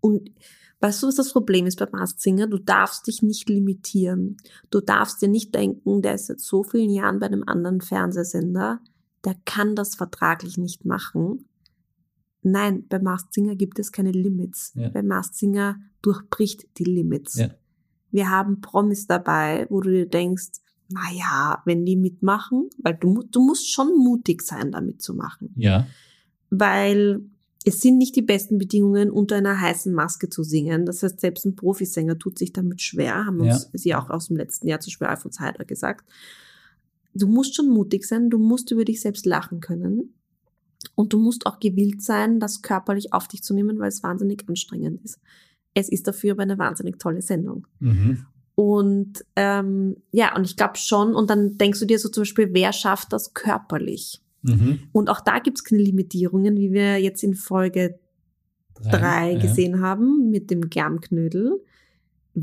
Und 0.00 0.30
weißt 0.80 1.02
du, 1.02 1.08
was 1.08 1.16
das 1.16 1.32
Problem 1.32 1.66
ist 1.66 1.78
bei 1.78 1.88
Masked 1.90 2.20
Singer? 2.20 2.46
Du 2.46 2.58
darfst 2.58 3.06
dich 3.08 3.20
nicht 3.22 3.48
limitieren. 3.48 4.36
Du 4.70 4.80
darfst 4.80 5.20
dir 5.20 5.28
nicht 5.28 5.54
denken, 5.54 6.02
der 6.02 6.14
ist 6.14 6.26
seit 6.26 6.40
so 6.40 6.62
vielen 6.62 6.90
Jahren 6.90 7.18
bei 7.18 7.26
einem 7.26 7.42
anderen 7.46 7.80
Fernsehsender, 7.80 8.80
der 9.24 9.34
kann 9.44 9.74
das 9.74 9.96
vertraglich 9.96 10.56
nicht 10.56 10.84
machen. 10.84 11.46
Nein, 12.42 12.84
bei 12.88 12.98
Masked 12.98 13.34
Singer 13.34 13.56
gibt 13.56 13.78
es 13.78 13.92
keine 13.92 14.12
Limits. 14.12 14.72
Ja. 14.74 14.88
Bei 14.90 15.02
Masked 15.02 15.34
Singer 15.36 15.76
durchbricht 16.02 16.66
die 16.78 16.84
Limits. 16.84 17.34
Ja. 17.36 17.50
Wir 18.10 18.30
haben 18.30 18.60
Promis 18.60 19.06
dabei, 19.06 19.66
wo 19.70 19.80
du 19.80 19.90
dir 19.90 20.06
denkst, 20.06 20.48
na 20.88 21.00
ja, 21.12 21.62
wenn 21.66 21.84
die 21.84 21.96
mitmachen, 21.96 22.70
weil 22.78 22.94
du, 22.94 23.22
du 23.30 23.44
musst 23.44 23.70
schon 23.70 23.96
mutig 23.98 24.40
sein, 24.42 24.72
da 24.72 24.80
mitzumachen 24.80 25.52
Ja. 25.56 25.86
weil 26.50 27.20
es 27.64 27.80
sind 27.82 27.98
nicht 27.98 28.16
die 28.16 28.22
besten 28.22 28.56
Bedingungen, 28.56 29.10
unter 29.10 29.36
einer 29.36 29.60
heißen 29.60 29.92
Maske 29.92 30.30
zu 30.30 30.42
singen. 30.42 30.86
Das 30.86 31.02
heißt, 31.02 31.20
selbst 31.20 31.44
ein 31.44 31.56
Profisänger 31.56 32.18
tut 32.18 32.38
sich 32.38 32.52
damit 32.54 32.80
schwer, 32.80 33.26
haben 33.26 33.44
Ja. 33.44 33.52
uns 33.54 33.68
sie 33.74 33.94
auch 33.94 34.08
aus 34.08 34.28
dem 34.28 34.36
letzten 34.36 34.68
Jahr 34.68 34.80
zum 34.80 34.90
Beispiel 34.92 35.06
Alfons 35.08 35.40
Heider 35.40 35.64
gesagt. 35.66 36.08
Du 37.14 37.26
musst 37.26 37.56
schon 37.56 37.68
mutig 37.68 38.06
sein, 38.06 38.30
du 38.30 38.38
musst 38.38 38.70
über 38.70 38.84
dich 38.86 39.00
selbst 39.02 39.26
lachen 39.26 39.60
können 39.60 40.14
und 40.94 41.12
du 41.12 41.18
musst 41.18 41.46
auch 41.46 41.60
gewillt 41.60 42.02
sein, 42.02 42.40
das 42.40 42.62
körperlich 42.62 43.12
auf 43.12 43.28
dich 43.28 43.42
zu 43.42 43.54
nehmen, 43.54 43.78
weil 43.78 43.88
es 43.88 44.02
wahnsinnig 44.02 44.44
anstrengend 44.48 45.02
ist. 45.04 45.18
Es 45.74 45.88
ist 45.88 46.06
dafür 46.06 46.32
aber 46.32 46.42
eine 46.42 46.58
wahnsinnig 46.58 46.98
tolle 46.98 47.22
Sendung. 47.22 47.66
Mhm. 47.80 48.26
Und 48.54 49.24
ähm, 49.36 49.96
ja, 50.10 50.34
und 50.34 50.44
ich 50.44 50.56
glaube 50.56 50.76
schon, 50.76 51.14
und 51.14 51.30
dann 51.30 51.58
denkst 51.58 51.78
du 51.78 51.86
dir 51.86 51.98
so 51.98 52.08
zum 52.08 52.22
Beispiel, 52.22 52.50
wer 52.52 52.72
schafft 52.72 53.12
das 53.12 53.32
körperlich? 53.34 54.20
Mhm. 54.42 54.80
Und 54.92 55.10
auch 55.10 55.20
da 55.20 55.38
gibt's 55.38 55.62
keine 55.62 55.82
Limitierungen, 55.82 56.56
wie 56.56 56.72
wir 56.72 56.98
jetzt 56.98 57.22
in 57.22 57.34
Folge 57.34 57.98
drei 58.82 59.32
ja. 59.32 59.38
gesehen 59.38 59.80
haben 59.80 60.30
mit 60.30 60.50
dem 60.50 60.70
Germknödel, 60.70 61.60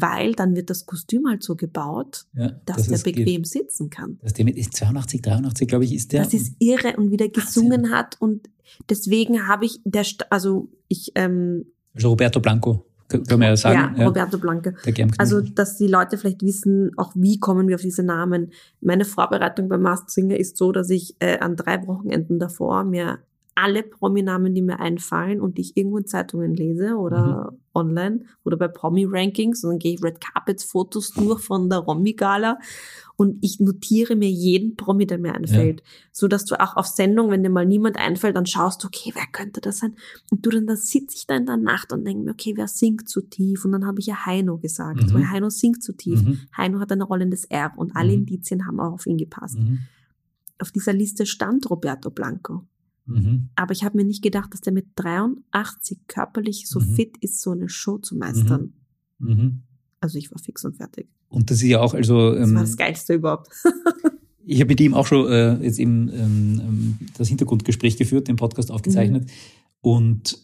weil 0.02 0.34
dann 0.34 0.56
wird 0.56 0.70
das 0.70 0.86
Kostüm 0.86 1.28
halt 1.28 1.44
so 1.44 1.56
gebaut, 1.56 2.26
Ja, 2.34 2.52
dass 2.66 2.84
der 2.88 2.96
es 2.96 3.04
geht. 3.04 3.16
bequem 3.16 3.44
sitzen 3.46 3.90
kann. 3.90 4.20
Dass 4.22 4.34
der 4.34 4.46
mit 4.46 4.58
ist 4.58 4.74
82, 4.76 5.22
83, 5.22 5.68
glaube 5.68 5.86
ich, 5.86 5.94
ist 5.94 6.12
der. 6.14 6.24
Das 6.24 6.34
ist 6.34 6.54
irre 6.60 6.96
und 6.98 7.12
wie 7.12 7.18
der 7.18 7.30
gesungen 7.30 7.92
hat 7.92 8.16
und 8.20 8.50
deswegen 8.90 9.48
habe 9.48 9.66
ich 9.66 9.80
der, 9.86 10.04
St- 10.04 10.26
also 10.30 10.70
ich, 10.88 11.12
ähm, 11.16 11.66
also 11.94 12.10
Roberto 12.10 12.40
Blanco, 12.40 12.86
k- 13.08 13.20
können 13.20 13.42
wir 13.42 13.48
ja 13.50 13.56
sagen. 13.58 13.96
ja, 13.98 14.06
Roberto 14.08 14.38
Blanke. 14.38 14.76
Der 14.86 14.92
Germknödel. 14.94 15.20
Also, 15.22 15.42
dass 15.42 15.78
die 15.78 15.88
Leute 15.88 16.18
vielleicht 16.18 16.42
wissen, 16.42 16.92
auch 16.98 17.14
wie 17.16 17.40
kommen 17.40 17.68
wir 17.68 17.76
auf 17.76 17.82
diese 17.82 18.04
Namen. 18.04 18.52
Meine 18.82 19.06
Vorbereitung 19.06 19.70
beim 19.70 19.82
Masked 19.82 20.12
Singer 20.12 20.36
ist 20.38 20.58
so, 20.58 20.72
dass 20.72 20.90
ich 20.90 21.16
äh, 21.20 21.38
an 21.40 21.56
drei 21.56 21.86
Wochenenden 21.88 22.38
davor 22.40 22.84
mir 22.84 23.20
alle 23.58 23.84
Prominamen, 23.84 24.54
die 24.54 24.62
mir 24.62 24.80
einfallen 24.82 25.40
und 25.40 25.58
die 25.58 25.62
ich 25.62 25.78
irgendwo 25.78 25.98
in 25.98 26.06
Zeitungen 26.06 26.54
lese 26.54 26.96
oder 26.98 27.52
Mhm. 27.54 27.58
online 27.74 28.26
oder 28.44 28.58
bei 28.58 28.68
Promi-Rankings 28.68 29.64
und 29.64 29.70
dann 29.72 29.80
gehe 29.80 29.94
ich 29.94 30.04
Red 30.04 30.20
Carpets-Fotos 30.20 31.14
durch 31.14 31.42
von 31.42 31.70
der 31.70 31.80
Romy-Gala 31.80 32.58
und 33.16 33.38
ich 33.42 33.62
notiere 33.62 34.18
mir 34.18 34.30
jeden 34.30 34.76
Promi, 34.76 35.06
der 35.08 35.20
mir 35.20 35.34
einfällt. 35.34 35.84
So 36.12 36.28
dass 36.28 36.44
du 36.44 36.60
auch 36.60 36.76
auf 36.76 36.86
Sendung, 36.88 37.32
wenn 37.32 37.44
dir 37.44 37.50
mal 37.50 37.66
niemand 37.66 37.98
einfällt, 37.98 38.36
dann 38.36 38.46
schaust 38.46 38.84
du, 38.84 38.88
okay, 38.88 39.12
wer 39.14 39.26
könnte 39.32 39.62
das 39.62 39.78
sein? 39.80 39.96
Und 40.32 40.46
du 40.46 40.50
dann, 40.50 40.68
da 40.68 40.76
sitze 40.76 41.16
ich 41.16 41.26
da 41.26 41.38
in 41.38 41.46
der 41.46 41.56
Nacht 41.58 41.94
und 41.94 42.04
denke 42.06 42.24
mir, 42.26 42.32
okay, 42.32 42.54
wer 42.58 42.68
singt 42.68 43.08
zu 43.08 43.22
tief? 43.22 43.64
Und 43.64 43.72
dann 43.72 43.86
habe 43.86 44.02
ich 44.02 44.08
ja 44.08 44.26
Heino 44.26 44.58
gesagt, 44.58 45.02
Mhm. 45.02 45.14
weil 45.14 45.30
Heino 45.32 45.50
singt 45.50 45.82
zu 45.82 45.94
tief. 45.94 46.22
Mhm. 46.22 46.40
Heino 46.58 46.80
hat 46.82 46.92
eine 46.92 47.06
Rolle 47.06 47.24
in 47.24 47.32
das 47.32 47.46
R 47.46 47.72
und 47.78 47.96
alle 47.96 48.10
Mhm. 48.10 48.16
Indizien 48.20 48.68
haben 48.68 48.82
auch 48.82 48.92
auf 48.94 49.06
ihn 49.06 49.18
gepasst. 49.18 49.58
Mhm. 49.58 49.80
Auf 50.60 50.72
dieser 50.72 50.94
Liste 50.94 51.26
stand 51.26 51.70
Roberto 51.70 52.10
Blanco. 52.10 52.64
Mhm. 53.06 53.50
Aber 53.56 53.72
ich 53.74 53.84
habe 53.84 53.98
mir 53.98 54.04
nicht 54.06 54.24
gedacht, 54.24 54.54
dass 54.54 54.62
der 54.62 54.74
mit 54.74 54.88
83 54.96 56.00
körperlich 56.08 56.68
so 56.68 56.80
Mhm. 56.80 56.96
fit 56.96 57.18
ist, 57.22 57.42
so 57.42 57.52
eine 57.52 57.70
Show 57.70 57.98
zu 58.00 58.16
meistern. 58.16 58.74
Mhm. 59.20 59.62
Also 60.02 60.18
ich 60.18 60.32
war 60.32 60.40
fix 60.40 60.66
und 60.66 60.76
fertig. 60.76 61.08
Und 61.30 61.50
das 61.52 61.58
ist 61.58 61.68
ja 61.70 61.82
auch, 61.82 61.94
also 61.94 62.34
Das 62.34 62.50
ähm, 62.50 62.56
war 62.56 62.62
das 62.62 62.78
Geilste 62.78 63.14
überhaupt. 63.14 63.50
ich 64.46 64.60
habe 64.60 64.70
mit 64.70 64.80
ihm 64.82 64.94
auch 64.94 65.08
schon 65.08 65.28
äh, 65.32 65.56
jetzt 65.64 65.80
eben 65.80 66.10
ähm, 66.10 66.62
ähm, 66.64 66.98
das 67.18 67.28
Hintergrundgespräch 67.28 67.98
geführt, 67.98 68.28
den 68.28 68.36
Podcast 68.36 68.72
aufgezeichnet. 68.72 69.30
Und 69.82 70.40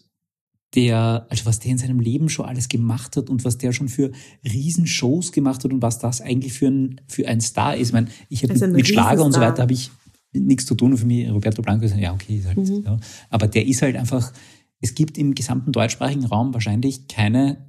der, 0.74 1.26
also 1.28 1.44
was 1.46 1.58
der 1.58 1.72
in 1.72 1.78
seinem 1.78 2.00
Leben 2.00 2.28
schon 2.28 2.46
alles 2.46 2.68
gemacht 2.68 3.16
hat 3.16 3.28
und 3.28 3.44
was 3.44 3.58
der 3.58 3.72
schon 3.72 3.88
für 3.88 4.10
Riesenshows 4.44 5.32
gemacht 5.32 5.64
hat 5.64 5.72
und 5.72 5.82
was 5.82 5.98
das 5.98 6.20
eigentlich 6.20 6.54
für 6.54 6.68
ein, 6.68 7.00
für 7.08 7.28
ein 7.28 7.40
Star 7.40 7.76
ist. 7.76 7.88
Ich 7.88 7.92
meine, 7.92 8.08
ich 8.28 8.42
habe 8.42 8.54
Also 8.54 8.66
mit, 8.66 8.76
mit 8.76 8.88
Schlager 8.88 9.24
und 9.24 9.32
so 9.32 9.40
weiter 9.40 9.62
habe 9.62 9.72
ich 9.74 9.90
nichts 10.32 10.66
zu 10.66 10.74
tun. 10.74 10.92
Und 10.92 10.98
für 10.98 11.06
mich, 11.06 11.30
Roberto 11.30 11.62
Blanco 11.62 11.84
ist, 11.84 11.96
ja, 11.96 12.12
okay, 12.12 12.36
ist 12.38 12.46
halt, 12.46 12.56
Mhm. 12.58 12.82
ja. 12.84 12.98
Aber 13.30 13.46
der 13.48 13.66
ist 13.66 13.82
halt 13.82 13.96
einfach, 13.96 14.32
es 14.80 14.94
gibt 14.94 15.18
im 15.18 15.34
gesamten 15.34 15.72
deutschsprachigen 15.72 16.24
Raum 16.24 16.54
wahrscheinlich 16.54 17.06
keine 17.08 17.68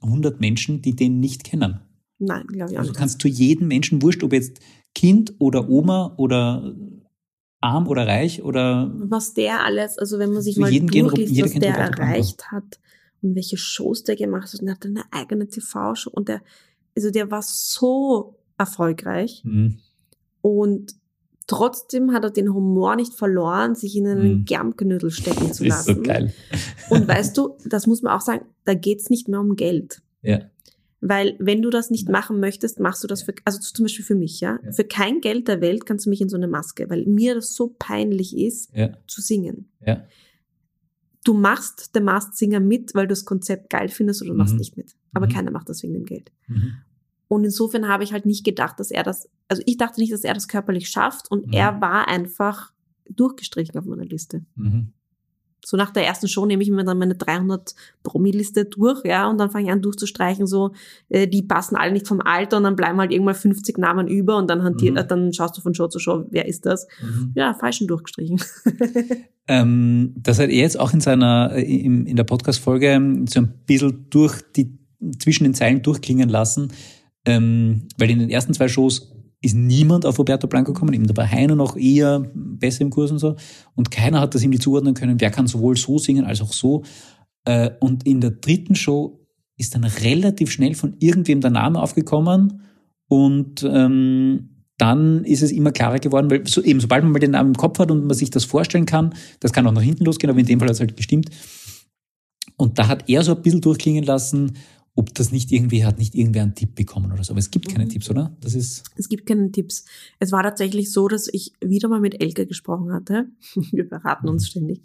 100 0.00 0.40
Menschen, 0.40 0.82
die 0.82 0.94
den 0.96 1.20
nicht 1.20 1.44
kennen. 1.44 1.80
Nein, 2.18 2.46
glaube 2.46 2.72
ich 2.72 2.76
auch 2.76 2.80
Also 2.80 2.88
du 2.88 2.92
nicht. 2.92 2.98
kannst 2.98 3.20
zu 3.20 3.28
jedem 3.28 3.68
Menschen, 3.68 4.02
wurscht, 4.02 4.22
ob 4.22 4.32
jetzt 4.32 4.60
Kind 4.94 5.34
oder 5.38 5.68
Oma 5.68 6.14
oder 6.16 6.74
arm 7.60 7.88
oder 7.88 8.06
reich 8.06 8.42
oder 8.42 8.92
was 8.94 9.32
der 9.34 9.64
alles, 9.64 9.98
also 9.98 10.18
wenn 10.18 10.32
man 10.32 10.42
sich 10.42 10.56
mal 10.58 10.70
durchliest, 10.70 11.42
was 11.42 11.52
der 11.54 11.74
erreicht 11.76 12.50
hat 12.52 12.78
und 13.22 13.34
welche 13.34 13.56
Shows 13.56 14.04
der 14.04 14.16
gemacht 14.16 14.52
hat, 14.52 14.60
und 14.60 14.68
er 14.68 14.74
hat 14.74 14.84
eine 14.84 15.02
eigene 15.10 15.48
TV-Show 15.48 16.10
und 16.10 16.28
der, 16.28 16.42
also 16.94 17.10
der 17.10 17.30
war 17.30 17.40
so 17.42 18.36
erfolgreich 18.58 19.40
Mhm. 19.44 19.78
und 20.42 20.94
trotzdem 21.46 22.12
hat 22.12 22.24
er 22.24 22.30
den 22.30 22.52
Humor 22.52 22.96
nicht 22.96 23.14
verloren, 23.14 23.74
sich 23.74 23.96
in 23.96 24.06
einen 24.06 24.38
Mhm. 24.38 24.44
Germknödel 24.44 25.10
stecken 25.10 25.52
zu 25.52 25.64
ist 25.64 25.68
lassen. 25.70 25.94
so 25.96 26.02
geil. 26.02 26.32
Und 26.90 27.06
weißt 27.08 27.36
du, 27.36 27.56
das 27.66 27.86
muss 27.86 28.02
man 28.02 28.12
auch 28.12 28.20
sagen, 28.20 28.44
da 28.64 28.74
geht's 28.74 29.10
nicht 29.10 29.28
mehr 29.28 29.40
um 29.40 29.56
Geld. 29.56 30.02
Ja. 30.22 30.40
Weil 31.06 31.36
wenn 31.38 31.60
du 31.60 31.68
das 31.68 31.90
nicht 31.90 32.08
machen 32.08 32.40
möchtest, 32.40 32.80
machst 32.80 33.04
du 33.04 33.06
das 33.08 33.22
für, 33.22 33.34
also 33.44 33.58
zum 33.60 33.84
Beispiel 33.84 34.04
für 34.06 34.14
mich, 34.14 34.40
ja. 34.40 34.58
Ja. 34.64 34.72
Für 34.72 34.84
kein 34.84 35.20
Geld 35.20 35.48
der 35.48 35.60
Welt 35.60 35.84
kannst 35.84 36.06
du 36.06 36.10
mich 36.10 36.22
in 36.22 36.30
so 36.30 36.36
eine 36.36 36.48
Maske, 36.48 36.88
weil 36.88 37.04
mir 37.04 37.34
das 37.34 37.54
so 37.54 37.74
peinlich 37.78 38.34
ist, 38.36 38.70
Ja. 38.74 38.96
zu 39.06 39.20
singen. 39.20 39.68
Ja. 39.86 40.04
Du 41.24 41.34
machst 41.34 41.90
The 41.94 42.00
Masked 42.00 42.36
Singer 42.36 42.60
mit, 42.60 42.94
weil 42.94 43.04
du 43.06 43.12
das 43.12 43.24
Konzept 43.26 43.68
geil 43.70 43.88
findest 43.88 44.22
oder 44.22 44.30
du 44.32 44.36
machst 44.36 44.54
Mhm. 44.54 44.58
nicht 44.60 44.76
mit. 44.78 44.92
Aber 45.12 45.26
Mhm. 45.26 45.30
keiner 45.32 45.50
macht 45.50 45.68
das 45.68 45.82
wegen 45.82 45.92
dem 45.94 46.04
Geld. 46.04 46.30
Mhm. 46.48 46.72
Und 47.34 47.44
insofern 47.44 47.88
habe 47.88 48.04
ich 48.04 48.12
halt 48.12 48.26
nicht 48.26 48.44
gedacht, 48.44 48.80
dass 48.80 48.90
er 48.90 49.02
das, 49.02 49.28
also 49.48 49.62
ich 49.66 49.76
dachte 49.76 50.00
nicht, 50.00 50.12
dass 50.12 50.24
er 50.24 50.34
das 50.34 50.48
körperlich 50.48 50.88
schafft 50.88 51.30
und 51.30 51.46
Mhm. 51.48 51.52
er 51.52 51.80
war 51.80 52.08
einfach 52.08 52.72
durchgestrichen 53.10 53.78
auf 53.78 53.84
meiner 53.84 54.04
Liste. 54.06 54.44
Mhm. 54.56 54.92
So 55.66 55.78
nach 55.78 55.90
der 55.92 56.04
ersten 56.06 56.28
Show 56.28 56.44
nehme 56.44 56.62
ich 56.62 56.70
mir 56.70 56.84
dann 56.84 56.98
meine 56.98 57.14
300 57.14 57.74
Promi-Liste 58.02 58.66
durch, 58.66 59.02
ja, 59.06 59.26
und 59.30 59.38
dann 59.38 59.50
fange 59.50 59.64
ich 59.66 59.72
an 59.72 59.80
durchzustreichen, 59.80 60.46
so, 60.46 60.72
äh, 61.08 61.26
die 61.26 61.40
passen 61.42 61.74
alle 61.76 61.92
nicht 61.92 62.06
vom 62.06 62.20
Alter 62.20 62.58
und 62.58 62.64
dann 62.64 62.76
bleiben 62.76 62.98
halt 62.98 63.12
irgendwann 63.12 63.34
50 63.34 63.78
Namen 63.78 64.06
über 64.06 64.36
und 64.36 64.50
dann, 64.50 64.62
hantier, 64.62 64.90
Mhm. 64.90 64.96
äh, 64.98 65.06
dann 65.06 65.32
schaust 65.32 65.56
du 65.56 65.62
von 65.62 65.72
Show 65.74 65.88
zu 65.88 65.98
Show, 65.98 66.26
wer 66.30 66.46
ist 66.46 66.66
das? 66.66 66.86
Mhm. 67.02 67.32
Ja, 67.34 67.54
falschen 67.54 67.86
durchgestrichen. 67.86 68.40
Ähm, 69.46 70.14
das 70.16 70.38
hat 70.38 70.48
er 70.48 70.56
jetzt 70.56 70.80
auch 70.80 70.94
in 70.94 71.00
seiner, 71.02 71.52
äh, 71.52 71.62
im, 71.62 72.06
in 72.06 72.16
der 72.16 72.24
Podcast-Folge 72.24 73.24
so 73.28 73.40
ein 73.40 73.52
bisschen 73.66 74.06
durch 74.08 74.40
die, 74.56 74.78
zwischen 75.18 75.44
den 75.44 75.52
Zeilen 75.52 75.82
durchklingen 75.82 76.30
lassen, 76.30 76.72
ähm, 77.26 77.88
weil 77.98 78.10
in 78.10 78.18
den 78.18 78.30
ersten 78.30 78.54
zwei 78.54 78.68
Shows 78.68 79.12
ist 79.40 79.54
niemand 79.54 80.06
auf 80.06 80.18
Roberto 80.18 80.46
Blanco 80.46 80.72
gekommen, 80.72 80.94
eben 80.94 81.06
da 81.06 81.16
war 81.16 81.30
Heino 81.30 81.54
noch 81.54 81.76
eher 81.76 82.30
besser 82.34 82.80
im 82.80 82.90
Kurs 82.90 83.10
und 83.10 83.18
so, 83.18 83.36
und 83.74 83.90
keiner 83.90 84.20
hat 84.20 84.34
das 84.34 84.42
ihm 84.42 84.50
die 84.50 84.58
zuordnen 84.58 84.94
können, 84.94 85.20
wer 85.20 85.30
kann 85.30 85.46
sowohl 85.46 85.76
so 85.76 85.98
singen 85.98 86.24
als 86.24 86.40
auch 86.40 86.52
so. 86.52 86.82
Äh, 87.44 87.70
und 87.80 88.06
in 88.06 88.20
der 88.20 88.30
dritten 88.30 88.74
Show 88.74 89.20
ist 89.56 89.74
dann 89.74 89.84
relativ 89.84 90.50
schnell 90.50 90.74
von 90.74 90.96
irgendwem 90.98 91.40
der 91.40 91.50
Name 91.50 91.80
aufgekommen 91.80 92.62
und 93.08 93.62
ähm, 93.62 94.54
dann 94.78 95.24
ist 95.24 95.42
es 95.42 95.52
immer 95.52 95.72
klarer 95.72 95.98
geworden, 95.98 96.30
weil 96.30 96.46
so, 96.46 96.62
eben 96.62 96.80
sobald 96.80 97.04
man 97.04 97.12
mal 97.12 97.18
den 97.18 97.30
Namen 97.32 97.50
im 97.50 97.56
Kopf 97.56 97.78
hat 97.78 97.90
und 97.90 98.06
man 98.06 98.16
sich 98.16 98.30
das 98.30 98.44
vorstellen 98.44 98.86
kann, 98.86 99.14
das 99.40 99.52
kann 99.52 99.66
auch 99.66 99.72
nach 99.72 99.82
hinten 99.82 100.04
losgehen, 100.04 100.30
aber 100.30 100.40
in 100.40 100.46
dem 100.46 100.58
Fall 100.58 100.68
hat 100.68 100.74
es 100.74 100.80
halt 100.80 100.96
gestimmt. 100.96 101.30
Und 102.56 102.78
da 102.78 102.88
hat 102.88 103.08
er 103.08 103.22
so 103.22 103.34
ein 103.34 103.42
bisschen 103.42 103.60
durchklingen 103.60 104.04
lassen, 104.04 104.56
ob 104.96 105.12
das 105.14 105.32
nicht 105.32 105.50
irgendwie, 105.50 105.84
hat 105.84 105.98
nicht 105.98 106.14
irgendwer 106.14 106.42
einen 106.42 106.54
Tipp 106.54 106.74
bekommen 106.76 107.10
oder 107.12 107.24
so. 107.24 107.32
Aber 107.32 107.40
es 107.40 107.50
gibt 107.50 107.68
keine 107.68 107.84
Mhm. 107.84 107.88
Tipps, 107.88 108.10
oder? 108.10 108.36
Das 108.40 108.54
ist, 108.54 108.84
Es 108.96 109.08
gibt 109.08 109.26
keine 109.26 109.50
Tipps. 109.50 109.84
Es 110.20 110.30
war 110.32 110.42
tatsächlich 110.42 110.92
so, 110.92 111.08
dass 111.08 111.28
ich 111.32 111.52
wieder 111.60 111.88
mal 111.88 112.00
mit 112.00 112.20
Elke 112.22 112.46
gesprochen 112.46 112.92
hatte. 112.92 113.26
Wir 113.72 113.88
beraten 113.88 114.28
uns 114.28 114.46
ständig. 114.48 114.82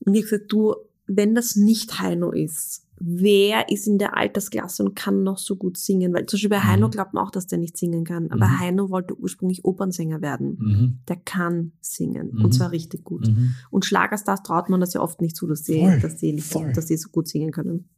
Und 0.00 0.14
ich 0.14 0.22
gesagt, 0.22 0.50
du, 0.52 0.74
wenn 1.06 1.34
das 1.34 1.54
nicht 1.56 2.00
Heino 2.00 2.30
ist, 2.32 2.82
wer 2.98 3.68
ist 3.70 3.86
in 3.86 3.98
der 3.98 4.16
Altersklasse 4.16 4.84
und 4.84 4.94
kann 4.96 5.22
noch 5.22 5.38
so 5.38 5.56
gut 5.56 5.76
singen? 5.76 6.12
Weil 6.14 6.26
zum 6.26 6.36
Beispiel 6.36 6.50
bei 6.50 6.58
Mhm. 6.58 6.64
Heino 6.68 6.90
glaubt 6.90 7.12
man 7.14 7.24
auch, 7.24 7.30
dass 7.30 7.46
der 7.46 7.58
nicht 7.58 7.76
singen 7.76 8.04
kann. 8.04 8.30
Aber 8.30 8.46
Mhm. 8.48 8.58
Heino 8.60 8.90
wollte 8.90 9.14
ursprünglich 9.18 9.64
Opernsänger 9.64 10.22
werden. 10.22 10.56
mhm, 10.58 10.98
Der 11.08 11.16
kann 11.16 11.72
singen. 11.80 12.30
Mhm. 12.34 12.44
Und 12.46 12.52
zwar 12.52 12.70
richtig 12.72 13.04
gut. 13.04 13.28
mhm. 13.28 13.54
Und 13.70 13.84
Schlagerstars 13.84 14.42
traut 14.42 14.68
man 14.70 14.80
das 14.80 14.94
ja 14.94 15.00
oft 15.00 15.20
nicht 15.20 15.36
zu, 15.36 15.46
dass 15.46 15.64
sie, 15.64 15.80
Voll, 15.80 16.00
dass 16.00 16.18
sie, 16.18 16.32
nicht, 16.32 16.52
dass 16.76 16.88
sie 16.88 16.96
so 16.96 17.10
gut 17.10 17.28
singen 17.28 17.50
können. 17.52 17.88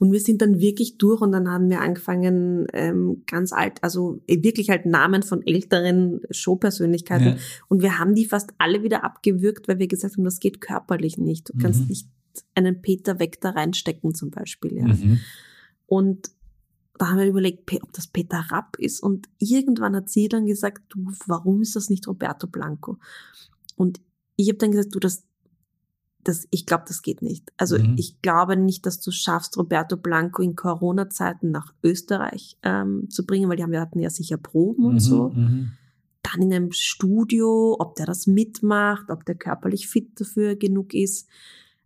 Und 0.00 0.12
wir 0.12 0.20
sind 0.20 0.40
dann 0.40 0.60
wirklich 0.60 0.96
durch 0.96 1.20
und 1.20 1.30
dann 1.30 1.46
haben 1.50 1.68
wir 1.68 1.82
angefangen, 1.82 2.66
ähm, 2.72 3.22
ganz 3.26 3.52
alt, 3.52 3.84
also 3.84 4.22
äh, 4.26 4.42
wirklich 4.42 4.70
halt 4.70 4.86
Namen 4.86 5.22
von 5.22 5.46
älteren 5.46 6.22
Showpersönlichkeiten. 6.30 7.26
Ja. 7.26 7.36
Und 7.68 7.82
wir 7.82 7.98
haben 7.98 8.14
die 8.14 8.24
fast 8.24 8.50
alle 8.56 8.82
wieder 8.82 9.04
abgewürgt, 9.04 9.68
weil 9.68 9.78
wir 9.78 9.88
gesagt 9.88 10.16
haben, 10.16 10.24
das 10.24 10.40
geht 10.40 10.62
körperlich 10.62 11.18
nicht. 11.18 11.50
Du 11.50 11.58
kannst 11.58 11.82
Mhm. 11.82 11.88
nicht 11.88 12.08
einen 12.54 12.80
Peter 12.80 13.18
Weg 13.18 13.42
da 13.42 13.50
reinstecken 13.50 14.14
zum 14.14 14.30
Beispiel. 14.30 14.78
Ja. 14.78 14.86
Mhm. 14.86 15.20
Und 15.84 16.30
da 16.96 17.08
haben 17.08 17.18
wir 17.18 17.26
überlegt, 17.26 17.70
ob 17.82 17.92
das 17.92 18.06
Peter 18.06 18.46
Rapp 18.48 18.78
ist. 18.78 19.02
Und 19.02 19.28
irgendwann 19.38 19.94
hat 19.94 20.08
sie 20.08 20.28
dann 20.28 20.46
gesagt, 20.46 20.82
du, 20.88 21.12
warum 21.26 21.60
ist 21.60 21.76
das 21.76 21.90
nicht 21.90 22.08
Roberto 22.08 22.46
Blanco? 22.46 22.98
Und 23.76 24.00
ich 24.36 24.48
habe 24.48 24.58
dann 24.58 24.70
gesagt, 24.70 24.94
du, 24.94 24.98
das, 24.98 25.24
das, 26.24 26.46
ich 26.50 26.66
glaube, 26.66 26.84
das 26.86 27.02
geht 27.02 27.22
nicht. 27.22 27.50
Also 27.56 27.78
Mhm. 27.78 27.94
ich 27.98 28.20
glaube 28.22 28.56
nicht, 28.56 28.84
dass 28.86 29.00
du 29.00 29.10
schaffst, 29.10 29.56
Roberto 29.56 29.96
Blanco 29.96 30.42
in 30.42 30.54
Corona-Zeiten 30.56 31.50
nach 31.50 31.72
Österreich 31.82 32.56
ähm, 32.62 33.08
zu 33.10 33.24
bringen, 33.26 33.48
weil 33.48 33.56
die 33.56 33.62
haben, 33.62 33.72
wir 33.72 33.80
hatten 33.80 34.00
ja 34.00 34.10
sicher 34.10 34.36
Proben 34.36 34.84
und 34.84 34.94
Mhm, 34.94 34.98
so. 35.00 35.28
mhm. 35.30 35.72
Dann 36.22 36.42
in 36.42 36.52
einem 36.52 36.72
Studio, 36.72 37.76
ob 37.78 37.94
der 37.96 38.06
das 38.06 38.26
mitmacht, 38.26 39.10
ob 39.10 39.24
der 39.24 39.34
körperlich 39.34 39.88
fit 39.88 40.20
dafür 40.20 40.54
genug 40.56 40.92
ist. 40.94 41.28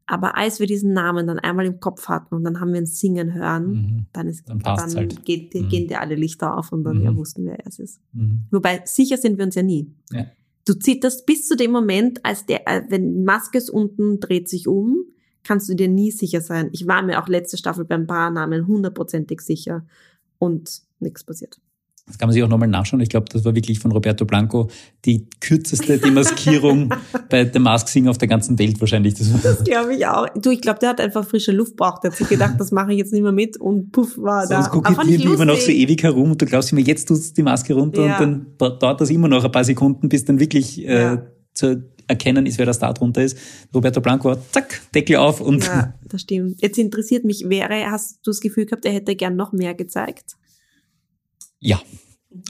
Aber 0.06 0.36
als 0.36 0.60
wir 0.60 0.66
diesen 0.66 0.92
Namen 0.92 1.26
dann 1.26 1.38
einmal 1.38 1.64
im 1.64 1.80
Kopf 1.80 2.08
hatten 2.08 2.34
und 2.34 2.44
dann 2.44 2.60
haben 2.60 2.72
wir 2.72 2.80
ihn 2.80 2.86
singen 2.86 3.32
hören, 3.32 3.66
Mhm. 3.70 4.06
dann, 4.12 4.26
ist, 4.28 4.46
Dann 4.48 4.58
dann, 4.58 4.94
halt. 4.96 5.24
geht, 5.24 5.54
Mhm. 5.54 5.68
gehen 5.68 5.88
dir 5.88 6.00
alle 6.00 6.14
Lichter 6.16 6.58
auf 6.58 6.72
und 6.72 6.84
dann 6.84 6.98
Mhm. 6.98 7.04
ja, 7.04 7.16
wussten 7.16 7.44
wir, 7.44 7.52
wer 7.52 7.66
es 7.66 7.78
ist. 7.78 8.00
Mhm. 8.12 8.40
Wobei, 8.50 8.82
sicher 8.84 9.16
sind 9.16 9.38
wir 9.38 9.44
uns 9.46 9.54
ja 9.54 9.62
nie. 9.62 9.90
Ja. 10.10 10.26
Du 10.64 10.74
zitterst 10.74 11.26
bis 11.26 11.46
zu 11.46 11.56
dem 11.56 11.70
Moment, 11.70 12.24
als 12.24 12.46
der, 12.46 12.66
äh, 12.66 12.82
wenn 12.88 13.24
Maske 13.24 13.58
ist 13.58 13.70
unten, 13.70 14.20
dreht 14.20 14.48
sich 14.48 14.66
um, 14.66 15.04
kannst 15.42 15.68
du 15.68 15.74
dir 15.74 15.88
nie 15.88 16.10
sicher 16.10 16.40
sein. 16.40 16.70
Ich 16.72 16.86
war 16.86 17.02
mir 17.02 17.22
auch 17.22 17.28
letzte 17.28 17.58
Staffel 17.58 17.84
beim 17.84 18.06
Paarnamen 18.06 18.66
hundertprozentig 18.66 19.40
sicher 19.42 19.86
und 20.38 20.82
nichts 21.00 21.24
passiert. 21.24 21.60
Das 22.06 22.18
kann 22.18 22.28
man 22.28 22.34
sich 22.34 22.42
auch 22.42 22.48
nochmal 22.48 22.68
nachschauen. 22.68 23.00
Ich 23.00 23.08
glaube, 23.08 23.26
das 23.32 23.44
war 23.46 23.54
wirklich 23.54 23.78
von 23.78 23.90
Roberto 23.90 24.26
Blanco 24.26 24.68
die 25.06 25.26
kürzeste 25.40 25.96
Demaskierung 25.98 26.90
bei 27.30 27.50
The 27.50 27.58
Mask 27.58 27.88
Singer 27.88 28.10
auf 28.10 28.18
der 28.18 28.28
ganzen 28.28 28.58
Welt 28.58 28.78
wahrscheinlich. 28.80 29.14
Das 29.14 29.28
Das 29.42 29.64
glaube 29.64 29.94
ich 29.94 30.06
auch. 30.06 30.26
Du, 30.36 30.50
ich 30.50 30.60
glaube, 30.60 30.78
der 30.80 30.90
hat 30.90 31.00
einfach 31.00 31.26
frische 31.26 31.52
Luft 31.52 31.76
braucht. 31.76 32.04
Der 32.04 32.10
hat 32.10 32.18
sich 32.18 32.28
gedacht, 32.28 32.56
das 32.58 32.72
mache 32.72 32.92
ich 32.92 32.98
jetzt 32.98 33.12
nicht 33.14 33.22
mehr 33.22 33.32
mit 33.32 33.56
und 33.58 33.90
puff 33.90 34.18
war 34.18 34.46
da. 34.46 34.56
sonst 34.62 34.70
kokettieren 34.70 35.32
immer 35.32 35.46
noch 35.46 35.56
so 35.56 35.70
ewig 35.70 36.02
herum 36.02 36.32
und 36.32 36.42
du 36.42 36.44
glaubst 36.46 36.72
immer, 36.72 36.82
jetzt 36.82 37.08
tust 37.08 37.30
du 37.30 37.34
die 37.36 37.42
Maske 37.42 37.72
runter 37.72 38.04
Ja. 38.06 38.18
und 38.18 38.20
dann 38.20 38.46
da- 38.58 38.70
dauert 38.70 39.00
das 39.00 39.08
immer 39.08 39.28
noch 39.28 39.42
ein 39.42 39.50
paar 39.52 39.64
Sekunden, 39.64 40.08
bis 40.10 40.26
dann 40.26 40.38
wirklich 40.38 40.86
äh, 40.86 40.92
Ja. 41.02 41.22
zu 41.54 41.84
erkennen 42.06 42.44
ist, 42.44 42.58
wer 42.58 42.66
das 42.66 42.78
da 42.78 42.92
drunter 42.92 43.24
ist. 43.24 43.38
Roberto 43.74 44.02
Blanco, 44.02 44.36
zack, 44.52 44.82
Deckel 44.94 45.16
auf 45.16 45.40
und 45.40 45.64
Ja, 45.64 45.94
das 46.06 46.20
stimmt. 46.20 46.60
Jetzt 46.60 46.76
interessiert 46.76 47.24
mich, 47.24 47.48
wäre, 47.48 47.90
hast 47.90 48.18
du 48.26 48.30
das 48.30 48.40
Gefühl 48.40 48.66
gehabt, 48.66 48.84
er 48.84 48.92
hätte 48.92 49.16
gern 49.16 49.36
noch 49.36 49.52
mehr 49.52 49.72
gezeigt? 49.72 50.36
Ja. 51.64 51.80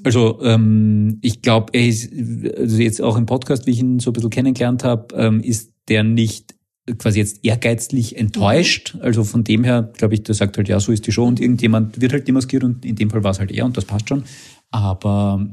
Also 0.02 0.40
ähm, 0.42 1.18
ich 1.22 1.42
glaube, 1.42 1.72
er 1.72 1.86
ist 1.86 2.10
also 2.56 2.78
jetzt 2.78 3.00
auch 3.00 3.16
im 3.16 3.26
Podcast, 3.26 3.66
wie 3.66 3.70
ich 3.72 3.80
ihn 3.80 4.00
so 4.00 4.10
ein 4.10 4.12
bisschen 4.14 4.30
kennengelernt 4.30 4.82
habe, 4.82 5.14
ähm, 5.14 5.40
ist 5.40 5.72
der 5.88 6.02
nicht 6.02 6.54
quasi 6.98 7.18
jetzt 7.18 7.44
ehrgeizlich 7.44 8.16
enttäuscht. 8.16 8.96
Also 9.00 9.24
von 9.24 9.44
dem 9.44 9.64
her, 9.64 9.90
glaube 9.96 10.14
ich, 10.14 10.22
der 10.22 10.34
sagt 10.34 10.56
halt, 10.56 10.68
ja, 10.68 10.80
so 10.80 10.92
ist 10.92 11.06
die 11.06 11.12
Show 11.12 11.24
und 11.24 11.40
irgendjemand 11.40 12.00
wird 12.00 12.12
halt 12.12 12.28
demaskiert 12.28 12.64
und 12.64 12.84
in 12.84 12.96
dem 12.96 13.10
Fall 13.10 13.24
war 13.24 13.30
es 13.30 13.38
halt 13.38 13.52
er 13.52 13.64
und 13.64 13.76
das 13.76 13.84
passt 13.84 14.08
schon. 14.08 14.24
Aber 14.70 15.46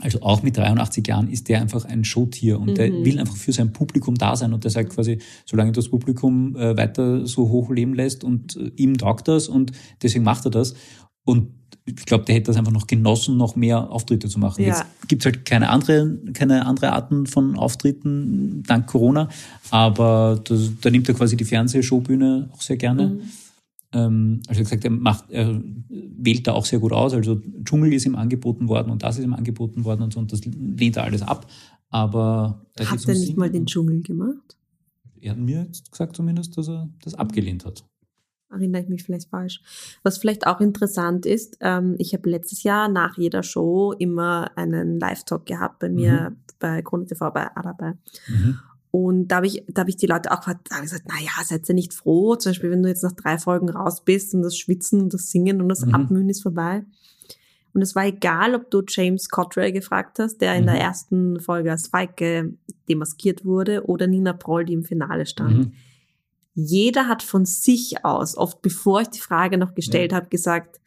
also 0.00 0.22
auch 0.22 0.42
mit 0.42 0.56
83 0.56 1.06
Jahren 1.06 1.28
ist 1.30 1.48
der 1.48 1.60
einfach 1.60 1.84
ein 1.84 2.04
Showtier 2.04 2.58
und 2.58 2.76
der 2.78 2.90
Mhm. 2.90 3.04
will 3.04 3.18
einfach 3.18 3.36
für 3.36 3.52
sein 3.52 3.72
Publikum 3.72 4.14
da 4.16 4.36
sein 4.36 4.52
und 4.52 4.64
der 4.64 4.70
sagt 4.70 4.90
quasi, 4.90 5.18
solange 5.44 5.72
das 5.72 5.88
Publikum 5.88 6.56
äh, 6.56 6.76
weiter 6.76 7.26
so 7.26 7.48
hoch 7.50 7.70
leben 7.70 7.94
lässt 7.94 8.24
und 8.24 8.56
äh, 8.56 8.70
ihm 8.76 8.96
taugt 8.98 9.28
das 9.28 9.48
und 9.48 9.72
deswegen 10.02 10.24
macht 10.24 10.44
er 10.46 10.50
das. 10.50 10.74
Und 11.24 11.59
ich 11.84 12.06
glaube, 12.06 12.24
der 12.24 12.34
hätte 12.34 12.46
das 12.46 12.56
einfach 12.56 12.72
noch 12.72 12.86
genossen, 12.86 13.36
noch 13.36 13.56
mehr 13.56 13.90
Auftritte 13.90 14.28
zu 14.28 14.38
machen. 14.38 14.62
Ja. 14.62 14.68
Jetzt 14.68 14.84
gibt's 15.08 15.24
halt 15.24 15.44
keine 15.44 15.70
andere, 15.70 16.18
keine 16.32 16.66
andere 16.66 16.92
Arten 16.92 17.26
von 17.26 17.56
Auftritten 17.56 18.62
dank 18.66 18.86
Corona, 18.86 19.28
aber 19.70 20.40
das, 20.44 20.70
da 20.80 20.90
nimmt 20.90 21.08
er 21.08 21.14
quasi 21.14 21.36
die 21.36 21.44
Fernsehshowbühne 21.44 22.50
auch 22.52 22.60
sehr 22.60 22.76
gerne. 22.76 23.08
Mhm. 23.08 23.20
Ähm, 23.92 24.42
also 24.46 24.60
wie 24.60 24.64
gesagt, 24.64 24.84
er 24.84 24.90
macht, 24.90 25.30
er 25.30 25.60
wählt 25.88 26.46
da 26.46 26.52
auch 26.52 26.64
sehr 26.64 26.78
gut 26.78 26.92
aus. 26.92 27.12
Also 27.14 27.40
Dschungel 27.64 27.92
ist 27.92 28.06
ihm 28.06 28.14
angeboten 28.14 28.68
worden 28.68 28.90
und 28.90 29.02
das 29.02 29.18
ist 29.18 29.24
ihm 29.24 29.34
angeboten 29.34 29.84
worden 29.84 30.02
und 30.02 30.12
so 30.12 30.20
und 30.20 30.32
das 30.32 30.44
lehnt 30.44 30.96
er 30.96 31.04
alles 31.04 31.22
ab. 31.22 31.46
Aber 31.88 32.64
Hat 32.78 33.04
er 33.06 33.14
nicht 33.14 33.36
mal 33.36 33.46
Singen. 33.46 33.52
den 33.52 33.66
Dschungel 33.66 34.02
gemacht? 34.02 34.56
Er 35.20 35.32
hat 35.32 35.38
mir 35.38 35.64
jetzt 35.64 35.90
gesagt 35.90 36.16
zumindest, 36.16 36.56
dass 36.56 36.68
er 36.68 36.88
das 37.02 37.14
abgelehnt 37.14 37.64
hat. 37.64 37.84
Erinnere 38.50 38.82
ich 38.82 38.88
mich 38.88 39.04
vielleicht 39.04 39.28
falsch. 39.30 39.60
Was 40.02 40.18
vielleicht 40.18 40.46
auch 40.46 40.60
interessant 40.60 41.24
ist, 41.24 41.56
ähm, 41.60 41.94
ich 41.98 42.12
habe 42.14 42.28
letztes 42.28 42.62
Jahr 42.64 42.88
nach 42.88 43.16
jeder 43.16 43.42
Show 43.42 43.92
immer 43.92 44.50
einen 44.56 44.98
Live-Talk 44.98 45.46
gehabt 45.46 45.78
bei 45.78 45.88
mir 45.88 46.36
bei 46.58 46.82
Krone 46.82 47.06
TV 47.06 47.30
bei 47.30 47.54
Arabai. 47.56 47.94
Mhm. 48.28 48.58
Und 48.90 49.28
da 49.28 49.36
habe 49.36 49.46
ich, 49.46 49.62
da 49.68 49.80
habe 49.82 49.90
ich 49.90 49.96
die 49.96 50.06
Leute 50.06 50.32
auch 50.32 50.38
gefragt, 50.38 50.66
da 50.68 50.76
habe 50.76 50.84
ich 50.84 50.90
gesagt, 50.90 51.08
na 51.08 51.20
ja, 51.22 51.44
seid 51.44 51.68
ihr 51.68 51.76
nicht 51.76 51.94
froh? 51.94 52.34
Zum 52.34 52.50
Beispiel, 52.50 52.70
wenn 52.72 52.82
du 52.82 52.88
jetzt 52.88 53.04
nach 53.04 53.12
drei 53.12 53.38
Folgen 53.38 53.68
raus 53.70 54.04
bist 54.04 54.34
und 54.34 54.42
das 54.42 54.56
Schwitzen 54.58 55.00
und 55.00 55.14
das 55.14 55.30
Singen 55.30 55.62
und 55.62 55.68
das 55.68 55.86
Mhm. 55.86 55.94
Abmühen 55.94 56.28
ist 56.28 56.42
vorbei. 56.42 56.84
Und 57.72 57.82
es 57.82 57.94
war 57.94 58.04
egal, 58.04 58.56
ob 58.56 58.68
du 58.72 58.82
James 58.86 59.28
Cottrell 59.28 59.70
gefragt 59.70 60.18
hast, 60.18 60.38
der 60.38 60.56
in 60.56 60.62
Mhm. 60.64 60.66
der 60.66 60.80
ersten 60.80 61.38
Folge 61.40 61.70
als 61.70 61.86
Feige 61.86 62.52
demaskiert 62.88 63.44
wurde, 63.44 63.86
oder 63.86 64.08
Nina 64.08 64.32
Proll, 64.32 64.64
die 64.64 64.72
im 64.72 64.82
Finale 64.82 65.24
stand. 65.24 65.72
Jeder 66.54 67.06
hat 67.08 67.22
von 67.22 67.44
sich 67.44 68.04
aus, 68.04 68.36
oft 68.36 68.60
bevor 68.62 69.00
ich 69.02 69.08
die 69.08 69.20
Frage 69.20 69.56
noch 69.58 69.74
gestellt 69.74 70.12
habe, 70.12 70.28
gesagt, 70.28 70.80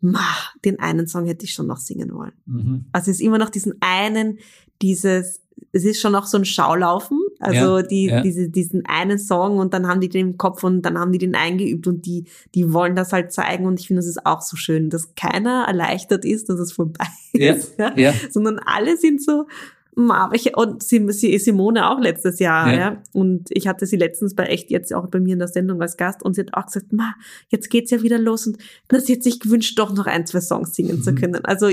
ma, 0.00 0.24
den 0.64 0.78
einen 0.80 1.06
Song 1.06 1.26
hätte 1.26 1.44
ich 1.44 1.52
schon 1.52 1.66
noch 1.66 1.76
singen 1.78 2.12
wollen. 2.14 2.32
Mhm. 2.46 2.84
Also 2.92 3.10
es 3.10 3.18
ist 3.18 3.22
immer 3.26 3.38
noch 3.38 3.50
diesen 3.50 3.74
einen, 3.80 4.38
dieses, 4.80 5.42
es 5.72 5.84
ist 5.84 6.00
schon 6.00 6.12
noch 6.12 6.26
so 6.26 6.38
ein 6.38 6.46
Schaulaufen, 6.46 7.18
also 7.38 7.78
Ja, 7.78 7.82
die, 7.82 8.06
ja. 8.06 8.22
diese, 8.22 8.48
diesen 8.48 8.86
einen 8.86 9.18
Song 9.18 9.58
und 9.58 9.74
dann 9.74 9.86
haben 9.86 10.00
die 10.00 10.08
den 10.08 10.28
im 10.30 10.38
Kopf 10.38 10.64
und 10.64 10.82
dann 10.82 10.98
haben 10.98 11.12
die 11.12 11.18
den 11.18 11.34
eingeübt 11.34 11.86
und 11.86 12.06
die, 12.06 12.24
die 12.54 12.72
wollen 12.72 12.96
das 12.96 13.12
halt 13.12 13.30
zeigen 13.30 13.66
und 13.66 13.78
ich 13.78 13.86
finde, 13.88 14.00
das 14.00 14.08
ist 14.08 14.24
auch 14.24 14.40
so 14.40 14.56
schön, 14.56 14.88
dass 14.88 15.14
keiner 15.16 15.64
erleichtert 15.68 16.24
ist, 16.24 16.48
dass 16.48 16.58
es 16.60 16.72
vorbei 16.72 17.06
Ja, 17.34 17.52
ist, 17.52 17.78
ja? 17.78 17.92
ja. 17.96 18.14
sondern 18.30 18.58
alle 18.58 18.96
sind 18.96 19.22
so, 19.22 19.32
"Ma, 19.42 19.46
aber 19.96 20.34
ich, 20.34 20.56
und 20.56 20.82
Simone 20.82 21.90
auch 21.90 22.00
letztes 22.00 22.38
Jahr, 22.38 22.72
Ja. 22.72 22.78
ja. 22.78 23.02
Und 23.12 23.48
ich 23.50 23.66
hatte 23.68 23.86
sie 23.86 23.96
letztens 23.96 24.34
bei 24.34 24.44
echt 24.46 24.70
jetzt 24.70 24.94
auch 24.94 25.08
bei 25.08 25.20
mir 25.20 25.32
in 25.34 25.38
der 25.40 25.48
Sendung 25.48 25.80
als 25.82 25.96
Gast 25.96 26.22
und 26.22 26.34
sie 26.34 26.42
hat 26.42 26.54
auch 26.54 26.66
gesagt, 26.66 26.92
ma, 26.92 27.14
jetzt 27.48 27.70
geht's 27.70 27.90
ja 27.90 28.02
wieder 28.02 28.18
los 28.18 28.46
und 28.46 28.58
sie 29.04 29.14
hat 29.14 29.22
sich 29.22 29.40
gewünscht, 29.40 29.78
doch 29.78 29.92
noch 29.92 30.06
ein, 30.06 30.26
zwei 30.26 30.40
Songs 30.40 30.74
singen 30.74 31.02
zu 31.02 31.12
Mhm. 31.12 31.16
können. 31.16 31.44
Also 31.44 31.68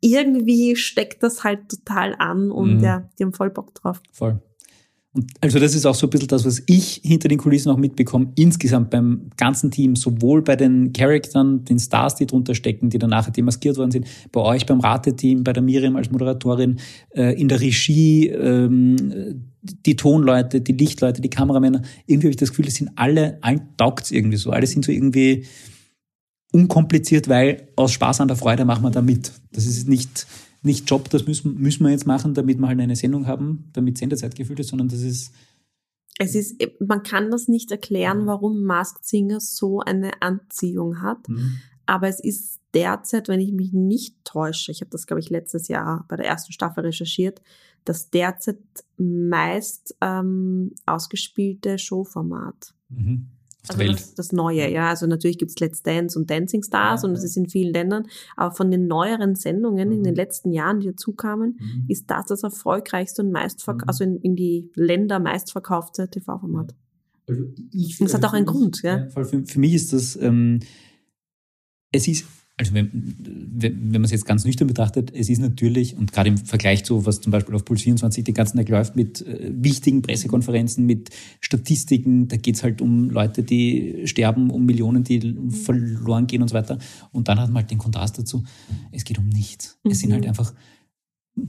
irgendwie 0.00 0.76
steckt 0.76 1.22
das 1.22 1.44
halt 1.44 1.68
total 1.68 2.14
an 2.18 2.50
und 2.50 2.76
Mhm. 2.78 2.84
ja, 2.84 3.08
die 3.18 3.24
haben 3.24 3.32
voll 3.32 3.50
Bock 3.50 3.74
drauf. 3.74 4.00
Voll. 4.12 4.40
Also 5.40 5.58
das 5.58 5.74
ist 5.74 5.86
auch 5.86 5.94
so 5.94 6.06
ein 6.06 6.10
bisschen 6.10 6.28
das, 6.28 6.44
was 6.44 6.62
ich 6.66 7.00
hinter 7.02 7.28
den 7.28 7.38
Kulissen 7.38 7.70
auch 7.70 7.78
mitbekomme, 7.78 8.30
insgesamt 8.36 8.90
beim 8.90 9.30
ganzen 9.36 9.70
Team, 9.70 9.96
sowohl 9.96 10.42
bei 10.42 10.54
den 10.54 10.92
Charaktern, 10.92 11.64
den 11.64 11.78
Stars, 11.78 12.16
die 12.16 12.26
drunter 12.26 12.54
stecken, 12.54 12.90
die 12.90 12.98
dann 12.98 13.10
nachher 13.10 13.32
demaskiert 13.32 13.78
worden 13.78 13.90
sind, 13.90 14.06
bei 14.32 14.40
euch 14.40 14.66
beim 14.66 14.80
Rateteam, 14.80 15.44
bei 15.44 15.54
der 15.54 15.62
Miriam 15.62 15.96
als 15.96 16.10
Moderatorin, 16.10 16.78
äh, 17.10 17.40
in 17.40 17.48
der 17.48 17.60
Regie, 17.60 18.28
ähm, 18.28 19.48
die 19.62 19.96
Tonleute, 19.96 20.60
die 20.60 20.72
Lichtleute, 20.72 21.22
die 21.22 21.30
Kameramänner. 21.30 21.82
Irgendwie 22.06 22.26
habe 22.26 22.32
ich 22.32 22.36
das 22.36 22.50
Gefühl, 22.50 22.66
das 22.66 22.74
sind 22.74 22.90
alle, 22.96 23.38
allen 23.40 23.76
taugt's 23.76 24.10
irgendwie 24.10 24.36
so. 24.36 24.50
Alle 24.50 24.66
sind 24.66 24.84
so 24.84 24.92
irgendwie 24.92 25.46
unkompliziert, 26.52 27.28
weil 27.28 27.68
aus 27.76 27.92
Spaß 27.92 28.20
an 28.20 28.28
der 28.28 28.36
Freude 28.36 28.64
machen 28.64 28.82
wir 28.82 28.90
da 28.90 29.02
mit. 29.02 29.32
Das 29.52 29.66
ist 29.66 29.88
nicht, 29.88 30.26
nicht 30.62 30.88
Job, 30.90 31.08
das 31.10 31.26
müssen, 31.26 31.58
müssen 31.58 31.84
wir 31.84 31.90
jetzt 31.90 32.06
machen, 32.06 32.34
damit 32.34 32.58
wir 32.58 32.66
halt 32.68 32.80
eine 32.80 32.96
Sendung 32.96 33.26
haben, 33.26 33.70
damit 33.72 33.98
Sendezeit 33.98 34.34
gefüllt 34.34 34.60
ist, 34.60 34.68
sondern 34.70 34.88
das 34.88 35.02
ist, 35.02 35.32
Es 36.18 36.34
ist, 36.34 36.60
man 36.80 37.02
kann 37.02 37.30
das 37.30 37.48
nicht 37.48 37.70
erklären, 37.70 38.26
warum 38.26 38.64
Masked 38.64 39.04
Singer 39.04 39.40
so 39.40 39.80
eine 39.80 40.20
Anziehung 40.20 41.00
hat. 41.00 41.26
hm, 41.28 41.58
Aber 41.86 42.08
es 42.08 42.20
ist 42.20 42.60
derzeit, 42.74 43.28
wenn 43.28 43.40
ich 43.40 43.52
mich 43.52 43.72
nicht 43.72 44.16
täusche, 44.24 44.72
ich 44.72 44.80
habe 44.80 44.90
das, 44.90 45.06
glaube 45.06 45.20
ich, 45.20 45.30
letztes 45.30 45.68
Jahr 45.68 46.04
bei 46.08 46.16
der 46.16 46.26
ersten 46.26 46.52
Staffel 46.52 46.84
recherchiert, 46.84 47.40
das 47.84 48.10
derzeit 48.10 48.58
meist 48.96 49.96
ähm, 50.00 50.72
ausgespielte 50.86 51.78
Showformat. 51.78 52.74
mhm. 52.88 53.28
Also 53.70 53.92
das, 53.92 54.14
das, 54.14 54.32
Neue, 54.32 54.70
ja. 54.70 54.88
Also 54.88 55.06
natürlich 55.06 55.38
gibt's 55.38 55.58
Let's 55.58 55.82
Dance 55.82 56.18
und 56.18 56.30
Dancing 56.30 56.62
Stars 56.62 57.02
ja, 57.02 57.08
und 57.08 57.14
es 57.14 57.24
ist 57.24 57.36
in 57.36 57.48
vielen 57.48 57.72
Ländern. 57.72 58.06
Aber 58.36 58.54
von 58.54 58.70
den 58.70 58.86
neueren 58.86 59.34
Sendungen 59.34 59.88
mhm. 59.88 59.94
in 59.94 60.04
den 60.04 60.12
mhm. 60.12 60.16
letzten 60.16 60.52
Jahren, 60.52 60.80
die 60.80 60.88
dazukamen, 60.88 61.58
mhm. 61.58 61.84
ist 61.88 62.10
das 62.10 62.26
das 62.26 62.42
erfolgreichste 62.42 63.22
und 63.22 63.32
meistverk 63.32 63.82
mhm. 63.82 63.88
also 63.88 64.04
in, 64.04 64.16
in, 64.18 64.36
die 64.36 64.70
Länder 64.74 65.18
meistverkaufte 65.18 66.08
TV-Format. 66.08 66.74
Also 67.28 67.42
ich, 67.72 67.98
das 67.98 68.14
hat 68.14 68.24
auch 68.24 68.32
einen 68.32 68.46
mich, 68.46 68.54
Grund, 68.54 68.82
ja. 68.82 69.08
Für, 69.10 69.24
für, 69.24 69.58
mich 69.58 69.74
ist 69.74 69.92
das, 69.92 70.16
ähm, 70.16 70.60
es 71.92 72.08
ist 72.08 72.24
also 72.58 72.74
wenn, 72.74 72.90
wenn 72.92 73.92
man 73.92 74.04
es 74.04 74.10
jetzt 74.10 74.26
ganz 74.26 74.44
nüchtern 74.44 74.66
betrachtet, 74.66 75.12
es 75.14 75.28
ist 75.28 75.38
natürlich, 75.38 75.96
und 75.96 76.12
gerade 76.12 76.28
im 76.28 76.36
Vergleich 76.36 76.84
zu, 76.84 77.06
was 77.06 77.20
zum 77.20 77.30
Beispiel 77.30 77.54
auf 77.54 77.64
Puls 77.64 77.82
24 77.82 78.24
den 78.24 78.34
ganzen 78.34 78.56
Tag 78.56 78.68
läuft, 78.68 78.96
mit 78.96 79.24
äh, 79.24 79.52
wichtigen 79.54 80.02
Pressekonferenzen, 80.02 80.84
mit 80.84 81.10
Statistiken, 81.40 82.26
da 82.26 82.36
geht 82.36 82.56
es 82.56 82.64
halt 82.64 82.82
um 82.82 83.10
Leute, 83.10 83.44
die 83.44 84.02
sterben, 84.06 84.50
um 84.50 84.66
Millionen, 84.66 85.04
die 85.04 85.36
verloren 85.50 86.26
gehen 86.26 86.42
und 86.42 86.48
so 86.48 86.54
weiter. 86.54 86.78
Und 87.12 87.28
dann 87.28 87.38
hat 87.38 87.48
man 87.48 87.62
halt 87.62 87.70
den 87.70 87.78
Kontrast 87.78 88.18
dazu, 88.18 88.42
es 88.90 89.04
geht 89.04 89.18
um 89.18 89.28
nichts. 89.28 89.78
Mhm. 89.84 89.90
Es 89.92 90.00
sind 90.00 90.12
halt 90.12 90.24
mhm. 90.24 90.30
einfach 90.30 90.52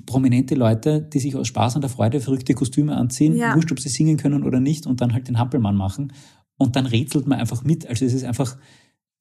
prominente 0.06 0.54
Leute, 0.54 1.02
die 1.02 1.20
sich 1.20 1.36
aus 1.36 1.48
Spaß 1.48 1.76
und 1.76 1.82
der 1.82 1.90
Freude 1.90 2.22
verrückte 2.22 2.54
Kostüme 2.54 2.96
anziehen, 2.96 3.36
ja. 3.36 3.56
wurscht, 3.56 3.72
ob 3.72 3.80
sie 3.80 3.90
singen 3.90 4.18
können 4.18 4.44
oder 4.44 4.60
nicht, 4.60 4.86
und 4.86 5.02
dann 5.02 5.14
halt 5.14 5.28
den 5.28 5.40
Hampelmann 5.40 5.76
machen. 5.76 6.14
Und 6.58 6.76
dann 6.76 6.86
rätselt 6.86 7.26
man 7.26 7.40
einfach 7.40 7.64
mit. 7.64 7.88
Also 7.88 8.06
es 8.06 8.14
ist 8.14 8.26
einfach 8.26 8.58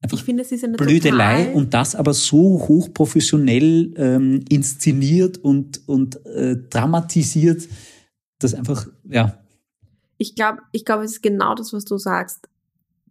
Einfach 0.00 0.16
ich 0.16 0.24
finde, 0.24 0.42
es 0.42 0.52
ist 0.52 0.62
eine 0.62 0.76
Blödelei 0.76 1.52
und 1.52 1.74
das 1.74 1.96
aber 1.96 2.14
so 2.14 2.68
hochprofessionell 2.68 3.94
ähm, 3.96 4.44
inszeniert 4.48 5.38
und, 5.38 5.88
und 5.88 6.24
äh, 6.24 6.56
dramatisiert, 6.70 7.68
dass 8.38 8.54
einfach, 8.54 8.86
ja. 9.04 9.38
Ich 10.16 10.36
glaube, 10.36 10.60
ich 10.70 10.84
glaube, 10.84 11.04
es 11.04 11.12
ist 11.12 11.22
genau 11.22 11.54
das, 11.54 11.72
was 11.72 11.84
du 11.84 11.98
sagst. 11.98 12.48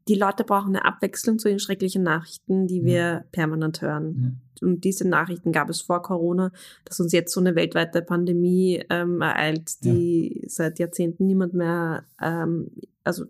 Die 0.08 0.16
Leute 0.16 0.46
brauchen 0.46 0.70
eine 0.70 0.86
Abwechslung 0.86 1.40
zu 1.40 1.50
den 1.50 1.60
schrecklichen 1.60 2.04
Nachrichten, 2.04 2.68
die 2.68 2.86
wir 2.86 2.96
ja. 2.96 3.24
permanent 3.34 3.82
hören. 3.82 4.40
Ja. 4.62 4.68
Und 4.68 4.86
diese 4.86 5.06
Nachrichten 5.08 5.52
gab 5.52 5.70
es 5.70 5.82
vor 5.82 6.02
Corona, 6.02 6.52
dass 6.86 7.02
uns 7.02 7.12
jetzt 7.12 7.34
so 7.34 7.42
eine 7.42 7.56
weltweite 7.56 8.02
Pandemie 8.02 8.82
ähm, 8.90 9.20
ereilt, 9.20 9.84
die 9.84 10.40
ja. 10.42 10.50
seit 10.50 10.80
Jahrzehnten 10.80 11.28
niemand 11.28 11.54
mehr, 11.54 12.06
ähm, 12.22 12.72
also 13.04 13.26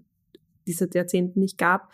die 0.67 0.73
seit 0.73 0.93
Jahrzehnten 0.93 1.39
nicht 1.39 1.57
gab 1.57 1.89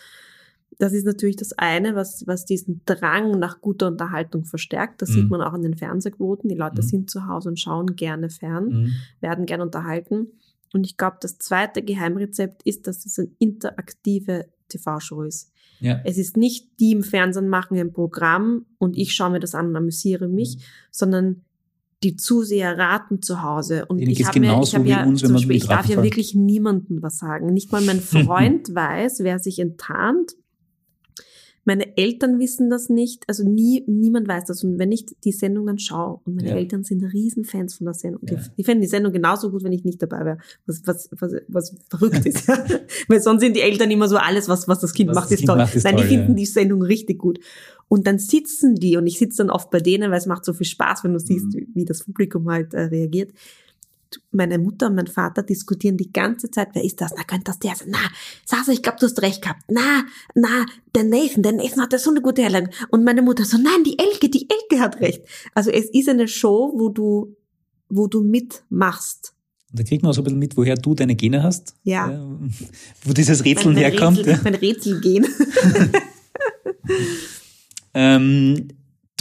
das 0.79 0.93
ist 0.93 1.05
natürlich 1.05 1.35
das 1.35 1.53
eine, 1.53 1.95
was, 1.95 2.25
was 2.27 2.45
diesen 2.45 2.81
Drang 2.85 3.39
nach 3.39 3.61
guter 3.61 3.87
Unterhaltung 3.87 4.45
verstärkt. 4.45 5.01
Das 5.01 5.09
mhm. 5.09 5.13
sieht 5.13 5.29
man 5.29 5.41
auch 5.41 5.53
an 5.53 5.61
den 5.61 5.75
Fernsehquoten. 5.75 6.49
Die 6.49 6.55
Leute 6.55 6.81
mhm. 6.81 6.87
sind 6.87 7.09
zu 7.09 7.27
Hause 7.27 7.49
und 7.49 7.59
schauen 7.59 7.95
gerne 7.95 8.29
fern, 8.29 8.65
mhm. 8.65 8.91
werden 9.19 9.45
gerne 9.45 9.63
unterhalten. 9.63 10.27
Und 10.73 10.85
ich 10.85 10.97
glaube, 10.97 11.17
das 11.21 11.37
zweite 11.37 11.83
Geheimrezept 11.83 12.63
ist, 12.63 12.87
dass 12.87 13.05
es 13.05 13.19
eine 13.19 13.29
interaktive 13.39 14.47
TV-Show 14.69 15.21
ist. 15.23 15.51
Ja. 15.79 16.01
Es 16.03 16.17
ist 16.17 16.37
nicht 16.37 16.79
die 16.79 16.93
im 16.93 17.03
Fernsehen 17.03 17.49
machen 17.49 17.77
ein 17.77 17.91
Programm 17.91 18.65
und 18.77 18.97
ich 18.97 19.13
schaue 19.13 19.31
mir 19.31 19.39
das 19.39 19.53
an 19.53 19.67
und 19.67 19.75
amüsiere 19.75 20.27
mich, 20.27 20.57
mhm. 20.57 20.61
sondern 20.91 21.41
die 22.03 22.15
Zuseher 22.15 22.77
raten 22.77 23.21
zu 23.21 23.43
Hause. 23.43 23.85
Und 23.85 23.99
Denen 23.99 24.11
ich 24.11 24.25
habe 24.25 24.39
mir, 24.39 24.59
ich 24.61 24.75
habe 24.75 24.87
ja, 24.87 25.05
uns, 25.05 25.21
Beispiel, 25.21 25.55
ich 25.55 25.67
darf 25.67 25.87
ja 25.87 26.01
wirklich 26.03 26.35
niemandem 26.35 27.01
was 27.01 27.17
sagen. 27.17 27.53
Nicht 27.53 27.71
mal 27.71 27.81
mein 27.81 27.99
Freund 28.01 28.73
weiß, 28.73 29.19
wer 29.19 29.39
sich 29.39 29.59
enttarnt 29.59 30.33
meine 31.65 31.97
Eltern 31.97 32.39
wissen 32.39 32.69
das 32.69 32.89
nicht, 32.89 33.23
also 33.27 33.47
nie, 33.47 33.83
niemand 33.87 34.27
weiß 34.27 34.45
das. 34.45 34.63
Und 34.63 34.79
wenn 34.79 34.91
ich 34.91 35.05
die 35.23 35.31
Sendung 35.31 35.65
dann 35.65 35.79
schaue, 35.79 36.19
und 36.25 36.35
meine 36.35 36.49
ja. 36.49 36.55
Eltern 36.55 36.83
sind 36.83 37.03
Riesenfans 37.03 37.75
von 37.75 37.85
der 37.85 37.93
Sendung, 37.93 38.21
ja. 38.27 38.35
die, 38.35 38.41
die 38.57 38.63
fänden 38.63 38.81
die 38.81 38.87
Sendung 38.87 39.13
genauso 39.13 39.49
gut, 39.49 39.63
wenn 39.63 39.71
ich 39.71 39.85
nicht 39.85 40.01
dabei 40.01 40.25
wäre, 40.25 40.37
was, 40.65 40.81
was, 40.85 41.09
was, 41.19 41.33
was 41.47 41.75
verrückt 41.89 42.25
ist. 42.25 42.47
Weil 43.07 43.21
sonst 43.21 43.41
sind 43.41 43.55
die 43.55 43.61
Eltern 43.61 43.91
immer 43.91 44.09
so, 44.09 44.17
alles, 44.17 44.49
was, 44.49 44.67
was 44.67 44.79
das 44.79 44.93
Kind 44.93 45.09
was 45.09 45.15
macht, 45.15 45.31
ist 45.31 45.39
kind 45.39 45.49
toll. 45.49 45.57
Macht, 45.57 45.75
ist 45.75 45.83
Nein, 45.83 45.95
toll, 45.95 46.03
die 46.03 46.09
finden 46.09 46.31
ja. 46.31 46.35
die 46.35 46.45
Sendung 46.45 46.81
richtig 46.81 47.19
gut. 47.19 47.39
Und 47.87 48.07
dann 48.07 48.19
sitzen 48.19 48.75
die, 48.75 48.97
und 48.97 49.07
ich 49.07 49.17
sitze 49.17 49.37
dann 49.37 49.49
oft 49.49 49.69
bei 49.69 49.79
denen, 49.79 50.11
weil 50.11 50.17
es 50.17 50.25
macht 50.25 50.45
so 50.45 50.53
viel 50.53 50.65
Spaß, 50.65 51.03
wenn 51.03 51.13
du 51.13 51.19
siehst, 51.19 51.47
mhm. 51.47 51.53
wie, 51.53 51.67
wie 51.75 51.85
das 51.85 52.03
Publikum 52.03 52.49
halt 52.49 52.73
äh, 52.73 52.81
reagiert 52.81 53.31
meine 54.31 54.57
Mutter 54.59 54.87
und 54.87 54.95
mein 54.95 55.07
Vater 55.07 55.43
diskutieren 55.43 55.97
die 55.97 56.11
ganze 56.11 56.49
Zeit, 56.51 56.69
wer 56.73 56.83
ist 56.83 57.01
das? 57.01 57.13
Na, 57.15 57.23
könnte 57.23 57.45
das 57.45 57.59
der 57.59 57.75
sein? 57.75 57.89
Na, 57.91 57.99
Sasa, 58.45 58.71
ich 58.71 58.81
glaube, 58.81 58.97
du 58.99 59.05
hast 59.05 59.21
recht 59.21 59.41
gehabt. 59.41 59.61
Na, 59.69 60.05
na, 60.35 60.65
der 60.95 61.03
Nathan, 61.03 61.43
der 61.43 61.53
Nathan 61.53 61.81
hat 61.81 61.93
ja 61.93 61.99
so 61.99 62.09
eine 62.09 62.21
gute 62.21 62.41
Herleitung. 62.41 62.73
Und 62.89 63.03
meine 63.03 63.21
Mutter 63.21 63.45
so, 63.45 63.57
nein, 63.57 63.83
die 63.85 63.97
Elke, 63.99 64.29
die 64.29 64.47
Elke 64.49 64.81
hat 64.81 64.99
recht. 64.99 65.23
Also 65.53 65.71
es 65.71 65.85
ist 65.89 66.09
eine 66.09 66.27
Show, 66.27 66.73
wo 66.75 66.89
du, 66.89 67.35
wo 67.89 68.07
du 68.07 68.21
mitmachst. 68.21 69.33
Und 69.71 69.79
da 69.79 69.83
kriegt 69.83 70.03
man 70.03 70.11
auch 70.11 70.15
so 70.15 70.21
ein 70.21 70.25
bisschen 70.25 70.39
mit, 70.39 70.55
woher 70.55 70.75
du 70.75 70.93
deine 70.93 71.15
Gene 71.15 71.41
hast. 71.41 71.75
Ja. 71.83 72.11
ja 72.11 72.39
wo 73.03 73.13
dieses 73.13 73.43
Rätseln 73.43 73.75
herkommt. 73.75 74.19
Rätsel, 74.19 74.33
ja. 74.33 74.39
Mein 74.43 74.55
Rätselgen. 74.55 75.27
ähm, 77.93 78.67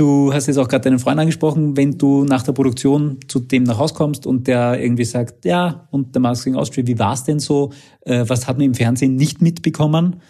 Du 0.02 0.32
hast 0.32 0.48
jetzt 0.48 0.56
auch 0.56 0.66
gerade 0.66 0.82
deinen 0.82 0.98
Freund 0.98 1.20
angesprochen, 1.20 1.76
wenn 1.76 1.96
du 1.96 2.24
nach 2.24 2.42
der 2.42 2.50
Produktion 2.50 3.20
zu 3.28 3.38
dem 3.38 3.62
nach 3.62 3.78
Hause 3.78 3.94
kommst 3.94 4.26
und 4.26 4.48
der 4.48 4.82
irgendwie 4.82 5.04
sagt, 5.04 5.44
ja, 5.44 5.86
und 5.92 6.16
der 6.16 6.20
Masking 6.20 6.56
Austria, 6.56 6.84
wie 6.88 6.98
war 6.98 7.12
es 7.12 7.22
denn 7.22 7.38
so? 7.38 7.72
Äh, 8.00 8.24
was 8.26 8.48
hat 8.48 8.58
man 8.58 8.66
im 8.66 8.74
Fernsehen 8.74 9.14
nicht 9.14 9.40
mitbekommen? 9.40 10.20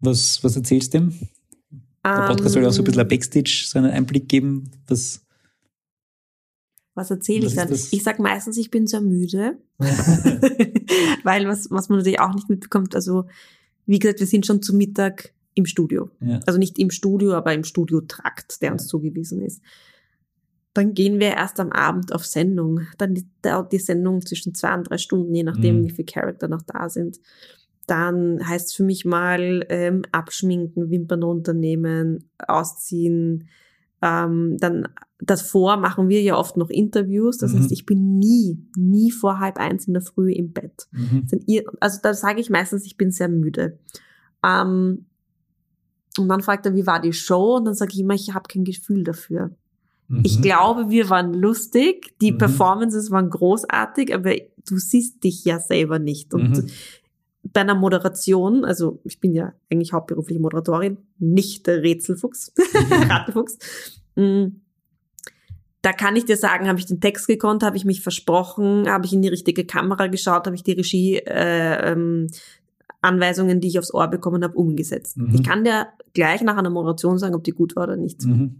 Was, 0.00 0.42
was 0.42 0.56
erzählst 0.56 0.94
du 0.94 0.98
dem? 1.00 1.18
Der 2.02 2.26
Podcast 2.26 2.54
soll 2.54 2.62
ja 2.62 2.70
auch 2.70 2.72
so 2.72 2.80
ein 2.80 2.86
bisschen 2.86 3.02
ein 3.02 3.08
Backstage, 3.08 3.64
so 3.66 3.78
einen 3.78 3.90
Einblick 3.90 4.30
geben. 4.30 4.70
Was, 4.88 5.20
was 6.94 7.10
erzähle 7.10 7.48
ich 7.48 7.54
dann? 7.54 7.70
Ich 7.70 8.02
sag 8.02 8.18
meistens, 8.18 8.56
ich 8.56 8.70
bin 8.70 8.86
sehr 8.86 9.02
müde. 9.02 9.58
Weil 11.22 11.46
was, 11.46 11.70
was 11.70 11.90
man 11.90 11.98
natürlich 11.98 12.20
auch 12.20 12.34
nicht 12.34 12.48
mitbekommt, 12.48 12.94
also 12.94 13.26
wie 13.84 13.98
gesagt, 13.98 14.20
wir 14.20 14.26
sind 14.26 14.46
schon 14.46 14.62
zu 14.62 14.74
Mittag 14.74 15.34
im 15.54 15.66
Studio. 15.66 16.10
Ja. 16.20 16.40
Also 16.46 16.58
nicht 16.58 16.78
im 16.78 16.90
Studio, 16.90 17.34
aber 17.34 17.52
im 17.54 17.64
Studiotrakt, 17.64 18.62
der 18.62 18.72
uns 18.72 18.86
zugewiesen 18.86 19.42
ist. 19.42 19.62
Dann 20.74 20.94
gehen 20.94 21.20
wir 21.20 21.32
erst 21.32 21.60
am 21.60 21.70
Abend 21.70 22.14
auf 22.14 22.24
Sendung. 22.24 22.80
Dann 22.96 23.22
dauert 23.42 23.72
die 23.72 23.78
Sendung 23.78 24.22
zwischen 24.22 24.54
zwei 24.54 24.74
und 24.74 24.88
drei 24.88 24.98
Stunden, 24.98 25.34
je 25.34 25.42
nachdem, 25.42 25.80
mhm. 25.80 25.84
wie 25.84 25.90
viele 25.90 26.06
Charakter 26.06 26.48
noch 26.48 26.62
da 26.62 26.88
sind. 26.88 27.20
Dann 27.86 28.46
heißt 28.46 28.68
es 28.68 28.72
für 28.74 28.84
mich 28.84 29.04
mal 29.04 29.66
ähm, 29.68 30.02
abschminken, 30.12 30.90
Wimpern 30.90 31.22
runternehmen, 31.22 32.30
ausziehen. 32.38 33.48
Ähm, 34.00 34.56
dann 34.58 34.88
davor 35.20 35.76
machen 35.76 36.08
wir 36.08 36.22
ja 36.22 36.36
oft 36.36 36.56
noch 36.56 36.70
Interviews. 36.70 37.38
Das 37.38 37.52
mhm. 37.52 37.58
heißt, 37.58 37.72
ich 37.72 37.84
bin 37.84 38.18
nie, 38.18 38.58
nie 38.76 39.10
vor 39.10 39.40
halb 39.40 39.58
eins 39.58 39.86
in 39.86 39.92
der 39.92 40.02
Früh 40.02 40.32
im 40.32 40.52
Bett. 40.52 40.88
Mhm. 40.92 41.26
Also 41.80 41.98
da 42.02 42.14
sage 42.14 42.40
ich 42.40 42.50
meistens, 42.50 42.86
ich 42.86 42.96
bin 42.96 43.10
sehr 43.10 43.28
müde. 43.28 43.78
Ähm, 44.44 45.06
und 46.18 46.28
dann 46.28 46.42
fragt 46.42 46.66
er, 46.66 46.74
wie 46.74 46.86
war 46.86 47.00
die 47.00 47.12
Show? 47.12 47.56
Und 47.56 47.64
dann 47.64 47.74
sage 47.74 47.92
ich 47.94 48.00
immer, 48.00 48.14
ich 48.14 48.34
habe 48.34 48.48
kein 48.48 48.64
Gefühl 48.64 49.04
dafür. 49.04 49.50
Mhm. 50.08 50.20
Ich 50.24 50.42
glaube, 50.42 50.90
wir 50.90 51.08
waren 51.08 51.32
lustig, 51.32 52.14
die 52.20 52.32
mhm. 52.32 52.38
Performances 52.38 53.10
waren 53.10 53.30
großartig, 53.30 54.14
aber 54.14 54.34
du 54.68 54.76
siehst 54.76 55.24
dich 55.24 55.44
ja 55.44 55.58
selber 55.58 55.98
nicht. 55.98 56.34
Und 56.34 56.58
mhm. 56.58 56.66
bei 57.44 57.62
einer 57.62 57.74
Moderation, 57.74 58.64
also 58.64 59.00
ich 59.04 59.20
bin 59.20 59.32
ja 59.32 59.54
eigentlich 59.70 59.92
hauptberufliche 59.92 60.40
Moderatorin, 60.40 60.98
nicht 61.18 61.66
der 61.66 61.82
Rätselfuchs. 61.82 62.52
Mhm. 64.14 64.60
Da 65.80 65.94
kann 65.94 66.16
ich 66.16 66.26
dir 66.26 66.36
sagen, 66.36 66.68
habe 66.68 66.78
ich 66.78 66.84
den 66.84 67.00
Text 67.00 67.26
gekonnt, 67.26 67.62
habe 67.62 67.78
ich 67.78 67.86
mich 67.86 68.02
versprochen, 68.02 68.90
habe 68.90 69.06
ich 69.06 69.14
in 69.14 69.22
die 69.22 69.28
richtige 69.28 69.64
Kamera 69.64 70.08
geschaut, 70.08 70.44
habe 70.44 70.54
ich 70.54 70.62
die 70.62 70.72
Regie 70.72 71.16
äh, 71.16 71.92
ähm, 71.92 72.26
Anweisungen, 73.02 73.60
die 73.60 73.68
ich 73.68 73.78
aufs 73.78 73.92
Ohr 73.92 74.08
bekommen 74.08 74.42
habe, 74.42 74.54
umgesetzt. 74.54 75.18
Mhm. 75.18 75.34
Ich 75.34 75.42
kann 75.42 75.64
dir 75.64 75.88
gleich 76.14 76.40
nach 76.42 76.56
einer 76.56 76.70
Moderation 76.70 77.18
sagen, 77.18 77.34
ob 77.34 77.44
die 77.44 77.52
gut 77.52 77.76
war 77.76 77.84
oder 77.84 77.96
nicht. 77.96 78.24
Mhm. 78.24 78.56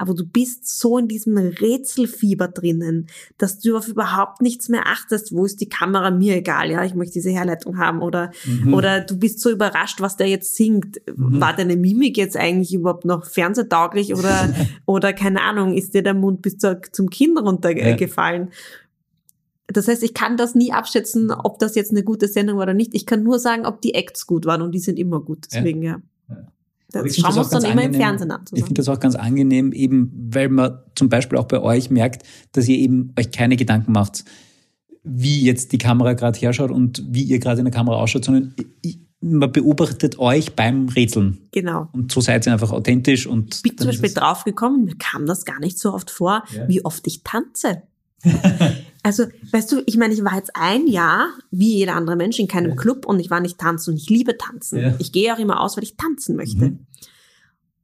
Aber 0.00 0.14
du 0.14 0.24
bist 0.26 0.66
so 0.78 0.96
in 0.96 1.08
diesem 1.08 1.36
Rätselfieber 1.36 2.48
drinnen, 2.48 3.08
dass 3.36 3.58
du 3.58 3.76
auf 3.76 3.86
überhaupt 3.86 4.40
nichts 4.40 4.70
mehr 4.70 4.86
achtest. 4.86 5.30
Wo 5.30 5.44
ist 5.44 5.60
die 5.60 5.68
Kamera? 5.68 6.10
Mir 6.10 6.36
egal, 6.36 6.70
ja, 6.70 6.82
ich 6.84 6.94
möchte 6.94 7.12
diese 7.14 7.28
Herleitung 7.28 7.76
haben. 7.76 8.00
Oder, 8.00 8.30
mhm. 8.46 8.72
oder 8.72 9.00
du 9.00 9.18
bist 9.18 9.40
so 9.40 9.50
überrascht, 9.50 10.00
was 10.00 10.16
der 10.16 10.28
jetzt 10.28 10.56
singt. 10.56 11.02
Mhm. 11.14 11.38
War 11.38 11.54
deine 11.54 11.76
Mimik 11.76 12.16
jetzt 12.16 12.38
eigentlich 12.38 12.72
überhaupt 12.72 13.04
noch 13.04 13.26
fernsehtauglich 13.26 14.14
oder, 14.14 14.54
oder 14.86 15.12
keine 15.12 15.42
Ahnung, 15.42 15.74
ist 15.74 15.92
dir 15.92 16.02
der 16.02 16.14
Mund 16.14 16.40
bis 16.40 16.56
zur, 16.56 16.80
zum 16.92 17.10
Kinn 17.10 17.36
runtergefallen? 17.36 18.48
Ja. 18.50 18.54
Das 19.72 19.88
heißt, 19.88 20.02
ich 20.02 20.14
kann 20.14 20.36
das 20.36 20.54
nie 20.54 20.72
abschätzen, 20.72 21.30
ob 21.30 21.58
das 21.58 21.74
jetzt 21.74 21.90
eine 21.90 22.02
gute 22.02 22.28
Sendung 22.28 22.56
war 22.56 22.64
oder 22.64 22.74
nicht. 22.74 22.94
Ich 22.94 23.06
kann 23.06 23.22
nur 23.22 23.38
sagen, 23.38 23.66
ob 23.66 23.80
die 23.80 23.94
Acts 23.94 24.26
gut 24.26 24.46
waren 24.46 24.62
und 24.62 24.72
die 24.72 24.78
sind 24.78 24.98
immer 24.98 25.20
gut. 25.20 25.46
Deswegen, 25.52 25.82
ja. 25.82 26.00
ja. 26.28 26.36
Das 26.92 27.16
schauen 27.16 27.34
wir 27.34 27.40
uns 27.40 27.50
dann 27.50 27.64
immer 27.64 27.84
im 27.84 27.94
Fernsehen 27.94 28.30
an. 28.30 28.46
Zusammen. 28.46 28.58
Ich 28.58 28.64
finde 28.64 28.80
das 28.80 28.88
auch 28.88 28.98
ganz 28.98 29.14
angenehm, 29.14 29.72
eben 29.72 30.30
weil 30.32 30.48
man 30.48 30.78
zum 30.96 31.08
Beispiel 31.08 31.38
auch 31.38 31.46
bei 31.46 31.60
euch 31.60 31.90
merkt, 31.90 32.22
dass 32.52 32.66
ihr 32.68 32.78
eben 32.78 33.12
euch 33.18 33.30
keine 33.30 33.56
Gedanken 33.56 33.92
macht, 33.92 34.24
wie 35.02 35.42
jetzt 35.44 35.72
die 35.72 35.78
Kamera 35.78 36.14
gerade 36.14 36.38
herschaut 36.38 36.70
und 36.70 37.04
wie 37.08 37.22
ihr 37.22 37.38
gerade 37.38 37.60
in 37.60 37.64
der 37.64 37.72
Kamera 37.72 37.96
ausschaut, 37.96 38.24
sondern 38.24 38.54
man 39.20 39.52
beobachtet 39.52 40.18
euch 40.18 40.56
beim 40.56 40.88
Rätseln. 40.88 41.46
Genau. 41.52 41.88
Und 41.92 42.10
so 42.10 42.20
seid 42.20 42.46
ihr 42.46 42.52
einfach 42.52 42.72
authentisch 42.72 43.26
und. 43.26 43.56
Ich 43.56 43.62
bin 43.62 43.78
zum 43.78 43.86
Beispiel 43.88 44.12
draufgekommen, 44.12 44.84
mir 44.84 44.96
kam 44.96 45.26
das 45.26 45.44
gar 45.44 45.60
nicht 45.60 45.78
so 45.78 45.92
oft 45.92 46.10
vor, 46.10 46.44
ja. 46.54 46.66
wie 46.68 46.84
oft 46.84 47.06
ich 47.06 47.22
tanze. 47.22 47.82
Also, 49.02 49.24
weißt 49.52 49.72
du, 49.72 49.82
ich 49.86 49.96
meine, 49.96 50.12
ich 50.12 50.22
war 50.22 50.36
jetzt 50.36 50.50
ein 50.54 50.86
Jahr, 50.86 51.30
wie 51.50 51.78
jeder 51.78 51.94
andere 51.94 52.16
Mensch, 52.16 52.38
in 52.38 52.48
keinem 52.48 52.72
Ja. 52.72 52.76
Club 52.76 53.06
und 53.06 53.18
ich 53.18 53.30
war 53.30 53.40
nicht 53.40 53.56
tanzen 53.56 53.92
und 53.92 53.96
ich 53.96 54.10
liebe 54.10 54.36
tanzen. 54.36 54.78
Ja. 54.78 54.94
Ich 54.98 55.10
gehe 55.10 55.32
auch 55.34 55.38
immer 55.38 55.60
aus, 55.62 55.78
weil 55.78 55.84
ich 55.84 55.96
tanzen 55.96 56.36
möchte. 56.36 56.66
Mhm. 56.72 56.86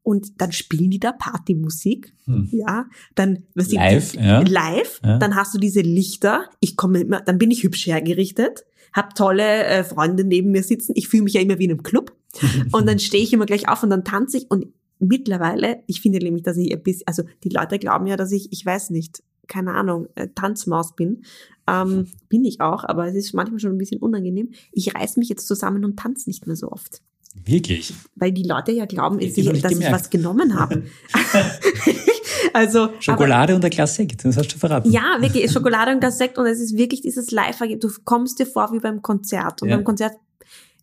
Und 0.03 0.43
dann 0.43 0.53
spielen 0.53 0.91
die 0.91 1.01
da 1.01 1.13
Partymusik, 1.13 2.13
Hm. 2.27 2.51
ja. 2.53 2.85
Dann, 3.15 3.45
was 3.55 3.73
Live, 3.73 4.15
ja. 4.15 4.41
live, 4.43 5.01
dann 5.03 5.35
hast 5.35 5.55
du 5.55 5.59
diese 5.59 5.81
Lichter. 5.81 6.45
Ich 6.61 6.77
komme 6.77 7.01
immer, 7.01 7.23
dann 7.23 7.39
bin 7.39 7.51
ich 7.51 7.63
hübsch 7.63 7.87
hergerichtet, 7.87 8.67
hab 8.93 9.15
tolle 9.15 9.65
äh, 9.65 9.85
Freunde 9.85 10.23
neben 10.23 10.51
mir 10.51 10.63
sitzen. 10.63 10.93
Ich 10.97 11.09
fühle 11.09 11.23
mich 11.23 11.33
ja 11.33 11.41
immer 11.41 11.59
wie 11.59 11.65
in 11.65 11.71
einem 11.71 11.83
Club. 11.83 12.15
Und 12.73 12.87
dann 12.87 12.99
stehe 12.99 13.23
ich 13.25 13.33
immer 13.33 13.47
gleich 13.47 13.69
auf 13.71 13.83
und 13.83 13.89
dann 13.89 14.05
tanze 14.05 14.37
ich. 14.37 14.51
Und 14.51 14.67
mittlerweile, 14.99 15.83
ich 15.87 16.03
finde 16.03 16.19
nämlich, 16.19 16.43
dass 16.43 16.59
ich 16.59 16.71
ein 16.73 16.83
bisschen, 16.83 17.07
also 17.07 17.23
die 17.43 17.49
Leute 17.49 17.79
glauben 17.79 18.07
ja, 18.07 18.17
dass 18.17 18.33
ich, 18.33 18.53
ich 18.53 18.65
weiß 18.67 18.91
nicht, 18.91 19.23
keine 19.49 19.75
Ahnung, 19.75 20.09
äh, 20.15 20.29
Tanzmaus 20.35 20.95
bin. 20.97 21.25
Ähm, 21.69 22.07
bin 22.29 22.45
ich 22.45 22.61
auch, 22.61 22.85
aber 22.85 23.07
es 23.09 23.15
ist 23.15 23.33
manchmal 23.35 23.59
schon 23.61 23.73
ein 23.73 23.79
bisschen 23.79 24.01
unangenehm. 24.01 24.51
Ich 24.73 24.95
reiß 24.95 25.17
mich 25.17 25.29
jetzt 25.29 25.47
zusammen 25.49 25.85
und 25.85 25.99
tanze 25.99 26.29
nicht 26.31 26.47
mehr 26.47 26.57
so 26.57 26.71
oft. 26.71 27.01
Wirklich? 27.45 27.93
Weil 28.15 28.33
die 28.33 28.45
Leute 28.45 28.73
ja 28.73 28.87
glauben, 28.87 29.19
Ich 29.21 29.37
ich, 29.37 29.45
dass 29.47 29.57
ich 29.73 29.79
gemerkt. 29.79 29.93
was 29.95 30.11
genommen 30.11 30.55
habe. 30.59 30.85
also, 32.53 32.85
aber, 32.85 33.03
Schokolade 33.03 33.55
und 33.55 33.65
ein 33.65 33.71
Glas 33.71 33.95
Sekt, 33.97 34.25
das 34.25 34.37
hast 34.37 34.49
du 34.55 34.59
verraten. 34.59 34.91
ja, 34.91 35.17
wirklich, 35.21 35.51
Schokolade 35.51 35.93
und 35.93 36.01
Glas 36.01 36.19
Sekt 36.19 36.39
und 36.39 36.47
es 36.47 36.61
ist 36.61 36.77
wirklich 36.77 37.01
dieses 37.03 37.31
live 37.31 37.59
Du 37.81 37.91
kommst 38.05 38.39
dir 38.39 38.47
vor 38.47 38.73
wie 38.73 38.79
beim 38.79 39.03
Konzert. 39.03 39.63
Und 39.63 39.69
Ja. 39.69 39.77
beim 39.77 39.85
Konzert, 39.85 40.15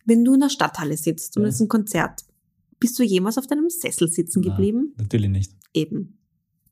wenn 0.06 0.23
du 0.23 0.34
in 0.35 0.41
der 0.41 0.49
Stadthalle 0.49 0.98
sitzt 0.98 1.38
und 1.38 1.44
Ja. 1.44 1.49
es 1.49 1.56
ist 1.56 1.61
ein 1.61 1.68
Konzert, 1.69 2.22
bist 2.80 2.99
du 2.99 3.03
jemals 3.03 3.38
auf 3.38 3.48
deinem 3.48 3.69
Sessel 3.69 4.11
sitzen 4.11 4.41
geblieben? 4.41 4.94
Natürlich 4.98 5.30
nicht. 5.30 5.53
Eben. 5.73 6.18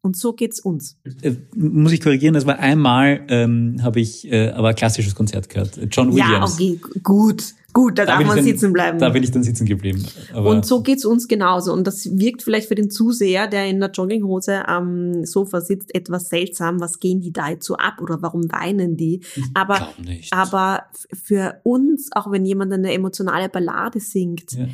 Und 0.03 0.17
so 0.17 0.33
geht's 0.33 0.59
uns. 0.59 0.97
Äh, 1.21 1.33
muss 1.55 1.91
ich 1.91 2.01
korrigieren, 2.01 2.33
das 2.33 2.47
war 2.47 2.57
einmal, 2.57 3.23
ähm, 3.29 3.77
habe 3.83 3.99
ich 3.99 4.31
äh, 4.31 4.49
aber 4.49 4.69
ein 4.69 4.75
klassisches 4.75 5.13
Konzert 5.13 5.47
gehört. 5.47 5.79
John 5.91 6.11
Ja, 6.11 6.25
Williams. 6.27 6.53
okay, 6.55 6.79
g- 6.93 6.99
gut. 7.03 7.43
Gut, 7.73 7.97
da, 7.99 8.05
Da 8.05 8.17
darf 8.17 8.25
man 8.27 8.35
dann- 8.37 8.43
sitzen 8.45 8.73
bleiben. 8.73 8.97
Da 8.99 9.09
bin 9.09 9.23
ich 9.23 9.29
dann 9.31 9.43
sitzen 9.43 9.65
geblieben. 9.65 10.03
Aber 10.33 10.49
und 10.49 10.65
so 10.65 10.81
geht's 10.81 11.05
uns 11.05 11.27
genauso. 11.29 11.71
Und 11.71 11.85
das 11.87 12.17
wirkt 12.17 12.41
vielleicht 12.41 12.67
für 12.67 12.75
den 12.75 12.89
Zuseher, 12.89 13.47
der 13.47 13.67
in 13.69 13.79
der 13.79 13.91
Jogginghose 13.91 14.67
am 14.67 15.23
Sofa 15.23 15.61
sitzt, 15.61 15.93
etwas 15.95 16.27
seltsam. 16.29 16.81
Was 16.81 16.99
gehen 16.99 17.21
die 17.21 17.31
da 17.31 17.49
jetzt 17.51 17.65
so 17.65 17.75
ab 17.77 18.01
oder 18.01 18.21
warum 18.21 18.51
weinen 18.51 18.97
die? 18.97 19.21
Aber, 19.53 19.87
aber 20.31 20.81
für 21.23 21.61
uns, 21.63 22.09
auch 22.13 22.29
wenn 22.31 22.43
jemand 22.43 22.73
eine 22.73 22.91
emotionale 22.91 23.47
Ballade 23.47 23.99
singt, 24.01 24.51
ja. 24.53 24.67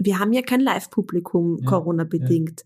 wir 0.00 0.18
haben 0.20 0.32
ja 0.32 0.40
kein 0.40 0.60
Live-Publikum, 0.60 1.58
Ja, 1.62 1.66
Corona-bedingt. 1.68 2.64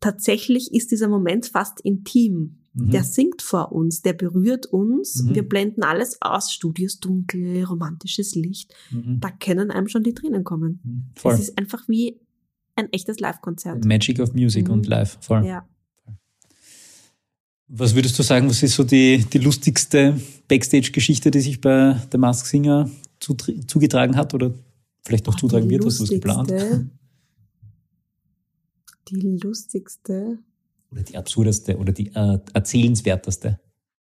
Tatsächlich 0.00 0.72
ist 0.72 0.90
dieser 0.90 1.08
Moment 1.08 1.46
fast 1.46 1.80
intim. 1.80 2.56
Mhm. 2.72 2.90
Der 2.90 3.04
singt 3.04 3.42
vor 3.42 3.72
uns, 3.72 4.00
der 4.02 4.12
berührt 4.14 4.66
uns. 4.66 5.22
Mhm. 5.22 5.34
Wir 5.34 5.48
blenden 5.48 5.82
alles 5.82 6.16
aus. 6.22 6.52
Studio 6.52 6.86
ist 6.86 7.04
dunkel, 7.04 7.64
romantisches 7.64 8.34
Licht. 8.34 8.72
Mhm. 8.90 9.18
Da 9.20 9.30
können 9.30 9.70
einem 9.70 9.88
schon 9.88 10.02
die 10.02 10.14
Tränen 10.14 10.44
kommen. 10.44 10.80
Mhm. 10.82 11.02
Voll. 11.16 11.34
Es 11.34 11.40
ist 11.40 11.58
einfach 11.58 11.86
wie 11.88 12.18
ein 12.76 12.90
echtes 12.92 13.18
Live-Konzert. 13.20 13.84
Magic 13.84 14.20
of 14.20 14.32
Music 14.34 14.68
Mhm. 14.68 14.72
und 14.74 14.86
Live. 14.86 15.18
Voll. 15.20 15.44
Ja. 15.44 15.66
Was 17.68 17.94
würdest 17.94 18.18
du 18.18 18.22
sagen, 18.22 18.48
was 18.48 18.62
ist 18.62 18.74
so 18.74 18.84
die, 18.84 19.24
die 19.32 19.38
lustigste 19.38 20.18
Backstage-Geschichte, 20.48 21.30
die 21.30 21.40
sich 21.40 21.60
bei 21.60 22.00
The 22.10 22.18
Mask 22.18 22.46
Singer 22.46 22.90
zugetragen 23.20 24.16
hat 24.16 24.34
oder 24.34 24.52
vielleicht 25.04 25.26
noch 25.26 25.36
zutragen 25.36 25.68
wird? 25.70 25.84
Hast 25.84 25.98
du 25.98 26.02
was 26.04 26.10
geplant? 26.10 26.52
Die 29.10 29.38
lustigste, 29.42 30.38
Oder 30.90 31.02
die 31.02 31.16
absurdeste 31.16 31.76
oder 31.78 31.92
die 31.92 32.08
äh, 32.14 32.38
erzählenswerteste? 32.54 33.58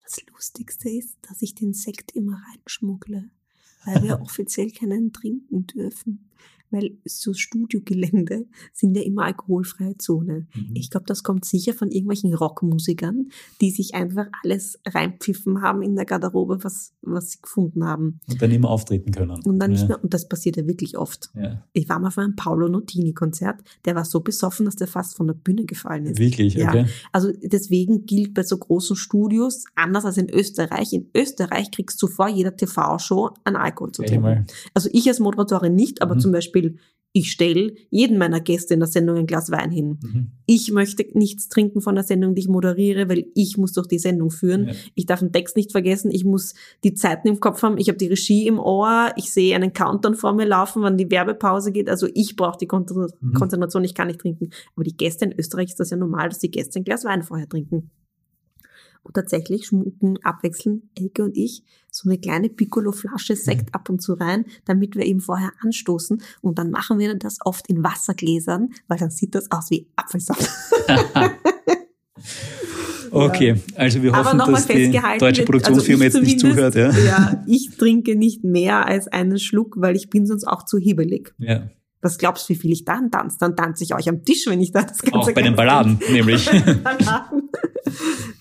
das 0.02 0.24
Lustigste 0.32 0.88
ist, 0.88 1.16
dass 1.22 1.42
ich 1.42 1.54
den 1.54 1.74
Sekt 1.74 2.12
immer 2.12 2.40
reinschmuggle, 2.52 3.24
weil 3.84 4.02
wir 4.02 4.20
offiziell 4.22 4.70
keinen 4.70 5.12
trinken 5.12 5.66
dürfen. 5.66 6.30
Weil 6.70 6.98
so 7.04 7.32
Studiogelände 7.32 8.46
sind 8.72 8.96
ja 8.96 9.02
immer 9.02 9.24
alkoholfreie 9.24 9.96
Zone. 9.98 10.46
Mhm. 10.54 10.70
Ich 10.74 10.90
glaube, 10.90 11.06
das 11.06 11.22
kommt 11.22 11.44
sicher 11.44 11.74
von 11.74 11.90
irgendwelchen 11.90 12.34
Rockmusikern, 12.34 13.28
die 13.60 13.70
sich 13.70 13.94
einfach 13.94 14.26
alles 14.42 14.78
reinpfiffen 14.86 15.62
haben 15.62 15.82
in 15.82 15.96
der 15.96 16.04
Garderobe, 16.04 16.62
was, 16.64 16.92
was 17.02 17.30
sie 17.32 17.38
gefunden 17.42 17.84
haben. 17.84 18.20
Und 18.28 18.40
dann 18.42 18.50
immer 18.50 18.70
auftreten 18.70 19.12
können. 19.12 19.40
Und 19.44 19.58
dann 19.58 19.70
nicht 19.70 19.82
ja. 19.82 19.88
mehr, 19.88 20.02
und 20.02 20.12
das 20.14 20.28
passiert 20.28 20.56
ja 20.56 20.66
wirklich 20.66 20.98
oft. 20.98 21.30
Ja. 21.34 21.62
Ich 21.72 21.88
war 21.88 21.98
mal 21.98 22.08
auf 22.08 22.18
einem 22.18 22.36
Paolo 22.36 22.68
Nutini-Konzert, 22.68 23.60
der 23.84 23.94
war 23.94 24.04
so 24.04 24.20
besoffen, 24.20 24.66
dass 24.66 24.76
der 24.76 24.86
fast 24.88 25.16
von 25.16 25.26
der 25.28 25.34
Bühne 25.34 25.64
gefallen 25.64 26.06
ist. 26.06 26.18
Wirklich, 26.18 26.54
Ja. 26.54 26.68
okay. 26.68 26.86
Also 27.12 27.30
deswegen 27.42 28.06
gilt 28.06 28.34
bei 28.34 28.42
so 28.42 28.56
großen 28.58 28.96
Studios, 28.96 29.64
anders 29.74 30.04
als 30.04 30.16
in 30.16 30.28
Österreich, 30.30 30.92
in 30.92 31.08
Österreich 31.14 31.70
kriegst 31.70 32.00
du 32.02 32.06
vor 32.06 32.28
jeder 32.28 32.56
TV-Show 32.56 33.30
einen 33.44 33.56
Alkohol 33.56 33.92
zu 33.92 34.02
trinken. 34.02 34.46
Also 34.74 34.88
ich 34.92 35.06
als 35.08 35.20
Moderatorin 35.20 35.74
nicht, 35.74 36.02
aber 36.02 36.14
Mhm. 36.16 36.20
zum 36.20 36.32
Beispiel, 36.32 36.55
ich 37.16 37.32
stelle 37.32 37.72
jedem 37.88 38.18
meiner 38.18 38.40
Gäste 38.40 38.74
in 38.74 38.80
der 38.80 38.88
Sendung 38.88 39.16
ein 39.16 39.26
Glas 39.26 39.50
Wein 39.50 39.70
hin. 39.70 39.98
Mhm. 40.02 40.32
Ich 40.44 40.70
möchte 40.70 41.02
nichts 41.14 41.48
trinken 41.48 41.80
von 41.80 41.94
der 41.94 42.04
Sendung, 42.04 42.34
die 42.34 42.42
ich 42.42 42.48
moderiere, 42.48 43.08
weil 43.08 43.24
ich 43.34 43.56
muss 43.56 43.72
durch 43.72 43.86
die 43.86 43.98
Sendung 43.98 44.30
führen. 44.30 44.68
Ja. 44.68 44.74
Ich 44.94 45.06
darf 45.06 45.20
den 45.20 45.32
Text 45.32 45.56
nicht 45.56 45.72
vergessen, 45.72 46.10
ich 46.10 46.26
muss 46.26 46.52
die 46.84 46.92
Zeiten 46.92 47.26
im 47.28 47.40
Kopf 47.40 47.62
haben, 47.62 47.78
ich 47.78 47.88
habe 47.88 47.96
die 47.96 48.08
Regie 48.08 48.46
im 48.46 48.58
Ohr, 48.58 49.12
ich 49.16 49.32
sehe 49.32 49.56
einen 49.56 49.72
Countdown 49.72 50.14
vor 50.14 50.34
mir 50.34 50.44
laufen, 50.44 50.82
wann 50.82 50.98
die 50.98 51.10
Werbepause 51.10 51.72
geht. 51.72 51.88
Also 51.88 52.06
ich 52.12 52.36
brauche 52.36 52.58
die 52.58 52.66
Mhm. 52.66 53.32
Konzentration, 53.32 53.84
ich 53.84 53.94
kann 53.94 54.08
nicht 54.08 54.20
trinken. 54.20 54.50
Aber 54.74 54.84
die 54.84 54.96
Gäste 54.96 55.24
in 55.24 55.32
Österreich 55.32 55.70
ist 55.70 55.80
das 55.80 55.88
ja 55.88 55.96
normal, 55.96 56.28
dass 56.28 56.40
die 56.40 56.50
Gäste 56.50 56.80
ein 56.80 56.84
Glas 56.84 57.06
Wein 57.06 57.22
vorher 57.22 57.48
trinken. 57.48 57.90
Und 59.06 59.14
tatsächlich 59.14 59.66
schmucken 59.66 60.18
abwechselnd 60.22 60.82
Elke 60.96 61.22
und 61.22 61.36
ich 61.36 61.62
so 61.90 62.08
eine 62.08 62.18
kleine 62.18 62.48
Piccolo-Flasche 62.48 63.36
Sekt 63.36 63.74
ab 63.74 63.88
und 63.88 64.02
zu 64.02 64.14
rein, 64.14 64.44
damit 64.64 64.96
wir 64.96 65.06
eben 65.06 65.20
vorher 65.20 65.52
anstoßen. 65.62 66.20
Und 66.42 66.58
dann 66.58 66.70
machen 66.70 66.98
wir 66.98 67.14
das 67.14 67.38
oft 67.44 67.68
in 67.68 67.82
Wassergläsern, 67.82 68.70
weil 68.88 68.98
dann 68.98 69.10
sieht 69.10 69.34
das 69.34 69.50
aus 69.50 69.70
wie 69.70 69.88
Apfelsaft. 69.96 70.50
Okay, 73.12 73.62
also 73.76 74.02
wir 74.02 74.12
hoffen, 74.14 74.38
dass 74.38 74.66
die 74.66 74.90
deutsche 75.18 75.44
Produktionsfirma 75.44 76.04
also 76.04 76.18
jetzt 76.18 76.26
ich 76.26 76.34
nicht 76.34 76.40
zuhört. 76.40 76.74
Ja. 76.74 76.90
ja, 76.90 77.44
ich 77.46 77.76
trinke 77.78 78.14
nicht 78.14 78.44
mehr 78.44 78.84
als 78.84 79.08
einen 79.08 79.38
Schluck, 79.38 79.76
weil 79.78 79.96
ich 79.96 80.10
bin 80.10 80.26
sonst 80.26 80.44
auch 80.44 80.64
zu 80.64 80.76
hibbelig. 80.76 81.32
Ja. 81.38 81.70
Was 82.02 82.18
glaubst 82.18 82.48
du, 82.48 82.54
wie 82.54 82.58
viel 82.58 82.72
ich 82.72 82.84
dann 82.84 83.10
tanze? 83.10 83.38
Dann 83.40 83.56
tanze 83.56 83.84
ich 83.84 83.94
euch 83.94 84.08
am 84.08 84.22
Tisch, 84.24 84.44
wenn 84.48 84.60
ich 84.60 84.70
da 84.70 84.82
das 84.82 85.02
Ganze 85.02 85.18
Auch 85.30 85.32
bei 85.32 85.42
den 85.42 85.56
Balladen, 85.56 85.98
nämlich. 86.12 86.48
Balladen. 86.82 87.48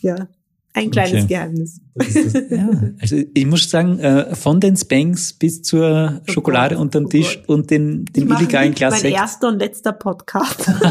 ja, 0.02 0.28
ein 0.76 0.92
kleines 0.92 1.24
Okay. 1.24 1.34
Geheimnis. 1.34 1.80
Das 1.96 2.14
das, 2.14 2.34
ja. 2.50 2.70
Also 3.00 3.18
ich 3.34 3.46
muss 3.46 3.70
sagen, 3.70 3.98
äh, 4.00 4.36
von 4.36 4.60
den 4.60 4.76
Spanks 4.76 5.34
bis 5.34 5.62
zur 5.62 6.22
Oh 6.28 6.32
Schokolade 6.32 6.76
Gott, 6.76 6.82
unterm 6.82 7.06
oh 7.06 7.10
Tisch 7.10 7.38
Gott. 7.40 7.50
und 7.50 7.72
den, 7.72 8.06
dem 8.06 8.28
mache 8.28 8.44
illegalen 8.44 8.74
Glas 8.76 9.02
Mein 9.02 9.14
erster 9.14 9.48
und 9.48 9.60
letzter 9.60 9.94
Podcast. 9.94 10.70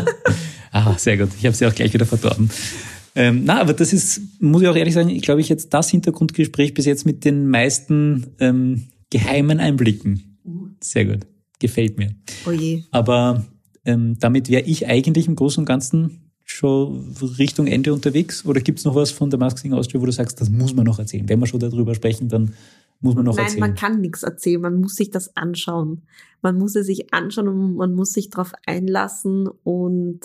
Ah, 0.76 0.98
sehr 0.98 1.16
gut. 1.16 1.28
Ich 1.38 1.46
habe 1.46 1.54
sie 1.54 1.66
auch 1.66 1.74
gleich 1.74 1.94
wieder 1.94 2.04
verdorben. 2.04 2.50
Ähm, 3.14 3.42
na, 3.44 3.60
aber 3.60 3.74
das 3.74 3.92
ist, 3.92 4.20
muss 4.40 4.60
ich 4.60 4.66
auch 4.66 4.74
ehrlich 4.74 4.92
sagen, 4.92 5.08
ich 5.08 5.22
glaube, 5.22 5.40
ich 5.40 5.48
jetzt 5.48 5.72
das 5.72 5.88
Hintergrundgespräch 5.88 6.74
bis 6.74 6.84
jetzt 6.84 7.06
mit 7.06 7.24
den 7.24 7.46
meisten 7.46 8.34
ähm, 8.40 8.88
geheimen 9.08 9.60
Einblicken. 9.60 10.40
Sehr 10.82 11.04
gut. 11.04 11.28
Gefällt 11.60 11.96
mir. 11.96 12.16
oh 12.44 12.50
je. 12.50 12.82
Aber 12.90 13.44
ähm, 13.84 14.16
damit 14.18 14.48
wäre 14.48 14.64
ich 14.64 14.88
eigentlich 14.88 15.28
im 15.28 15.36
Großen 15.36 15.60
und 15.60 15.66
Ganzen 15.66 16.23
schon 16.44 17.14
Richtung 17.38 17.66
Ende 17.66 17.92
unterwegs. 17.92 18.44
Oder 18.44 18.60
gibt's 18.60 18.84
noch 18.84 18.94
was 18.94 19.10
von 19.10 19.30
der 19.30 19.38
Mask 19.38 19.58
Singer 19.58 19.76
Austria, 19.78 20.00
wo 20.00 20.06
du 20.06 20.12
sagst, 20.12 20.40
das 20.40 20.50
muss 20.50 20.74
man 20.74 20.84
noch 20.84 20.98
erzählen? 20.98 21.28
Wenn 21.28 21.40
wir 21.40 21.46
schon 21.46 21.60
darüber 21.60 21.94
sprechen, 21.94 22.28
dann 22.28 22.54
muss 23.00 23.14
man 23.14 23.24
noch 23.24 23.34
Nein, 23.36 23.46
erzählen. 23.46 23.60
man 23.60 23.74
kann 23.74 24.00
nichts 24.00 24.22
erzählen, 24.22 24.60
man 24.60 24.76
muss 24.80 24.94
sich 24.94 25.10
das 25.10 25.36
anschauen. 25.36 26.02
Man 26.42 26.56
muss 26.58 26.76
es 26.76 26.86
sich 26.86 27.12
anschauen 27.12 27.48
und 27.48 27.76
man 27.76 27.94
muss 27.94 28.10
sich 28.10 28.30
darauf 28.30 28.52
einlassen 28.66 29.48
und 29.64 30.20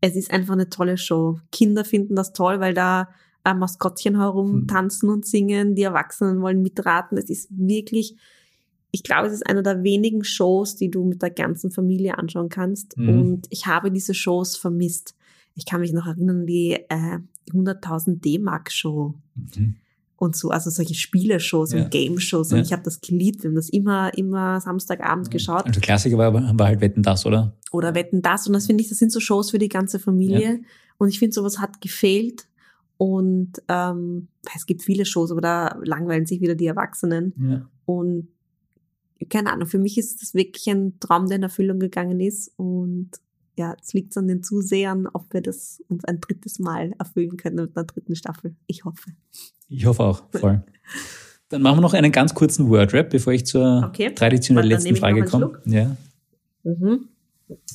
es 0.00 0.16
ist 0.16 0.30
einfach 0.30 0.52
eine 0.52 0.68
tolle 0.68 0.98
Show. 0.98 1.40
Kinder 1.50 1.84
finden 1.84 2.14
das 2.14 2.32
toll, 2.34 2.60
weil 2.60 2.74
da 2.74 3.08
äh, 3.44 3.54
Maskottchen 3.54 4.16
herum 4.18 4.52
Hm. 4.60 4.66
tanzen 4.68 5.08
und 5.08 5.26
singen, 5.26 5.74
die 5.74 5.82
Erwachsenen 5.82 6.42
wollen 6.42 6.60
mitraten. 6.62 7.16
Es 7.16 7.30
ist 7.30 7.48
wirklich, 7.50 8.14
ich 8.94 9.02
glaube, 9.02 9.26
es 9.26 9.32
ist 9.34 9.46
eine 9.46 9.62
der 9.64 9.82
wenigen 9.82 10.22
Shows, 10.22 10.76
die 10.76 10.88
du 10.90 11.04
mit 11.04 11.20
der 11.20 11.30
ganzen 11.30 11.70
Familie 11.72 12.16
anschauen 12.16 12.48
kannst. 12.48 12.96
Mhm. 12.96 13.08
Und 13.20 13.46
ich 13.50 13.66
habe 13.66 13.90
diese 13.90 14.14
Shows 14.14 14.56
vermisst. 14.56 15.16
Ich 15.56 15.66
kann 15.66 15.80
mich 15.80 15.92
noch 15.92 16.06
erinnern 16.06 16.46
die 16.46 16.74
äh, 16.88 17.18
100.000 17.52 18.20
D-Mark-Show 18.20 19.14
Mhm. 19.34 19.74
und 20.16 20.36
so, 20.36 20.50
also 20.50 20.70
solche 20.70 20.94
Spieleshows 20.94 21.72
Ja. 21.72 21.82
und 21.84 21.90
Game-Shows. 21.90 22.52
Und 22.52 22.58
Ja. 22.58 22.62
ich 22.64 22.72
habe 22.72 22.82
das 22.84 23.00
geliebt. 23.00 23.42
Wir 23.42 23.48
haben 23.50 23.56
das 23.56 23.68
immer, 23.68 24.16
immer 24.16 24.60
Samstagabend 24.60 25.30
geschaut. 25.30 25.66
Also 25.66 25.80
Klassiker 25.80 26.16
war, 26.16 26.32
war 26.32 26.66
halt 26.66 26.80
Wetten 26.80 27.02
das, 27.02 27.26
oder? 27.26 27.52
Oder 27.72 27.94
Wetten 27.96 28.22
das. 28.22 28.46
Und 28.46 28.52
das 28.52 28.66
finde 28.66 28.82
ich, 28.82 28.88
das 28.88 28.98
sind 28.98 29.10
so 29.10 29.18
Shows 29.20 29.50
für 29.50 29.58
die 29.58 29.68
ganze 29.68 29.98
Familie. 29.98 30.60
Und 30.98 31.08
ich 31.08 31.18
finde, 31.18 31.34
sowas 31.34 31.58
hat 31.58 31.80
gefehlt. 31.80 32.46
Und 32.96 33.54
ähm, 33.68 34.28
es 34.56 34.66
gibt 34.66 34.82
viele 34.82 35.04
Shows, 35.04 35.32
aber 35.32 35.40
da 35.40 35.78
langweilen 35.82 36.26
sich 36.26 36.40
wieder 36.40 36.54
die 36.54 36.66
Erwachsenen. 36.66 37.32
Ja. 37.36 37.68
Und 37.86 38.28
keine 39.28 39.52
Ahnung, 39.52 39.68
für 39.68 39.78
mich 39.78 39.98
ist 39.98 40.22
das 40.22 40.34
wirklich 40.34 40.68
ein 40.68 40.98
Traum, 41.00 41.26
der 41.26 41.36
in 41.36 41.42
Erfüllung 41.42 41.78
gegangen 41.78 42.20
ist. 42.20 42.52
Und 42.56 43.10
ja, 43.56 43.74
es 43.80 43.92
liegt 43.92 44.16
an 44.16 44.28
den 44.28 44.42
Zusehern, 44.42 45.06
ob 45.12 45.32
wir 45.32 45.40
das 45.40 45.82
uns 45.88 46.04
ein 46.04 46.20
drittes 46.20 46.58
Mal 46.58 46.92
erfüllen 46.98 47.36
können 47.36 47.56
mit 47.56 47.76
einer 47.76 47.84
dritten 47.84 48.16
Staffel. 48.16 48.54
Ich 48.66 48.84
hoffe. 48.84 49.10
Ich 49.68 49.86
hoffe 49.86 50.02
auch, 50.02 50.22
voll. 50.32 50.62
Dann 51.50 51.62
machen 51.62 51.76
wir 51.76 51.82
noch 51.82 51.94
einen 51.94 52.10
ganz 52.10 52.34
kurzen 52.34 52.68
Wordrap, 52.68 53.10
bevor 53.10 53.32
ich 53.32 53.46
zur 53.46 53.84
Okay. 53.88 54.12
traditionell 54.14 54.64
Warte, 54.64 54.76
dann 54.76 54.82
letzten 54.82 54.96
Frage 54.96 55.24
komme. 55.24 55.60
Ja. 55.66 55.96
Mhm. 56.64 57.08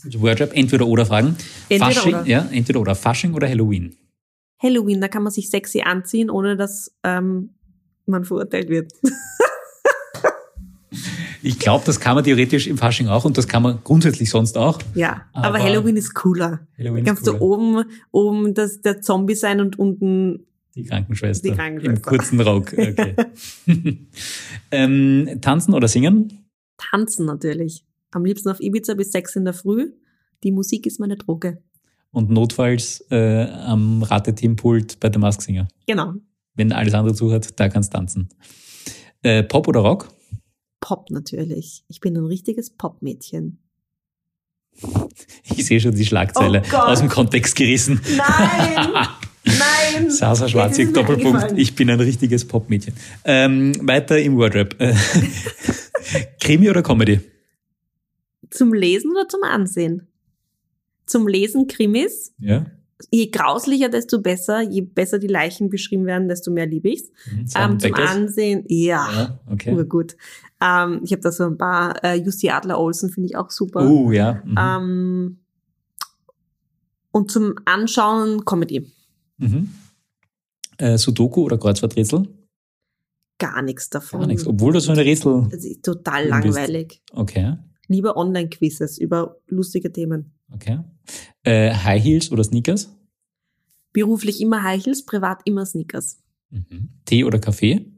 Also 0.04 0.22
Wordrap, 0.22 0.54
entweder 0.54 0.88
oder 0.88 1.06
Fragen. 1.06 1.38
Entweder 1.70 1.92
Fasching, 1.92 2.16
oder. 2.16 2.26
Ja, 2.26 2.50
entweder 2.52 2.82
oder. 2.82 2.96
Fasching 2.96 3.34
oder 3.36 3.48
Halloween. 3.48 3.96
Halloween, 4.58 5.00
da 5.00 5.08
kann 5.08 5.24
man 5.24 5.32
sich 5.32 5.50
sexy 5.50 5.82
anziehen, 5.82 6.30
ohne 6.30 6.58
dass 6.58 6.92
ähm, 7.04 7.52
man 8.06 8.26
verurteilt 8.26 8.70
wird. 8.70 8.92
Ich 11.42 11.60
glaube, 11.60 11.84
das 11.86 12.00
kann 12.00 12.16
man 12.16 12.24
theoretisch 12.24 12.68
im 12.68 12.78
Fasching 12.78 13.08
auch 13.08 13.26
und 13.26 13.38
das 13.38 13.48
kann 13.48 13.64
man 13.64 13.80
grundsätzlich 13.84 14.30
sonst 14.30 14.58
auch. 14.58 14.80
ja, 14.96 15.26
aber, 15.34 15.48
Aber 15.48 15.60
Halloween 15.60 15.96
ist 15.96 16.14
cooler. 16.14 16.68
Halloween 16.78 17.06
Da 17.06 17.12
kannst 17.12 17.28
du 17.28 17.40
oben, 17.40 17.84
oben 18.12 18.54
das, 18.54 18.82
der 18.82 19.02
Zombie 19.02 19.36
sein 19.36 19.62
und 19.62 19.80
unten 19.80 20.46
Die 20.76 20.84
Krankenschwester. 20.84 21.50
Die 21.50 21.56
Krankenschwester. 21.56 21.96
Im 21.96 22.02
kurzen 22.02 22.42
Rock. 22.42 22.74
Okay. 22.74 23.16
ähm, 24.72 25.40
tanzen 25.42 25.74
oder 25.74 25.88
singen? 25.88 26.40
tanzen 26.80 27.26
natürlich. 27.26 27.86
Am 28.12 28.26
liebsten 28.26 28.50
auf 28.50 28.60
Ibiza 28.60 28.94
bis 28.96 29.12
sechs 29.12 29.36
in 29.36 29.46
der 29.46 29.54
Früh. 29.54 29.92
Die 30.44 30.52
Musik 30.52 30.86
ist 30.86 31.00
meine 31.00 31.18
Droge. 31.18 31.62
Und 32.12 32.32
notfalls 32.32 33.06
äh, 33.12 33.44
am 33.44 34.02
Rateteampult 34.02 35.00
bei 35.00 35.10
der 35.10 35.20
Mask 35.20 35.42
Singer. 35.42 35.68
Genau. 35.86 36.14
Wenn 36.56 36.72
alles 36.72 36.94
andere 36.94 37.14
zuhört, 37.14 37.60
da 37.60 37.70
kannst 37.70 37.94
tanzen. 37.94 38.30
Äh, 39.22 39.44
Pop 39.44 39.68
oder 39.68 39.82
Rock? 39.82 40.10
Pop 40.90 41.12
natürlich. 41.12 41.84
Ich 41.88 42.00
bin 42.00 42.18
ein 42.18 42.26
richtiges 42.26 42.72
Popmädchen. 42.72 43.60
Ich 45.44 45.68
sehe 45.68 45.80
schon 45.80 45.94
die 45.94 46.04
Schlagzeile 46.04 46.64
Oh 46.74 46.78
aus 46.78 46.98
dem 46.98 47.10
Kontext 47.10 47.56
gerissen. 47.56 48.02
Nein! 48.18 49.08
Nein! 49.46 50.10
Sasa 50.10 50.48
Schwarzig, 50.50 50.92
Doppelpunkt. 50.92 51.54
Ich 51.58 51.76
bin 51.76 51.92
ein 51.92 52.00
richtiges 52.00 52.44
Popmädchen. 52.48 52.96
Ähm, 53.24 53.72
weiter 53.88 54.18
im 54.20 54.36
Wordrap. 54.38 54.76
Krimi 56.42 56.72
oder 56.72 56.82
Comedy? 56.82 57.20
Zum 58.50 58.74
Lesen 58.74 59.12
oder 59.12 59.28
zum 59.30 59.44
Ansehen? 59.44 60.08
Zum 61.06 61.28
Lesen 61.28 61.68
Krimis. 61.68 62.34
Ja. 62.40 62.66
Je 63.12 63.30
grauslicher, 63.30 63.90
desto 63.90 64.20
besser. 64.22 64.62
Je 64.62 64.82
besser 64.82 65.20
die 65.20 65.28
Leichen 65.28 65.70
beschrieben 65.70 66.08
werden, 66.08 66.28
desto 66.28 66.50
mehr 66.52 66.66
liebe 66.66 66.90
ich's. 66.90 67.12
Mhm, 67.32 67.46
Ähm, 67.56 67.80
zum? 67.80 67.94
Ansehen, 67.94 68.64
ja. 68.68 69.08
Ja, 69.12 69.40
okay. 69.52 69.72
Urgut. 69.72 70.18
Ähm, 70.62 71.02
ich 71.04 71.12
habe 71.12 71.22
da 71.22 71.32
so 71.32 71.46
ein 71.46 71.58
paar, 71.58 72.04
äh, 72.04 72.16
Jussi 72.16 72.50
Adler 72.50 72.80
Olsen 72.80 73.10
finde 73.10 73.28
ich 73.30 73.36
auch 73.38 73.50
super. 73.50 73.88
Uh, 73.90 74.12
ja. 74.12 74.42
Mhm. 74.46 74.56
Ähm, 74.58 75.38
und 77.12 77.32
zum 77.32 77.56
Anschauen 77.66 78.46
Comedy. 78.46 78.92
Mhm. 79.38 79.70
Äh, 80.78 80.98
Sudoku 80.98 81.44
oder 81.44 81.58
Kreuzworträtsel? 81.58 82.28
Gar 83.38 83.62
nichts 83.62 83.90
davon. 83.90 84.20
Gar 84.22 84.28
nichts. 84.28 84.46
Obwohl 84.46 84.74
du 84.74 84.82
so 84.82 84.92
eine 84.92 85.04
Rätsel. 85.06 85.48
Das 85.50 85.64
ist 85.64 85.84
total 85.84 86.26
Du 86.30 86.42
bist- 86.42 86.58
langweilig. 86.58 87.02
Okay. 87.14 87.56
Lieber 87.88 88.18
Online-Quizzes 88.18 88.98
über 89.00 89.38
lustige 89.48 89.92
Themen. 89.92 90.34
Okay. 90.54 90.80
Äh, 91.44 91.74
High 91.74 92.04
Heels 92.04 92.32
oder 92.32 92.44
Sneakers? 92.44 92.94
Beruflich 93.94 94.42
immer 94.42 94.62
High 94.64 94.86
Heels, 94.86 95.06
privat 95.06 95.42
immer 95.46 95.66
Sneakers. 95.66 96.22
Mhm. 96.52 96.90
Tee 97.06 97.24
oder 97.24 97.40
Kaffee? 97.40 97.92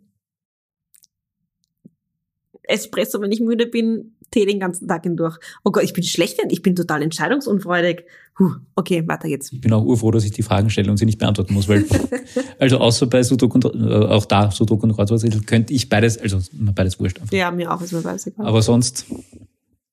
Espresso, 2.72 3.22
wenn 3.22 3.32
ich 3.32 3.42
müde 3.42 3.68
bin, 3.68 4.14
Tee 4.32 4.46
den 4.46 4.60
ganzen 4.60 4.88
Tag 4.88 5.04
hindurch. 5.04 5.38
Oh 5.64 5.72
Gott, 5.72 5.84
ich 5.84 5.92
bin 5.92 6.04
schlecht, 6.04 6.40
ich 6.50 6.62
bin 6.62 6.76
total 6.76 7.02
entscheidungsunfreudig. 7.04 8.06
Puh, 8.36 8.56
okay, 8.76 9.04
weiter 9.06 9.28
geht's. 9.28 9.52
Ich 9.52 9.60
bin 9.60 9.74
auch 9.74 9.84
urfroh, 9.84 10.10
dass 10.12 10.24
ich 10.24 10.32
die 10.32 10.42
Fragen 10.42 10.70
stelle 10.70 10.90
und 10.90 10.98
sie 10.98 11.06
nicht 11.06 11.20
beantworten 11.20 11.54
muss, 11.54 11.68
weil, 11.68 11.86
also 12.60 12.78
außer 12.78 13.08
bei 13.08 13.24
Sudoku 13.24 13.56
und, 13.56 13.66
äh, 13.66 13.94
auch 13.94 14.26
da, 14.26 14.50
Sudoku 14.50 14.86
und 14.86 14.94
Kreuzworträtsel, 14.96 15.42
könnte 15.42 15.74
ich 15.74 15.90
beides, 15.90 16.18
also 16.18 16.40
immer 16.58 16.72
beides 16.72 16.98
wurscht 16.98 17.20
einfach. 17.20 17.34
Ja, 17.34 17.52
mir 17.52 17.72
auch, 17.72 17.82
ist 17.82 17.92
mir 17.92 18.04
weiß 18.04 18.28
egal. 18.28 18.46
Aber 18.46 18.62
sonst, 18.62 19.06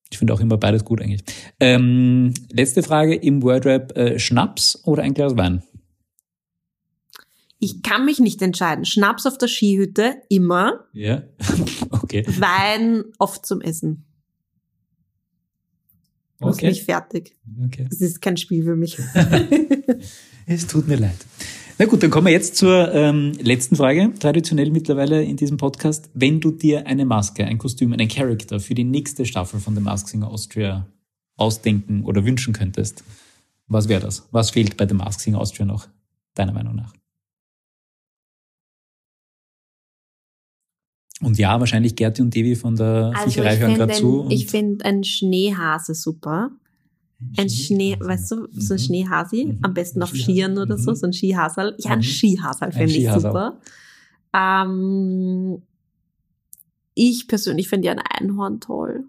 ich 0.09 0.18
finde 0.18 0.32
auch 0.32 0.40
immer 0.40 0.56
beides 0.56 0.84
gut 0.84 1.02
eigentlich. 1.02 1.24
Ähm, 1.59 2.32
letzte 2.52 2.84
Frage 2.84 3.16
im 3.16 3.42
Wordrap, 3.42 3.96
äh, 3.96 4.18
Schnaps 4.20 4.80
oder 4.84 5.02
ein 5.02 5.14
Glas 5.14 5.36
Wein? 5.36 5.64
Ich 7.59 7.82
kann 7.82 8.05
mich 8.05 8.20
nicht 8.20 8.40
entscheiden. 8.43 8.85
Schnaps 8.85 9.26
auf 9.26 9.36
der 9.39 9.48
Skihütte, 9.48 10.16
immer. 10.28 10.85
Ja. 10.93 11.22
okay. 11.90 12.24
Wein 12.39 13.05
oft 13.18 13.44
zum 13.47 13.60
Essen. 13.60 14.05
Mach 16.39 16.51
Okay. 16.51 16.68
mich 16.68 16.85
fertig. 16.85 17.36
okay. 17.66 17.86
Das 17.90 18.01
ist 18.01 18.20
kein 18.22 18.36
Spiel 18.36 18.62
für 18.64 18.76
mich. 18.76 18.97
Es 20.51 20.66
tut 20.66 20.89
mir 20.89 20.97
leid. 20.97 21.26
Na 21.78 21.85
gut, 21.85 22.02
dann 22.02 22.10
kommen 22.10 22.26
wir 22.26 22.32
jetzt 22.32 22.56
zur 22.56 22.93
ähm, 22.94 23.32
letzten 23.43 23.76
Frage. 23.76 24.12
Traditionell 24.18 24.70
mittlerweile 24.70 25.22
in 25.22 25.36
diesem 25.36 25.59
Podcast. 25.59 26.09
Wenn 26.14 26.40
du 26.40 26.51
dir 26.52 26.86
eine 26.86 27.05
Maske, 27.05 27.44
ein 27.44 27.59
Kostüm, 27.59 27.93
einen 27.93 28.09
Charakter 28.09 28.59
für 28.59 28.74
die 28.74 28.85
nächste 28.85 29.26
Staffel 29.26 29.60
von 29.60 29.74
The 29.74 29.82
Mask 29.82 30.09
Singer 30.09 30.28
Austria 30.30 30.86
ausdenken 31.36 32.02
oder 32.05 32.24
wünschen 32.24 32.55
könntest, 32.55 33.05
was 33.66 33.89
wäre 33.90 34.01
das? 34.01 34.26
Was 34.30 34.51
fehlt 34.52 34.78
bei 34.78 34.89
The 34.89 34.94
Mask 34.94 35.20
Singer 35.20 35.39
Austria 35.39 35.66
noch, 35.66 35.86
deiner 36.35 36.52
Meinung 36.52 36.74
nach? 36.76 36.94
Und 41.20 41.36
ja, 41.38 41.58
wahrscheinlich 41.58 41.96
Gerti 41.96 42.22
und 42.22 42.34
Devi 42.34 42.54
von 42.54 42.76
der 42.76 43.12
Viecherei 43.24 43.56
hören 43.58 43.74
gerade 43.74 43.92
zu. 43.94 44.26
ich 44.30 44.46
finde 44.46 44.84
einen 44.84 45.02
Schneehase 45.04 45.94
super. 45.94 46.50
Ein 47.36 47.48
Schnee, 47.50 47.96
weißt 47.98 48.30
du, 48.30 48.46
so 48.52 48.74
ein 48.74 48.76
Mhm. 48.76 48.84
Schneehasi, 48.84 49.44
Mhm. 49.46 49.58
am 49.62 49.74
besten 49.74 50.00
auf. 50.02 50.10
Skiern 50.10 50.56
oder 50.56 50.78
so, 50.78 50.92
Mhm. 50.92 50.96
so 50.96 51.06
ein 51.08 51.12
Skihasal. 51.12 51.74
Ja, 51.78 51.90
ein. 51.90 52.02
Skihasal 52.04 52.70
finde 52.70 52.92
ich 52.94 53.10
super. 53.10 53.58
Ähm, 54.32 55.60
ich 56.94 57.26
persönlich 57.26 57.68
finde 57.68 57.86
ja 57.88 57.92
ein 57.94 57.98
Einhorn 57.98 58.60
toll. 58.60 59.04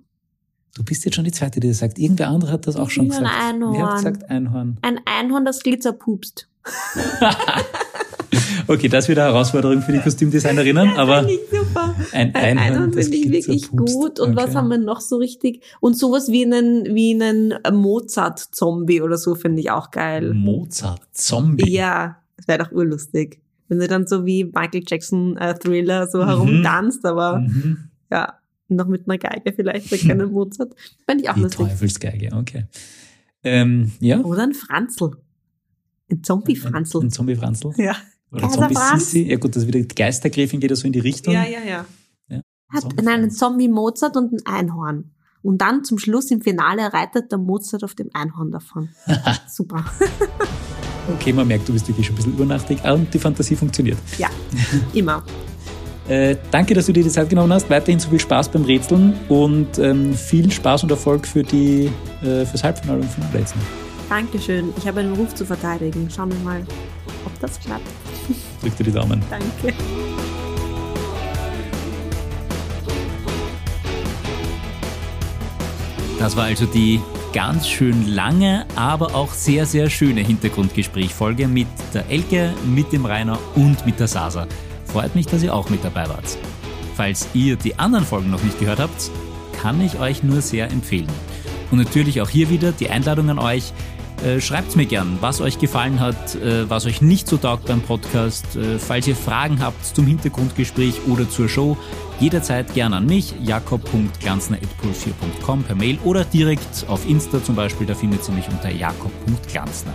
Du 0.76 0.84
bist 0.84 1.06
jetzt 1.06 1.15
schon 1.15 1.26
die 1.26 1.31
Zweite, 1.31 1.60
die 1.60 1.68
das 1.68 1.80
sagt. 1.80 1.99
Irgendwer 1.99 2.30
andere 2.30 2.52
hat 2.52 2.65
das 2.65 2.77
auch 2.77 2.90
schon 2.90 3.07
Ja, 3.07 3.18
ein 3.18 3.23
gesagt. 3.23 3.44
Einhorn. 3.44 3.73
Wer 3.76 3.86
hat 3.88 3.95
gesagt 3.98 4.30
Einhorn? 4.31 4.77
Ein 4.81 4.99
Einhorn, 5.06 5.45
das 5.45 5.61
glitzerpupst. 5.61 6.48
Okay, 8.68 8.88
das 8.88 9.06
ist 9.06 9.10
wieder 9.10 9.24
eine 9.26 9.34
Herausforderung 9.34 9.82
für 9.82 9.92
die 9.92 10.00
Kostümdesignerinnen, 10.00 10.90
aber 10.98 11.28
ich 11.28 11.40
super. 11.52 11.96
ein 12.14 12.36
Ein 12.36 12.58
Einhorn, 12.60 12.94
finde 12.94 13.16
ich 13.18 13.32
wirklich 13.32 13.70
gut. 13.70 14.20
Und 14.20 14.36
was 14.36 14.46
Okay. 14.50 14.56
haben 14.56 14.68
wir 14.70 14.78
noch 14.78 15.02
so 15.02 15.18
richtig? 15.18 15.64
Und 15.80 15.98
sowas 15.98 16.28
wie 16.32 16.46
einen, 16.46 16.86
wie 16.94 17.14
einen 17.16 17.56
Mozart-Zombie 17.72 19.02
oder 19.02 19.18
so 19.18 19.36
finde 19.36 19.62
ich 19.62 19.72
auch 19.72 19.92
geil. 19.92 20.34
Mozart, 20.34 21.02
Zombie. 21.12 21.70
Ja, 21.72 22.18
das 22.38 22.48
wäre 22.48 22.60
doch 22.66 22.72
urlustig. 22.72 23.40
Wenn 23.68 23.80
du 23.80 23.88
dann 23.88 24.06
so 24.08 24.26
wie 24.26 24.46
Michael 24.46 24.84
Jackson 24.88 25.38
äh, 25.38 25.54
Thriller 25.56 26.08
so 26.08 26.20
Mhm. 26.24 26.28
herumtanzt, 26.28 27.06
aber 27.06 27.40
Mhm. 27.40 27.90
ja, 28.12 28.34
noch 28.68 28.88
mit 28.88 29.08
einer 29.10 29.18
Geige 29.18 29.52
vielleicht, 29.54 29.92
der 29.92 29.98
keine 29.98 30.28
Mozart. 30.28 30.74
Fände 31.08 31.24
ich 31.24 31.30
auch 31.30 31.34
Die 31.36 31.42
lustig. 31.42 31.68
Teufelsgeige, 31.68 32.30
okay. 32.36 32.66
Ähm, 33.44 33.92
ja. 34.00 34.20
Oder 34.20 34.44
ein 34.44 34.54
Franzl. 34.54 35.12
Ein 36.12 36.24
Zombie-Franzl. 36.24 37.00
Ein 37.04 37.10
Zombie-Franzl. 37.12 37.72
Ja. 37.78 37.96
Oder 38.32 38.50
Zombie. 38.50 38.76
Sissi. 38.76 39.24
Ja 39.24 39.38
gut, 39.38 39.56
das 39.56 39.64
ist 39.64 39.68
wieder 39.68 39.80
die 39.80 39.96
Geistergräfin 39.96 40.60
geht 40.60 40.70
ja 40.70 40.76
so 40.76 40.86
in 40.86 40.94
die 40.94 41.00
Richtung. 41.00 41.34
Ja, 41.34 41.44
ja, 41.46 41.60
ja. 41.68 41.86
Ja. 42.30 42.42
Hat, 42.70 42.82
Zombie 42.82 43.04
nein, 43.04 43.14
ein 43.16 43.22
Franz. 43.22 43.38
Zombie-Mozart 43.38 44.18
und 44.18 44.34
ein 44.34 44.46
Einhorn. 44.46 45.12
Und 45.42 45.62
dann 45.62 45.84
zum 45.84 45.98
Schluss 45.98 46.32
im 46.32 46.42
Finale 46.42 46.94
reitet 46.94 47.32
der 47.32 47.40
Mozart 47.40 47.84
auf 47.84 47.96
dem 47.96 48.10
Einhorn 48.14 48.52
davon. 48.52 48.90
Super. 49.48 49.86
Okay, 51.16 51.34
man 51.34 51.48
merkt, 51.48 51.68
du 51.68 51.74
bist 51.74 51.88
wirklich 51.88 52.06
schon 52.06 52.14
ein 52.14 52.18
bisschen 52.18 52.34
übernachtig 52.34 52.84
und 52.84 53.12
die 53.12 53.18
Fantasie 53.18 53.56
funktioniert. 53.56 53.98
Ja, 54.18 54.30
immer. 54.94 55.24
Äh, 56.08 56.38
danke, 56.50 56.74
dass 56.74 56.88
du 56.88 56.92
dir 56.92 57.04
die 57.04 57.10
Zeit 57.10 57.30
genommen 57.30 57.54
hast. 57.54 57.70
Weiterhin 57.70 58.00
so 58.00 58.10
viel 58.10 58.20
Spaß 58.20 58.50
beim 58.50 58.64
Rätseln 58.64 59.14
und 59.30 59.78
ähm, 59.78 60.16
viel 60.16 60.50
Spaß 60.50 60.82
und 60.82 60.90
Erfolg 60.90 61.28
für 61.28 61.44
die, 61.44 61.92
äh, 62.24 62.48
fürs 62.48 62.64
Halbfinale 62.64 63.02
und 63.02 63.12
Finale 63.12 63.38
jetzt 63.38 63.56
noch. 63.56 63.62
Dankeschön. 64.10 64.74
Ich 64.76 64.88
habe 64.88 65.02
einen 65.02 65.14
Ruf 65.14 65.36
zu 65.36 65.46
verteidigen. 65.46 66.10
Schauen 66.10 66.32
wir 66.32 66.40
mal, 66.40 66.66
ob 67.26 67.40
das 67.40 67.60
klappt. 67.60 67.86
Drück 68.62 68.76
dir 68.78 68.84
die 68.84 68.92
Daumen. 68.92 69.24
Danke. 69.30 69.74
Das 76.20 76.36
war 76.36 76.46
also 76.46 76.66
die 76.66 77.00
ganz 77.34 77.68
schön 77.68 78.08
lange, 78.08 78.66
aber 78.76 79.16
auch 79.16 79.32
sehr, 79.34 79.66
sehr 79.66 79.90
schöne 79.90 80.22
Hintergrundgesprächfolge 80.22 81.48
mit 81.48 81.68
der 81.94 82.10
Elke, 82.10 82.54
mit 82.66 82.92
dem 82.92 83.06
Rainer 83.06 83.40
und 83.56 83.86
mit 83.86 84.00
der 84.00 84.08
Sasa. 84.08 84.48
Freut 84.86 85.16
mich, 85.16 85.28
dass 85.28 85.44
ihr 85.44 85.54
auch 85.54 85.70
mit 85.70 85.84
dabei 85.84 86.10
wart. 86.10 86.38
Falls 86.96 87.30
ihr 87.34 87.56
die 87.56 87.80
anderen 87.80 88.06
Folgen 88.06 88.32
noch 88.32 88.44
nicht 88.44 88.60
gehört 88.60 88.80
habt, 88.80 89.12
kann 89.62 89.80
ich 89.80 90.00
euch 90.00 90.24
nur 90.24 90.42
sehr 90.42 90.70
empfehlen. 90.70 91.08
Und 91.72 91.78
natürlich 91.78 92.22
auch 92.22 92.30
hier 92.30 92.50
wieder 92.50 92.72
die 92.72 92.90
Einladung 92.90 93.30
an 93.30 93.40
euch. 93.40 93.72
Äh, 94.26 94.41
Schreibt 94.41 94.76
mir 94.76 94.86
gern, 94.86 95.18
was 95.22 95.40
euch 95.40 95.60
gefallen 95.60 96.02
hat, 96.02 96.36
äh, 96.36 96.70
was 96.70 96.86
euch 96.86 97.02
nicht 97.02 97.26
so 97.28 97.38
taugt 97.38 97.66
beim 97.66 97.80
Podcast. 97.82 98.58
Äh, 98.58 98.78
falls 98.78 99.08
ihr 99.08 99.16
Fragen 99.16 99.62
habt 99.62 99.86
zum 99.86 100.06
Hintergrundgespräch 100.06 100.96
oder 101.08 101.30
zur 101.30 101.48
Show, 101.48 101.78
jederzeit 102.20 102.74
gern 102.74 102.94
an 102.94 103.06
mich, 103.06 103.34
jakob.glanzner.puls4.com 103.41 105.64
per 105.64 105.76
Mail 105.76 105.98
oder 106.04 106.26
direkt 106.26 106.86
auf 106.90 107.08
Insta 107.08 107.41
zum 107.41 107.56
Beispiel, 107.56 107.88
da 107.88 107.96
findet 107.96 108.28
ihr 108.28 108.34
mich 108.34 108.50
unter 108.50 108.70
jakob.glanzner. 108.70 109.94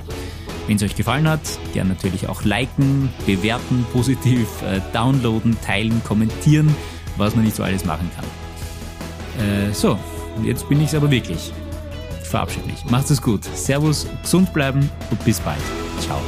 Wenn 0.67 0.77
es 0.77 0.83
euch 0.83 0.97
gefallen 0.97 1.29
hat, 1.29 1.43
gern 1.75 1.89
natürlich 1.89 2.27
auch 2.29 2.45
liken, 2.45 3.11
bewerten, 3.27 3.85
positiv, 3.93 4.49
äh, 4.63 4.81
downloaden, 4.95 5.59
teilen, 5.61 6.01
kommentieren, 6.05 6.75
was 7.19 7.35
man 7.35 7.45
nicht 7.45 7.57
so 7.57 7.63
alles 7.63 7.85
machen 7.85 8.11
kann. 8.17 8.25
Äh, 9.47 9.75
so, 9.75 9.99
jetzt 10.43 10.67
bin 10.67 10.81
ich 10.81 10.89
es 10.89 10.95
aber 10.95 11.11
wirklich 11.11 11.53
verabschiede 12.35 12.67
mich. 12.67 12.85
Macht 12.91 13.09
es 13.11 13.23
gut. 13.23 13.45
Servus, 13.45 14.09
gesund 14.23 14.53
bleiben 14.53 14.91
und 15.11 15.25
bis 15.25 15.39
bald. 15.39 15.63
Ciao. 16.01 16.19